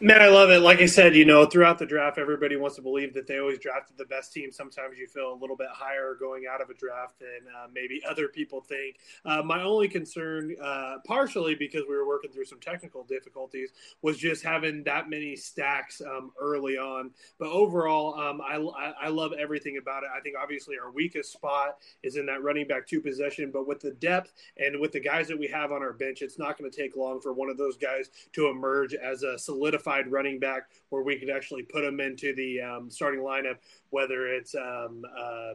Man, 0.00 0.20
I 0.20 0.28
love 0.28 0.50
it. 0.50 0.60
Like 0.60 0.80
I 0.80 0.86
said, 0.86 1.14
you 1.14 1.24
know, 1.24 1.44
throughout 1.44 1.78
the 1.78 1.86
draft, 1.86 2.18
everybody 2.18 2.56
wants 2.56 2.76
to 2.76 2.82
believe 2.82 3.14
that 3.14 3.26
they 3.26 3.38
always 3.38 3.58
drafted 3.58 3.96
the 3.96 4.04
best 4.06 4.32
team. 4.32 4.50
Sometimes 4.50 4.98
you 4.98 5.06
feel 5.06 5.32
a 5.32 5.38
little 5.38 5.56
bit 5.56 5.68
higher 5.70 6.16
going 6.18 6.44
out 6.50 6.60
of 6.60 6.70
a 6.70 6.74
draft 6.74 7.18
than 7.20 7.28
uh, 7.54 7.68
maybe 7.72 8.02
other 8.08 8.28
people 8.28 8.60
think. 8.60 8.96
Uh, 9.24 9.42
my 9.42 9.62
only 9.62 9.88
concern, 9.88 10.56
uh, 10.62 10.96
partially 11.06 11.54
because 11.54 11.82
we 11.88 11.94
were 11.94 12.06
working 12.06 12.32
through 12.32 12.46
some 12.46 12.58
technical 12.58 13.04
difficulties, 13.04 13.70
was 14.02 14.18
just 14.18 14.42
having 14.42 14.82
that 14.84 15.10
many 15.10 15.36
stacks 15.36 16.00
um, 16.00 16.32
early 16.40 16.76
on. 16.76 17.10
But 17.38 17.50
overall, 17.50 18.18
um, 18.18 18.40
I, 18.40 18.56
I, 19.00 19.08
love 19.08 19.32
everything 19.38 19.76
about 19.76 20.02
it. 20.02 20.08
I 20.16 20.20
think 20.20 20.36
obviously 20.40 20.76
our 20.82 20.90
weakest 20.90 21.32
spot 21.32 21.76
is 22.02 22.16
in 22.16 22.26
that 22.26 22.42
running 22.42 22.66
back 22.66 22.86
two 22.86 23.00
possession, 23.00 23.50
but 23.52 23.68
with 23.68 23.80
the 23.80 23.92
depth 23.92 24.32
and 24.56 24.80
with 24.80 24.92
the 24.92 25.00
guys 25.00 25.28
that 25.28 25.38
we 25.38 25.46
have 25.48 25.70
on 25.70 25.82
our 25.82 25.92
bench, 25.92 26.22
it's 26.22 26.38
not 26.38 26.58
going 26.58 26.70
to 26.70 26.76
take 26.76 26.96
long 26.96 27.20
for 27.20 27.32
one 27.32 27.50
of 27.50 27.56
those 27.56 27.76
guys 27.76 28.10
to 28.32 28.48
emerge 28.48 28.94
as 28.94 29.22
a 29.22 29.38
solidified 29.38 29.81
running 29.86 30.38
back 30.38 30.68
where 30.90 31.02
we 31.02 31.16
could 31.16 31.30
actually 31.30 31.62
put 31.62 31.84
him 31.84 32.00
into 32.00 32.34
the 32.34 32.60
um, 32.60 32.90
starting 32.90 33.20
lineup, 33.20 33.56
whether 33.90 34.26
it's 34.26 34.54
um, 34.54 35.02
uh, 35.16 35.20
uh, 35.22 35.54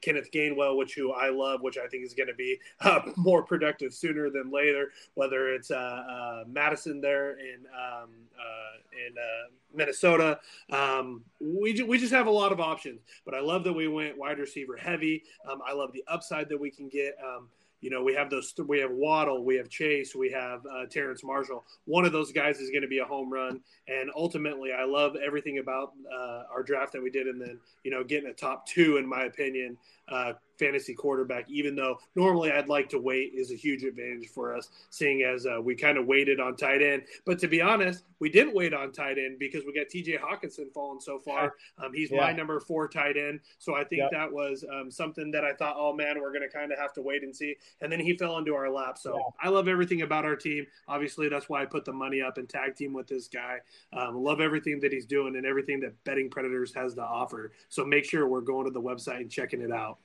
Kenneth 0.00 0.30
Gainwell, 0.30 0.76
which 0.76 0.94
who 0.94 1.12
I 1.12 1.30
love, 1.30 1.62
which 1.62 1.78
I 1.78 1.86
think 1.86 2.04
is 2.04 2.14
going 2.14 2.28
to 2.28 2.34
be 2.34 2.58
uh, 2.80 3.00
more 3.16 3.42
productive 3.42 3.94
sooner 3.94 4.30
than 4.30 4.50
later, 4.50 4.90
whether 5.14 5.54
it's 5.54 5.70
uh, 5.70 5.74
uh, 5.74 6.44
Mattison 6.48 7.00
there 7.00 7.38
in 7.38 7.66
um, 7.74 8.10
uh, 8.38 9.06
in 9.06 9.14
Minnesota. 9.74 10.38
Um, 10.70 11.22
we, 11.40 11.82
we 11.82 11.98
just 11.98 12.12
have 12.12 12.26
a 12.26 12.30
lot 12.30 12.52
of 12.52 12.60
options, 12.60 13.00
but 13.24 13.34
I 13.34 13.40
love 13.40 13.64
that 13.64 13.72
we 13.72 13.88
went 13.88 14.18
wide 14.18 14.38
receiver 14.38 14.76
heavy. 14.76 15.24
Um, 15.50 15.60
I 15.66 15.72
love 15.72 15.92
the 15.92 16.04
upside 16.08 16.48
that 16.50 16.60
we 16.60 16.70
can 16.70 16.88
get. 16.88 17.16
You 17.82 17.90
know, 17.90 18.02
we 18.02 18.14
have 18.14 18.30
those. 18.30 18.54
We 18.66 18.78
have 18.78 18.92
Waddle, 18.92 19.44
we 19.44 19.56
have 19.56 19.68
Chase, 19.68 20.14
we 20.14 20.30
have 20.30 20.60
uh, 20.72 20.86
Terrace 20.86 21.22
Marshall. 21.24 21.64
One 21.84 22.04
of 22.04 22.12
those 22.12 22.30
guys 22.30 22.58
is 22.58 22.70
going 22.70 22.82
to 22.82 22.88
be 22.88 23.00
a 23.00 23.04
home 23.04 23.30
run. 23.30 23.60
And 23.88 24.10
ultimately, 24.16 24.70
I 24.72 24.84
love 24.84 25.16
everything 25.16 25.58
about 25.58 25.92
uh, 26.10 26.44
our 26.50 26.62
draft 26.62 26.92
that 26.92 27.02
we 27.02 27.10
did, 27.10 27.26
and 27.26 27.40
then 27.40 27.58
you 27.82 27.90
know, 27.90 28.04
getting 28.04 28.30
a 28.30 28.32
top 28.32 28.66
two, 28.66 28.96
in 28.98 29.06
my 29.06 29.24
opinion, 29.24 29.76
uh, 30.08 30.34
fantasy 30.62 30.94
quarterback, 30.94 31.50
even 31.50 31.74
though 31.74 31.98
normally 32.14 32.52
I'd 32.52 32.68
like 32.68 32.88
to 32.90 32.98
wait, 32.98 33.32
is 33.34 33.50
a 33.50 33.56
huge 33.56 33.82
advantage 33.82 34.28
for 34.28 34.54
us, 34.56 34.68
seeing 34.90 35.22
as 35.22 35.46
uh, 35.46 35.60
we 35.60 35.74
kind 35.74 35.98
of 35.98 36.06
waited 36.06 36.40
on 36.40 36.56
tight 36.56 36.82
end. 36.82 37.02
But 37.24 37.38
to 37.40 37.48
be 37.48 37.60
honest, 37.60 38.04
we 38.20 38.30
didn't 38.30 38.54
wait 38.54 38.72
on 38.72 38.92
tight 38.92 39.18
end 39.18 39.38
because 39.38 39.64
we 39.66 39.72
got 39.72 39.88
TJ 39.88 40.20
Hockenson 40.20 40.72
falling 40.72 41.00
so 41.00 41.18
far. 41.18 41.54
Um, 41.82 41.92
he's 41.92 42.10
yeah. 42.10 42.20
my 42.20 42.32
number 42.32 42.60
four 42.60 42.86
tight 42.86 43.16
end. 43.16 43.40
So 43.58 43.74
I 43.74 43.82
think 43.82 44.02
yep. 44.02 44.10
that 44.12 44.32
was 44.32 44.64
um, 44.72 44.90
something 44.90 45.30
that 45.32 45.44
I 45.44 45.54
thought, 45.54 45.74
oh 45.76 45.92
man, 45.92 46.20
we're 46.20 46.32
going 46.32 46.48
to 46.48 46.48
kind 46.48 46.70
of 46.70 46.78
have 46.78 46.92
to 46.94 47.02
wait 47.02 47.24
and 47.24 47.34
see. 47.34 47.56
And 47.80 47.90
then 47.90 47.98
he 47.98 48.16
fell 48.16 48.38
into 48.38 48.54
our 48.54 48.70
lap. 48.70 48.98
So 48.98 49.16
yeah. 49.16 49.48
I 49.48 49.48
love 49.48 49.66
everything 49.66 50.02
about 50.02 50.24
our 50.24 50.36
team. 50.36 50.66
Obviously, 50.86 51.28
that's 51.28 51.48
why 51.48 51.62
I 51.62 51.66
put 51.66 51.84
the 51.84 51.92
money 51.92 52.22
up 52.22 52.38
and 52.38 52.48
tag 52.48 52.76
team 52.76 52.92
with 52.92 53.08
this 53.08 53.26
guy. 53.26 53.58
Um, 53.92 54.22
love 54.22 54.40
everything 54.40 54.78
that 54.80 54.92
he's 54.92 55.06
doing 55.06 55.34
and 55.36 55.44
everything 55.44 55.80
that 55.80 55.92
Betting 56.04 56.30
Predators 56.30 56.72
has 56.74 56.94
to 56.94 57.02
offer. 57.02 57.50
So 57.68 57.84
make 57.84 58.04
sure 58.04 58.28
we're 58.28 58.40
going 58.40 58.66
to 58.66 58.70
the 58.70 58.80
website 58.80 59.16
and 59.16 59.30
checking 59.30 59.60
it 59.60 59.72
out. 59.72 59.98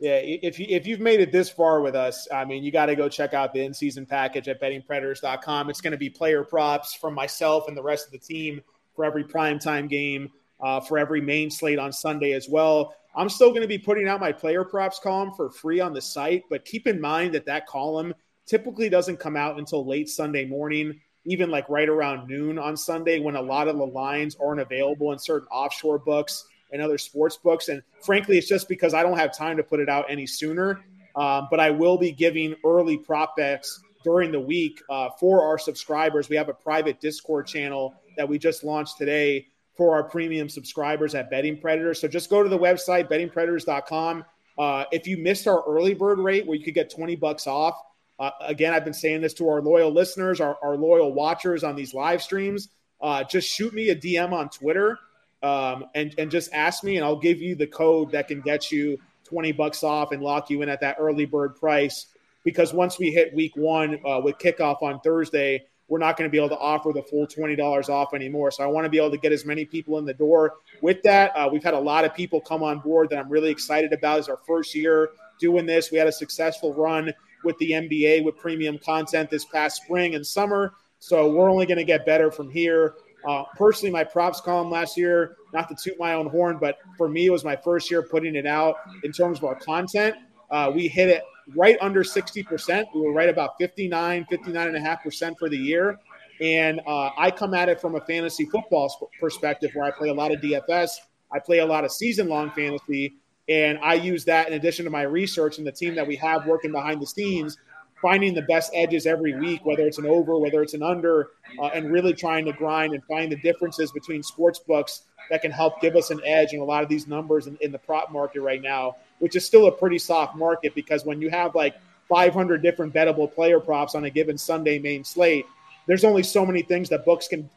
Yeah, 0.00 0.16
if 0.16 0.58
you, 0.58 0.66
if 0.68 0.86
you've 0.86 1.00
made 1.00 1.20
it 1.20 1.30
this 1.30 1.48
far 1.48 1.80
with 1.80 1.94
us, 1.94 2.26
I 2.32 2.44
mean, 2.44 2.64
you 2.64 2.72
got 2.72 2.86
to 2.86 2.96
go 2.96 3.08
check 3.08 3.32
out 3.32 3.54
the 3.54 3.64
in-season 3.64 4.06
package 4.06 4.48
at 4.48 4.60
bettingpredators.com. 4.60 5.70
It's 5.70 5.80
going 5.80 5.92
to 5.92 5.98
be 5.98 6.10
player 6.10 6.42
props 6.42 6.94
from 6.94 7.14
myself 7.14 7.68
and 7.68 7.76
the 7.76 7.82
rest 7.82 8.06
of 8.06 8.12
the 8.12 8.18
team 8.18 8.60
for 8.96 9.04
every 9.04 9.22
primetime 9.22 9.88
game, 9.88 10.30
uh, 10.60 10.80
for 10.80 10.98
every 10.98 11.20
main 11.20 11.50
slate 11.50 11.78
on 11.78 11.92
Sunday 11.92 12.32
as 12.32 12.48
well. 12.48 12.94
I'm 13.14 13.28
still 13.28 13.50
going 13.50 13.62
to 13.62 13.68
be 13.68 13.78
putting 13.78 14.08
out 14.08 14.18
my 14.18 14.32
player 14.32 14.64
props 14.64 14.98
column 14.98 15.32
for 15.32 15.48
free 15.48 15.78
on 15.78 15.92
the 15.92 16.00
site, 16.00 16.42
but 16.50 16.64
keep 16.64 16.88
in 16.88 17.00
mind 17.00 17.34
that 17.34 17.46
that 17.46 17.66
column 17.66 18.12
typically 18.46 18.88
doesn't 18.88 19.20
come 19.20 19.36
out 19.36 19.58
until 19.58 19.86
late 19.86 20.08
Sunday 20.08 20.44
morning, 20.44 21.00
even 21.24 21.50
like 21.50 21.68
right 21.68 21.88
around 21.88 22.28
noon 22.28 22.58
on 22.58 22.76
Sunday 22.76 23.20
when 23.20 23.36
a 23.36 23.42
lot 23.42 23.68
of 23.68 23.76
the 23.76 23.86
lines 23.86 24.36
aren't 24.42 24.60
available 24.60 25.12
in 25.12 25.18
certain 25.18 25.48
offshore 25.48 26.00
books 26.00 26.46
and 26.74 26.82
other 26.82 26.98
sports 26.98 27.38
books. 27.38 27.68
And 27.68 27.82
frankly, 28.02 28.36
it's 28.36 28.48
just 28.48 28.68
because 28.68 28.92
I 28.92 29.02
don't 29.02 29.16
have 29.16 29.34
time 29.34 29.56
to 29.56 29.62
put 29.62 29.80
it 29.80 29.88
out 29.88 30.04
any 30.10 30.26
sooner. 30.26 30.84
Um, 31.16 31.46
but 31.48 31.60
I 31.60 31.70
will 31.70 31.96
be 31.96 32.10
giving 32.10 32.56
early 32.64 32.98
prop 32.98 33.36
bets 33.36 33.80
during 34.02 34.32
the 34.32 34.40
week 34.40 34.82
uh, 34.90 35.10
for 35.18 35.42
our 35.44 35.56
subscribers. 35.56 36.28
We 36.28 36.36
have 36.36 36.48
a 36.48 36.54
private 36.54 37.00
Discord 37.00 37.46
channel 37.46 37.94
that 38.16 38.28
we 38.28 38.38
just 38.38 38.64
launched 38.64 38.98
today 38.98 39.46
for 39.76 39.94
our 39.94 40.02
premium 40.02 40.48
subscribers 40.48 41.14
at 41.14 41.30
Betting 41.30 41.60
Predators. 41.60 42.00
So 42.00 42.08
just 42.08 42.28
go 42.28 42.42
to 42.42 42.48
the 42.48 42.58
website, 42.58 43.08
bettingpredators.com. 43.08 44.24
Uh, 44.58 44.84
if 44.90 45.06
you 45.06 45.16
missed 45.16 45.46
our 45.46 45.64
early 45.66 45.94
bird 45.94 46.18
rate 46.18 46.46
where 46.46 46.56
you 46.56 46.64
could 46.64 46.74
get 46.74 46.90
20 46.90 47.16
bucks 47.16 47.46
off, 47.46 47.80
uh, 48.18 48.30
again, 48.40 48.74
I've 48.74 48.84
been 48.84 48.92
saying 48.92 49.20
this 49.20 49.34
to 49.34 49.48
our 49.48 49.62
loyal 49.62 49.92
listeners, 49.92 50.40
our, 50.40 50.56
our 50.62 50.76
loyal 50.76 51.12
watchers 51.12 51.62
on 51.64 51.76
these 51.76 51.94
live 51.94 52.22
streams. 52.22 52.68
Uh, 53.00 53.22
just 53.24 53.48
shoot 53.48 53.72
me 53.72 53.90
a 53.90 53.96
DM 53.96 54.32
on 54.32 54.48
Twitter 54.48 54.98
um, 55.44 55.84
and 55.94 56.14
and 56.18 56.30
just 56.30 56.52
ask 56.52 56.82
me, 56.82 56.96
and 56.96 57.04
I'll 57.04 57.18
give 57.18 57.40
you 57.40 57.54
the 57.54 57.66
code 57.66 58.10
that 58.12 58.28
can 58.28 58.40
get 58.40 58.72
you 58.72 58.98
twenty 59.24 59.52
bucks 59.52 59.84
off 59.84 60.12
and 60.12 60.22
lock 60.22 60.48
you 60.50 60.62
in 60.62 60.68
at 60.68 60.80
that 60.80 60.96
early 60.98 61.26
bird 61.26 61.56
price. 61.56 62.06
Because 62.44 62.72
once 62.72 62.98
we 62.98 63.10
hit 63.10 63.34
week 63.34 63.56
one 63.56 63.98
uh, 64.06 64.20
with 64.22 64.38
kickoff 64.38 64.82
on 64.82 65.00
Thursday, 65.00 65.64
we're 65.88 65.98
not 65.98 66.16
going 66.16 66.28
to 66.28 66.32
be 66.32 66.38
able 66.38 66.50
to 66.50 66.58
offer 66.58 66.92
the 66.92 67.02
full 67.02 67.26
twenty 67.26 67.56
dollars 67.56 67.88
off 67.88 68.14
anymore. 68.14 68.50
So 68.50 68.64
I 68.64 68.66
want 68.66 68.86
to 68.86 68.88
be 68.88 68.96
able 68.96 69.10
to 69.10 69.18
get 69.18 69.32
as 69.32 69.44
many 69.44 69.64
people 69.64 69.98
in 69.98 70.04
the 70.04 70.14
door 70.14 70.54
with 70.80 71.02
that. 71.02 71.30
Uh, 71.36 71.48
we've 71.52 71.62
had 71.62 71.74
a 71.74 71.78
lot 71.78 72.04
of 72.04 72.14
people 72.14 72.40
come 72.40 72.62
on 72.62 72.80
board 72.80 73.10
that 73.10 73.18
I'm 73.18 73.28
really 73.28 73.50
excited 73.50 73.92
about. 73.92 74.20
It's 74.20 74.28
our 74.28 74.40
first 74.46 74.74
year 74.74 75.10
doing 75.38 75.66
this. 75.66 75.90
We 75.90 75.98
had 75.98 76.06
a 76.06 76.12
successful 76.12 76.72
run 76.72 77.12
with 77.44 77.58
the 77.58 77.72
NBA 77.72 78.24
with 78.24 78.36
premium 78.38 78.78
content 78.78 79.30
this 79.30 79.44
past 79.44 79.82
spring 79.82 80.14
and 80.14 80.26
summer. 80.26 80.72
So 80.98 81.30
we're 81.30 81.50
only 81.50 81.66
going 81.66 81.78
to 81.78 81.84
get 81.84 82.06
better 82.06 82.30
from 82.30 82.50
here. 82.50 82.94
Uh, 83.26 83.44
personally, 83.56 83.90
my 83.90 84.04
props 84.04 84.40
column 84.40 84.70
last 84.70 84.96
year, 84.96 85.36
not 85.52 85.68
to 85.68 85.74
toot 85.74 85.98
my 85.98 86.14
own 86.14 86.28
horn, 86.28 86.58
but 86.60 86.78
for 86.96 87.08
me, 87.08 87.26
it 87.26 87.30
was 87.30 87.44
my 87.44 87.56
first 87.56 87.90
year 87.90 88.02
putting 88.02 88.34
it 88.34 88.46
out 88.46 88.76
in 89.02 89.12
terms 89.12 89.38
of 89.38 89.44
our 89.44 89.54
content. 89.54 90.14
Uh, 90.50 90.70
we 90.74 90.88
hit 90.88 91.08
it 91.08 91.22
right 91.56 91.76
under 91.80 92.02
60%. 92.02 92.84
We 92.94 93.00
were 93.00 93.12
right 93.12 93.28
about 93.28 93.56
59, 93.58 94.26
59.5% 94.30 95.38
for 95.38 95.48
the 95.48 95.56
year. 95.56 95.98
And 96.40 96.80
uh, 96.86 97.10
I 97.16 97.30
come 97.30 97.54
at 97.54 97.68
it 97.68 97.80
from 97.80 97.94
a 97.94 98.00
fantasy 98.00 98.44
football 98.46 99.10
perspective 99.20 99.70
where 99.74 99.84
I 99.84 99.90
play 99.90 100.08
a 100.08 100.14
lot 100.14 100.32
of 100.32 100.40
DFS, 100.40 100.90
I 101.32 101.38
play 101.38 101.58
a 101.58 101.66
lot 101.66 101.84
of 101.84 101.92
season 101.92 102.28
long 102.28 102.50
fantasy. 102.50 103.14
And 103.48 103.78
I 103.82 103.94
use 103.94 104.24
that 104.24 104.48
in 104.48 104.54
addition 104.54 104.84
to 104.86 104.90
my 104.90 105.02
research 105.02 105.58
and 105.58 105.66
the 105.66 105.72
team 105.72 105.94
that 105.96 106.06
we 106.06 106.16
have 106.16 106.46
working 106.46 106.72
behind 106.72 107.00
the 107.02 107.06
scenes 107.06 107.58
finding 108.00 108.34
the 108.34 108.42
best 108.42 108.70
edges 108.74 109.06
every 109.06 109.34
week, 109.38 109.64
whether 109.64 109.86
it's 109.86 109.98
an 109.98 110.06
over, 110.06 110.38
whether 110.38 110.62
it's 110.62 110.74
an 110.74 110.82
under, 110.82 111.30
uh, 111.58 111.66
and 111.66 111.90
really 111.90 112.12
trying 112.12 112.44
to 112.44 112.52
grind 112.52 112.92
and 112.92 113.02
find 113.04 113.32
the 113.32 113.36
differences 113.36 113.90
between 113.92 114.22
sports 114.22 114.58
books 114.58 115.02
that 115.30 115.42
can 115.42 115.50
help 115.50 115.80
give 115.80 115.96
us 115.96 116.10
an 116.10 116.20
edge 116.24 116.52
in 116.52 116.60
a 116.60 116.64
lot 116.64 116.82
of 116.82 116.88
these 116.88 117.06
numbers 117.06 117.46
in, 117.46 117.56
in 117.60 117.72
the 117.72 117.78
prop 117.78 118.12
market 118.12 118.40
right 118.40 118.60
now, 118.60 118.96
which 119.20 119.36
is 119.36 119.44
still 119.44 119.66
a 119.66 119.72
pretty 119.72 119.98
soft 119.98 120.36
market 120.36 120.74
because 120.74 121.04
when 121.04 121.20
you 121.20 121.30
have 121.30 121.54
like 121.54 121.76
500 122.08 122.62
different 122.62 122.92
bettable 122.92 123.32
player 123.32 123.58
props 123.58 123.94
on 123.94 124.04
a 124.04 124.10
given 124.10 124.36
Sunday 124.36 124.78
main 124.78 125.04
slate, 125.04 125.46
there's 125.86 126.04
only 126.04 126.22
so 126.22 126.44
many 126.44 126.62
things 126.62 126.88
that 126.90 127.04
books 127.04 127.28
can 127.28 127.48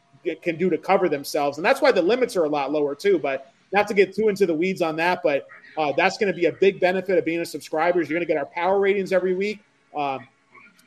can 0.42 0.56
do 0.56 0.68
to 0.68 0.76
cover 0.76 1.08
themselves, 1.08 1.58
and 1.58 1.64
that's 1.64 1.80
why 1.80 1.92
the 1.92 2.02
limits 2.02 2.36
are 2.36 2.44
a 2.44 2.48
lot 2.48 2.72
lower 2.72 2.94
too. 2.94 3.18
But 3.18 3.52
not 3.72 3.86
to 3.88 3.94
get 3.94 4.14
too 4.14 4.28
into 4.28 4.46
the 4.46 4.54
weeds 4.54 4.82
on 4.82 4.96
that, 4.96 5.20
but 5.22 5.46
uh, 5.76 5.92
that's 5.96 6.18
going 6.18 6.32
to 6.32 6.36
be 6.36 6.46
a 6.46 6.52
big 6.52 6.80
benefit 6.80 7.18
of 7.18 7.24
being 7.24 7.40
a 7.40 7.46
subscriber. 7.46 8.00
You're 8.00 8.08
going 8.08 8.20
to 8.20 8.26
get 8.26 8.36
our 8.36 8.46
power 8.46 8.80
ratings 8.80 9.12
every 9.12 9.34
week. 9.34 9.60
Um, 9.98 10.26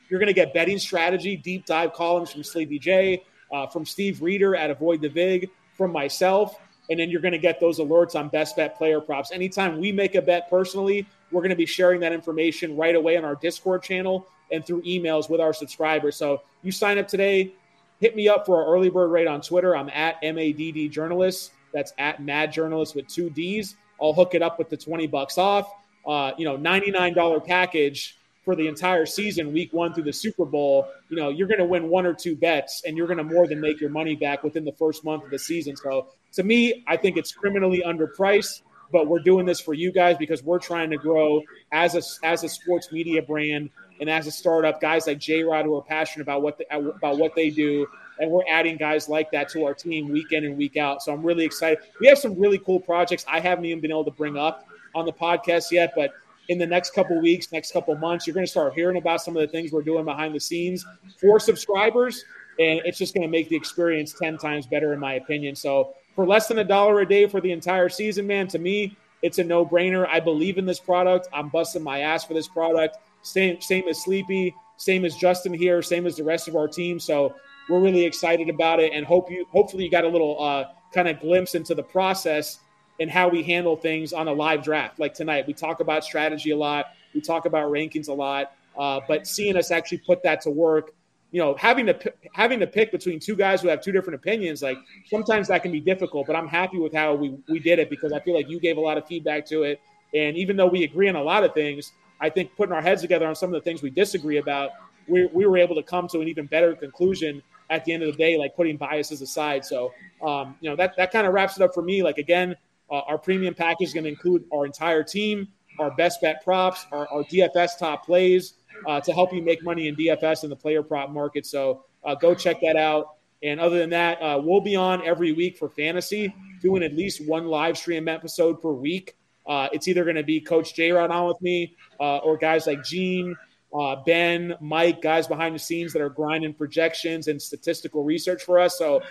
you're 0.08 0.18
going 0.18 0.28
to 0.28 0.34
get 0.34 0.52
betting 0.52 0.78
strategy, 0.78 1.36
deep 1.36 1.66
dive 1.66 1.92
columns 1.92 2.32
from 2.32 2.42
Sleepy 2.42 2.78
J, 2.78 3.22
uh, 3.52 3.66
from 3.66 3.84
Steve 3.84 4.22
Reeder 4.22 4.56
at 4.56 4.70
Avoid 4.70 5.02
the 5.02 5.08
Vig, 5.08 5.50
from 5.74 5.92
myself. 5.92 6.58
And 6.90 6.98
then 6.98 7.10
you're 7.10 7.20
going 7.20 7.32
to 7.32 7.38
get 7.38 7.60
those 7.60 7.78
alerts 7.78 8.14
on 8.14 8.28
best 8.28 8.56
bet 8.56 8.76
player 8.76 9.00
props. 9.00 9.30
Anytime 9.32 9.78
we 9.78 9.92
make 9.92 10.14
a 10.14 10.22
bet 10.22 10.50
personally, 10.50 11.06
we're 11.30 11.42
going 11.42 11.50
to 11.50 11.56
be 11.56 11.66
sharing 11.66 12.00
that 12.00 12.12
information 12.12 12.76
right 12.76 12.94
away 12.94 13.16
on 13.16 13.24
our 13.24 13.36
Discord 13.36 13.82
channel 13.82 14.26
and 14.50 14.66
through 14.66 14.82
emails 14.82 15.30
with 15.30 15.40
our 15.40 15.52
subscribers. 15.52 16.16
So 16.16 16.42
you 16.62 16.72
sign 16.72 16.98
up 16.98 17.08
today, 17.08 17.54
hit 18.00 18.16
me 18.16 18.28
up 18.28 18.44
for 18.44 18.62
our 18.62 18.74
early 18.74 18.90
bird 18.90 19.10
rate 19.10 19.28
on 19.28 19.40
Twitter. 19.40 19.76
I'm 19.76 19.88
at 19.90 20.20
MADD 20.22 20.90
Journalist. 20.90 21.52
That's 21.72 21.92
at 21.98 22.22
Mad 22.22 22.52
Journalist 22.52 22.94
with 22.94 23.06
two 23.08 23.30
D's. 23.30 23.76
I'll 24.00 24.12
hook 24.12 24.34
it 24.34 24.42
up 24.42 24.58
with 24.58 24.68
the 24.68 24.76
20 24.76 25.06
bucks 25.06 25.38
off. 25.38 25.72
Uh, 26.06 26.32
you 26.36 26.44
know, 26.44 26.58
$99 26.58 27.46
package 27.46 28.18
for 28.44 28.56
the 28.56 28.66
entire 28.66 29.06
season, 29.06 29.52
week 29.52 29.72
one 29.72 29.94
through 29.94 30.02
the 30.02 30.12
Super 30.12 30.44
Bowl, 30.44 30.88
you 31.08 31.16
know, 31.16 31.28
you're 31.28 31.46
going 31.46 31.60
to 31.60 31.64
win 31.64 31.88
one 31.88 32.04
or 32.04 32.12
two 32.12 32.34
bets 32.34 32.82
and 32.84 32.96
you're 32.96 33.06
going 33.06 33.18
to 33.18 33.24
more 33.24 33.46
than 33.46 33.60
make 33.60 33.80
your 33.80 33.90
money 33.90 34.16
back 34.16 34.42
within 34.42 34.64
the 34.64 34.72
first 34.72 35.04
month 35.04 35.24
of 35.24 35.30
the 35.30 35.38
season. 35.38 35.76
So 35.76 36.08
to 36.32 36.42
me, 36.42 36.82
I 36.86 36.96
think 36.96 37.16
it's 37.16 37.32
criminally 37.32 37.82
underpriced, 37.86 38.62
but 38.90 39.06
we're 39.06 39.20
doing 39.20 39.46
this 39.46 39.60
for 39.60 39.74
you 39.74 39.92
guys 39.92 40.16
because 40.18 40.42
we're 40.42 40.58
trying 40.58 40.90
to 40.90 40.96
grow 40.96 41.42
as 41.70 41.94
a, 41.94 42.26
as 42.26 42.42
a 42.42 42.48
sports 42.48 42.90
media 42.90 43.22
brand 43.22 43.70
and 44.00 44.10
as 44.10 44.26
a 44.26 44.32
startup, 44.32 44.80
guys 44.80 45.06
like 45.06 45.18
J 45.18 45.44
Rod 45.44 45.64
who 45.64 45.76
are 45.76 45.82
passionate 45.82 46.24
about 46.24 46.42
what, 46.42 46.58
the, 46.58 46.76
about 46.76 47.18
what 47.18 47.36
they 47.36 47.48
do. 47.48 47.86
And 48.18 48.30
we're 48.30 48.44
adding 48.48 48.76
guys 48.76 49.08
like 49.08 49.30
that 49.30 49.48
to 49.50 49.64
our 49.64 49.74
team 49.74 50.08
week 50.08 50.32
in 50.32 50.44
and 50.44 50.56
week 50.56 50.76
out. 50.76 51.02
So 51.02 51.12
I'm 51.12 51.22
really 51.22 51.44
excited. 51.44 51.78
We 52.00 52.08
have 52.08 52.18
some 52.18 52.38
really 52.38 52.58
cool 52.58 52.80
projects 52.80 53.24
I 53.28 53.40
haven't 53.40 53.64
even 53.66 53.80
been 53.80 53.92
able 53.92 54.04
to 54.04 54.10
bring 54.10 54.36
up 54.36 54.66
on 54.94 55.06
the 55.06 55.12
podcast 55.12 55.70
yet, 55.70 55.92
but 55.96 56.12
in 56.52 56.58
the 56.58 56.66
next 56.66 56.94
couple 56.94 57.18
weeks, 57.20 57.50
next 57.50 57.72
couple 57.72 57.94
months, 57.96 58.26
you're 58.26 58.34
going 58.34 58.44
to 58.44 58.50
start 58.50 58.74
hearing 58.74 58.98
about 58.98 59.22
some 59.22 59.34
of 59.36 59.40
the 59.40 59.48
things 59.48 59.72
we're 59.72 59.82
doing 59.82 60.04
behind 60.04 60.34
the 60.34 60.40
scenes 60.40 60.84
for 61.18 61.40
subscribers. 61.40 62.24
and 62.58 62.82
it's 62.84 62.98
just 62.98 63.14
going 63.14 63.22
to 63.22 63.30
make 63.30 63.48
the 63.48 63.56
experience 63.56 64.12
10 64.12 64.36
times 64.36 64.66
better, 64.66 64.92
in 64.92 65.00
my 65.00 65.14
opinion. 65.14 65.56
So, 65.56 65.94
for 66.14 66.26
less 66.26 66.46
than 66.46 66.58
a 66.58 66.64
dollar 66.64 67.00
a 67.00 67.08
day 67.08 67.26
for 67.26 67.40
the 67.40 67.50
entire 67.50 67.88
season, 67.88 68.26
man, 68.26 68.46
to 68.48 68.58
me, 68.58 68.94
it's 69.22 69.38
a 69.38 69.44
no 69.44 69.64
brainer. 69.64 70.06
I 70.06 70.20
believe 70.20 70.58
in 70.58 70.66
this 70.66 70.78
product. 70.78 71.26
I'm 71.32 71.48
busting 71.48 71.82
my 71.82 72.00
ass 72.00 72.24
for 72.26 72.34
this 72.34 72.48
product. 72.48 72.98
Same, 73.22 73.58
same 73.62 73.88
as 73.88 74.02
Sleepy, 74.02 74.54
same 74.76 75.06
as 75.06 75.16
Justin 75.16 75.54
here, 75.54 75.80
same 75.80 76.06
as 76.06 76.16
the 76.16 76.24
rest 76.24 76.48
of 76.48 76.56
our 76.56 76.68
team. 76.68 77.00
So, 77.00 77.34
we're 77.70 77.80
really 77.80 78.04
excited 78.04 78.50
about 78.50 78.80
it 78.80 78.92
and 78.92 79.06
hope 79.06 79.30
you 79.30 79.46
hopefully 79.50 79.84
you 79.84 79.90
got 79.90 80.04
a 80.04 80.08
little 80.08 80.42
uh, 80.42 80.64
kind 80.92 81.08
of 81.08 81.20
glimpse 81.20 81.54
into 81.54 81.74
the 81.74 81.82
process 81.82 82.58
and 83.02 83.10
how 83.10 83.28
we 83.28 83.42
handle 83.42 83.76
things 83.76 84.12
on 84.12 84.28
a 84.28 84.32
live 84.32 84.62
draft 84.62 84.98
like 84.98 85.12
tonight 85.12 85.46
we 85.46 85.52
talk 85.52 85.80
about 85.80 86.04
strategy 86.04 86.52
a 86.52 86.56
lot 86.56 86.86
we 87.14 87.20
talk 87.20 87.44
about 87.44 87.70
rankings 87.70 88.08
a 88.08 88.12
lot 88.12 88.52
uh, 88.78 89.00
but 89.06 89.26
seeing 89.26 89.56
us 89.56 89.70
actually 89.70 89.98
put 89.98 90.22
that 90.22 90.40
to 90.40 90.50
work 90.50 90.92
you 91.32 91.40
know 91.40 91.54
having 91.56 91.84
to 91.84 92.12
having 92.32 92.60
to 92.60 92.66
pick 92.66 92.92
between 92.92 93.18
two 93.18 93.34
guys 93.36 93.60
who 93.60 93.68
have 93.68 93.80
two 93.80 93.92
different 93.92 94.14
opinions 94.14 94.62
like 94.62 94.78
sometimes 95.06 95.48
that 95.48 95.62
can 95.62 95.72
be 95.72 95.80
difficult 95.80 96.26
but 96.26 96.36
i'm 96.36 96.48
happy 96.48 96.78
with 96.78 96.94
how 96.94 97.14
we, 97.14 97.36
we 97.48 97.58
did 97.58 97.78
it 97.78 97.90
because 97.90 98.12
i 98.12 98.20
feel 98.20 98.34
like 98.34 98.48
you 98.48 98.60
gave 98.60 98.76
a 98.76 98.80
lot 98.80 98.96
of 98.96 99.06
feedback 99.06 99.44
to 99.44 99.64
it 99.64 99.80
and 100.14 100.36
even 100.36 100.56
though 100.56 100.68
we 100.68 100.84
agree 100.84 101.08
on 101.08 101.16
a 101.16 101.22
lot 101.22 101.42
of 101.42 101.52
things 101.52 101.92
i 102.20 102.30
think 102.30 102.54
putting 102.56 102.72
our 102.72 102.82
heads 102.82 103.02
together 103.02 103.26
on 103.26 103.34
some 103.34 103.52
of 103.52 103.54
the 103.54 103.64
things 103.64 103.82
we 103.82 103.90
disagree 103.90 104.38
about 104.38 104.70
we, 105.08 105.26
we 105.26 105.46
were 105.46 105.58
able 105.58 105.74
to 105.74 105.82
come 105.82 106.06
to 106.08 106.20
an 106.20 106.28
even 106.28 106.46
better 106.46 106.74
conclusion 106.74 107.42
at 107.70 107.84
the 107.84 107.92
end 107.92 108.02
of 108.02 108.12
the 108.12 108.18
day, 108.18 108.38
like 108.38 108.54
putting 108.54 108.76
biases 108.76 109.22
aside. 109.22 109.64
So, 109.64 109.92
um, 110.22 110.56
you 110.60 110.70
know, 110.70 110.76
that, 110.76 110.94
that 110.96 111.10
kind 111.10 111.26
of 111.26 111.32
wraps 111.32 111.56
it 111.56 111.62
up 111.62 111.74
for 111.74 111.82
me. 111.82 112.02
Like, 112.02 112.18
again, 112.18 112.54
uh, 112.92 113.00
our 113.08 113.18
premium 113.18 113.54
package 113.54 113.88
is 113.88 113.94
going 113.94 114.04
to 114.04 114.10
include 114.10 114.44
our 114.52 114.66
entire 114.66 115.02
team, 115.02 115.48
our 115.80 115.90
best 115.90 116.20
bet 116.20 116.44
props, 116.44 116.86
our, 116.92 117.08
our 117.08 117.24
DFS 117.24 117.78
top 117.78 118.04
plays 118.04 118.54
uh, 118.86 119.00
to 119.00 119.12
help 119.12 119.32
you 119.32 119.42
make 119.42 119.64
money 119.64 119.88
in 119.88 119.96
DFS 119.96 120.42
and 120.44 120.52
the 120.52 120.56
player 120.56 120.82
prop 120.82 121.10
market. 121.10 121.46
So, 121.46 121.84
uh, 122.04 122.14
go 122.14 122.34
check 122.34 122.60
that 122.60 122.76
out. 122.76 123.16
And 123.42 123.58
other 123.58 123.78
than 123.78 123.90
that, 123.90 124.20
uh, 124.22 124.40
we'll 124.42 124.60
be 124.60 124.76
on 124.76 125.04
every 125.04 125.32
week 125.32 125.58
for 125.58 125.68
fantasy, 125.68 126.32
doing 126.60 126.82
at 126.82 126.94
least 126.94 127.26
one 127.26 127.46
live 127.46 127.76
stream 127.76 128.06
episode 128.06 128.62
per 128.62 128.70
week. 128.70 129.16
Uh, 129.46 129.68
it's 129.72 129.88
either 129.88 130.04
going 130.04 130.16
to 130.16 130.22
be 130.22 130.40
Coach 130.40 130.74
J 130.74 130.92
Rod 130.92 131.10
on 131.10 131.26
with 131.26 131.40
me 131.42 131.74
uh, 131.98 132.18
or 132.18 132.36
guys 132.36 132.66
like 132.66 132.84
Gene 132.84 133.34
uh, 133.74 133.96
Ben, 134.04 134.54
Mike, 134.60 135.00
guys 135.00 135.26
behind 135.26 135.54
the 135.54 135.58
scenes 135.58 135.92
that 135.92 136.02
are 136.02 136.10
grinding 136.10 136.52
projections 136.52 137.28
and 137.28 137.40
statistical 137.40 138.04
research 138.04 138.42
for 138.42 138.58
us. 138.58 138.76
So 138.76 139.02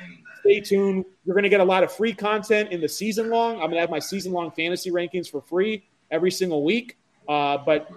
stay 0.42 0.60
tuned. 0.60 1.06
You're 1.26 1.34
going 1.34 1.44
to 1.44 1.50
get 1.50 1.62
a 1.62 1.66
lot 1.66 1.84
of 1.84 1.92
free 1.92 2.14
content 2.14 2.72
in 2.72 2.80
the 2.80 2.90
season 2.90 3.30
long. 3.30 3.54
I'm 3.54 3.62
going 3.62 3.74
to 3.74 3.80
have 3.80 3.90
my 3.90 4.00
season 4.00 4.32
long 4.32 4.52
fantasy 4.52 4.92
rankings 4.92 5.30
for 5.30 5.42
free 5.42 5.84
every 6.12 6.32
single 6.32 6.64
week. 6.64 6.98
Uh, 7.28 7.58
but 7.58 7.90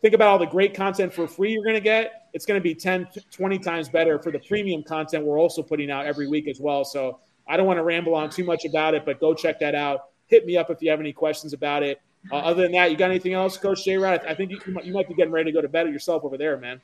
think 0.00 0.14
about 0.14 0.28
all 0.28 0.38
the 0.38 0.46
great 0.46 0.74
content 0.74 1.12
for 1.12 1.26
free 1.26 1.52
you're 1.52 1.64
going 1.64 1.74
to 1.74 1.80
get. 1.80 2.28
It's 2.32 2.46
going 2.46 2.60
to 2.60 2.62
be 2.62 2.74
10, 2.74 3.08
20 3.32 3.58
times 3.58 3.88
better 3.88 4.18
for 4.20 4.30
the 4.30 4.38
premium 4.38 4.84
content 4.84 5.24
we're 5.24 5.38
also 5.38 5.62
putting 5.62 5.90
out 5.90 6.06
every 6.06 6.28
week 6.28 6.46
as 6.46 6.60
well. 6.60 6.84
So 6.84 7.18
I 7.48 7.56
don't 7.56 7.66
want 7.66 7.78
to 7.78 7.82
ramble 7.82 8.14
on 8.14 8.30
too 8.30 8.44
much 8.44 8.64
about 8.64 8.94
it, 8.94 9.04
but 9.04 9.18
go 9.18 9.34
check 9.34 9.58
that 9.60 9.74
out. 9.74 10.10
Hit 10.26 10.46
me 10.46 10.56
up 10.56 10.70
if 10.70 10.82
you 10.82 10.90
have 10.90 11.00
any 11.00 11.12
questions 11.12 11.54
about 11.54 11.82
it. 11.82 12.00
Uh, 12.30 12.36
other 12.36 12.62
than 12.62 12.72
that, 12.72 12.90
you 12.90 12.96
got 12.96 13.10
anything 13.10 13.32
else, 13.32 13.56
Coach 13.56 13.84
J. 13.84 13.96
Rod? 13.96 14.20
I 14.26 14.34
think 14.34 14.50
you, 14.50 14.60
you 14.82 14.92
might 14.92 15.08
be 15.08 15.14
getting 15.14 15.32
ready 15.32 15.50
to 15.50 15.54
go 15.54 15.62
to 15.62 15.68
bed 15.68 15.88
yourself 15.88 16.24
over 16.24 16.36
there, 16.36 16.56
man. 16.56 16.80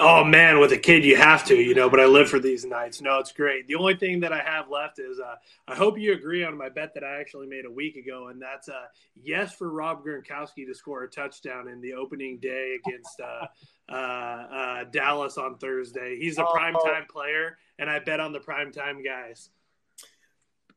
Oh 0.00 0.24
man, 0.24 0.58
with 0.58 0.72
a 0.72 0.76
kid 0.76 1.04
you 1.04 1.16
have 1.16 1.44
to, 1.46 1.54
you 1.54 1.74
know. 1.74 1.88
But 1.88 2.00
I 2.00 2.06
live 2.06 2.28
for 2.28 2.40
these 2.40 2.64
nights. 2.64 3.00
No, 3.00 3.18
it's 3.18 3.32
great. 3.32 3.68
The 3.68 3.76
only 3.76 3.96
thing 3.96 4.20
that 4.20 4.32
I 4.32 4.40
have 4.40 4.68
left 4.68 4.98
is 4.98 5.20
uh, 5.20 5.36
I 5.68 5.74
hope 5.74 5.98
you 5.98 6.12
agree 6.12 6.44
on 6.44 6.58
my 6.58 6.68
bet 6.68 6.92
that 6.94 7.04
I 7.04 7.20
actually 7.20 7.46
made 7.46 7.64
a 7.64 7.70
week 7.70 7.96
ago, 7.96 8.28
and 8.28 8.42
that's 8.42 8.68
uh, 8.68 8.86
yes 9.22 9.54
for 9.54 9.70
Rob 9.70 10.04
Gronkowski 10.04 10.66
to 10.66 10.74
score 10.74 11.04
a 11.04 11.08
touchdown 11.08 11.68
in 11.68 11.80
the 11.80 11.94
opening 11.94 12.38
day 12.38 12.76
against 12.84 13.20
uh, 13.20 13.46
uh, 13.88 13.94
uh 13.94 14.84
Dallas 14.84 15.38
on 15.38 15.56
Thursday. 15.58 16.18
He's 16.18 16.38
a 16.38 16.44
prime 16.44 16.74
time 16.84 17.06
player, 17.08 17.56
and 17.78 17.88
I 17.88 18.00
bet 18.00 18.18
on 18.18 18.32
the 18.32 18.40
prime 18.40 18.72
time 18.72 19.02
guys 19.02 19.50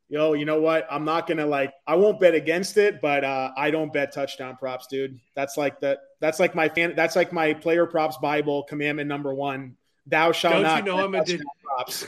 yo, 0.09 0.33
you 0.33 0.45
know 0.45 0.59
what? 0.59 0.87
I'm 0.89 1.05
not 1.05 1.27
gonna 1.27 1.45
like. 1.45 1.73
I 1.85 1.95
won't 1.95 2.19
bet 2.19 2.35
against 2.35 2.77
it, 2.77 3.01
but 3.01 3.23
uh, 3.23 3.51
I 3.57 3.71
don't 3.71 3.91
bet 3.91 4.13
touchdown 4.13 4.57
props, 4.57 4.87
dude. 4.87 5.19
That's 5.35 5.57
like 5.57 5.79
the. 5.79 5.99
That's 6.19 6.39
like 6.39 6.55
my 6.55 6.69
fan. 6.69 6.93
That's 6.95 7.15
like 7.15 7.31
my 7.31 7.53
player 7.53 7.85
props 7.85 8.17
Bible 8.17 8.63
commandment 8.63 9.07
number 9.07 9.33
one. 9.33 9.75
Thou 10.05 10.31
shalt 10.31 10.55
don't 10.55 10.63
not. 10.63 10.79
You 10.79 10.91
know 10.91 11.03
I'm 11.03 11.15
a 11.15 11.23
de- 11.23 11.39
props. 11.63 12.05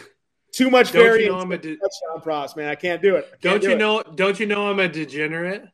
Too 0.51 0.69
much 0.69 0.91
don't 0.91 1.03
variance. 1.03 1.26
You 1.26 1.31
know 1.31 1.39
I'm 1.39 1.51
a 1.51 1.57
de- 1.57 1.76
touchdown 1.76 2.21
props, 2.21 2.55
man. 2.55 2.69
I 2.69 2.76
can't 2.76 3.01
do 3.01 3.15
it. 3.17 3.30
Can't 3.30 3.41
don't 3.41 3.61
do 3.61 3.67
you 3.67 3.73
it. 3.73 3.77
know? 3.77 4.03
Don't 4.15 4.39
you 4.39 4.45
know 4.45 4.69
I'm 4.69 4.80
a 4.80 4.88
degenerate? 4.88 5.65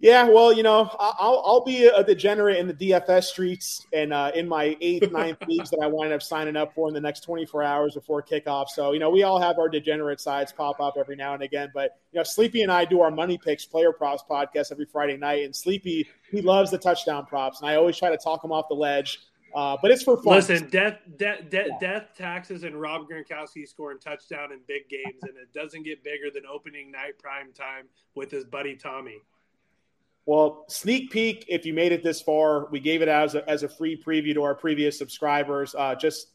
Yeah, 0.00 0.28
well, 0.28 0.52
you 0.52 0.62
know, 0.62 0.88
I'll 1.00 1.42
I'll 1.44 1.64
be 1.64 1.86
a 1.86 2.04
degenerate 2.04 2.58
in 2.58 2.68
the 2.68 2.74
DFS 2.74 3.24
streets 3.24 3.84
and 3.92 4.12
uh, 4.12 4.30
in 4.32 4.46
my 4.46 4.76
eighth, 4.80 5.10
ninth 5.12 5.38
leagues 5.48 5.70
that 5.70 5.80
I 5.82 5.88
wind 5.88 6.12
up 6.12 6.22
signing 6.22 6.54
up 6.54 6.72
for 6.72 6.86
in 6.86 6.94
the 6.94 7.00
next 7.00 7.24
24 7.24 7.64
hours 7.64 7.94
before 7.94 8.22
kickoff. 8.22 8.68
So, 8.68 8.92
you 8.92 9.00
know, 9.00 9.10
we 9.10 9.24
all 9.24 9.40
have 9.40 9.58
our 9.58 9.68
degenerate 9.68 10.20
sides 10.20 10.52
pop 10.52 10.78
up 10.78 10.94
every 10.96 11.16
now 11.16 11.34
and 11.34 11.42
again. 11.42 11.70
But 11.74 11.98
you 12.12 12.18
know, 12.18 12.22
Sleepy 12.22 12.62
and 12.62 12.70
I 12.70 12.84
do 12.84 13.00
our 13.00 13.10
money 13.10 13.38
picks, 13.38 13.66
player 13.66 13.92
props 13.92 14.22
podcast 14.30 14.70
every 14.70 14.86
Friday 14.86 15.16
night, 15.16 15.44
and 15.44 15.54
Sleepy 15.54 16.06
he 16.30 16.42
loves 16.42 16.70
the 16.70 16.78
touchdown 16.78 17.26
props, 17.26 17.60
and 17.60 17.68
I 17.68 17.74
always 17.74 17.96
try 17.96 18.10
to 18.10 18.18
talk 18.18 18.44
him 18.44 18.52
off 18.52 18.68
the 18.68 18.74
ledge. 18.74 19.18
Uh, 19.54 19.76
but 19.80 19.90
it's 19.90 20.02
for 20.02 20.22
fun. 20.22 20.34
Listen, 20.34 20.68
death, 20.68 20.98
death, 21.16 21.48
death, 21.48 21.66
yeah. 21.68 21.78
death, 21.80 22.08
taxes, 22.16 22.64
and 22.64 22.78
Rob 22.78 23.08
Gronkowski 23.08 23.66
scoring 23.66 23.98
touchdown 23.98 24.52
in 24.52 24.60
big 24.68 24.88
games, 24.88 25.22
and 25.22 25.32
it 25.38 25.52
doesn't 25.54 25.84
get 25.84 26.04
bigger 26.04 26.30
than 26.32 26.42
opening 26.46 26.92
night 26.92 27.18
prime 27.18 27.52
time 27.52 27.86
with 28.14 28.30
his 28.30 28.44
buddy 28.44 28.76
Tommy. 28.76 29.16
Well, 30.28 30.66
sneak 30.68 31.10
peek, 31.10 31.46
if 31.48 31.64
you 31.64 31.72
made 31.72 31.90
it 31.90 32.02
this 32.02 32.20
far, 32.20 32.66
we 32.66 32.80
gave 32.80 33.00
it 33.00 33.08
as 33.08 33.34
a, 33.34 33.48
as 33.48 33.62
a 33.62 33.68
free 33.68 33.96
preview 33.96 34.34
to 34.34 34.42
our 34.42 34.54
previous 34.54 34.98
subscribers. 34.98 35.74
Uh, 35.74 35.94
just 35.94 36.32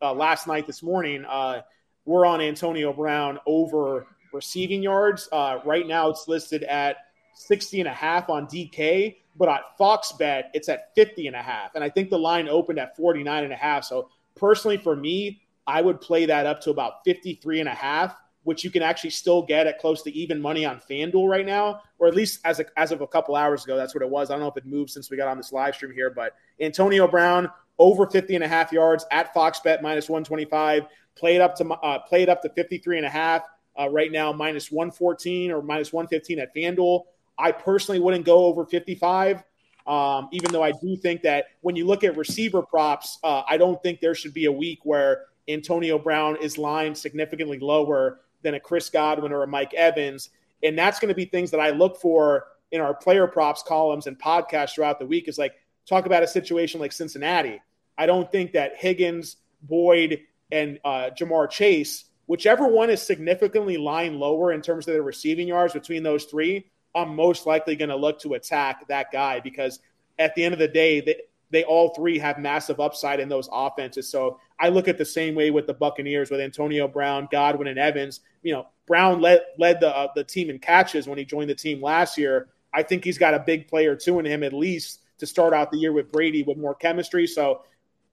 uh, 0.00 0.14
last 0.14 0.46
night, 0.46 0.64
this 0.64 0.80
morning, 0.80 1.24
uh, 1.24 1.62
we're 2.04 2.24
on 2.24 2.40
Antonio 2.40 2.92
Brown 2.92 3.40
over 3.44 4.06
receiving 4.32 4.80
yards. 4.80 5.28
Uh, 5.32 5.58
right 5.64 5.88
now, 5.88 6.08
it's 6.08 6.28
listed 6.28 6.62
at 6.62 6.98
60 7.34 7.80
and 7.80 7.88
a 7.88 7.92
half 7.92 8.30
on 8.30 8.46
DK, 8.46 9.16
but 9.34 9.48
at 9.48 9.62
Fox 9.76 10.12
Bet, 10.12 10.52
it's 10.54 10.68
at 10.68 10.94
50 10.94 11.26
and 11.26 11.34
a 11.34 11.42
half. 11.42 11.74
And 11.74 11.82
I 11.82 11.90
think 11.90 12.10
the 12.10 12.20
line 12.20 12.46
opened 12.48 12.78
at 12.78 12.96
49 12.96 13.42
and 13.42 13.52
a 13.52 13.56
half. 13.56 13.82
So 13.82 14.08
personally, 14.36 14.76
for 14.76 14.94
me, 14.94 15.42
I 15.66 15.82
would 15.82 16.00
play 16.00 16.26
that 16.26 16.46
up 16.46 16.60
to 16.60 16.70
about 16.70 17.02
53 17.04 17.58
and 17.58 17.68
a 17.68 17.74
half 17.74 18.14
which 18.44 18.64
you 18.64 18.70
can 18.70 18.82
actually 18.82 19.10
still 19.10 19.42
get 19.42 19.66
at 19.66 19.78
close 19.78 20.02
to 20.02 20.12
even 20.12 20.40
money 20.40 20.64
on 20.64 20.80
FanDuel 20.90 21.28
right 21.28 21.46
now, 21.46 21.82
or 21.98 22.08
at 22.08 22.14
least 22.14 22.40
as, 22.44 22.60
a, 22.60 22.64
as 22.76 22.90
of 22.90 23.00
a 23.00 23.06
couple 23.06 23.36
hours 23.36 23.64
ago, 23.64 23.76
that's 23.76 23.94
what 23.94 24.02
it 24.02 24.10
was. 24.10 24.30
I 24.30 24.34
don't 24.34 24.42
know 24.42 24.48
if 24.48 24.56
it 24.56 24.66
moved 24.66 24.90
since 24.90 25.10
we 25.10 25.16
got 25.16 25.28
on 25.28 25.36
this 25.36 25.52
live 25.52 25.74
stream 25.74 25.92
here, 25.92 26.10
but 26.10 26.34
Antonio 26.60 27.06
Brown 27.06 27.50
over 27.78 28.06
50 28.06 28.34
and 28.34 28.44
a 28.44 28.48
half 28.48 28.72
yards 28.72 29.04
at 29.10 29.32
Fox 29.32 29.60
Bet 29.60 29.82
minus 29.82 30.08
125, 30.08 30.86
played 31.14 31.40
up 31.40 31.54
to 31.56 31.68
uh, 31.68 31.98
played 32.00 32.28
up 32.28 32.42
to 32.42 32.48
53 32.50 32.98
and 32.98 33.06
a 33.06 33.10
half 33.10 33.42
uh, 33.78 33.88
right 33.88 34.12
now 34.12 34.32
minus 34.32 34.70
114 34.70 35.50
or 35.50 35.62
minus 35.62 35.92
115 35.92 36.38
at 36.38 36.54
FanDuel. 36.54 37.04
I 37.38 37.52
personally 37.52 37.98
wouldn't 37.98 38.24
go 38.24 38.44
over 38.44 38.64
55. 38.64 39.42
Um, 39.84 40.28
even 40.30 40.52
though 40.52 40.62
I 40.62 40.70
do 40.70 40.96
think 40.96 41.22
that 41.22 41.46
when 41.60 41.74
you 41.74 41.86
look 41.86 42.04
at 42.04 42.16
receiver 42.16 42.62
props, 42.62 43.18
uh, 43.24 43.42
I 43.48 43.56
don't 43.56 43.82
think 43.82 44.00
there 44.00 44.14
should 44.14 44.32
be 44.32 44.44
a 44.44 44.52
week 44.52 44.80
where 44.84 45.24
Antonio 45.48 45.98
Brown 45.98 46.36
is 46.40 46.56
lined 46.56 46.96
significantly 46.96 47.58
lower 47.58 48.20
than 48.42 48.54
a 48.54 48.60
Chris 48.60 48.90
Godwin 48.90 49.32
or 49.32 49.42
a 49.42 49.46
Mike 49.46 49.74
Evans. 49.74 50.30
And 50.62 50.78
that's 50.78 50.98
going 50.98 51.08
to 51.08 51.14
be 51.14 51.24
things 51.24 51.50
that 51.50 51.60
I 51.60 51.70
look 51.70 52.00
for 52.00 52.46
in 52.70 52.80
our 52.80 52.94
player 52.94 53.26
props 53.26 53.62
columns 53.62 54.06
and 54.06 54.18
podcasts 54.18 54.74
throughout 54.74 54.98
the 54.98 55.06
week 55.06 55.28
is 55.28 55.38
like 55.38 55.54
talk 55.86 56.06
about 56.06 56.22
a 56.22 56.26
situation 56.26 56.80
like 56.80 56.92
Cincinnati. 56.92 57.60
I 57.98 58.06
don't 58.06 58.30
think 58.32 58.52
that 58.52 58.76
Higgins, 58.76 59.36
Boyd, 59.62 60.20
and 60.50 60.78
uh, 60.84 61.10
Ja'Marr 61.10 61.50
Chase, 61.50 62.04
whichever 62.26 62.66
one 62.66 62.90
is 62.90 63.02
significantly 63.02 63.76
lying 63.76 64.18
lower 64.18 64.52
in 64.52 64.62
terms 64.62 64.88
of 64.88 64.94
their 64.94 65.02
receiving 65.02 65.48
yards 65.48 65.74
between 65.74 66.02
those 66.02 66.24
three, 66.24 66.70
I'm 66.94 67.14
most 67.14 67.46
likely 67.46 67.76
going 67.76 67.88
to 67.90 67.96
look 67.96 68.20
to 68.20 68.34
attack 68.34 68.88
that 68.88 69.10
guy 69.12 69.40
because 69.40 69.80
at 70.18 70.34
the 70.34 70.44
end 70.44 70.52
of 70.52 70.58
the 70.58 70.68
day, 70.68 71.00
they, 71.00 71.16
they 71.52 71.64
all 71.64 71.90
three 71.90 72.18
have 72.18 72.38
massive 72.38 72.80
upside 72.80 73.20
in 73.20 73.28
those 73.28 73.48
offenses. 73.52 74.08
So 74.10 74.40
I 74.58 74.70
look 74.70 74.88
at 74.88 74.98
the 74.98 75.04
same 75.04 75.34
way 75.34 75.50
with 75.50 75.66
the 75.66 75.74
Buccaneers 75.74 76.30
with 76.30 76.40
Antonio 76.40 76.88
Brown, 76.88 77.28
Godwin, 77.30 77.68
and 77.68 77.78
Evans. 77.78 78.20
You 78.42 78.54
know, 78.54 78.66
Brown 78.86 79.20
led 79.20 79.42
led 79.58 79.78
the 79.78 79.94
uh, 79.94 80.08
the 80.16 80.24
team 80.24 80.50
in 80.50 80.58
catches 80.58 81.06
when 81.06 81.18
he 81.18 81.24
joined 81.24 81.50
the 81.50 81.54
team 81.54 81.80
last 81.80 82.18
year. 82.18 82.48
I 82.74 82.82
think 82.82 83.04
he's 83.04 83.18
got 83.18 83.34
a 83.34 83.38
big 83.38 83.68
player 83.68 83.94
too 83.94 84.18
in 84.18 84.24
him 84.24 84.42
at 84.42 84.54
least 84.54 85.00
to 85.18 85.26
start 85.26 85.52
out 85.52 85.70
the 85.70 85.76
year 85.76 85.92
with 85.92 86.10
Brady 86.10 86.42
with 86.42 86.56
more 86.56 86.74
chemistry. 86.74 87.26
So 87.26 87.62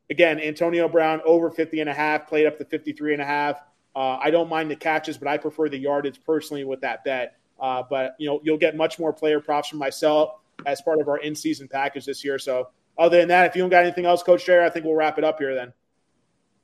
again, 0.10 0.40
Antonio 0.40 0.90
Brown 0.90 1.22
over 1.26 1.50
50 1.50 1.80
and 1.80 1.90
a 1.90 1.94
half, 1.94 2.28
played 2.28 2.46
up 2.46 2.58
to 2.58 2.66
53 2.66 3.14
and 3.14 3.22
a 3.22 3.26
half. 3.26 3.62
Uh, 3.96 4.18
I 4.22 4.30
don't 4.30 4.50
mind 4.50 4.70
the 4.70 4.76
catches, 4.76 5.18
but 5.18 5.28
I 5.28 5.38
prefer 5.38 5.70
the 5.70 5.78
yardage 5.78 6.20
personally 6.26 6.66
with 6.66 6.82
that 6.82 7.04
bet. 7.06 7.38
Uh, 7.60 7.84
but 7.90 8.16
you 8.20 8.28
know, 8.28 8.42
you'll 8.44 8.58
get 8.58 8.76
much 8.76 9.00
more 9.00 9.14
player 9.14 9.40
props 9.40 9.70
from 9.70 9.80
myself 9.80 10.34
as 10.66 10.82
part 10.82 11.00
of 11.00 11.08
our 11.08 11.18
in-season 11.18 11.68
package 11.68 12.06
this 12.06 12.24
year. 12.24 12.38
So 12.38 12.70
other 13.00 13.18
than 13.18 13.30
that, 13.30 13.48
if 13.48 13.56
you 13.56 13.64
don't 13.64 13.70
got 13.70 13.84
anything 13.84 14.06
else, 14.06 14.22
Coach 14.22 14.46
Jerry, 14.46 14.66
I 14.66 14.70
think 14.70 14.86
we'll 14.86 14.94
wrap 14.94 15.18
it 15.18 15.24
up 15.24 15.40
here 15.40 15.56
then. 15.56 15.74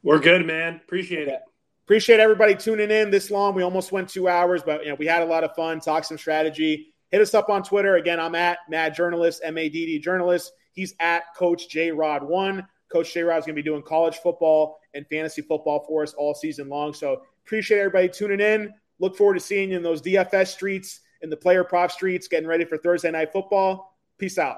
We're 0.04 0.20
good, 0.20 0.46
man. 0.46 0.76
Appreciate 0.76 1.28
it. 1.28 1.40
Appreciate 1.86 2.20
everybody 2.20 2.56
tuning 2.56 2.92
in 2.92 3.10
this 3.10 3.32
long. 3.32 3.56
We 3.56 3.64
almost 3.64 3.92
went 3.92 4.10
two 4.10 4.28
hours, 4.28 4.62
but 4.64 4.84
you 4.84 4.90
know 4.90 4.96
we 4.96 5.06
had 5.06 5.24
a 5.24 5.26
lot 5.26 5.44
of 5.44 5.56
fun, 5.56 5.80
talk 5.80 6.04
some 6.04 6.18
strategy. 6.18 6.94
Hit 7.10 7.22
us 7.22 7.34
up 7.34 7.50
on 7.50 7.64
Twitter. 7.64 7.96
Again, 7.96 8.20
I'm 8.20 8.36
at 8.36 8.58
Mad 8.70 8.94
Journalist, 8.94 9.42
M 9.44 9.58
A 9.58 9.70
D 9.70 9.86
D 9.86 10.00
Journalist. 10.00 10.52
He's 10.74 10.94
at 11.00 11.24
Coach 11.36 11.70
J 11.70 11.92
Rod 11.92 12.24
One. 12.24 12.68
Coach 12.92 13.14
J 13.14 13.24
Rod 13.24 13.38
is 13.38 13.46
going 13.46 13.56
to 13.56 13.62
be 13.62 13.68
doing 13.68 13.82
college 13.82 14.18
football 14.18 14.80
and 14.94 15.08
fantasy 15.08 15.42
football 15.42 15.86
for 15.88 16.04
us 16.04 16.14
all 16.14 16.34
season 16.34 16.70
long. 16.70 16.94
So 16.94 17.22
appreciate 17.46 17.80
everybody 17.80 18.10
tuning 18.10 18.42
in. 18.42 18.74
Look 19.00 19.16
forward 19.16 19.36
to 19.36 19.40
seeing 19.40 19.72
you 19.72 19.78
in 19.78 19.84
those 19.84 20.02
DFS 20.02 20.48
streets, 20.48 21.02
in 21.22 21.30
the 21.30 21.38
player 21.38 21.64
prop 21.64 21.92
streets, 21.92 22.28
getting 22.28 22.48
ready 22.48 22.66
for 22.66 22.78
Thursday 22.78 23.12
night 23.12 23.32
football. 23.32 23.98
Peace 24.18 24.38
out. 24.38 24.58